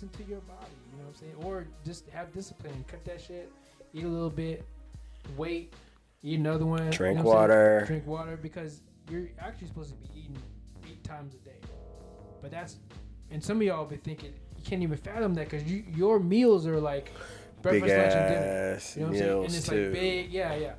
You 0.00 0.08
listen 0.08 0.24
to 0.24 0.30
your 0.30 0.40
body. 0.40 0.70
You 0.92 0.98
know 0.98 1.04
what 1.04 1.14
I'm 1.14 1.20
saying? 1.20 1.34
Or 1.44 1.66
just 1.84 2.08
have 2.10 2.32
discipline. 2.32 2.84
Cut 2.88 3.04
that 3.04 3.20
shit. 3.20 3.50
Eat 3.92 4.04
a 4.04 4.08
little 4.08 4.30
bit. 4.30 4.64
Wait. 5.36 5.74
Eat 6.22 6.38
another 6.38 6.64
one. 6.64 6.86
you 6.86 6.90
Drink 6.90 7.18
know 7.18 7.24
what 7.24 7.32
saying? 7.32 7.40
water. 7.40 7.84
Drink 7.86 8.06
water 8.06 8.38
because 8.40 8.80
you're 9.10 9.28
actually 9.38 9.66
supposed 9.66 9.90
to 9.90 9.96
be 9.96 10.20
eating 10.20 10.38
eight 10.86 11.02
times 11.04 11.34
a 11.34 11.38
day. 11.38 11.56
But 12.40 12.50
that's, 12.50 12.78
and 13.30 13.42
some 13.42 13.58
of 13.58 13.62
y'all 13.62 13.84
be 13.84 13.96
thinking 13.96 14.32
you 14.56 14.64
can't 14.64 14.82
even 14.82 14.96
fathom 14.96 15.34
that 15.34 15.50
because 15.50 15.64
you, 15.70 15.84
your 15.94 16.18
meals 16.18 16.66
are 16.66 16.80
like 16.80 17.12
breakfast, 17.60 17.86
Big 17.86 17.98
lunch, 17.98 18.12
and 18.14 18.28
dinner. 18.28 18.80
You 18.94 19.00
know 19.00 19.06
what 19.06 19.12
I'm 19.12 19.18
saying? 19.18 19.44
And 19.44 19.54
it's 19.54 19.68
too. 19.68 19.84
like 19.84 19.92
big, 19.92 20.32
yeah, 20.32 20.54
yeah. 20.54 20.72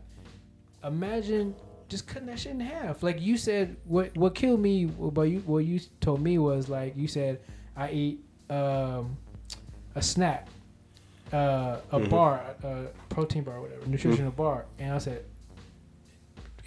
Imagine 0.83 1.55
just 1.89 2.07
cutting 2.07 2.27
that 2.27 2.39
shit 2.39 2.53
in 2.53 2.59
half. 2.59 3.03
Like 3.03 3.21
you 3.21 3.37
said, 3.37 3.75
what 3.85 4.15
what 4.17 4.33
killed 4.33 4.59
me, 4.61 4.85
but 4.85 5.23
you 5.23 5.39
what 5.45 5.59
you 5.59 5.79
told 5.99 6.21
me 6.21 6.39
was 6.39 6.69
like 6.69 6.97
you 6.97 7.07
said 7.07 7.39
I 7.75 7.91
eat 7.91 8.19
um, 8.51 9.17
a 9.95 10.01
snack, 10.01 10.47
uh, 11.33 11.79
a 11.91 11.99
Mhm. 11.99 12.09
bar, 12.09 12.55
a 12.63 12.87
protein 13.09 13.43
bar, 13.43 13.61
whatever, 13.61 13.85
nutritional 13.87 14.31
bar, 14.31 14.65
and 14.79 14.93
I 14.93 14.97
said. 14.97 15.25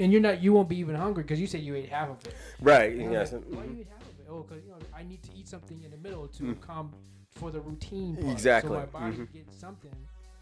And 0.00 0.10
you're 0.10 0.20
not. 0.20 0.42
You 0.42 0.52
won't 0.52 0.68
be 0.68 0.76
even 0.78 0.96
hungry 0.96 1.22
because 1.22 1.38
you 1.40 1.46
said 1.46 1.60
you 1.60 1.74
ate 1.76 1.88
half 1.88 2.08
of 2.08 2.18
it. 2.26 2.34
right. 2.60 2.96
And 2.96 3.12
Yes. 3.12 3.32
like, 3.32 3.44
Why 3.44 3.66
do 3.66 3.72
you 3.72 3.80
eat 3.82 3.86
half 3.88 4.02
of 4.02 4.18
it? 4.18 4.26
Oh, 4.28 4.42
because 4.42 4.64
you 4.64 4.70
know 4.70 4.78
I 4.92 5.04
need 5.04 5.22
to 5.22 5.30
eat 5.36 5.46
something 5.46 5.80
in 5.84 5.90
the 5.92 5.96
middle 5.98 6.26
to 6.26 6.42
Mm. 6.42 6.60
come 6.60 6.90
for 7.36 7.50
the 7.52 7.60
routine. 7.60 8.16
Part, 8.16 8.32
Exactly. 8.32 8.70
So 8.70 8.80
my 8.80 8.86
body 8.86 9.16
Mhm. 9.18 9.32
gets 9.32 9.56
something. 9.56 9.94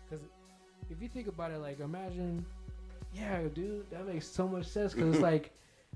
Because 0.08 0.24
if 0.88 1.02
you 1.02 1.08
think 1.08 1.26
about 1.26 1.50
it, 1.50 1.58
like 1.58 1.80
imagine, 1.80 2.46
yeah, 3.12 3.42
dude, 3.52 3.90
that 3.90 4.06
makes 4.06 4.26
so 4.26 4.48
much 4.48 4.66
sense. 4.66 4.94
Because 4.94 5.14
it's 5.14 5.22
like 5.22 5.52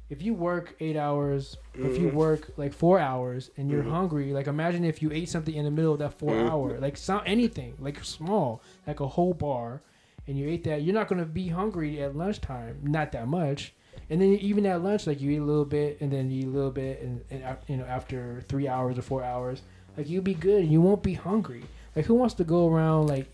if 0.09 0.23
you 0.23 0.35
work 0.35 0.75
eight 0.81 0.97
hours, 0.97 1.57
or 1.83 1.87
if 1.87 1.99
you 1.99 2.09
Mhm. 2.09 2.13
work 2.15 2.51
like 2.57 2.73
four 2.73 2.99
hours, 2.99 3.51
and 3.57 3.71
you're 3.71 3.83
Mhm. 3.83 3.91
hungry, 3.91 4.33
like 4.33 4.47
imagine 4.47 4.85
if 4.85 5.03
you 5.03 5.11
ate 5.13 5.29
something 5.29 5.55
in 5.55 5.65
the 5.65 5.71
middle 5.71 5.93
of 5.93 5.99
that 5.99 6.13
4 6.15 6.37
Mhm. 6.37 6.51
hour, 6.51 6.79
like 6.81 6.97
some 6.97 7.23
anything, 7.27 7.75
like 7.79 8.03
small, 8.05 8.63
like 8.87 9.01
a 9.01 9.07
whole 9.09 9.35
bar, 9.35 9.83
and 10.27 10.39
you 10.39 10.49
ate 10.49 10.65
that, 10.65 10.83
you're 10.83 10.95
not 10.95 11.09
gonna 11.09 11.25
be 11.25 11.49
hungry 11.49 12.01
at 12.03 12.17
lunchtime, 12.17 12.79
not 12.83 13.13
that 13.13 13.29
much. 13.29 13.75
And 14.09 14.21
then 14.21 14.35
even 14.35 14.65
at 14.67 14.83
lunch, 14.83 15.07
like 15.07 15.21
you 15.21 15.31
eat 15.33 15.39
a 15.39 15.45
little 15.45 15.65
bit, 15.65 15.99
and 16.01 16.13
then 16.13 16.31
you 16.31 16.41
eat 16.41 16.47
a 16.47 16.51
little 16.51 16.71
bit, 16.71 17.01
and, 17.03 17.25
and 17.31 17.43
you 17.67 17.77
know 17.77 17.85
after 17.85 18.43
three 18.49 18.69
hours 18.69 18.99
or 18.99 19.03
four 19.03 19.23
hours, 19.25 19.63
like 19.97 20.09
you'll 20.09 20.23
be 20.23 20.35
good, 20.35 20.63
and 20.63 20.71
you 20.73 20.81
won't 20.81 21.03
be 21.03 21.15
hungry. 21.15 21.65
Like 21.97 22.05
who 22.05 22.15
wants 22.15 22.35
to 22.35 22.45
go 22.45 22.69
around 22.69 23.07
like 23.09 23.27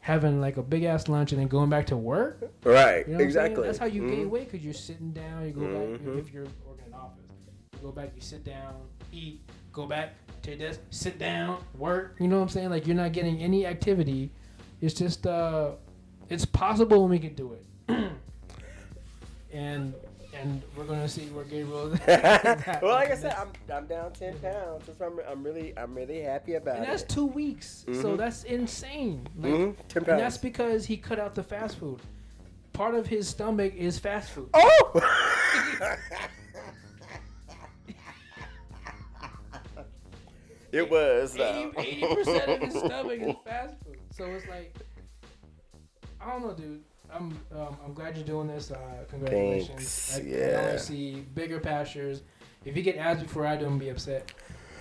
having 0.00 0.40
like 0.40 0.56
a 0.56 0.62
big 0.62 0.84
ass 0.84 1.08
lunch 1.08 1.32
and 1.32 1.40
then 1.40 1.48
going 1.48 1.70
back 1.70 1.86
to 1.86 1.96
work? 1.96 2.40
Right. 2.64 3.06
You 3.06 3.14
know 3.14 3.18
what 3.18 3.24
I'm 3.24 3.30
saying? 3.32 3.46
exactly. 3.46 3.66
That's 3.66 3.78
how 3.78 3.86
you 3.86 4.08
gain 4.08 4.26
Mhm. 4.26 4.30
weight 4.30 4.50
because 4.50 4.64
you're 4.64 4.74
sitting 4.74 5.12
down. 5.12 5.44
You 5.46 5.52
go 5.52 5.60
back 5.66 6.00
Mhm. 6.00 6.18
if 6.18 6.32
you're 6.32 6.46
working 6.66 6.86
in 6.86 6.92
an 6.92 6.98
office. 6.98 7.30
You 7.74 7.78
go 7.82 7.92
back, 7.92 8.12
you 8.14 8.20
sit 8.20 8.44
down, 8.44 8.74
eat, 9.12 9.40
go 9.72 9.86
back 9.86 10.14
to 10.42 10.50
your 10.50 10.58
desk, 10.58 10.80
sit 10.90 11.18
down, 11.18 11.58
work. 11.78 12.16
You 12.20 12.28
know 12.28 12.36
what 12.36 12.42
I'm 12.44 12.48
saying? 12.48 12.70
Like 12.70 12.86
you're 12.86 12.96
not 12.96 13.12
getting 13.12 13.38
any 13.38 13.66
activity. 13.66 14.30
It's 14.80 14.94
just 14.94 15.26
uh, 15.26 15.72
it's 16.28 16.44
possible 16.44 17.00
when 17.02 17.10
we 17.10 17.18
can 17.18 17.34
do 17.34 17.52
it. 17.54 17.64
and 19.52 19.94
and 20.40 20.62
we're 20.76 20.84
gonna 20.84 21.08
see 21.08 21.26
where 21.26 21.44
Gabriel. 21.44 21.92
Is 21.94 22.00
well, 22.06 22.94
like 22.94 23.10
I 23.10 23.16
said, 23.16 23.34
I'm 23.38 23.48
I'm 23.72 23.86
down 23.86 24.12
ten 24.12 24.38
pounds. 24.38 24.84
That's 24.86 24.98
why 25.00 25.06
I'm 25.06 25.20
I'm 25.30 25.42
really 25.42 25.72
I'm 25.76 25.94
really 25.94 26.20
happy 26.20 26.54
about 26.54 26.76
and 26.76 26.86
that's 26.86 27.02
it. 27.02 27.08
two 27.08 27.26
weeks, 27.26 27.84
so 27.86 27.92
Mhm. 28.14 28.16
that's 28.18 28.44
insane. 28.44 29.26
Like, 29.38 29.52
Mhm, 29.52 29.76
ten 29.88 30.04
And 30.04 30.20
that's 30.20 30.38
because 30.38 30.86
he 30.86 30.96
cut 30.96 31.18
out 31.18 31.34
the 31.34 31.42
fast 31.42 31.78
food. 31.78 32.00
Part 32.72 32.94
of 32.94 33.06
his 33.06 33.28
stomach 33.28 33.74
is 33.74 33.98
fast 33.98 34.30
food. 34.30 34.50
Oh. 34.54 35.00
it 40.72 40.90
was. 40.90 41.36
Eighty 41.36 42.02
percent 42.14 42.48
of 42.50 42.60
his 42.60 42.74
stomach 42.84 43.20
is 43.20 43.34
fast 43.44 43.74
food. 43.84 43.98
So 44.12 44.24
it's 44.26 44.46
like, 44.48 44.74
I 46.20 46.30
don't 46.30 46.42
know, 46.42 46.54
dude. 46.54 46.82
I'm 47.12 47.38
um, 47.52 47.76
I'm 47.84 47.94
glad 47.94 48.16
you're 48.16 48.26
doing 48.26 48.48
this. 48.48 48.70
Uh, 48.70 48.78
congratulations. 49.08 50.12
Thanks, 50.12 50.18
I, 50.18 50.20
yeah. 50.22 50.70
I 50.74 50.76
see 50.76 51.26
bigger 51.34 51.60
pastures. 51.60 52.22
If 52.64 52.76
you 52.76 52.82
get 52.82 52.96
abs 52.96 53.22
before 53.22 53.46
I 53.46 53.56
do, 53.56 53.66
I'm 53.66 53.78
be 53.78 53.90
upset. 53.90 54.32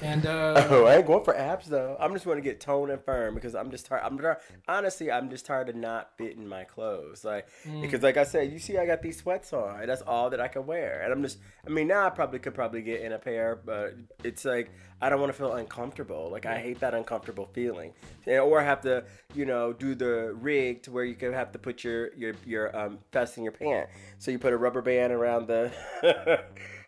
And 0.02 0.26
uh, 0.26 0.68
Oh, 0.70 0.86
I 0.86 0.98
ain't 0.98 1.08
going 1.08 1.24
for 1.24 1.36
abs 1.36 1.68
though. 1.68 1.96
I'm 2.00 2.14
just 2.14 2.26
going 2.26 2.38
to 2.38 2.42
get 2.42 2.60
toned 2.60 2.92
and 2.92 3.02
firm 3.04 3.34
because 3.34 3.56
I'm 3.56 3.72
just 3.72 3.86
tired. 3.86 4.02
I'm 4.04 4.18
tired. 4.18 4.38
honestly, 4.68 5.10
I'm 5.12 5.30
just 5.30 5.46
tired 5.46 5.70
of 5.70 5.76
not 5.76 6.12
fitting 6.18 6.48
my 6.48 6.64
clothes. 6.66 7.24
Like 7.24 7.48
mm, 7.66 7.82
because, 7.82 8.02
like 8.04 8.18
I 8.18 8.24
said, 8.26 8.52
you 8.52 8.60
see, 8.60 8.78
I 8.78 8.86
got 8.86 9.02
these 9.02 9.18
sweats 9.18 9.54
on. 9.54 9.80
and 9.80 9.90
That's 9.90 10.02
all 10.02 10.30
that 10.32 10.42
I 10.42 10.48
can 10.50 10.66
wear, 10.66 11.02
and 11.02 11.14
I'm 11.14 11.22
just. 11.24 11.40
I 11.66 11.70
mean, 11.70 11.88
now 11.88 12.06
I 12.06 12.10
probably 12.10 12.40
could 12.40 12.54
probably 12.54 12.82
get 12.82 13.02
in 13.02 13.14
a 13.14 13.18
pair, 13.20 13.56
but 13.56 13.96
it's 14.24 14.44
like 14.44 14.70
I 15.02 15.10
don't 15.10 15.20
want 15.20 15.32
to 15.32 15.38
feel 15.38 15.54
uncomfortable. 15.54 16.30
Like 16.30 16.46
I 16.46 16.58
hate 16.60 16.80
that 16.82 16.94
uncomfortable 16.94 17.50
feeling, 17.54 17.94
Yeah, 18.26 18.40
or 18.40 18.62
have 18.62 18.82
to, 18.82 19.06
you 19.34 19.46
know, 19.46 19.72
do 19.74 19.96
the 19.96 20.34
rig 20.40 20.84
to 20.84 20.92
where 20.92 21.06
you 21.06 21.16
could 21.16 21.34
have 21.34 21.52
to 21.54 21.60
put 21.60 21.84
your 21.84 22.14
your 22.16 22.34
your 22.46 22.76
um 22.78 23.00
vest 23.14 23.38
in 23.38 23.44
your 23.44 23.54
pant. 23.54 23.90
So 24.20 24.30
you 24.32 24.40
put 24.40 24.52
a 24.54 24.58
rubber 24.58 24.82
band 24.82 25.14
around 25.14 25.48
the. 25.48 25.72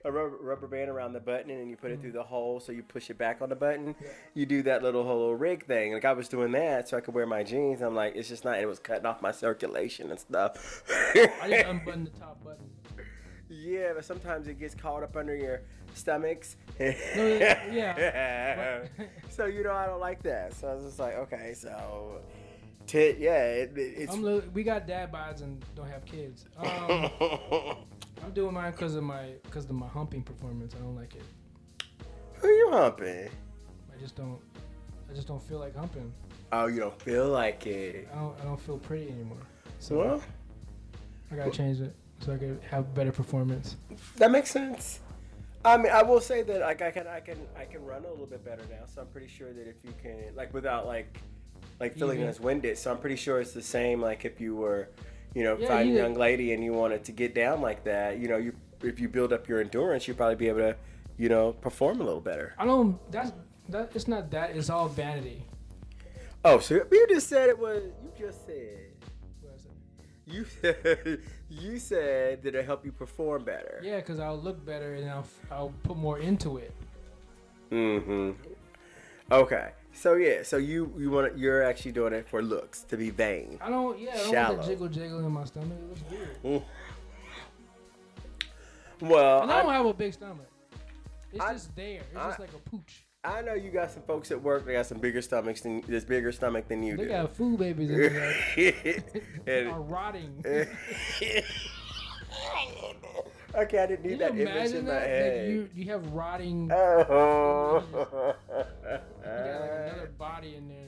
A 0.06 0.12
rubber, 0.12 0.38
rubber 0.40 0.68
band 0.68 0.90
around 0.90 1.14
the 1.14 1.20
button 1.20 1.50
and 1.50 1.70
you 1.70 1.76
put 1.76 1.92
it 1.92 2.00
through 2.00 2.12
the 2.14 2.24
hole 2.24 2.60
so 2.60 2.72
you 2.72 2.84
push 2.84 3.10
it 3.10 3.18
back 3.18 3.42
on 3.42 3.50
the 3.50 3.56
button 3.56 3.96
Yeah. 4.02 4.08
you 4.36 4.46
do 4.46 4.62
that 4.64 4.84
little 4.84 5.04
whole 5.04 5.34
rig 5.34 5.66
thing. 5.66 5.94
Like 5.94 6.06
I 6.06 6.14
was 6.14 6.30
doing 6.30 6.52
that 6.54 6.88
so 6.88 6.98
I 6.98 7.02
could 7.02 7.14
wear 7.16 7.26
my 7.26 7.44
jeans. 7.44 7.82
I'm 7.82 7.96
like, 7.96 8.16
it's 8.16 8.30
just 8.30 8.46
not. 8.46 8.60
It 8.60 8.68
was 8.68 8.80
cutting 8.80 9.06
off 9.06 9.22
my 9.22 9.32
circulation 9.32 10.12
and 10.12 10.20
stuff. 10.20 10.84
I 11.16 11.50
just 11.50 11.66
unbutton 11.68 12.04
the 12.06 12.12
top 12.12 12.42
button. 12.44 12.70
yeah, 13.50 13.94
but 13.96 14.06
sometimes 14.06 14.48
it 14.48 14.60
gets 14.60 14.76
caught 14.76 15.04
up 15.04 15.16
under 15.18 15.36
your 15.36 15.62
stomachs. 15.96 16.56
yeah, 16.80 18.86
so 19.30 19.46
you 19.46 19.64
know 19.64 19.74
I 19.74 19.88
don't 19.88 20.00
like 20.00 20.22
that. 20.24 20.54
So 20.54 20.68
I 20.68 20.76
was 20.76 20.86
just 20.86 21.00
like, 21.00 21.16
okay, 21.16 21.54
so. 21.56 22.22
Tit, 22.86 23.18
yeah, 23.20 23.44
it, 23.44 23.78
it- 23.78 23.94
it's. 23.98 24.14
I'm 24.14 24.24
li- 24.24 24.44
we 24.54 24.64
got 24.64 24.88
dad 24.88 25.12
bods 25.12 25.42
and 25.42 25.62
don't 25.76 25.90
have 25.90 26.06
kids. 26.06 26.46
Um, 26.58 27.78
I'm 28.24 28.32
doing 28.32 28.54
mine 28.54 28.72
because 28.72 28.96
of 28.96 29.04
my 29.04 29.34
because 29.44 29.66
of 29.66 29.72
my 29.72 29.88
humping 29.88 30.24
performance. 30.24 30.74
I 30.76 30.80
don't 30.80 30.96
like 30.96 31.16
it. 31.16 31.24
Who 32.36 32.48
you 32.48 32.70
humping? 32.72 33.30
I 33.96 34.02
just 34.02 34.16
don't. 34.16 34.40
I 35.10 35.14
just 35.14 35.28
don't 35.28 35.42
feel 35.42 35.60
like 35.60 35.76
humping. 35.76 36.12
Oh, 36.52 36.68
you 36.68 36.80
don't 36.80 37.02
feel 37.02 37.30
like 37.30 37.66
it. 37.68 38.08
I 38.14 38.20
don't. 38.20 38.40
I 38.42 38.44
don't 38.44 38.60
feel 38.60 38.78
pretty 38.78 39.10
anymore. 39.10 39.38
So 39.80 39.98
Well, 39.98 40.24
I 41.32 41.36
gotta 41.36 41.52
change 41.52 41.82
it 41.82 41.96
so 42.20 42.34
I 42.34 42.38
can 42.38 42.60
have 42.70 42.94
better 42.94 43.12
performance. 43.12 43.76
that 44.18 44.32
makes 44.32 44.50
sense. 44.52 45.00
I 45.66 45.78
mean, 45.78 45.92
I 45.92 46.02
will 46.04 46.22
say 46.22 46.44
that 46.44 46.62
like 46.62 46.82
I 46.82 46.92
can, 46.92 47.08
I 47.08 47.20
can, 47.20 47.38
I 47.58 47.66
can 47.66 47.84
run 47.84 48.06
a 48.06 48.10
little 48.10 48.26
bit 48.26 48.46
better 48.46 48.62
now. 48.70 48.86
So 48.86 49.02
I'm 49.02 49.08
pretty 49.08 49.28
sure 49.28 49.52
that 49.52 49.68
if 49.68 49.76
you 49.84 49.94
can, 50.02 50.34
like, 50.36 50.54
without 50.54 50.86
like, 50.86 51.20
like 51.80 51.98
feeling 51.98 52.24
as 52.24 52.40
winded. 52.40 52.78
So 52.78 52.90
I'm 52.92 53.00
pretty 53.00 53.18
sure 53.18 53.42
it's 53.42 53.52
the 53.52 53.62
same. 53.62 54.02
Like 54.02 54.24
if 54.24 54.40
you 54.40 54.56
were, 54.56 54.90
you 55.34 55.44
know, 55.44 55.58
Yeah, 55.58 55.68
fine 55.68 55.88
you- 55.90 55.96
young 55.96 56.16
lady 56.16 56.54
and 56.54 56.64
you 56.64 56.74
wanted 56.74 57.04
to 57.06 57.12
get 57.12 57.34
down 57.36 57.62
like 57.62 57.84
that, 57.86 58.20
you 58.20 58.28
know, 58.28 58.38
you 58.38 58.54
if 58.84 59.00
you 59.00 59.10
build 59.10 59.34
up 59.34 59.48
your 59.48 59.60
endurance, 59.60 60.08
you'd 60.08 60.18
probably 60.18 60.36
be 60.36 60.48
able 60.50 60.60
to, 60.60 60.76
you 61.18 61.30
know, 61.30 61.54
perform 61.54 62.00
a 62.00 62.04
little 62.04 62.22
better. 62.22 62.54
I 62.60 62.66
don't. 62.66 63.00
That's 63.12 63.32
that. 63.70 63.92
It's 63.96 64.08
not 64.08 64.30
that. 64.32 64.56
It's 64.56 64.70
all 64.70 64.88
vanity. 64.88 65.46
Oh, 66.46 66.60
so 66.60 66.76
you 66.92 67.08
just 67.10 67.28
said 67.28 67.50
it 67.50 67.58
was. 67.58 67.82
You 68.04 68.12
just 68.28 68.46
said. 68.46 68.92
Said. 69.42 69.62
You 70.26 70.46
said 70.46 71.20
you 71.50 71.80
said 71.80 72.44
that 72.44 72.54
it 72.54 72.66
help 72.66 72.86
you 72.86 72.92
perform 72.92 73.44
better. 73.46 73.80
Yeah, 73.84 73.96
because 73.98 74.20
I'll 74.20 74.38
look 74.40 74.64
better 74.66 74.94
and 74.96 75.10
I'll 75.10 75.28
I'll 75.50 75.74
put 75.84 75.98
more 75.98 76.20
into 76.20 76.58
it. 76.58 76.72
Mm-hmm. 77.72 78.32
Okay. 79.32 79.72
So 79.98 80.14
yeah, 80.14 80.44
so 80.44 80.58
you 80.58 80.94
you 80.98 81.10
want 81.10 81.36
you're 81.38 81.64
actually 81.64 81.92
doing 81.92 82.14
it 82.14 82.28
for 82.30 82.44
looks 82.44 82.84
to 82.84 82.98
be 82.98 83.10
vain. 83.10 83.58
I 83.60 83.70
don't. 83.70 83.98
Yeah, 84.00 84.12
I 84.14 84.18
don't 84.18 84.32
Shallow. 84.32 84.54
want 84.56 84.62
the 84.68 84.72
jiggle 84.74 84.88
jiggle 84.90 85.20
in 85.26 85.32
my 85.32 85.44
stomach. 85.46 85.72
It 85.82 85.90
looks 85.90 86.02
weird. 86.44 86.62
Well, 89.02 89.42
And 89.44 89.52
I 89.52 89.62
don't 89.64 89.72
I, 89.72 89.76
have 89.78 89.86
a 89.88 89.94
big 89.94 90.14
stomach. 90.14 90.48
It's 91.34 91.44
I- 91.44 91.54
just 91.54 91.76
there. 91.76 92.02
It's 92.02 92.16
I- 92.16 92.28
just 92.28 92.40
like 92.40 92.54
a 92.54 92.70
pooch. 92.70 93.04
I 93.24 93.42
know 93.42 93.56
you 93.56 93.72
got 93.72 93.92
some 93.92 94.04
folks 94.04 94.30
at 94.32 94.42
work 94.42 94.66
that 94.66 94.72
got 94.72 94.86
some 94.86 95.00
bigger 95.00 95.22
stomachs 95.22 95.62
than 95.62 95.82
this 95.88 96.06
bigger 96.06 96.32
stomach 96.32 96.68
than 96.68 96.82
you 96.84 96.96
They 96.96 97.04
do. 97.04 97.10
They 97.10 97.16
got 97.16 97.36
food 97.36 97.58
babies 97.60 97.90
in 97.90 97.98
there. 97.98 98.36
And- 99.48 99.68
are 99.70 99.82
rotting. 99.82 100.46
okay, 103.56 103.80
I 103.80 103.86
didn't 103.88 104.06
need 104.06 104.20
that 104.20 104.32
image 104.32 104.72
in 104.74 104.86
my 104.86 104.92
that? 104.92 105.02
Like 105.02 105.08
head. 105.08 105.50
you, 105.50 105.70
you 105.76 105.92
have 105.92 106.08
rotting. 106.14 106.72
Oh. 106.74 107.84
You 107.92 109.34
got 109.34 109.62
like 109.62 109.72
another 109.72 110.12
body 110.18 110.56
in 110.56 110.68
there. 110.68 110.88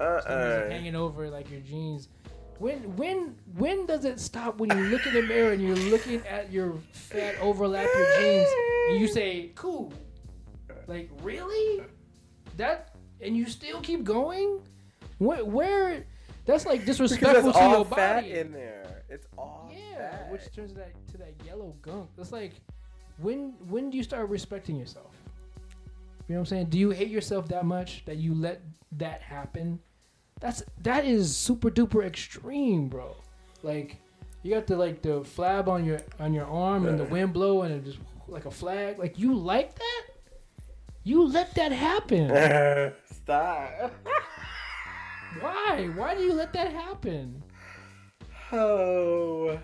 Uh-uh. 0.00 0.70
hanging 0.70 0.94
over 0.96 1.28
like 1.30 1.50
your 1.50 1.60
jeans. 1.60 2.08
When 2.58 2.96
when 2.96 3.34
when 3.56 3.86
does 3.86 4.04
it 4.04 4.20
stop 4.20 4.58
when 4.58 4.70
you 4.76 4.84
look 4.84 5.04
in 5.06 5.14
the 5.14 5.22
mirror 5.22 5.52
and 5.52 5.62
you're 5.62 5.76
looking 5.76 6.24
at 6.26 6.52
your 6.52 6.74
fat 6.92 7.34
overlap 7.40 7.86
your 7.94 8.20
jeans 8.20 8.48
and 8.90 9.00
you 9.00 9.08
say 9.08 9.50
cool 9.56 9.92
like 10.86 11.10
really 11.22 11.82
that 12.56 12.94
and 13.20 13.36
you 13.36 13.46
still 13.46 13.80
keep 13.80 14.04
going 14.04 14.60
where, 15.18 15.44
where 15.44 16.04
That's 16.44 16.64
like 16.66 16.80
Because 16.80 16.98
disrespectful 16.98 17.42
that's 17.52 17.58
to 17.58 17.62
all 17.64 17.70
your 17.78 17.84
fat 17.84 18.22
body. 18.22 18.32
in 18.32 18.52
there. 18.52 19.04
It's 19.08 19.26
all 19.38 19.61
Yeah, 20.02 20.30
which 20.30 20.52
turns 20.54 20.72
to 20.72 20.78
that 20.78 21.06
to 21.12 21.18
that 21.18 21.34
yellow 21.44 21.74
gunk. 21.82 22.10
It's 22.18 22.32
like 22.32 22.54
when 23.18 23.54
when 23.68 23.90
do 23.90 23.96
you 23.96 24.02
start 24.02 24.28
respecting 24.28 24.76
yourself? 24.76 25.14
You 26.28 26.34
know 26.34 26.40
what 26.40 26.40
I'm 26.40 26.46
saying? 26.46 26.66
Do 26.66 26.78
you 26.78 26.90
hate 26.90 27.08
yourself 27.08 27.48
that 27.48 27.64
much 27.64 28.04
that 28.06 28.16
you 28.16 28.34
let 28.34 28.62
that 28.92 29.22
happen? 29.22 29.78
That's 30.40 30.62
that 30.82 31.04
is 31.04 31.36
super 31.36 31.70
duper 31.70 32.04
extreme, 32.04 32.88
bro. 32.88 33.14
Like 33.62 33.98
you 34.42 34.52
got 34.52 34.66
the 34.66 34.76
like 34.76 35.02
the 35.02 35.20
flab 35.20 35.68
on 35.68 35.84
your 35.84 36.00
on 36.18 36.34
your 36.34 36.46
arm 36.46 36.86
and 36.86 36.98
the 36.98 37.04
wind 37.04 37.32
blow 37.32 37.62
and 37.62 37.74
it 37.74 37.84
just 37.84 37.98
like 38.28 38.46
a 38.46 38.50
flag. 38.50 38.98
Like 38.98 39.18
you 39.18 39.34
like 39.34 39.74
that? 39.76 40.02
You 41.04 41.24
let 41.24 41.54
that 41.54 41.72
happen. 41.72 42.28
Stop. 43.12 43.92
Why? 45.40 45.90
Why 45.96 46.14
do 46.14 46.22
you 46.22 46.32
let 46.32 46.52
that 46.52 46.72
happen? 46.72 47.42
Oh. 48.52 49.58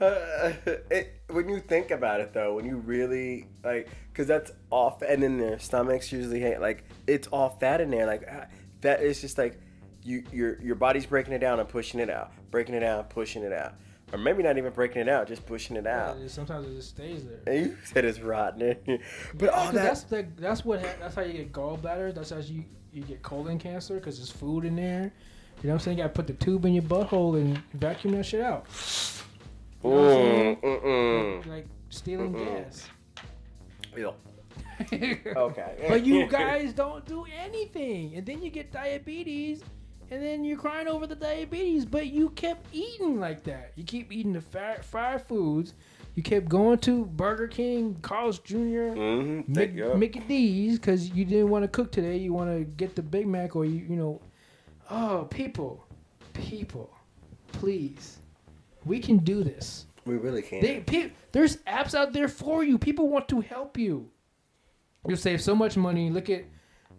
Uh, 0.00 0.52
it, 0.90 1.20
when 1.28 1.48
you 1.48 1.60
think 1.60 1.90
about 1.90 2.20
it, 2.20 2.32
though, 2.32 2.54
when 2.54 2.64
you 2.64 2.76
really 2.76 3.46
like, 3.62 3.88
because 4.12 4.26
that's 4.26 4.50
all 4.70 4.90
fat, 4.92 5.10
and 5.10 5.22
then 5.22 5.38
their 5.38 5.58
stomachs 5.58 6.10
usually 6.10 6.40
hate, 6.40 6.60
like 6.60 6.84
it's 7.06 7.28
all 7.28 7.50
fat 7.60 7.80
in 7.80 7.90
there. 7.90 8.06
Like 8.06 8.24
ah, 8.30 8.46
that 8.80 9.02
is 9.02 9.20
just 9.20 9.36
like 9.38 9.60
you 10.02 10.24
your 10.32 10.60
your 10.62 10.74
body's 10.74 11.06
breaking 11.06 11.34
it 11.34 11.38
down 11.40 11.60
and 11.60 11.68
pushing 11.68 12.00
it 12.00 12.08
out, 12.10 12.32
breaking 12.50 12.74
it 12.74 12.82
out, 12.82 13.10
pushing 13.10 13.42
it 13.42 13.52
out, 13.52 13.74
or 14.12 14.18
maybe 14.18 14.42
not 14.42 14.56
even 14.56 14.72
breaking 14.72 15.02
it 15.02 15.08
out, 15.08 15.28
just 15.28 15.44
pushing 15.44 15.76
it 15.76 15.86
out. 15.86 16.16
Uh, 16.16 16.28
Sometimes 16.28 16.66
it 16.66 16.74
just 16.76 16.88
stays 16.90 17.24
there. 17.24 17.40
And 17.46 17.66
you 17.66 17.76
said 17.84 18.04
it's 18.06 18.20
rotten, 18.20 18.76
but 19.34 19.50
all 19.50 19.66
'Cause 19.66 19.74
that. 19.74 19.82
that's 19.82 20.02
the, 20.04 20.26
that's 20.38 20.64
what 20.64 20.80
ha- 20.80 20.94
that's 20.98 21.14
how 21.14 21.22
you 21.22 21.34
get 21.34 21.52
gallbladder. 21.52 22.14
That's 22.14 22.30
how 22.30 22.38
you 22.38 22.64
you 22.92 23.02
get 23.02 23.22
colon 23.22 23.58
cancer 23.58 23.94
because 23.96 24.16
there's 24.16 24.30
food 24.32 24.64
in 24.64 24.76
there. 24.76 25.12
You 25.62 25.68
know 25.68 25.74
what 25.74 25.80
I'm 25.82 25.84
saying? 25.84 25.98
You 25.98 26.04
gotta 26.04 26.14
put 26.14 26.26
the 26.26 26.32
tube 26.32 26.64
in 26.64 26.72
your 26.72 26.82
butthole 26.84 27.36
and 27.38 27.62
vacuum 27.74 28.14
that 28.14 28.24
shit 28.24 28.40
out. 28.40 28.64
You 29.82 29.90
know 29.90 29.96
what 29.96 30.04
I'm 30.04 30.10
saying? 30.10 30.56
Mm, 30.62 30.82
mm, 30.82 31.46
Like 31.46 31.66
stealing 31.88 32.34
Mm-mm. 32.34 32.64
gas. 32.64 32.88
Ew. 33.96 34.12
Okay. 35.36 35.86
but 35.88 36.04
you 36.06 36.26
guys 36.30 36.72
don't 36.72 37.04
do 37.06 37.24
anything, 37.38 38.14
and 38.16 38.24
then 38.24 38.42
you 38.42 38.50
get 38.50 38.72
diabetes, 38.72 39.62
and 40.10 40.22
then 40.22 40.42
you're 40.44 40.58
crying 40.58 40.88
over 40.88 41.06
the 41.06 41.14
diabetes. 41.14 41.84
But 41.84 42.06
you 42.06 42.30
kept 42.30 42.66
eating 42.72 43.20
like 43.20 43.42
that. 43.44 43.72
You 43.76 43.84
keep 43.84 44.10
eating 44.12 44.32
the 44.32 44.40
fried 44.40 45.26
foods. 45.26 45.74
You 46.16 46.22
kept 46.22 46.48
going 46.48 46.78
to 46.80 47.06
Burger 47.06 47.46
King, 47.46 47.96
Carl's 48.02 48.38
Jr. 48.40 48.56
Mm-hmm. 48.96 49.52
Mick, 49.54 49.96
Mickey 49.96 50.20
D's 50.20 50.78
because 50.78 51.10
you 51.10 51.24
didn't 51.24 51.50
want 51.50 51.62
to 51.62 51.68
cook 51.68 51.92
today. 51.92 52.16
You 52.16 52.32
want 52.32 52.50
to 52.50 52.64
get 52.64 52.96
the 52.96 53.02
Big 53.02 53.26
Mac 53.28 53.54
or 53.54 53.64
you, 53.64 53.86
you 53.88 53.96
know. 53.96 54.20
Oh, 54.90 55.28
people, 55.30 55.84
people, 56.34 56.90
please, 57.52 58.18
we 58.84 58.98
can 59.00 59.18
do 59.18 59.42
this. 59.44 59.86
We 60.06 60.16
really 60.16 60.42
can't. 60.42 60.62
They, 60.62 60.80
pe- 60.80 61.10
there's 61.32 61.56
apps 61.58 61.94
out 61.94 62.12
there 62.12 62.28
for 62.28 62.64
you. 62.64 62.78
People 62.78 63.08
want 63.08 63.28
to 63.28 63.40
help 63.40 63.76
you. 63.78 64.10
You 65.06 65.16
save 65.16 65.40
so 65.40 65.54
much 65.54 65.76
money. 65.76 66.10
Look 66.10 66.30
at 66.30 66.44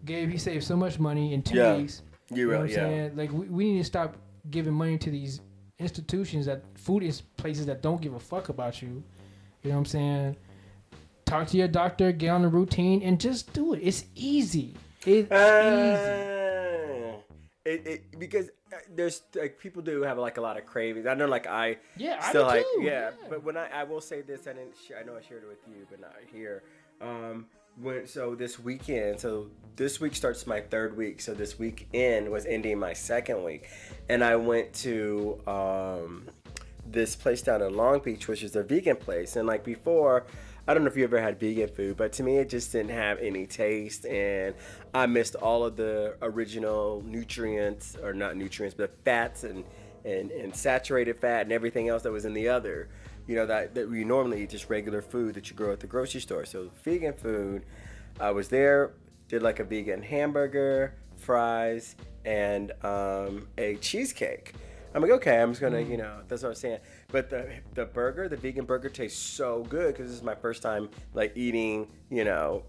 Gabe. 0.05 0.29
He 0.29 0.37
saved 0.37 0.63
so 0.63 0.75
much 0.75 0.99
money 0.99 1.33
in 1.33 1.41
two 1.43 1.57
Yeah. 1.57 1.77
weeks. 1.77 2.01
you 2.29 2.37
You 2.37 2.51
know 2.51 2.57
what 2.59 2.63
I'm 2.63 2.69
yeah. 2.69 2.75
saying? 2.75 3.15
Like 3.15 3.31
we, 3.31 3.47
we 3.47 3.71
need 3.73 3.79
to 3.79 3.83
stop 3.83 4.17
giving 4.49 4.73
money 4.73 4.97
to 4.99 5.09
these 5.11 5.41
institutions 5.79 6.45
that 6.45 6.63
food 6.75 7.03
is 7.03 7.21
places 7.21 7.65
that 7.65 7.81
don't 7.81 8.01
give 8.01 8.13
a 8.13 8.19
fuck 8.19 8.49
about 8.49 8.81
you. 8.81 9.03
You 9.63 9.69
know 9.69 9.75
what 9.75 9.77
I'm 9.79 9.85
saying? 9.85 10.35
Talk 11.25 11.47
to 11.49 11.57
your 11.57 11.67
doctor, 11.67 12.11
get 12.11 12.29
on 12.29 12.41
the 12.41 12.47
routine, 12.47 13.01
and 13.03 13.19
just 13.19 13.51
do 13.53 13.73
it. 13.73 13.79
It's 13.83 14.05
easy. 14.15 14.75
It's 15.05 15.31
easy. 15.31 15.31
Uh, 15.31 17.17
it, 17.65 17.87
it 17.87 18.19
because 18.19 18.49
there's 18.93 19.21
like 19.35 19.59
people 19.59 19.81
do 19.81 20.01
have 20.03 20.17
like 20.17 20.37
a 20.37 20.41
lot 20.41 20.57
of 20.57 20.65
cravings. 20.65 21.05
I 21.05 21.13
know 21.13 21.27
like 21.27 21.47
I 21.47 21.77
Yeah, 21.97 22.19
I 22.21 22.29
still 22.29 22.43
do 22.43 22.47
like 22.47 22.65
too. 22.75 22.81
yeah, 22.83 23.11
but 23.29 23.43
when 23.43 23.57
I 23.57 23.67
I 23.69 23.83
will 23.83 24.01
say 24.01 24.21
this, 24.21 24.47
I 24.47 24.53
didn't 24.53 24.75
share, 24.87 24.99
I 24.99 25.03
know 25.03 25.15
I 25.17 25.21
shared 25.21 25.43
it 25.43 25.47
with 25.49 25.59
you, 25.67 25.85
but 25.89 25.99
not 25.99 26.15
here. 26.31 26.63
Um, 27.01 27.47
when 27.79 28.05
so 28.07 28.35
this 28.35 28.59
weekend, 28.59 29.19
so 29.19 29.47
this 29.75 29.99
week 29.99 30.15
starts 30.15 30.45
my 30.45 30.61
third 30.61 30.95
week. 30.97 31.21
So 31.21 31.33
this 31.33 31.57
weekend 31.57 32.29
was 32.29 32.45
ending 32.45 32.77
my 32.79 32.93
second 32.93 33.43
week, 33.43 33.69
and 34.09 34.23
I 34.23 34.35
went 34.35 34.73
to 34.75 35.39
um 35.47 36.27
this 36.85 37.15
place 37.15 37.41
down 37.41 37.61
in 37.61 37.75
Long 37.75 37.99
Beach, 37.99 38.27
which 38.27 38.43
is 38.43 38.55
a 38.55 38.63
vegan 38.63 38.97
place, 38.97 39.35
and 39.35 39.47
like 39.47 39.63
before. 39.63 40.25
I 40.67 40.73
don't 40.73 40.83
know 40.83 40.89
if 40.89 40.97
you 40.97 41.03
ever 41.03 41.19
had 41.19 41.39
vegan 41.39 41.69
food, 41.69 41.97
but 41.97 42.13
to 42.13 42.23
me 42.23 42.37
it 42.37 42.49
just 42.49 42.71
didn't 42.71 42.91
have 42.91 43.19
any 43.19 43.47
taste, 43.47 44.05
and 44.05 44.53
I 44.93 45.05
missed 45.07 45.35
all 45.35 45.65
of 45.65 45.75
the 45.75 46.15
original 46.21 47.03
nutrients, 47.05 47.97
or 48.01 48.13
not 48.13 48.37
nutrients, 48.37 48.75
but 48.75 48.91
fats 49.03 49.43
and 49.43 49.63
and, 50.03 50.31
and 50.31 50.55
saturated 50.55 51.19
fat 51.19 51.43
and 51.43 51.51
everything 51.51 51.87
else 51.87 52.01
that 52.03 52.11
was 52.11 52.25
in 52.25 52.33
the 52.33 52.47
other. 52.47 52.89
You 53.27 53.35
know 53.35 53.45
that 53.47 53.75
that 53.75 53.89
we 53.89 54.03
normally 54.03 54.43
eat 54.43 54.49
just 54.49 54.69
regular 54.69 55.01
food 55.01 55.35
that 55.35 55.49
you 55.49 55.55
grow 55.55 55.71
at 55.71 55.79
the 55.79 55.87
grocery 55.87 56.21
store. 56.21 56.45
So 56.45 56.69
vegan 56.83 57.13
food, 57.13 57.63
I 58.19 58.31
was 58.31 58.47
there, 58.49 58.91
did 59.27 59.41
like 59.41 59.59
a 59.59 59.63
vegan 59.63 60.01
hamburger, 60.03 60.93
fries, 61.17 61.95
and 62.25 62.71
um, 62.83 63.47
a 63.57 63.75
cheesecake. 63.77 64.53
I'm 64.93 65.01
like, 65.01 65.11
okay, 65.11 65.41
I'm 65.41 65.51
just 65.51 65.61
gonna, 65.61 65.77
mm. 65.77 65.89
you 65.89 65.97
know, 65.97 66.19
that's 66.27 66.43
what 66.43 66.49
I'm 66.49 66.55
saying. 66.55 66.79
But 67.11 67.29
the 67.29 67.49
the 67.73 67.85
burger, 67.85 68.27
the 68.27 68.37
vegan 68.37 68.65
burger, 68.65 68.89
tastes 68.89 69.21
so 69.21 69.63
good 69.69 69.93
because 69.93 70.09
this 70.09 70.17
is 70.17 70.23
my 70.23 70.35
first 70.35 70.61
time 70.61 70.89
like 71.13 71.31
eating, 71.35 71.87
you 72.09 72.23
know, 72.25 72.63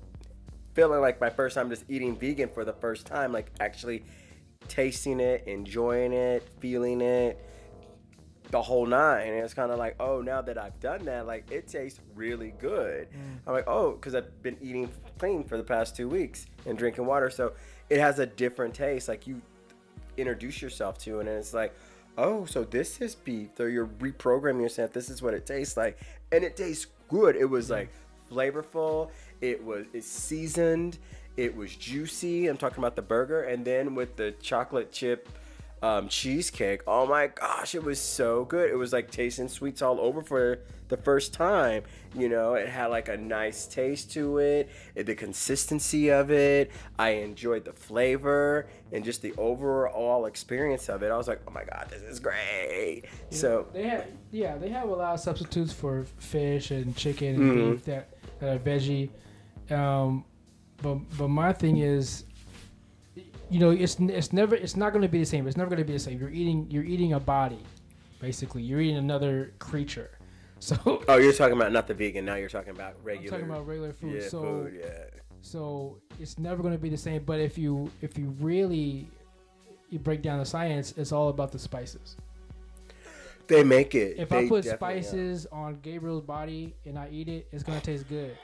feeling 0.75 1.01
like 1.01 1.21
my 1.21 1.31
first 1.31 1.55
time 1.57 1.69
just 1.69 1.85
eating 1.89 2.17
vegan 2.17 2.49
for 2.49 2.65
the 2.65 2.73
first 2.73 3.07
time, 3.07 3.33
like 3.33 3.51
actually 3.61 4.05
tasting 4.69 5.21
it, 5.21 5.45
enjoying 5.47 6.13
it, 6.13 6.49
feeling 6.61 7.01
it, 7.01 7.45
the 8.51 8.63
whole 8.63 8.87
nine. 8.87 9.29
And 9.29 9.39
it's 9.39 9.55
kind 9.55 9.73
of 9.73 9.79
like, 9.79 9.97
oh, 9.99 10.21
now 10.21 10.43
that 10.43 10.57
I've 10.57 10.79
done 10.79 11.05
that, 11.07 11.27
like 11.27 11.51
it 11.51 11.67
tastes 11.67 11.99
really 12.15 12.55
good. 12.59 13.09
Mm. 13.11 13.39
I'm 13.47 13.53
like, 13.53 13.67
oh, 13.67 13.93
because 13.93 14.15
I've 14.15 14.43
been 14.43 14.57
eating 14.61 14.89
clean 15.19 15.43
for 15.43 15.57
the 15.57 15.65
past 15.65 15.97
two 15.97 16.09
weeks 16.09 16.47
and 16.67 16.79
drinking 16.79 17.07
water, 17.07 17.31
so 17.31 17.55
it 17.91 17.99
has 17.99 18.21
a 18.21 18.27
different 18.27 18.75
taste. 18.75 19.09
Like 19.09 19.27
you 19.27 19.43
introduce 20.17 20.63
yourself 20.63 20.99
to, 20.99 21.19
and 21.19 21.29
it's 21.29 21.53
like, 21.53 21.75
oh, 22.19 22.45
so 22.45 22.65
this 22.65 23.01
is 23.01 23.15
beef. 23.15 23.51
So 23.57 23.65
you're 23.65 23.87
reprogramming 23.87 24.61
yourself. 24.61 24.93
This 24.93 25.11
is 25.11 25.23
what 25.23 25.35
it 25.35 25.47
tastes 25.47 25.77
like, 25.77 25.99
and 26.31 26.45
it 26.45 26.57
tastes 26.57 26.87
good. 27.09 27.37
It 27.37 27.47
was 27.47 27.71
like 27.71 27.91
flavorful. 28.31 29.11
It 29.41 29.63
was 29.63 29.87
it's 29.93 30.07
seasoned. 30.07 30.99
It 31.37 31.57
was 31.57 31.75
juicy. 31.75 32.49
I'm 32.49 32.59
talking 32.59 32.79
about 32.79 32.97
the 32.97 33.03
burger, 33.03 33.45
and 33.45 33.65
then 33.65 33.95
with 33.95 34.17
the 34.17 34.33
chocolate 34.43 34.93
chip 34.93 35.29
um, 35.83 36.09
cheesecake. 36.09 36.83
Oh 36.87 37.07
my 37.07 37.27
gosh, 37.29 37.75
it 37.75 37.83
was 37.83 38.01
so 38.01 38.45
good. 38.45 38.71
It 38.71 38.77
was 38.77 38.93
like 38.93 39.11
tasting 39.11 39.49
sweets 39.49 39.83
all 39.83 40.01
over 40.01 40.23
for 40.23 40.61
the 40.89 40.97
first 40.97 41.33
time. 41.35 41.83
You 42.15 42.29
know, 42.29 42.55
it 42.55 42.69
had 42.69 42.87
like 42.87 43.09
a 43.09 43.17
nice 43.17 43.67
taste 43.67 44.13
to 44.13 44.39
it, 44.39 44.69
it- 44.95 45.07
the 45.07 45.15
consistency 45.15 46.11
of 46.11 46.31
it. 46.31 46.71
I 46.99 47.11
enjoyed 47.11 47.65
the 47.65 47.73
flavor 47.73 48.67
and 48.93 49.03
just 49.05 49.23
the 49.23 49.35
overall 49.39 50.27
experience 50.27 50.89
of 50.89 51.03
it. 51.03 51.11
I 51.11 51.17
was 51.17 51.27
like, 51.29 51.41
oh 51.49 51.51
my 51.51 51.65
god, 51.65 51.89
this 51.91 52.03
is 52.03 52.21
great. 52.21 53.05
So 53.31 53.67
they 53.73 53.85
have 53.85 54.07
yeah 54.31 54.57
they 54.59 54.69
have 54.69 54.89
a 54.89 54.93
lot 54.95 55.15
of 55.15 55.21
substitutes 55.21 55.73
for 55.73 56.05
fish 56.19 56.71
and 56.71 56.95
chicken 56.97 57.35
and 57.35 57.53
Mhm. 57.53 57.73
beef 57.75 57.85
that, 57.87 58.09
that 58.41 58.57
are 58.57 58.59
veggie 58.59 59.09
um 59.71 60.25
but 60.83 60.95
but 61.19 61.29
my 61.29 61.53
thing 61.53 61.79
is 61.79 62.25
you 63.53 63.59
know 63.61 63.71
it's 63.71 63.97
it's 64.01 64.33
never 64.33 64.55
it's 64.55 64.77
not 64.77 64.93
going 64.93 65.03
to 65.03 65.09
be 65.09 65.19
the 65.19 65.27
same 65.35 65.47
it's 65.47 65.57
never 65.57 65.69
going 65.69 65.79
to 65.79 65.85
be 65.85 65.93
the 65.93 65.99
same 66.09 66.19
you're 66.19 66.31
eating 66.41 66.67
you're 66.71 66.85
eating 66.95 67.13
a 67.13 67.21
body 67.21 67.59
basically 68.21 68.63
you're 68.63 68.81
eating 68.81 68.97
another 68.97 69.53
creature 69.59 70.11
so 70.59 70.77
Oh, 71.09 71.17
you're 71.19 71.33
talking 71.33 71.57
about 71.57 71.73
not 71.73 71.87
the 71.89 71.95
vegan. 71.95 72.25
Now 72.25 72.37
you're 72.37 72.49
talking 72.49 72.71
about 72.71 72.95
regular. 73.03 73.37
i'm 73.37 73.41
talking 73.43 73.53
about 73.55 73.67
regular 73.67 73.93
food 73.93 74.23
yeah, 74.23 74.29
so 74.29 74.41
food. 74.43 74.81
Yeah. 74.81 75.21
so 75.41 75.99
it's 76.21 76.39
never 76.39 76.63
going 76.63 76.73
to 76.75 76.79
be 76.81 76.89
the 76.89 76.97
same 77.09 77.25
but 77.25 77.41
if 77.41 77.59
you 77.59 77.91
if 78.01 78.17
you 78.17 78.35
really 78.41 79.09
you 79.91 79.99
break 79.99 80.23
down 80.23 80.39
the 80.39 80.47
science 80.47 80.95
it's 80.97 81.13
all 81.13 81.29
about 81.29 81.51
the 81.53 81.59
spices 81.59 82.17
They 83.49 83.65
make 83.65 83.95
it. 83.95 84.17
If 84.19 84.29
They 84.31 84.47
I 84.47 84.49
put 84.49 84.65
definitely 84.65 85.01
are. 85.01 85.03
spices 85.03 85.47
on 85.53 85.79
Gabriel's 85.83 86.23
body 86.23 86.75
and 86.87 86.97
I 86.99 87.09
eat 87.11 87.29
it, 87.29 87.49
it's 87.53 87.65
gonna 87.65 87.81
taste 87.81 88.09
good. 88.09 88.39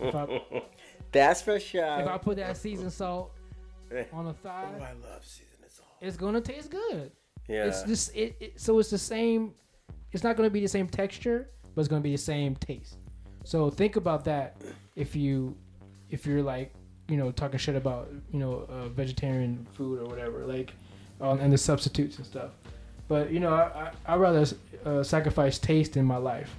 I, 0.00 0.40
That's 1.12 1.42
for 1.42 1.58
sure. 1.60 2.00
if 2.00 2.06
I 2.06 2.16
put 2.18 2.36
that 2.38 2.56
seasoned 2.56 2.92
salt 2.92 3.32
on 4.12 4.26
a 4.26 4.30
oh, 4.30 4.32
thigh, 4.32 4.64
I 4.76 4.92
love 5.08 5.24
seasoning 5.24 5.68
salt. 5.68 5.88
it's 6.00 6.16
gonna 6.16 6.40
taste 6.40 6.70
good. 6.70 7.12
Yeah. 7.48 7.64
It's 7.66 7.82
just 7.82 8.14
it, 8.14 8.36
it. 8.40 8.60
So 8.60 8.78
it's 8.78 8.90
the 8.90 8.98
same. 8.98 9.54
It's 10.12 10.22
not 10.24 10.36
gonna 10.36 10.50
be 10.50 10.60
the 10.60 10.68
same 10.68 10.86
texture, 10.88 11.50
but 11.74 11.80
it's 11.80 11.88
gonna 11.88 12.00
be 12.00 12.12
the 12.12 12.18
same 12.18 12.54
taste. 12.56 12.96
So 13.44 13.70
think 13.70 13.96
about 13.96 14.24
that. 14.26 14.56
If 14.94 15.16
you, 15.16 15.56
if 16.10 16.26
you're 16.26 16.42
like, 16.42 16.72
you 17.08 17.16
know, 17.16 17.32
talking 17.32 17.58
shit 17.58 17.74
about 17.76 18.10
you 18.30 18.38
know 18.38 18.66
uh, 18.68 18.88
vegetarian 18.88 19.66
food 19.72 20.00
or 20.00 20.04
whatever, 20.06 20.44
like, 20.46 20.72
um, 21.20 21.40
and 21.40 21.52
the 21.52 21.58
substitutes 21.58 22.18
and 22.18 22.26
stuff. 22.26 22.50
But 23.08 23.30
you 23.32 23.40
know, 23.40 23.52
I 23.52 23.90
I 24.06 24.14
I'd 24.14 24.20
rather 24.20 24.46
uh, 24.84 25.02
sacrifice 25.02 25.58
taste 25.58 25.96
in 25.96 26.04
my 26.04 26.18
life. 26.18 26.54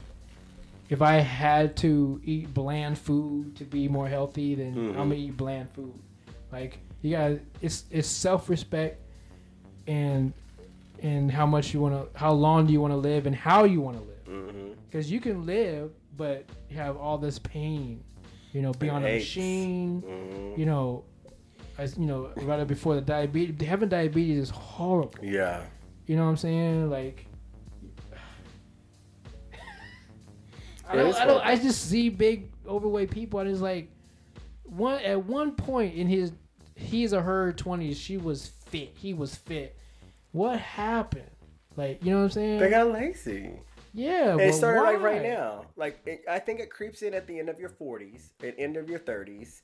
If 0.89 1.01
I 1.01 1.13
had 1.15 1.75
to 1.77 2.19
eat 2.25 2.53
bland 2.53 2.97
food 2.97 3.55
to 3.55 3.63
be 3.63 3.87
more 3.87 4.07
healthy, 4.07 4.53
then 4.55 4.75
Mhm. 4.75 4.89
I'm 4.89 4.95
gonna 5.09 5.15
eat 5.15 5.37
bland 5.37 5.69
food. 5.71 5.93
Like 6.51 6.79
you 7.03 7.11
got, 7.11 7.31
it's 7.61 7.83
it's 7.91 8.07
self 8.07 8.49
respect 8.49 8.99
and 9.87 10.33
and 11.03 11.29
how 11.29 11.45
much 11.45 11.73
you 11.73 11.81
want 11.81 11.93
to, 12.13 12.17
how 12.17 12.31
long 12.31 12.65
do 12.65 12.73
you 12.73 12.79
want 12.81 12.93
to 12.93 12.97
live, 12.97 13.27
and 13.27 13.35
how 13.35 13.65
you 13.65 13.81
want 13.81 13.97
to 13.97 14.03
live. 14.03 14.75
Because 14.89 15.11
you 15.11 15.19
can 15.19 15.45
live, 15.45 15.91
but 16.17 16.45
have 16.73 16.97
all 16.97 17.17
this 17.19 17.37
pain. 17.37 18.01
You 18.53 18.61
know, 18.61 18.71
be 18.73 18.87
And 18.87 18.97
on 18.97 19.03
a 19.03 19.07
aches. 19.07 19.25
machine. 19.25 20.01
hmm 20.01 20.59
You 20.59 20.65
know, 20.65 21.03
as 21.77 21.97
you 21.97 22.05
know, 22.05 22.31
right 22.43 22.65
before 22.65 22.95
the 22.95 23.01
diabetes, 23.01 23.67
having 23.67 23.89
diabetes 23.89 24.37
is 24.37 24.49
horrible. 24.51 25.13
Yeah. 25.21 25.63
You 26.05 26.15
know 26.15 26.23
what 26.23 26.29
I'm 26.29 26.37
saying? 26.37 26.89
Like, 26.89 27.25
I 30.89 30.95
don't, 30.95 31.15
I 31.15 31.25
don't, 31.25 31.45
I 31.45 31.55
just 31.55 31.89
see 31.89 32.09
big 32.09 32.51
overweight 32.67 33.11
people, 33.11 33.39
and 33.39 33.49
it's 33.49 33.61
like, 33.61 33.89
one 34.63 34.99
at 35.01 35.23
one 35.25 35.51
point 35.53 35.95
in 35.95 36.07
his, 36.07 36.31
his 36.75 37.13
or 37.13 37.21
her 37.21 37.53
twenties, 37.53 37.97
she 37.97 38.17
was 38.17 38.47
fit. 38.67 38.93
He 38.97 39.13
was 39.13 39.35
fit. 39.35 39.77
What 40.31 40.59
happened? 40.59 41.29
Like, 41.75 42.03
you 42.03 42.11
know 42.11 42.17
what 42.19 42.23
I'm 42.25 42.29
saying? 42.31 42.59
They 42.59 42.69
got 42.69 42.91
lazy. 42.91 43.51
yeah, 43.93 44.37
it 44.37 44.53
started 44.53 44.81
like 44.81 45.01
right 45.01 45.21
now. 45.23 45.65
Like 45.75 45.99
it, 46.05 46.21
I 46.29 46.39
think 46.39 46.59
it 46.59 46.69
creeps 46.69 47.01
in 47.01 47.13
at 47.13 47.27
the 47.27 47.39
end 47.39 47.49
of 47.49 47.59
your 47.59 47.69
40s, 47.69 48.29
at 48.43 48.55
end 48.57 48.77
of 48.77 48.89
your 48.89 48.99
30s, 48.99 49.61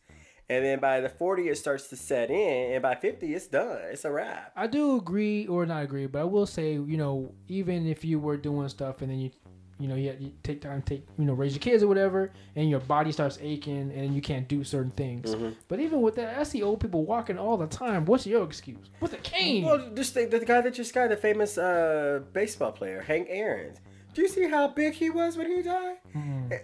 and 0.49 0.65
then 0.65 0.79
by 0.79 1.01
the 1.01 1.09
40 1.09 1.49
it 1.49 1.57
starts 1.57 1.87
to 1.89 1.95
set 1.95 2.29
in, 2.31 2.73
and 2.73 2.81
by 2.81 2.95
50 2.95 3.33
it's 3.33 3.47
done. 3.47 3.79
It's 3.91 4.05
a 4.05 4.11
wrap. 4.11 4.51
I 4.55 4.65
do 4.67 4.97
agree 4.97 5.45
or 5.47 5.65
not 5.65 5.83
agree, 5.83 6.07
but 6.07 6.19
I 6.21 6.25
will 6.25 6.47
say, 6.47 6.73
you 6.73 6.97
know, 6.97 7.33
even 7.47 7.87
if 7.87 8.03
you 8.03 8.19
were 8.19 8.37
doing 8.37 8.69
stuff 8.69 9.01
and 9.01 9.11
then 9.11 9.19
you, 9.19 9.31
you 9.79 9.87
know, 9.87 9.95
you, 9.95 10.15
you 10.19 10.31
take 10.43 10.61
time, 10.61 10.81
take, 10.81 11.05
you 11.17 11.25
know, 11.25 11.33
raise 11.33 11.53
your 11.53 11.61
kids 11.61 11.81
or 11.81 11.87
whatever, 11.87 12.31
and 12.55 12.69
your 12.69 12.81
body 12.81 13.11
starts 13.11 13.39
aching 13.41 13.91
and 13.91 14.13
you 14.13 14.21
can't 14.21 14.47
do 14.47 14.63
certain 14.63 14.91
things. 14.91 15.33
Mhm. 15.33 15.55
But 15.69 15.79
even 15.79 16.01
with 16.01 16.15
that, 16.15 16.37
I 16.37 16.43
see 16.43 16.61
old 16.61 16.81
people 16.81 17.05
walking 17.05 17.37
all 17.37 17.55
the 17.57 17.67
time. 17.67 18.05
What's 18.05 18.27
your 18.27 18.43
excuse? 18.43 18.89
With 18.99 19.13
a 19.13 19.17
cane? 19.17 19.63
Well, 19.65 19.89
just 19.95 20.13
the, 20.13 20.25
the 20.25 20.43
guy 20.43 20.61
that 20.61 20.73
just 20.73 20.93
got 20.93 21.09
the 21.09 21.17
famous 21.17 21.57
uh, 21.57 22.21
baseball 22.33 22.73
player, 22.73 23.01
Hank 23.01 23.27
Aaron. 23.29 23.73
Do 24.13 24.21
you 24.21 24.27
see 24.27 24.49
how 24.49 24.67
big 24.67 24.93
he 24.93 25.09
was 25.09 25.37
when 25.37 25.49
he 25.49 25.61
died? 25.61 25.97
Mm. 26.15 26.59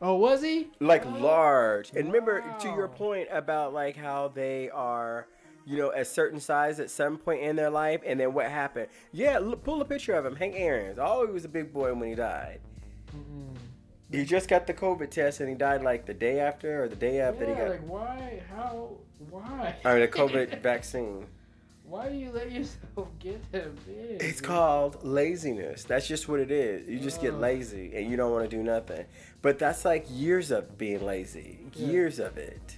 Oh, 0.00 0.14
was 0.14 0.42
he? 0.42 0.68
Like 0.78 1.04
Oh, 1.04 1.18
large. 1.18 1.90
And 1.90 2.06
remember 2.06 2.44
to 2.60 2.68
your 2.68 2.88
point 2.88 3.28
about 3.32 3.72
like 3.72 3.96
how 3.96 4.28
they 4.28 4.70
are, 4.70 5.26
you 5.68 5.76
know, 5.76 5.90
a 5.90 6.04
certain 6.04 6.40
size 6.40 6.80
at 6.80 6.90
some 6.90 7.18
point 7.18 7.42
in 7.42 7.56
their 7.56 7.68
life, 7.70 8.00
and 8.06 8.18
then 8.18 8.32
what 8.32 8.46
happened? 8.46 8.88
Yeah, 9.12 9.38
look, 9.38 9.62
pull 9.62 9.80
a 9.82 9.84
picture 9.84 10.14
of 10.14 10.24
him, 10.24 10.34
Hank 10.36 10.54
Aaron. 10.56 10.96
Oh, 10.98 11.26
he 11.26 11.32
was 11.32 11.44
a 11.44 11.48
big 11.48 11.72
boy 11.72 11.92
when 11.94 12.08
he 12.08 12.14
died. 12.14 12.60
Mm-mm. 13.14 13.54
He 14.10 14.24
just 14.24 14.48
got 14.48 14.66
the 14.66 14.72
COVID 14.72 15.10
test 15.10 15.40
and 15.40 15.48
he 15.50 15.54
died 15.54 15.82
like 15.82 16.06
the 16.06 16.14
day 16.14 16.40
after 16.40 16.82
or 16.84 16.88
the 16.88 16.96
day 16.96 17.20
after 17.20 17.44
he 17.44 17.50
Yeah, 17.52 17.58
got. 17.58 17.68
like 17.70 17.88
why? 17.88 18.42
How? 18.54 18.90
Why? 19.28 19.76
I 19.84 19.92
mean, 19.92 20.00
the 20.00 20.08
COVID 20.22 20.62
vaccine. 20.62 21.26
Why 21.84 22.08
do 22.08 22.14
you 22.16 22.30
let 22.30 22.50
yourself 22.50 23.08
get 23.18 23.52
that 23.52 23.74
big? 23.86 24.22
It's 24.22 24.40
called 24.40 25.04
laziness. 25.04 25.84
That's 25.84 26.06
just 26.06 26.28
what 26.28 26.40
it 26.40 26.50
is. 26.50 26.88
You 26.88 26.98
just 27.00 27.20
get 27.20 27.34
lazy 27.34 27.92
and 27.94 28.10
you 28.10 28.16
don't 28.16 28.30
want 28.32 28.48
to 28.48 28.56
do 28.56 28.62
nothing. 28.62 29.04
But 29.42 29.58
that's 29.58 29.84
like 29.84 30.06
years 30.10 30.50
of 30.50 30.76
being 30.78 31.04
lazy. 31.04 31.58
Yeah. 31.74 31.86
Years 31.88 32.18
of 32.18 32.36
it. 32.38 32.76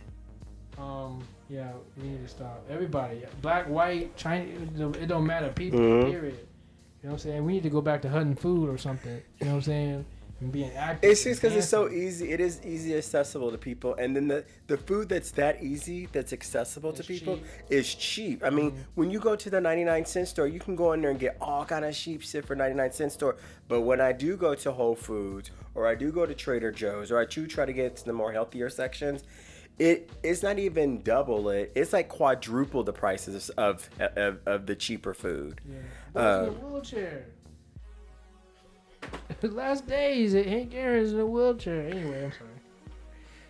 Um. 0.79 1.23
Yeah, 1.51 1.73
we 1.97 2.09
need 2.09 2.23
to 2.23 2.29
stop. 2.29 2.65
Everybody, 2.71 3.23
black, 3.43 3.69
white, 3.69 4.17
Chinese, 4.17 4.57
it 4.79 5.07
don't 5.09 5.27
matter. 5.27 5.49
People, 5.49 5.81
Mhm. 5.81 6.11
period. 6.11 6.35
You 7.03 7.09
know 7.09 7.11
what 7.11 7.13
I'm 7.15 7.19
saying? 7.19 7.45
We 7.45 7.55
need 7.55 7.63
to 7.65 7.71
go 7.71 7.81
back 7.81 8.03
to 8.03 8.09
hunting 8.09 8.37
food 8.37 8.69
or 8.71 8.79
something. 8.79 9.21
You 9.41 9.47
know 9.47 9.53
what 9.53 9.57
I'm 9.57 9.63
saying? 9.63 10.05
And 10.41 10.53
being 10.53 10.71
active. 10.75 11.11
It's 11.11 11.25
just 11.25 11.43
because 11.43 11.57
it's 11.57 11.69
so 11.69 11.91
easy. 11.91 12.31
It 12.31 12.41
is 12.41 12.61
easy 12.65 12.97
accessible 12.97 13.51
to 13.51 13.59
people, 13.59 13.95
and 13.97 14.15
then 14.17 14.29
the 14.29 14.45
the 14.69 14.79
food 14.79 15.09
that's 15.11 15.33
that 15.33 15.63
easy, 15.63 16.09
that's 16.13 16.33
accessible 16.33 16.93
to 16.95 17.03
people, 17.05 17.37
cheap. 17.37 17.45
is 17.69 17.95
cheap. 17.95 18.43
I 18.45 18.49
mean, 18.49 18.71
Mhm. 18.71 18.77
when 18.95 19.11
you 19.11 19.19
go 19.19 19.35
to 19.37 19.51
the 19.51 19.61
ninety 19.61 19.85
nine 19.85 20.07
cent 20.07 20.29
store, 20.29 20.47
you 20.47 20.61
can 20.61 20.77
go 20.77 20.93
in 20.93 21.03
there 21.03 21.11
and 21.11 21.19
get 21.21 21.37
all 21.43 21.65
kind 21.67 21.85
of 21.85 21.95
cheap 21.95 22.23
shit 22.23 22.47
for 22.47 22.55
ninety 22.55 22.77
nine 22.77 22.93
cent 22.93 23.13
store. 23.13 23.37
But 23.69 23.83
when 23.83 24.01
I 24.01 24.13
do 24.13 24.37
go 24.37 24.55
to 24.55 24.73
Whole 24.73 24.95
Foods 24.95 25.51
or 25.75 25.87
I 25.87 25.95
do 25.95 26.11
go 26.13 26.25
to 26.25 26.35
Trader 26.35 26.71
Joe's 26.71 27.11
or 27.11 27.19
I 27.19 27.25
do 27.27 27.47
try 27.47 27.67
to 27.67 27.73
get 27.73 27.97
to 27.97 28.05
the 28.07 28.13
more 28.15 28.33
healthier 28.33 28.71
sections, 28.71 29.25
it 29.79 30.11
it's 30.23 30.43
not 30.43 30.59
even 30.59 31.03
double 31.03 31.49
it. 31.51 31.73
It's 31.75 31.93
like 31.93 32.09
quadruple 32.09 32.83
the 32.83 32.93
prices 32.93 33.51
of 33.51 33.89
of, 33.99 34.39
of 34.47 34.67
the 34.67 34.77
cheaper 34.77 35.15
food. 35.15 35.61
Yeah. 35.69 35.79
Boy's 36.13 36.49
in 36.49 36.55
a 36.55 36.67
wheelchair. 36.67 37.27
Last 39.43 39.87
days, 39.87 40.33
Hank 40.35 40.75
Aaron's 40.75 41.13
in 41.13 41.21
a 41.21 41.27
wheelchair. 41.27 41.89
Anyway, 41.89 42.25
I'm 42.25 42.33
sorry. 42.33 42.51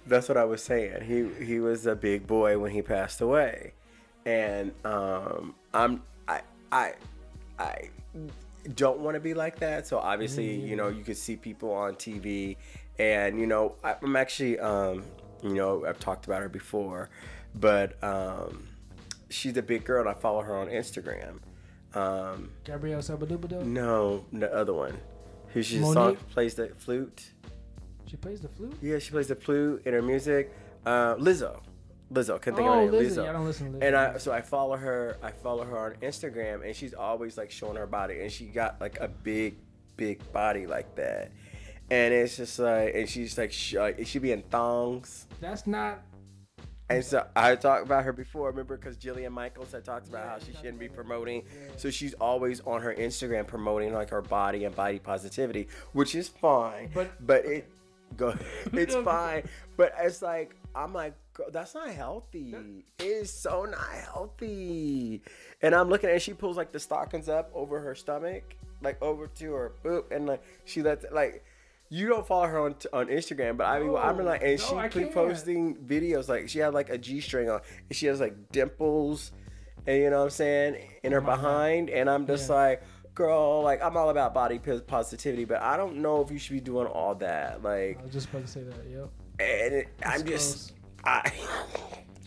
That's 0.07 0.29
what 0.29 0.37
I 0.37 0.45
was 0.45 0.63
saying. 0.63 1.03
He 1.03 1.45
he 1.45 1.61
was 1.61 1.87
a 1.87 1.95
big 1.95 2.27
boy 2.27 2.59
when 2.59 2.71
he 2.71 2.83
passed 2.83 3.21
away, 3.21 3.73
and 4.25 4.73
um, 4.85 5.55
I'm 5.75 6.03
I 6.29 6.43
I 6.71 6.95
I 7.59 7.91
don't 8.75 9.01
want 9.01 9.15
to 9.15 9.21
be 9.21 9.35
like 9.35 9.59
that. 9.61 9.87
So 9.87 9.99
obviously, 9.99 10.55
you 10.55 10.77
know, 10.77 10.89
you 10.89 11.03
could 11.03 11.17
see 11.17 11.37
people 11.37 11.73
on 11.73 11.95
TV, 11.95 12.57
and 12.99 13.39
you 13.39 13.47
know, 13.47 13.75
I, 13.83 13.97
I'm 14.03 14.17
actually 14.17 14.59
um, 14.59 15.05
you 15.43 15.55
know, 15.55 15.85
I've 15.87 15.99
talked 16.01 16.27
about 16.27 16.43
her 16.43 16.49
before, 16.49 17.09
but 17.55 18.03
um, 18.03 18.69
she's 19.29 19.57
a 19.57 19.63
big 19.63 19.85
girl, 19.85 20.01
and 20.01 20.09
I 20.09 20.15
follow 20.15 20.43
her 20.43 20.57
on 20.57 20.69
Instagram. 20.69 21.39
Um, 21.95 22.51
Gabrielle 22.65 23.03
no, 23.65 24.25
the 24.33 24.53
other 24.55 24.73
one, 24.73 24.97
who 25.53 25.63
she 25.63 25.81
song 25.81 26.17
plays 26.31 26.55
the 26.55 26.69
flute. 26.79 27.31
She 28.07 28.17
plays 28.17 28.41
the 28.41 28.49
flute. 28.49 28.77
Yeah, 28.83 28.99
she 28.99 29.11
plays 29.11 29.29
the 29.29 29.35
flute 29.37 29.83
in 29.87 29.93
her 29.95 30.03
music. 30.03 30.53
Uh, 30.87 31.15
Lizzo, 31.17 31.61
Lizzo, 32.13 32.41
couldn't 32.41 32.57
think 32.57 32.69
Oh, 32.69 32.73
of 32.73 32.77
her 32.77 32.83
name. 32.83 32.93
Lizzie. 32.93 33.21
Lizzo. 33.21 33.29
I 33.29 33.33
don't 33.33 33.45
listen 33.45 33.67
to 33.67 33.73
Lizzie. 33.73 33.87
And 33.87 33.97
I 33.97 34.19
so 34.19 34.33
I 34.33 34.41
follow 34.41 34.77
her. 34.77 35.17
I 35.23 35.31
follow 35.33 35.65
her 35.65 35.79
on 35.79 35.93
Instagram, 36.03 36.65
and 36.65 36.75
she's 36.75 36.95
always 36.95 37.37
like 37.37 37.51
showing 37.51 37.77
her 37.77 37.87
body, 37.87 38.21
and 38.21 38.31
she 38.31 38.47
got 38.47 38.81
like 38.81 38.99
a 39.01 39.09
big, 39.09 39.57
big 39.97 40.33
body 40.33 40.67
like 40.67 40.95
that. 40.97 41.31
And 41.91 42.15
it's 42.15 42.37
just 42.37 42.59
like, 42.59 42.95
and 42.95 43.09
she's 43.09 43.37
like, 43.37 43.53
sh- 43.53 43.75
like 43.75 44.07
she 44.07 44.19
be 44.19 44.33
in 44.33 44.43
thongs. 44.43 45.27
That's 45.41 45.67
not. 45.67 46.03
And 46.89 47.05
so 47.05 47.25
I 47.37 47.55
talked 47.55 47.85
about 47.87 48.05
her 48.05 48.13
before, 48.13 48.49
remember? 48.49 48.77
Because 48.77 48.97
Jillian 48.97 49.31
Michaels 49.31 49.71
had 49.73 49.85
talked 49.85 50.09
about 50.09 50.25
Yeah, 50.25 50.31
how 50.31 50.39
she 50.41 50.53
shouldn't 50.55 50.81
be 50.81 50.89
promoting. 50.89 51.43
Yeah. 51.45 51.73
So 51.77 51.89
she's 51.91 52.15
always 52.15 52.61
on 52.63 52.83
her 52.83 52.93
Instagram 52.95 53.47
promoting 53.47 53.93
like 53.93 54.11
her 54.11 54.23
body 54.23 54.65
and 54.65 54.75
body 54.75 54.99
positivity, 54.99 55.69
which 55.93 56.15
is 56.15 56.29
fine. 56.29 56.91
But- 56.95 57.13
but 57.27 57.45
it 57.45 57.69
go, 58.17 58.35
it's 58.73 58.95
fine. 59.05 59.45
But 59.77 59.95
it's 60.01 60.21
like 60.23 60.57
I'm 60.75 60.93
like 60.93 61.15
that's 61.53 61.75
not 61.75 61.89
healthy. 61.91 62.55
It 62.99 63.05
is 63.05 63.33
so 63.33 63.65
not 63.65 63.89
healthy. 63.89 65.23
And 65.63 65.75
I'm 65.75 65.89
looking 65.89 66.09
at 66.09 66.15
and 66.15 66.23
she 66.23 66.35
pulls 66.35 66.57
like 66.57 66.71
the 66.73 66.81
stockings 66.81 67.29
up 67.29 67.51
over 67.55 67.81
her 67.81 67.95
stomach, 67.95 68.43
like 68.83 69.01
over 69.03 69.27
to 69.27 69.53
her 69.53 69.73
boop, 69.85 70.11
and 70.13 70.27
like 70.27 70.43
she 70.65 70.83
lets 70.83 71.05
like. 71.13 71.45
You 71.93 72.07
don't 72.09 72.25
follow 72.27 72.47
her 72.47 72.59
on 72.61 72.77
on 72.93 73.09
Instagram, 73.09 73.57
but 73.57 73.65
I 73.67 73.81
mean, 73.81 73.95
I'm 73.97 74.25
like, 74.25 74.43
and 74.43 74.59
No, 74.61 74.65
she 74.65 74.75
I 74.77 74.89
keep 74.89 75.03
can't. 75.03 75.13
posting 75.15 75.75
videos 75.77 76.29
like 76.29 76.49
she 76.49 76.61
had 76.61 76.73
like 76.73 76.89
a 76.89 76.97
G 76.97 77.21
string 77.21 77.51
on, 77.51 77.61
and 77.89 77.97
she 77.97 78.07
has 78.07 78.21
like 78.21 78.53
dimples, 78.53 79.33
and 79.89 79.97
you 79.99 80.09
know 80.11 80.19
what 80.19 80.25
I'm 80.25 80.31
saying 80.31 80.77
in 81.03 81.11
her 81.13 81.19
Oh 81.19 81.23
God. 81.27 81.37
behind, 81.37 81.91
and 81.91 82.09
I'm 82.09 82.27
just 82.29 82.49
Yeah. 82.49 82.55
like, 82.55 82.83
girl, 83.17 83.63
like 83.65 83.83
I'm 83.83 83.97
all 83.97 84.09
about 84.11 84.35
body 84.35 84.61
positivity, 84.61 85.45
but 85.45 85.63
I 85.63 85.77
don't 85.77 85.97
know 85.97 86.21
if 86.23 86.31
you 86.31 86.39
should 86.39 86.53
be 86.53 86.61
doing 86.61 86.87
all 86.87 87.17
that, 87.17 87.63
like, 87.65 87.99
I 87.99 88.03
was 88.05 88.13
just 88.13 88.29
about 88.31 88.43
to 88.43 88.49
say 88.49 88.63
that. 88.63 88.87
Yep. 88.89 89.11
and 89.41 89.75
it, 89.75 89.89
I'm 90.07 90.25
just, 90.25 90.73
gross. 91.03 91.05
I, 91.05 91.31
She, 91.31 91.43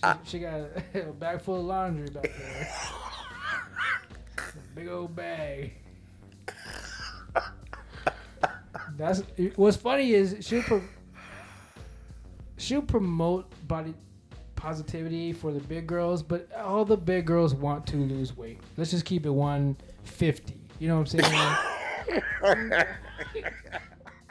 I- 0.03 0.18
she 0.26 0.40
got 0.40 0.60
a 0.94 0.99
bag 1.14 1.41
full 1.41 1.60
of 1.61 1.65
laundry 1.65 2.10
back 2.10 2.30
there. 2.38 2.69
Big 4.76 4.90
old 4.90 5.15
bag. 5.15 5.72
That's 8.97 9.23
what's 9.55 9.77
funny 9.77 10.13
is 10.13 10.37
she'll 10.41 10.61
pro, 10.61 10.81
she'll 12.57 12.81
promote 12.81 13.51
body 13.67 13.93
positivity 14.55 15.33
for 15.33 15.51
the 15.51 15.59
big 15.59 15.87
girls, 15.87 16.23
but 16.23 16.51
all 16.53 16.85
the 16.85 16.95
big 16.95 17.25
girls 17.25 17.53
want 17.53 17.85
to 17.87 17.97
lose 17.97 18.37
weight. 18.37 18.59
Let's 18.77 18.91
just 18.91 19.05
keep 19.05 19.25
it 19.25 19.29
150. 19.29 20.55
You 20.79 20.87
know 20.87 20.99
what 20.99 21.13
I'm 21.13 21.19
saying? 21.19 21.55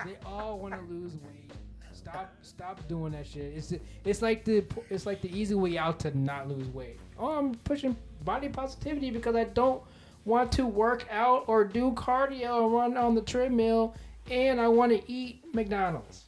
they 0.05 0.17
all 0.25 0.59
want 0.59 0.75
to 0.75 0.81
lose 0.93 1.13
weight. 1.13 1.53
Stop, 1.93 2.35
stop 2.43 2.89
doing 2.89 3.13
that 3.13 3.27
shit. 3.27 3.53
It's 3.57 3.73
it's 4.05 4.23
like 4.23 4.45
the 4.45 4.65
it's 4.91 5.07
like 5.07 5.23
the 5.23 5.35
easy 5.39 5.55
way 5.55 5.79
out 5.79 6.01
to 6.01 6.17
not 6.19 6.49
lose 6.49 6.67
weight. 6.69 6.99
Oh, 7.19 7.39
I'm 7.39 7.55
pushing 7.55 7.97
body 8.25 8.49
positivity 8.49 9.11
because 9.11 9.37
I 9.37 9.45
don't 9.45 9.83
want 10.25 10.51
to 10.53 10.67
work 10.67 11.07
out 11.11 11.45
or 11.47 11.65
do 11.65 11.93
cardio 11.93 12.63
or 12.63 12.71
run 12.71 12.97
on 12.97 13.15
the 13.15 13.23
treadmill, 13.23 13.95
and 14.31 14.61
I 14.61 14.69
want 14.69 14.93
to 14.93 15.11
eat 15.11 15.43
McDonald's. 15.55 16.25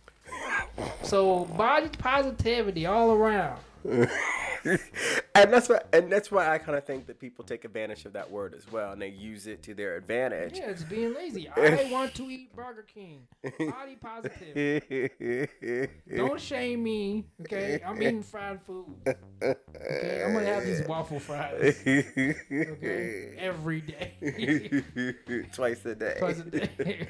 So 1.03 1.45
body 1.45 1.89
positivity 1.99 2.87
all 2.87 3.12
around. 3.12 3.61
and 4.65 5.53
that's 5.53 5.69
why 5.69 5.79
and 5.93 6.11
that's 6.11 6.31
why 6.31 6.49
I 6.49 6.57
kind 6.57 6.77
of 6.79 6.85
think 6.85 7.07
that 7.07 7.21
people 7.21 7.45
take 7.45 7.66
advantage 7.66 8.07
of 8.07 8.15
that 8.15 8.31
word 8.31 8.55
as 8.55 8.71
well, 8.73 8.93
and 8.93 9.03
they 9.03 9.09
use 9.09 9.47
it 9.47 9.62
to 9.65 9.75
their 9.75 9.97
advantage. 9.97 10.57
Yeah, 10.57 10.71
it's 10.71 10.83
being 10.83 11.15
lazy. 11.15 11.49
I 11.57 11.89
want 11.93 12.15
to 12.15 12.31
eat 12.31 12.57
Burger 12.57 12.83
King. 12.83 13.27
Body 13.43 13.97
positive. 14.01 14.83
Don't 16.16 16.41
shame 16.41 16.83
me, 16.83 17.27
okay? 17.43 17.81
I'm 17.87 18.01
eating 18.01 18.23
fried 18.23 18.62
food. 18.62 18.87
Okay, 19.43 20.25
I'm 20.25 20.33
gonna 20.33 20.47
have 20.47 20.65
these 20.65 20.87
waffle 20.87 21.21
fries. 21.21 21.77
Okay, 21.87 23.35
every 23.39 23.83
day, 23.83 24.83
Twice 25.53 25.85
a 25.85 25.95
day. 25.95 26.16
twice 26.19 26.39
a 26.39 26.45
day. 26.45 27.09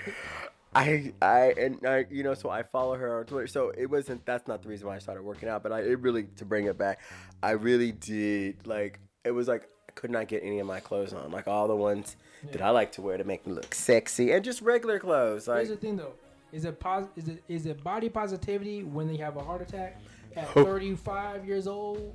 I 0.74 1.12
I 1.22 1.54
and 1.58 1.78
I 1.86 2.06
you 2.10 2.22
know 2.22 2.34
so 2.34 2.50
I 2.50 2.62
follow 2.62 2.94
her 2.94 3.18
on 3.20 3.26
Twitter. 3.26 3.46
So 3.46 3.70
it 3.76 3.86
wasn't 3.86 4.24
that's 4.26 4.48
not 4.48 4.62
the 4.62 4.68
reason 4.68 4.86
why 4.86 4.96
I 4.96 4.98
started 4.98 5.22
working 5.22 5.48
out, 5.48 5.62
but 5.62 5.72
I 5.72 5.80
it 5.80 6.00
really 6.00 6.24
to 6.36 6.44
bring 6.44 6.66
it 6.66 6.76
back, 6.78 7.00
I 7.42 7.52
really 7.52 7.92
did 7.92 8.66
like 8.66 8.98
it 9.24 9.30
was 9.30 9.48
like 9.48 9.68
I 9.88 9.92
could 9.92 10.10
not 10.10 10.28
get 10.28 10.42
any 10.42 10.58
of 10.58 10.66
my 10.66 10.80
clothes 10.80 11.12
on, 11.12 11.30
like 11.30 11.46
all 11.46 11.68
the 11.68 11.76
ones 11.76 12.16
that 12.52 12.60
I 12.60 12.70
like 12.70 12.92
to 12.92 13.02
wear 13.02 13.16
to 13.16 13.24
make 13.24 13.46
me 13.46 13.52
look 13.52 13.74
sexy 13.74 14.32
and 14.32 14.44
just 14.44 14.60
regular 14.62 14.98
clothes. 14.98 15.46
Like 15.48 15.58
Here's 15.58 15.68
the 15.70 15.76
thing, 15.76 15.96
though: 15.96 16.14
is 16.52 16.64
it 16.64 16.78
pos- 16.80 17.08
Is 17.16 17.28
it 17.28 17.42
is 17.48 17.66
it 17.66 17.82
body 17.84 18.08
positivity 18.08 18.82
when 18.82 19.06
they 19.06 19.16
have 19.16 19.36
a 19.36 19.42
heart 19.42 19.62
attack 19.62 20.00
at 20.36 20.48
Oh. 20.56 20.64
35 20.64 21.46
years 21.46 21.66
old? 21.66 22.14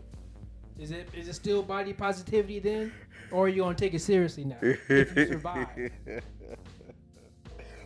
Is 0.77 0.91
it 0.91 1.09
is 1.13 1.27
it 1.27 1.33
still 1.33 1.61
body 1.63 1.93
positivity 1.93 2.59
then, 2.59 2.91
or 3.31 3.45
are 3.45 3.47
you 3.49 3.61
gonna 3.63 3.75
take 3.75 3.93
it 3.93 3.99
seriously 4.01 4.43
now 4.45 4.57
if 4.61 4.89
you 5.15 5.25
survive? 5.27 5.91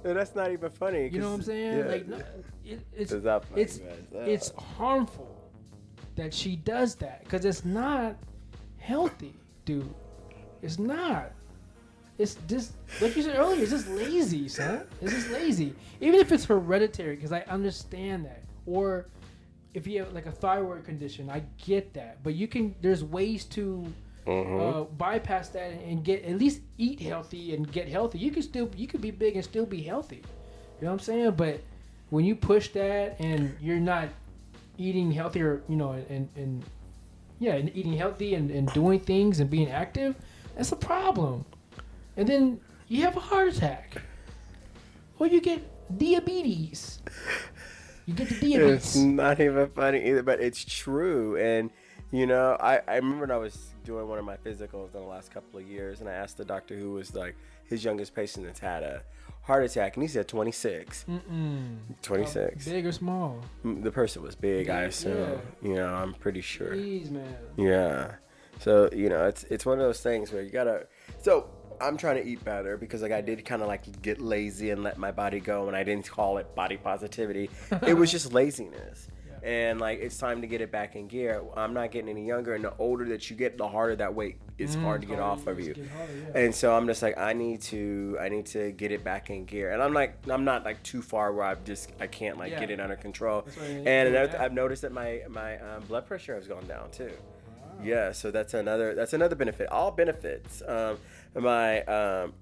And 0.03 0.17
that's 0.17 0.35
not 0.35 0.51
even 0.51 0.69
funny. 0.69 1.09
You 1.09 1.19
know 1.19 1.29
what 1.29 1.35
I'm 1.35 1.41
saying? 1.43 1.77
yeah. 1.79 1.85
Like, 1.85 2.07
no, 2.07 2.17
it, 2.65 2.85
it's 2.95 3.11
It's 3.11 3.23
not 3.25 3.45
funny, 3.45 3.61
it's 3.61 3.79
man. 3.79 4.27
it's 4.27 4.51
harmful 4.77 5.29
that 6.15 6.33
she 6.33 6.55
does 6.55 6.95
that 6.95 7.23
because 7.23 7.45
it's 7.45 7.65
not 7.65 8.15
healthy, 8.77 9.33
dude. 9.65 9.93
It's 10.61 10.79
not. 10.79 11.31
It's 12.17 12.35
just 12.47 12.73
like 13.01 13.15
you 13.15 13.23
said 13.23 13.37
earlier. 13.37 13.61
It's 13.61 13.71
just 13.71 13.87
lazy, 13.89 14.47
son. 14.47 14.85
It's 15.01 15.11
just 15.11 15.29
lazy. 15.31 15.73
Even 15.99 16.19
if 16.19 16.31
it's 16.31 16.45
hereditary, 16.45 17.15
because 17.15 17.31
I 17.31 17.41
understand 17.41 18.25
that. 18.25 18.43
Or 18.65 19.07
if 19.73 19.87
you 19.87 19.99
have 20.03 20.13
like 20.13 20.27
a 20.27 20.31
thyroid 20.31 20.85
condition, 20.85 21.29
I 21.29 21.43
get 21.65 21.93
that. 21.95 22.21
But 22.23 22.35
you 22.35 22.47
can. 22.47 22.75
There's 22.81 23.03
ways 23.03 23.45
to 23.45 23.85
Mhm. 24.25 24.59
uh, 24.59 24.83
bypass 24.97 25.49
that 25.49 25.71
and 25.71 26.03
get 26.03 26.23
at 26.23 26.37
least 26.37 26.61
eat 26.77 26.99
healthy 27.01 27.53
and 27.55 27.69
get 27.71 27.87
healthy. 27.89 28.19
You 28.19 28.31
can 28.31 28.41
still 28.41 28.69
you 28.75 28.87
could 28.87 29.01
be 29.01 29.11
big 29.11 29.35
and 29.35 29.43
still 29.43 29.65
be 29.65 29.81
healthy. 29.81 30.17
You 30.79 30.85
know 30.85 30.87
what 30.87 30.93
I'm 30.93 30.99
saying? 30.99 31.31
But 31.31 31.61
when 32.09 32.23
you 32.25 32.35
push 32.35 32.69
that 32.69 33.19
and 33.19 33.55
you're 33.61 33.79
not 33.79 34.09
eating 34.77 35.11
healthier, 35.11 35.61
you 35.67 35.75
know, 35.75 35.91
and 35.91 36.29
and 36.35 36.63
yeah, 37.39 37.55
and 37.55 37.69
eating 37.75 37.93
healthy 37.93 38.35
and, 38.35 38.49
and 38.51 38.71
doing 38.73 38.99
things 38.99 39.39
and 39.39 39.49
being 39.49 39.69
active, 39.69 40.15
that's 40.55 40.71
a 40.71 40.75
problem. 40.77 41.43
And 42.15 42.27
then 42.27 42.59
you 42.87 43.01
have 43.03 43.17
a 43.17 43.19
heart 43.19 43.49
attack, 43.49 44.01
or 45.19 45.27
you 45.27 45.41
get 45.41 45.61
diabetes. 45.97 46.99
You 48.05 48.13
get 48.13 48.29
the 48.29 48.35
It's 48.55 48.93
diabetes. 48.93 48.95
not 48.95 49.39
even 49.41 49.67
funny 49.69 50.05
either, 50.09 50.23
but 50.23 50.39
it's 50.39 50.63
true. 50.63 51.35
And 51.37 51.71
you 52.11 52.25
know, 52.27 52.55
I, 52.59 52.81
I 52.87 52.95
remember 52.95 53.21
when 53.21 53.31
I 53.31 53.37
was 53.37 53.72
doing 53.83 54.07
one 54.07 54.17
of 54.19 54.25
my 54.25 54.37
physicals 54.37 54.93
in 54.93 55.01
the 55.01 55.07
last 55.07 55.31
couple 55.33 55.59
of 55.59 55.67
years, 55.67 55.99
and 55.99 56.09
I 56.09 56.13
asked 56.13 56.37
the 56.37 56.45
doctor 56.45 56.75
who 56.75 56.91
was 56.93 57.13
like 57.15 57.35
his 57.65 57.83
youngest 57.83 58.15
patient 58.15 58.45
that's 58.45 58.59
had 58.59 58.83
a 58.83 59.01
heart 59.41 59.63
attack, 59.63 59.95
and 59.95 60.03
he 60.03 60.07
said 60.07 60.27
26. 60.27 61.05
Mm-mm. 61.09 61.77
26. 62.01 62.65
Big 62.67 62.85
or 62.85 62.91
small? 62.91 63.39
Mm, 63.65 63.83
The 63.83 63.91
person 63.91 64.21
was 64.23 64.35
big, 64.35 64.69
I 64.69 64.83
assume. 64.83 65.17
yeah. 65.61 65.69
You 65.69 65.75
know, 65.75 65.93
I'm 65.93 66.13
pretty 66.13 66.41
sure. 66.41 66.69
Please, 66.73 67.09
man. 67.11 67.35
Yeah. 67.57 68.15
So 68.59 68.89
you 68.93 69.09
know, 69.09 69.25
it's 69.25 69.43
it's 69.45 69.65
one 69.65 69.79
of 69.79 69.85
those 69.85 69.99
things 70.01 70.31
where 70.31 70.41
you 70.43 70.49
gotta. 70.51 70.87
So 71.21 71.49
I'm 71.81 71.97
trying 71.97 72.23
to 72.23 72.25
eat 72.29 72.43
better 72.45 72.77
because 72.77 73.01
like 73.01 73.11
I 73.11 73.19
did 73.19 73.43
kind 73.43 73.61
of 73.61 73.67
like 73.67 74.01
get 74.01 74.21
lazy 74.21 74.69
and 74.69 74.83
let 74.83 74.97
my 74.97 75.11
body 75.11 75.39
go, 75.39 75.67
and 75.67 75.75
I 75.75 75.83
didn't 75.83 76.09
call 76.09 76.37
it 76.37 76.53
body 76.55 76.77
positivity. 76.77 77.49
it 77.87 77.95
was 77.95 78.11
just 78.11 78.31
laziness. 78.31 79.09
And 79.43 79.81
like 79.81 79.99
it's 79.99 80.17
time 80.17 80.39
to 80.41 80.47
get 80.47 80.61
it 80.61 80.71
back 80.71 80.95
in 80.95 81.07
gear. 81.07 81.43
I'm 81.57 81.73
not 81.73 81.91
getting 81.91 82.09
any 82.09 82.25
younger, 82.25 82.55
and 82.55 82.63
the 82.63 82.73
older 82.79 83.03
that 83.09 83.29
you 83.29 83.35
get, 83.35 83.57
the 83.57 83.67
harder 83.67 83.95
that 83.97 84.13
weight 84.15 84.37
is 84.57 84.75
hard 84.75 85.01
to 85.01 85.07
get 85.07 85.19
off 85.19 85.47
of 85.47 85.59
you. 85.59 85.75
harder, 85.97 86.13
yeah. 86.33 86.41
And 86.45 86.55
so 86.55 86.73
I'm 86.75 86.87
just 86.87 87.01
like, 87.01 87.17
I 87.17 87.33
need 87.33 87.61
to, 87.63 88.17
I 88.21 88.29
need 88.29 88.45
to 88.47 88.71
get 88.71 88.91
it 88.91 89.03
back 89.03 89.29
in 89.29 89.43
gear. 89.45 89.73
And 89.73 89.83
I'm 89.83 89.93
like, 89.93 90.17
I'm 90.29 90.45
not 90.45 90.63
like 90.63 90.81
too 90.83 91.01
far 91.01 91.33
where 91.33 91.45
I've 91.45 91.63
just, 91.65 91.91
I 91.99 92.07
can't 92.07 92.37
like 92.37 92.51
Yeah. 92.51 92.59
get 92.61 92.71
it 92.71 92.79
under 92.79 92.95
control. 92.95 93.41
That's 93.41 93.57
why 93.57 93.65
you 93.67 93.73
need 93.79 93.87
And 93.87 94.15
another, 94.15 94.41
I've 94.41 94.53
noticed 94.53 94.81
that 94.83 94.93
my 94.93 95.21
my 95.29 95.57
um, 95.59 95.83
blood 95.87 96.05
pressure 96.05 96.35
has 96.35 96.47
gone 96.47 96.65
down 96.67 96.91
too. 96.91 97.11
Yeah, 97.83 98.11
so 98.13 98.31
that's 98.31 98.53
another 98.53 98.95
that's 98.95 99.13
another 99.13 99.35
benefit. 99.35 99.67
All 99.69 99.91
benefits. 99.91 100.61
Um, 100.65 100.97
my 101.35 101.81
um, 101.83 102.33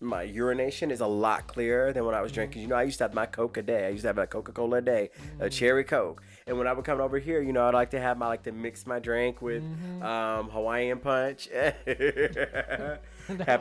my 0.00 0.22
urination 0.24 0.90
is 0.90 1.00
a 1.00 1.06
lot 1.06 1.46
clearer 1.46 1.92
than 1.92 2.04
when 2.04 2.14
I 2.16 2.20
was 2.20 2.32
drinking. 2.32 2.62
You 2.62 2.68
know, 2.68 2.74
I 2.74 2.82
used 2.82 2.98
to 2.98 3.04
have 3.04 3.14
my 3.14 3.24
Coke 3.24 3.56
a 3.56 3.62
day. 3.62 3.86
I 3.86 3.90
used 3.90 4.02
to 4.02 4.08
have 4.08 4.18
a 4.18 4.26
Coca 4.26 4.50
Cola 4.50 4.78
a 4.78 4.80
day, 4.80 5.10
a 5.38 5.48
cherry 5.48 5.84
Coke. 5.84 6.22
And 6.46 6.58
when 6.58 6.66
I 6.66 6.72
would 6.72 6.84
come 6.84 7.00
over 7.00 7.18
here, 7.18 7.40
you 7.40 7.52
know, 7.52 7.66
I'd 7.66 7.74
like 7.74 7.90
to 7.90 8.00
have 8.00 8.18
my 8.18 8.26
like 8.26 8.42
to 8.44 8.52
mix 8.52 8.86
my 8.86 8.98
drink 8.98 9.42
with 9.42 9.62
um, 10.02 10.50
Hawaiian 10.50 10.98
punch. 10.98 11.48
have 11.52 11.76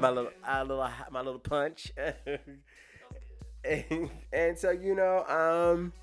my 0.01 0.09
little 0.09 0.31
uh, 0.47 0.63
little 0.63 0.89
my 1.11 1.21
little 1.21 1.39
punch. 1.39 1.91
and, 3.63 4.09
and 4.33 4.57
so 4.57 4.71
you 4.71 4.95
know, 4.95 5.25
um, 5.27 5.93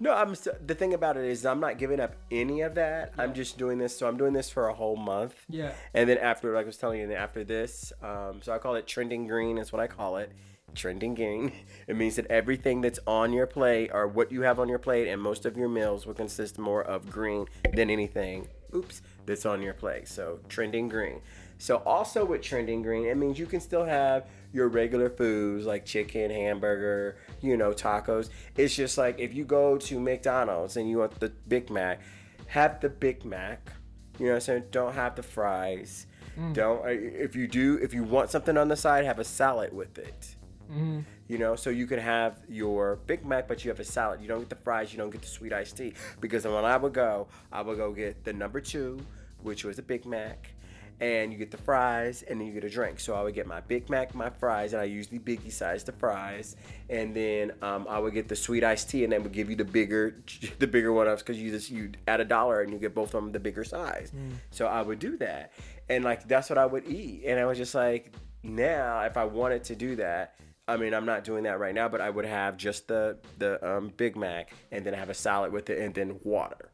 no, 0.00 0.14
I'm 0.14 0.30
s 0.30 0.46
the 0.64 0.74
thing 0.74 0.94
about 0.94 1.16
it 1.16 1.24
is 1.24 1.44
I'm 1.44 1.60
not 1.60 1.78
giving 1.78 1.98
up 1.98 2.14
any 2.30 2.60
of 2.60 2.76
that. 2.76 3.12
I'm 3.18 3.34
just 3.34 3.58
doing 3.58 3.78
this. 3.78 3.96
So 3.96 4.06
I'm 4.06 4.16
doing 4.16 4.32
this 4.32 4.48
for 4.48 4.68
a 4.68 4.74
whole 4.74 4.96
month. 4.96 5.34
Yeah. 5.48 5.72
And 5.92 6.08
then 6.08 6.18
after, 6.18 6.54
like 6.54 6.64
I 6.64 6.66
was 6.66 6.76
telling 6.76 7.00
you, 7.00 7.08
then 7.08 7.16
after 7.16 7.42
this, 7.42 7.92
um, 8.02 8.40
so 8.42 8.52
I 8.52 8.58
call 8.58 8.76
it 8.76 8.86
trending 8.86 9.26
green. 9.26 9.58
Is 9.58 9.72
what 9.72 9.80
I 9.80 9.88
call 9.88 10.18
it. 10.18 10.30
Trending 10.78 11.16
green. 11.16 11.50
It 11.88 11.96
means 11.96 12.14
that 12.16 12.26
everything 12.28 12.82
that's 12.82 13.00
on 13.04 13.32
your 13.32 13.48
plate 13.48 13.90
or 13.92 14.06
what 14.06 14.30
you 14.30 14.42
have 14.42 14.60
on 14.60 14.68
your 14.68 14.78
plate, 14.78 15.08
and 15.08 15.20
most 15.20 15.44
of 15.44 15.56
your 15.56 15.68
meals 15.68 16.06
will 16.06 16.14
consist 16.14 16.56
more 16.56 16.84
of 16.84 17.10
green 17.10 17.46
than 17.74 17.90
anything. 17.90 18.46
Oops, 18.72 19.02
that's 19.26 19.44
on 19.44 19.60
your 19.60 19.74
plate. 19.74 20.06
So 20.06 20.38
trending 20.48 20.88
green. 20.88 21.20
So 21.58 21.78
also 21.78 22.24
with 22.24 22.42
trending 22.42 22.82
green, 22.82 23.06
it 23.06 23.16
means 23.16 23.40
you 23.40 23.46
can 23.46 23.60
still 23.60 23.84
have 23.84 24.28
your 24.52 24.68
regular 24.68 25.10
foods 25.10 25.66
like 25.66 25.84
chicken, 25.84 26.30
hamburger, 26.30 27.16
you 27.42 27.56
know, 27.56 27.72
tacos. 27.72 28.28
It's 28.56 28.76
just 28.76 28.96
like 28.96 29.18
if 29.18 29.34
you 29.34 29.44
go 29.44 29.78
to 29.78 29.98
McDonald's 29.98 30.76
and 30.76 30.88
you 30.88 30.98
want 30.98 31.18
the 31.18 31.32
Big 31.48 31.70
Mac, 31.70 32.00
have 32.46 32.80
the 32.80 32.88
Big 32.88 33.24
Mac. 33.24 33.72
You 34.20 34.26
know 34.26 34.32
what 34.32 34.36
I'm 34.36 34.40
saying? 34.42 34.64
Don't 34.70 34.94
have 34.94 35.16
the 35.16 35.24
fries. 35.24 36.06
Don't 36.52 36.84
uh, 36.84 36.90
if 36.90 37.34
you 37.34 37.48
do 37.48 37.80
if 37.82 37.92
you 37.92 38.04
want 38.04 38.30
something 38.30 38.56
on 38.56 38.68
the 38.68 38.76
side, 38.76 39.04
have 39.04 39.18
a 39.18 39.24
salad 39.24 39.72
with 39.72 39.98
it. 39.98 40.36
Mm-hmm. 40.70 41.00
You 41.28 41.38
know, 41.38 41.56
so 41.56 41.70
you 41.70 41.86
can 41.86 41.98
have 41.98 42.40
your 42.48 42.96
Big 43.06 43.24
Mac, 43.24 43.48
but 43.48 43.64
you 43.64 43.70
have 43.70 43.80
a 43.80 43.84
salad. 43.84 44.20
You 44.20 44.28
don't 44.28 44.40
get 44.40 44.50
the 44.50 44.56
fries. 44.56 44.92
You 44.92 44.98
don't 44.98 45.10
get 45.10 45.22
the 45.22 45.28
sweet 45.28 45.52
iced 45.52 45.76
tea. 45.76 45.94
Because 46.20 46.44
when 46.44 46.64
I 46.64 46.76
would 46.76 46.92
go, 46.92 47.28
I 47.52 47.62
would 47.62 47.76
go 47.76 47.92
get 47.92 48.24
the 48.24 48.32
number 48.32 48.60
two, 48.60 48.98
which 49.42 49.64
was 49.64 49.78
a 49.78 49.82
Big 49.82 50.06
Mac, 50.06 50.52
and 51.00 51.32
you 51.32 51.38
get 51.38 51.50
the 51.50 51.58
fries, 51.58 52.22
and 52.22 52.40
then 52.40 52.46
you 52.46 52.52
get 52.52 52.64
a 52.64 52.70
drink. 52.70 52.98
So 52.98 53.14
I 53.14 53.22
would 53.22 53.34
get 53.34 53.46
my 53.46 53.60
Big 53.60 53.88
Mac, 53.88 54.14
my 54.14 54.30
fries, 54.30 54.72
and 54.72 54.82
I 54.82 54.86
usually 54.86 55.18
biggie 55.18 55.52
size 55.52 55.84
the 55.84 55.92
fries, 55.92 56.56
and 56.90 57.14
then 57.14 57.52
um, 57.62 57.86
I 57.88 57.98
would 57.98 58.14
get 58.14 58.28
the 58.28 58.36
sweet 58.36 58.64
iced 58.64 58.90
tea, 58.90 59.04
and 59.04 59.12
then 59.12 59.22
would 59.22 59.32
give 59.32 59.48
you 59.48 59.56
the 59.56 59.64
bigger, 59.64 60.16
the 60.58 60.66
bigger 60.66 60.92
one 60.92 61.08
ups 61.08 61.22
because 61.22 61.38
you 61.40 61.50
just 61.50 61.70
you 61.70 61.92
add 62.06 62.20
a 62.20 62.24
dollar 62.24 62.62
and 62.62 62.72
you 62.72 62.78
get 62.78 62.94
both 62.94 63.14
of 63.14 63.22
them 63.22 63.32
the 63.32 63.40
bigger 63.40 63.64
size. 63.64 64.12
So 64.50 64.66
I 64.66 64.82
would 64.82 64.98
do 64.98 65.16
that, 65.18 65.52
and 65.88 66.04
like 66.04 66.26
that's 66.26 66.50
what 66.50 66.58
I 66.58 66.66
would 66.66 66.86
eat, 66.88 67.22
and 67.26 67.38
I 67.38 67.44
was 67.44 67.58
just 67.58 67.74
like, 67.74 68.12
now 68.42 69.02
if 69.02 69.16
I 69.16 69.24
wanted 69.24 69.64
to 69.64 69.76
do 69.76 69.96
that. 69.96 70.34
I 70.68 70.76
mean, 70.76 70.92
I'm 70.92 71.06
not 71.06 71.24
doing 71.24 71.44
that 71.44 71.58
right 71.58 71.74
now, 71.74 71.88
but 71.88 72.02
I 72.02 72.10
would 72.10 72.26
have 72.26 72.58
just 72.58 72.88
the 72.88 73.16
the 73.38 73.66
um, 73.66 73.90
Big 73.96 74.16
Mac 74.16 74.52
and 74.70 74.84
then 74.84 74.92
have 74.92 75.08
a 75.08 75.14
salad 75.14 75.50
with 75.50 75.70
it 75.70 75.78
and 75.78 75.94
then 75.94 76.20
water. 76.22 76.70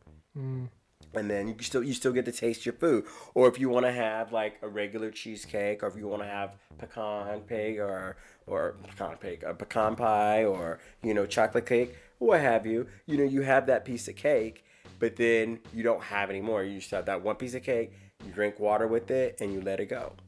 And 1.14 1.30
then 1.30 1.46
you 1.46 1.54
still 1.60 1.84
you 1.84 1.94
still 1.94 2.12
get 2.12 2.24
to 2.24 2.32
taste 2.32 2.66
your 2.66 2.72
food. 2.72 3.04
Or 3.34 3.46
if 3.46 3.60
you 3.60 3.68
want 3.68 3.86
to 3.86 3.92
have 3.92 4.32
like 4.32 4.58
a 4.62 4.68
regular 4.68 5.12
cheesecake, 5.12 5.84
or 5.84 5.86
if 5.86 5.96
you 5.96 6.08
want 6.08 6.22
to 6.22 6.28
have 6.28 6.56
pecan 6.76 7.42
pig 7.42 7.78
or 7.78 8.16
or 8.48 8.74
pecan 8.82 9.16
pig, 9.18 9.44
a 9.44 9.54
pecan 9.54 9.94
pie, 9.94 10.44
or 10.44 10.80
you 11.04 11.14
know 11.14 11.24
chocolate 11.24 11.66
cake, 11.66 11.94
what 12.18 12.40
have 12.40 12.66
you. 12.66 12.88
You 13.06 13.16
know 13.18 13.24
you 13.24 13.42
have 13.42 13.66
that 13.66 13.84
piece 13.84 14.08
of 14.08 14.16
cake, 14.16 14.64
but 14.98 15.14
then 15.14 15.60
you 15.72 15.84
don't 15.84 16.02
have 16.02 16.30
any 16.30 16.40
more. 16.40 16.64
You 16.64 16.80
just 16.80 16.90
have 16.90 17.06
that 17.06 17.22
one 17.22 17.36
piece 17.36 17.54
of 17.54 17.62
cake. 17.62 17.92
You 18.26 18.32
drink 18.32 18.58
water 18.58 18.88
with 18.88 19.12
it, 19.12 19.36
and 19.40 19.52
you 19.52 19.60
let 19.60 19.78
it 19.78 19.86
go. 19.86 20.14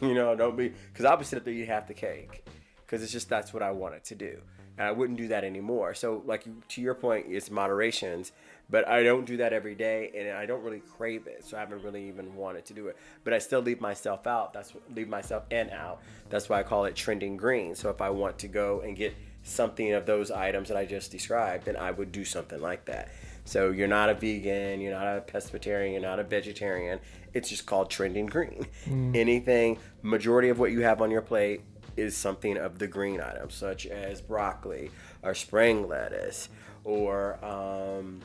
You 0.00 0.14
know, 0.14 0.36
don't 0.36 0.56
be 0.56 0.68
because 0.68 1.04
I 1.04 1.16
would 1.16 1.26
sit 1.26 1.38
up 1.40 1.44
there 1.44 1.52
eat 1.52 1.66
half 1.66 1.88
the 1.88 1.94
cake 1.94 2.44
because 2.90 3.04
it's 3.04 3.12
just 3.12 3.28
that's 3.28 3.54
what 3.54 3.62
I 3.62 3.70
wanted 3.70 4.02
to 4.04 4.16
do. 4.16 4.40
And 4.76 4.88
I 4.88 4.90
wouldn't 4.90 5.16
do 5.16 5.28
that 5.28 5.44
anymore. 5.44 5.94
So, 5.94 6.22
like 6.26 6.44
to 6.68 6.80
your 6.80 6.94
point, 6.94 7.26
it's 7.28 7.48
moderations, 7.48 8.32
but 8.68 8.88
I 8.88 9.04
don't 9.04 9.26
do 9.26 9.36
that 9.36 9.52
every 9.52 9.76
day, 9.76 10.10
and 10.16 10.36
I 10.36 10.44
don't 10.44 10.62
really 10.64 10.80
crave 10.80 11.28
it. 11.28 11.44
So 11.44 11.56
I 11.56 11.60
haven't 11.60 11.84
really 11.84 12.08
even 12.08 12.34
wanted 12.34 12.64
to 12.66 12.74
do 12.74 12.88
it. 12.88 12.96
But 13.22 13.32
I 13.32 13.38
still 13.38 13.60
leave 13.60 13.80
myself 13.80 14.26
out. 14.26 14.52
That's 14.52 14.74
what, 14.74 14.82
leave 14.92 15.08
myself 15.08 15.44
in 15.50 15.70
out. 15.70 16.00
That's 16.30 16.48
why 16.48 16.58
I 16.58 16.62
call 16.64 16.84
it 16.86 16.96
trending 16.96 17.36
green. 17.36 17.76
So 17.76 17.90
if 17.90 18.00
I 18.00 18.10
want 18.10 18.38
to 18.40 18.48
go 18.48 18.80
and 18.80 18.96
get 18.96 19.14
something 19.44 19.92
of 19.92 20.04
those 20.06 20.32
items 20.32 20.68
that 20.68 20.76
I 20.76 20.84
just 20.84 21.12
described, 21.12 21.66
then 21.66 21.76
I 21.76 21.92
would 21.92 22.10
do 22.10 22.24
something 22.24 22.60
like 22.60 22.86
that. 22.86 23.10
So 23.44 23.70
you're 23.70 23.88
not 23.88 24.10
a 24.10 24.14
vegan, 24.14 24.80
you're 24.80 24.92
not 24.92 25.06
a 25.06 25.20
pescatarian, 25.20 25.92
you're 25.92 26.02
not 26.02 26.18
a 26.18 26.24
vegetarian. 26.24 27.00
It's 27.34 27.48
just 27.48 27.66
called 27.66 27.90
trending 27.90 28.26
green. 28.26 28.66
Mm. 28.86 29.16
Anything, 29.16 29.78
majority 30.02 30.48
of 30.48 30.58
what 30.58 30.72
you 30.72 30.80
have 30.80 31.00
on 31.00 31.10
your 31.10 31.22
plate 31.22 31.62
is 31.96 32.16
something 32.16 32.56
of 32.56 32.78
the 32.78 32.86
green 32.86 33.20
items, 33.20 33.54
such 33.54 33.86
as 33.86 34.20
broccoli 34.20 34.90
or 35.22 35.34
spring 35.34 35.88
lettuce 35.88 36.48
or 36.84 37.42
um, 37.44 38.20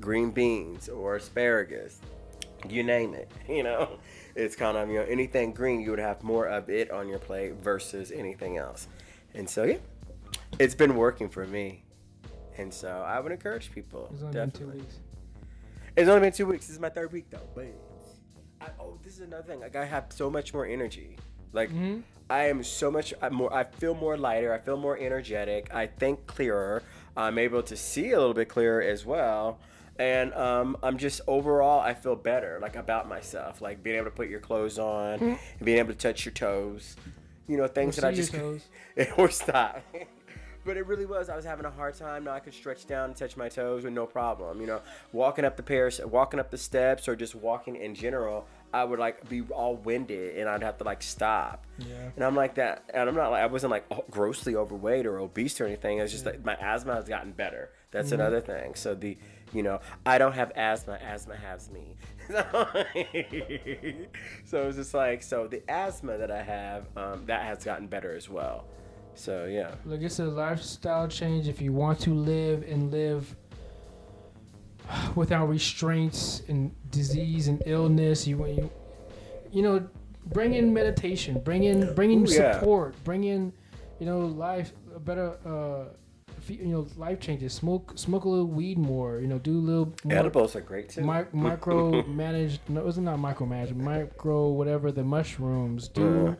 green 0.00 0.30
beans 0.30 0.88
or 0.88 1.16
asparagus. 1.16 2.00
You 2.68 2.82
name 2.82 3.14
it, 3.14 3.30
you 3.48 3.62
know. 3.62 3.98
It's 4.34 4.54
kind 4.54 4.76
of, 4.76 4.90
you 4.90 4.98
know, 4.98 5.04
anything 5.04 5.52
green, 5.52 5.80
you 5.80 5.90
would 5.90 5.98
have 5.98 6.22
more 6.22 6.46
of 6.46 6.68
it 6.68 6.90
on 6.90 7.08
your 7.08 7.18
plate 7.18 7.54
versus 7.54 8.12
anything 8.12 8.58
else. 8.58 8.86
And 9.34 9.48
so, 9.48 9.64
yeah, 9.64 9.78
it's 10.58 10.74
been 10.74 10.96
working 10.96 11.28
for 11.28 11.46
me. 11.46 11.84
And 12.58 12.72
so 12.72 13.04
I 13.06 13.20
would 13.20 13.32
encourage 13.32 13.72
people. 13.72 14.08
It's 14.12 14.22
only 14.22 14.34
been 14.34 14.50
two 14.50 14.58
definitely. 14.60 14.80
weeks. 14.82 14.96
It's 15.96 16.08
only 16.08 16.20
been 16.20 16.32
two 16.32 16.46
weeks. 16.46 16.66
This 16.66 16.74
is 16.74 16.80
my 16.80 16.88
third 16.88 17.12
week 17.12 17.30
though. 17.30 17.48
But 17.54 17.66
I, 18.60 18.68
oh, 18.80 18.98
this 19.02 19.14
is 19.14 19.20
another 19.20 19.42
thing. 19.42 19.60
Like 19.60 19.76
I 19.76 19.84
have 19.84 20.06
so 20.10 20.30
much 20.30 20.54
more 20.54 20.66
energy. 20.66 21.16
Like 21.56 21.70
Mhm. 21.70 22.02
I 22.28 22.44
am 22.44 22.62
so 22.62 22.90
much 22.90 23.14
I'm 23.22 23.34
more. 23.34 23.52
I 23.52 23.64
feel 23.64 23.94
more 23.94 24.16
lighter. 24.16 24.52
I 24.52 24.58
feel 24.58 24.76
more 24.76 24.96
energetic. 24.98 25.74
I 25.74 25.86
think 25.86 26.26
clearer. 26.26 26.82
I'm 27.16 27.38
able 27.38 27.62
to 27.62 27.76
see 27.76 28.10
a 28.12 28.18
little 28.18 28.34
bit 28.34 28.48
clearer 28.48 28.82
as 28.82 29.06
well. 29.06 29.58
And 29.98 30.34
um, 30.34 30.76
I'm 30.82 30.98
just 30.98 31.22
overall, 31.26 31.80
I 31.80 31.94
feel 31.94 32.16
better, 32.16 32.58
like 32.60 32.76
about 32.76 33.08
myself, 33.08 33.62
like 33.62 33.82
being 33.82 33.96
able 33.96 34.06
to 34.06 34.10
put 34.10 34.28
your 34.28 34.40
clothes 34.40 34.78
on, 34.78 35.20
and 35.20 35.38
being 35.64 35.78
able 35.78 35.94
to 35.94 35.98
touch 35.98 36.26
your 36.26 36.34
toes, 36.34 36.96
you 37.48 37.56
know, 37.56 37.66
things 37.66 37.96
Or 37.96 38.02
that 38.02 38.08
I 38.08 38.12
just 38.12 38.34
or 39.16 39.30
stop. 39.30 39.82
but 40.66 40.76
it 40.76 40.86
really 40.86 41.06
was. 41.06 41.28
I 41.30 41.36
was 41.36 41.44
having 41.44 41.64
a 41.64 41.70
hard 41.70 41.94
time. 41.94 42.24
Now 42.24 42.32
I 42.32 42.40
could 42.40 42.52
stretch 42.52 42.86
down 42.86 43.10
and 43.10 43.16
touch 43.16 43.36
my 43.36 43.48
toes 43.48 43.84
with 43.84 43.92
no 43.92 44.04
problem. 44.04 44.60
You 44.60 44.66
know, 44.66 44.80
walking 45.12 45.44
up 45.44 45.56
the 45.56 45.62
pairs, 45.62 46.00
walking 46.04 46.40
up 46.40 46.50
the 46.50 46.58
steps, 46.58 47.08
or 47.08 47.14
just 47.16 47.34
walking 47.34 47.76
in 47.76 47.94
general, 47.94 48.46
I 48.74 48.84
would 48.84 48.98
like 48.98 49.26
be 49.28 49.42
all 49.42 49.76
winded 49.76 50.36
and 50.36 50.48
I'd 50.48 50.62
have 50.62 50.76
to 50.78 50.84
like 50.84 51.02
stop. 51.02 51.64
Yeah. 51.78 52.10
And 52.16 52.24
I'm 52.24 52.34
like 52.34 52.56
that, 52.56 52.82
and 52.92 53.08
I'm 53.08 53.14
not 53.14 53.30
like 53.30 53.42
I 53.42 53.46
wasn't 53.46 53.70
like 53.70 53.86
grossly 54.10 54.56
overweight 54.56 55.06
or 55.06 55.18
obese 55.18 55.60
or 55.60 55.66
anything. 55.66 55.98
It's 56.00 56.12
just 56.12 56.26
like 56.26 56.44
my 56.44 56.56
asthma 56.56 56.94
has 56.94 57.08
gotten 57.08 57.32
better. 57.32 57.70
That's 57.92 58.12
another 58.12 58.42
thing. 58.42 58.74
So 58.74 58.94
the, 58.94 59.16
you 59.54 59.62
know, 59.62 59.80
I 60.04 60.18
don't 60.18 60.34
have 60.34 60.52
asthma. 60.54 60.98
Asthma 61.02 61.36
has 61.36 61.70
me. 61.70 61.96
so 64.44 64.66
it's 64.66 64.76
just 64.76 64.92
like 64.92 65.22
so 65.22 65.46
the 65.46 65.62
asthma 65.70 66.18
that 66.18 66.30
I 66.30 66.42
have, 66.42 66.88
um, 66.96 67.24
that 67.26 67.44
has 67.44 67.64
gotten 67.64 67.86
better 67.86 68.14
as 68.14 68.28
well. 68.28 68.66
So 69.16 69.46
yeah. 69.46 69.74
Look, 69.84 70.02
it's 70.02 70.18
a 70.18 70.26
lifestyle 70.26 71.08
change 71.08 71.48
if 71.48 71.60
you 71.60 71.72
want 71.72 71.98
to 72.00 72.10
live 72.14 72.62
and 72.68 72.92
live 72.92 73.34
without 75.14 75.48
restraints 75.48 76.42
and 76.48 76.74
disease 76.90 77.48
and 77.48 77.62
illness. 77.66 78.26
You 78.26 78.46
you, 78.46 78.70
you 79.50 79.62
know, 79.62 79.88
bring 80.26 80.54
in 80.54 80.72
meditation, 80.72 81.40
bring 81.40 81.64
in 81.64 81.94
bring 81.94 82.12
in 82.12 82.26
Ooh, 82.26 82.30
yeah. 82.30 82.58
support, 82.58 82.94
bring 83.04 83.24
in, 83.24 83.52
you 83.98 84.06
know, 84.06 84.20
life 84.20 84.72
a 84.94 85.00
better 85.00 85.38
uh, 85.46 85.92
you 86.50 86.66
know, 86.66 86.86
life 86.96 87.20
changes. 87.20 87.52
Smoke 87.52 87.92
smoke 87.96 88.24
a 88.24 88.28
little 88.28 88.46
weed 88.46 88.78
more. 88.78 89.20
You 89.20 89.26
know, 89.26 89.38
do 89.38 89.52
a 89.58 89.60
little 89.60 89.92
more 90.04 90.18
Edibles 90.18 90.54
are 90.56 90.60
great 90.60 90.88
too. 90.90 91.02
mi- 91.02 91.24
micro 91.32 92.02
managed. 92.04 92.60
No, 92.68 92.80
it 92.80 92.86
was 92.86 92.98
not 92.98 93.18
micro 93.18 93.46
managed. 93.46 93.76
Micro 93.76 94.48
whatever 94.48 94.92
the 94.92 95.04
mushrooms 95.04 95.88
do. 95.88 96.36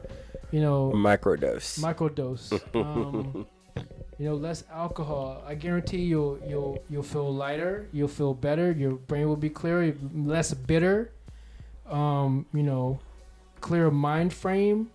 You 0.52 0.60
know, 0.60 0.92
Microdose. 0.94 1.78
microdose. 1.80 2.52
Um, 2.74 3.46
you 4.18 4.24
know, 4.26 4.34
less 4.34 4.64
alcohol. 4.72 5.42
I 5.46 5.54
guarantee 5.54 6.02
you'll 6.02 6.38
you'll 6.46 6.78
you'll 6.88 7.02
feel 7.02 7.34
lighter. 7.34 7.88
You'll 7.92 8.08
feel 8.08 8.32
better. 8.34 8.70
Your 8.72 8.92
brain 8.92 9.28
will 9.28 9.36
be 9.36 9.50
clearer, 9.50 9.92
less 10.14 10.54
bitter. 10.54 11.12
Um, 11.88 12.46
you 12.54 12.62
know, 12.62 12.98
clear 13.60 13.90
mind 13.90 14.32
frame. 14.32 14.90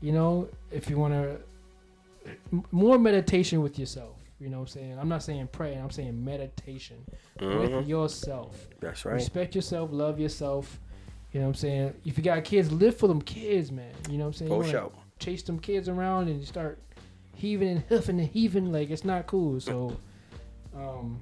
You 0.00 0.12
know, 0.12 0.48
if 0.70 0.90
you 0.90 0.98
want 0.98 1.14
to, 1.14 1.38
more 2.70 2.98
meditation 2.98 3.62
with 3.62 3.78
yourself. 3.78 4.16
You 4.40 4.48
know 4.50 4.58
what 4.58 4.62
I'm 4.62 4.68
saying? 4.68 4.98
I'm 4.98 5.08
not 5.08 5.22
saying 5.22 5.48
pray. 5.52 5.74
I'm 5.74 5.90
saying 5.90 6.22
meditation 6.24 7.04
with 7.40 7.70
Mhm. 7.70 7.86
yourself. 7.88 8.68
That's 8.80 9.04
right. 9.04 9.14
Respect 9.14 9.54
yourself. 9.54 9.90
Love 9.92 10.18
yourself. 10.18 10.80
You 11.32 11.40
know 11.40 11.46
what 11.46 11.50
I'm 11.50 11.54
saying? 11.54 11.94
If 12.04 12.18
you 12.18 12.24
got 12.24 12.44
kids, 12.44 12.70
live 12.70 12.96
for 12.96 13.08
them 13.08 13.20
kids, 13.22 13.72
man. 13.72 13.92
You 14.10 14.18
know 14.18 14.24
what 14.24 14.40
I'm 14.40 14.46
saying? 14.48 14.52
You 14.52 14.62
For. 14.90 14.92
Chase 15.18 15.42
them 15.42 15.58
kids 15.58 15.88
around 15.88 16.28
and 16.28 16.38
you 16.40 16.46
start 16.46 16.78
heaving 17.34 17.68
and 17.68 17.84
huffing 17.88 18.18
and 18.20 18.28
heaving 18.28 18.70
like 18.72 18.90
it's 18.90 19.04
not 19.04 19.26
cool. 19.26 19.60
So, 19.60 19.96
um, 20.76 21.20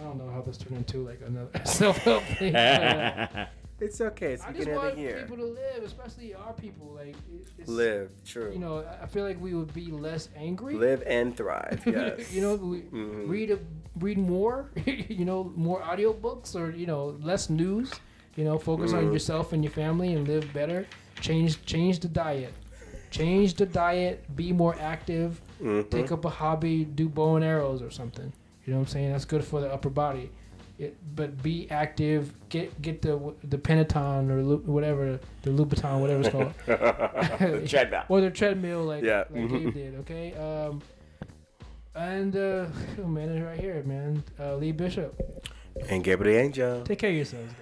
I 0.00 0.04
don't 0.04 0.18
know 0.18 0.30
how 0.30 0.40
this 0.42 0.56
turned 0.56 0.76
into 0.76 1.04
like 1.06 1.20
another 1.26 1.50
self 1.64 1.98
help 1.98 2.22
thing. 2.24 2.54
it's 3.82 4.00
okay. 4.00 4.32
It's 4.34 4.44
I 4.44 4.52
just 4.52 4.70
want 4.70 4.96
people 4.96 5.36
to 5.36 5.44
live, 5.44 5.82
especially 5.84 6.34
our 6.34 6.52
people. 6.52 6.92
Like 6.94 7.16
it's, 7.58 7.68
Live. 7.68 8.10
True. 8.24 8.50
You 8.52 8.58
know, 8.58 8.84
I- 9.02 9.06
feel 9.06 9.24
like 9.24 9.40
we 9.40 9.54
would 9.54 9.72
be 9.74 9.86
less 9.90 10.28
angry. 10.36 10.74
Live 10.74 11.02
and 11.06 11.36
thrive. 11.36 11.82
Yes. 11.86 12.32
you 12.34 12.40
know, 12.40 12.54
we 12.56 12.82
Mhm. 12.82 13.28
read 13.28 13.50
a, 13.50 13.58
read 13.98 14.18
more. 14.18 14.70
you 14.86 15.24
know, 15.24 15.52
more 15.56 15.80
audiobooks 15.80 16.54
or 16.54 16.70
you 16.70 16.86
know 16.86 17.16
less 17.20 17.50
news. 17.50 17.90
You 18.36 18.44
know, 18.44 18.56
focus 18.58 18.92
on 18.94 19.04
Mhm. 19.06 19.12
yourself 19.12 19.52
and 19.52 19.62
your 19.62 19.72
family 19.72 20.14
and 20.14 20.26
live 20.26 20.50
better. 20.54 20.86
Change 21.20 21.64
change 21.66 21.98
the 22.00 22.08
diet. 22.08 22.54
Change 23.10 23.54
the 23.54 23.66
diet. 23.66 24.24
Be 24.36 24.52
more 24.52 24.74
active. 24.80 25.40
Mhm. 25.60 25.90
Take 25.90 26.10
up 26.12 26.24
a 26.24 26.30
hobby. 26.30 26.84
Do 26.84 27.08
bow 27.08 27.36
and 27.36 27.44
arrows 27.44 27.82
or 27.82 27.90
something. 27.90 28.32
You 28.64 28.72
know 28.72 28.78
what 28.78 28.86
I'm 28.88 28.92
saying? 28.94 29.12
That's 29.12 29.24
good 29.26 29.44
for 29.44 29.60
the 29.60 29.70
upper 29.72 29.90
body. 29.90 30.30
It, 30.82 30.96
but 31.14 31.42
be 31.42 31.70
active. 31.70 32.32
Get 32.48 32.80
get 32.82 33.02
the 33.02 33.34
the 33.44 33.56
Peloton 33.58 34.30
or 34.30 34.42
Lu- 34.42 34.62
whatever 34.66 35.20
the 35.42 35.50
Louboutin, 35.50 36.00
whatever 36.00 36.20
it's 36.20 36.28
called, 36.30 36.52
the 36.66 37.64
treadmill. 37.68 38.02
or 38.08 38.20
the 38.20 38.30
treadmill 38.30 38.82
like 38.84 39.04
Yeah. 39.04 39.24
like 39.30 39.44
Mhm. 39.44 39.50
Gabe 39.64 39.74
did. 39.74 39.94
Okay. 40.00 40.34
Um, 40.34 40.82
and 41.94 42.34
uh, 42.34 42.66
oh 43.02 43.06
man, 43.06 43.28
it's 43.30 43.44
right 43.44 43.60
here, 43.60 43.82
man. 43.84 44.24
Uh, 44.40 44.56
Lee 44.56 44.72
Bishop. 44.72 45.14
And 45.88 46.02
Gabriel 46.02 46.40
Angel. 46.40 46.82
Take 46.82 46.98
care 46.98 47.10
of 47.10 47.16
yourselves, 47.16 47.52
guys. 47.52 47.61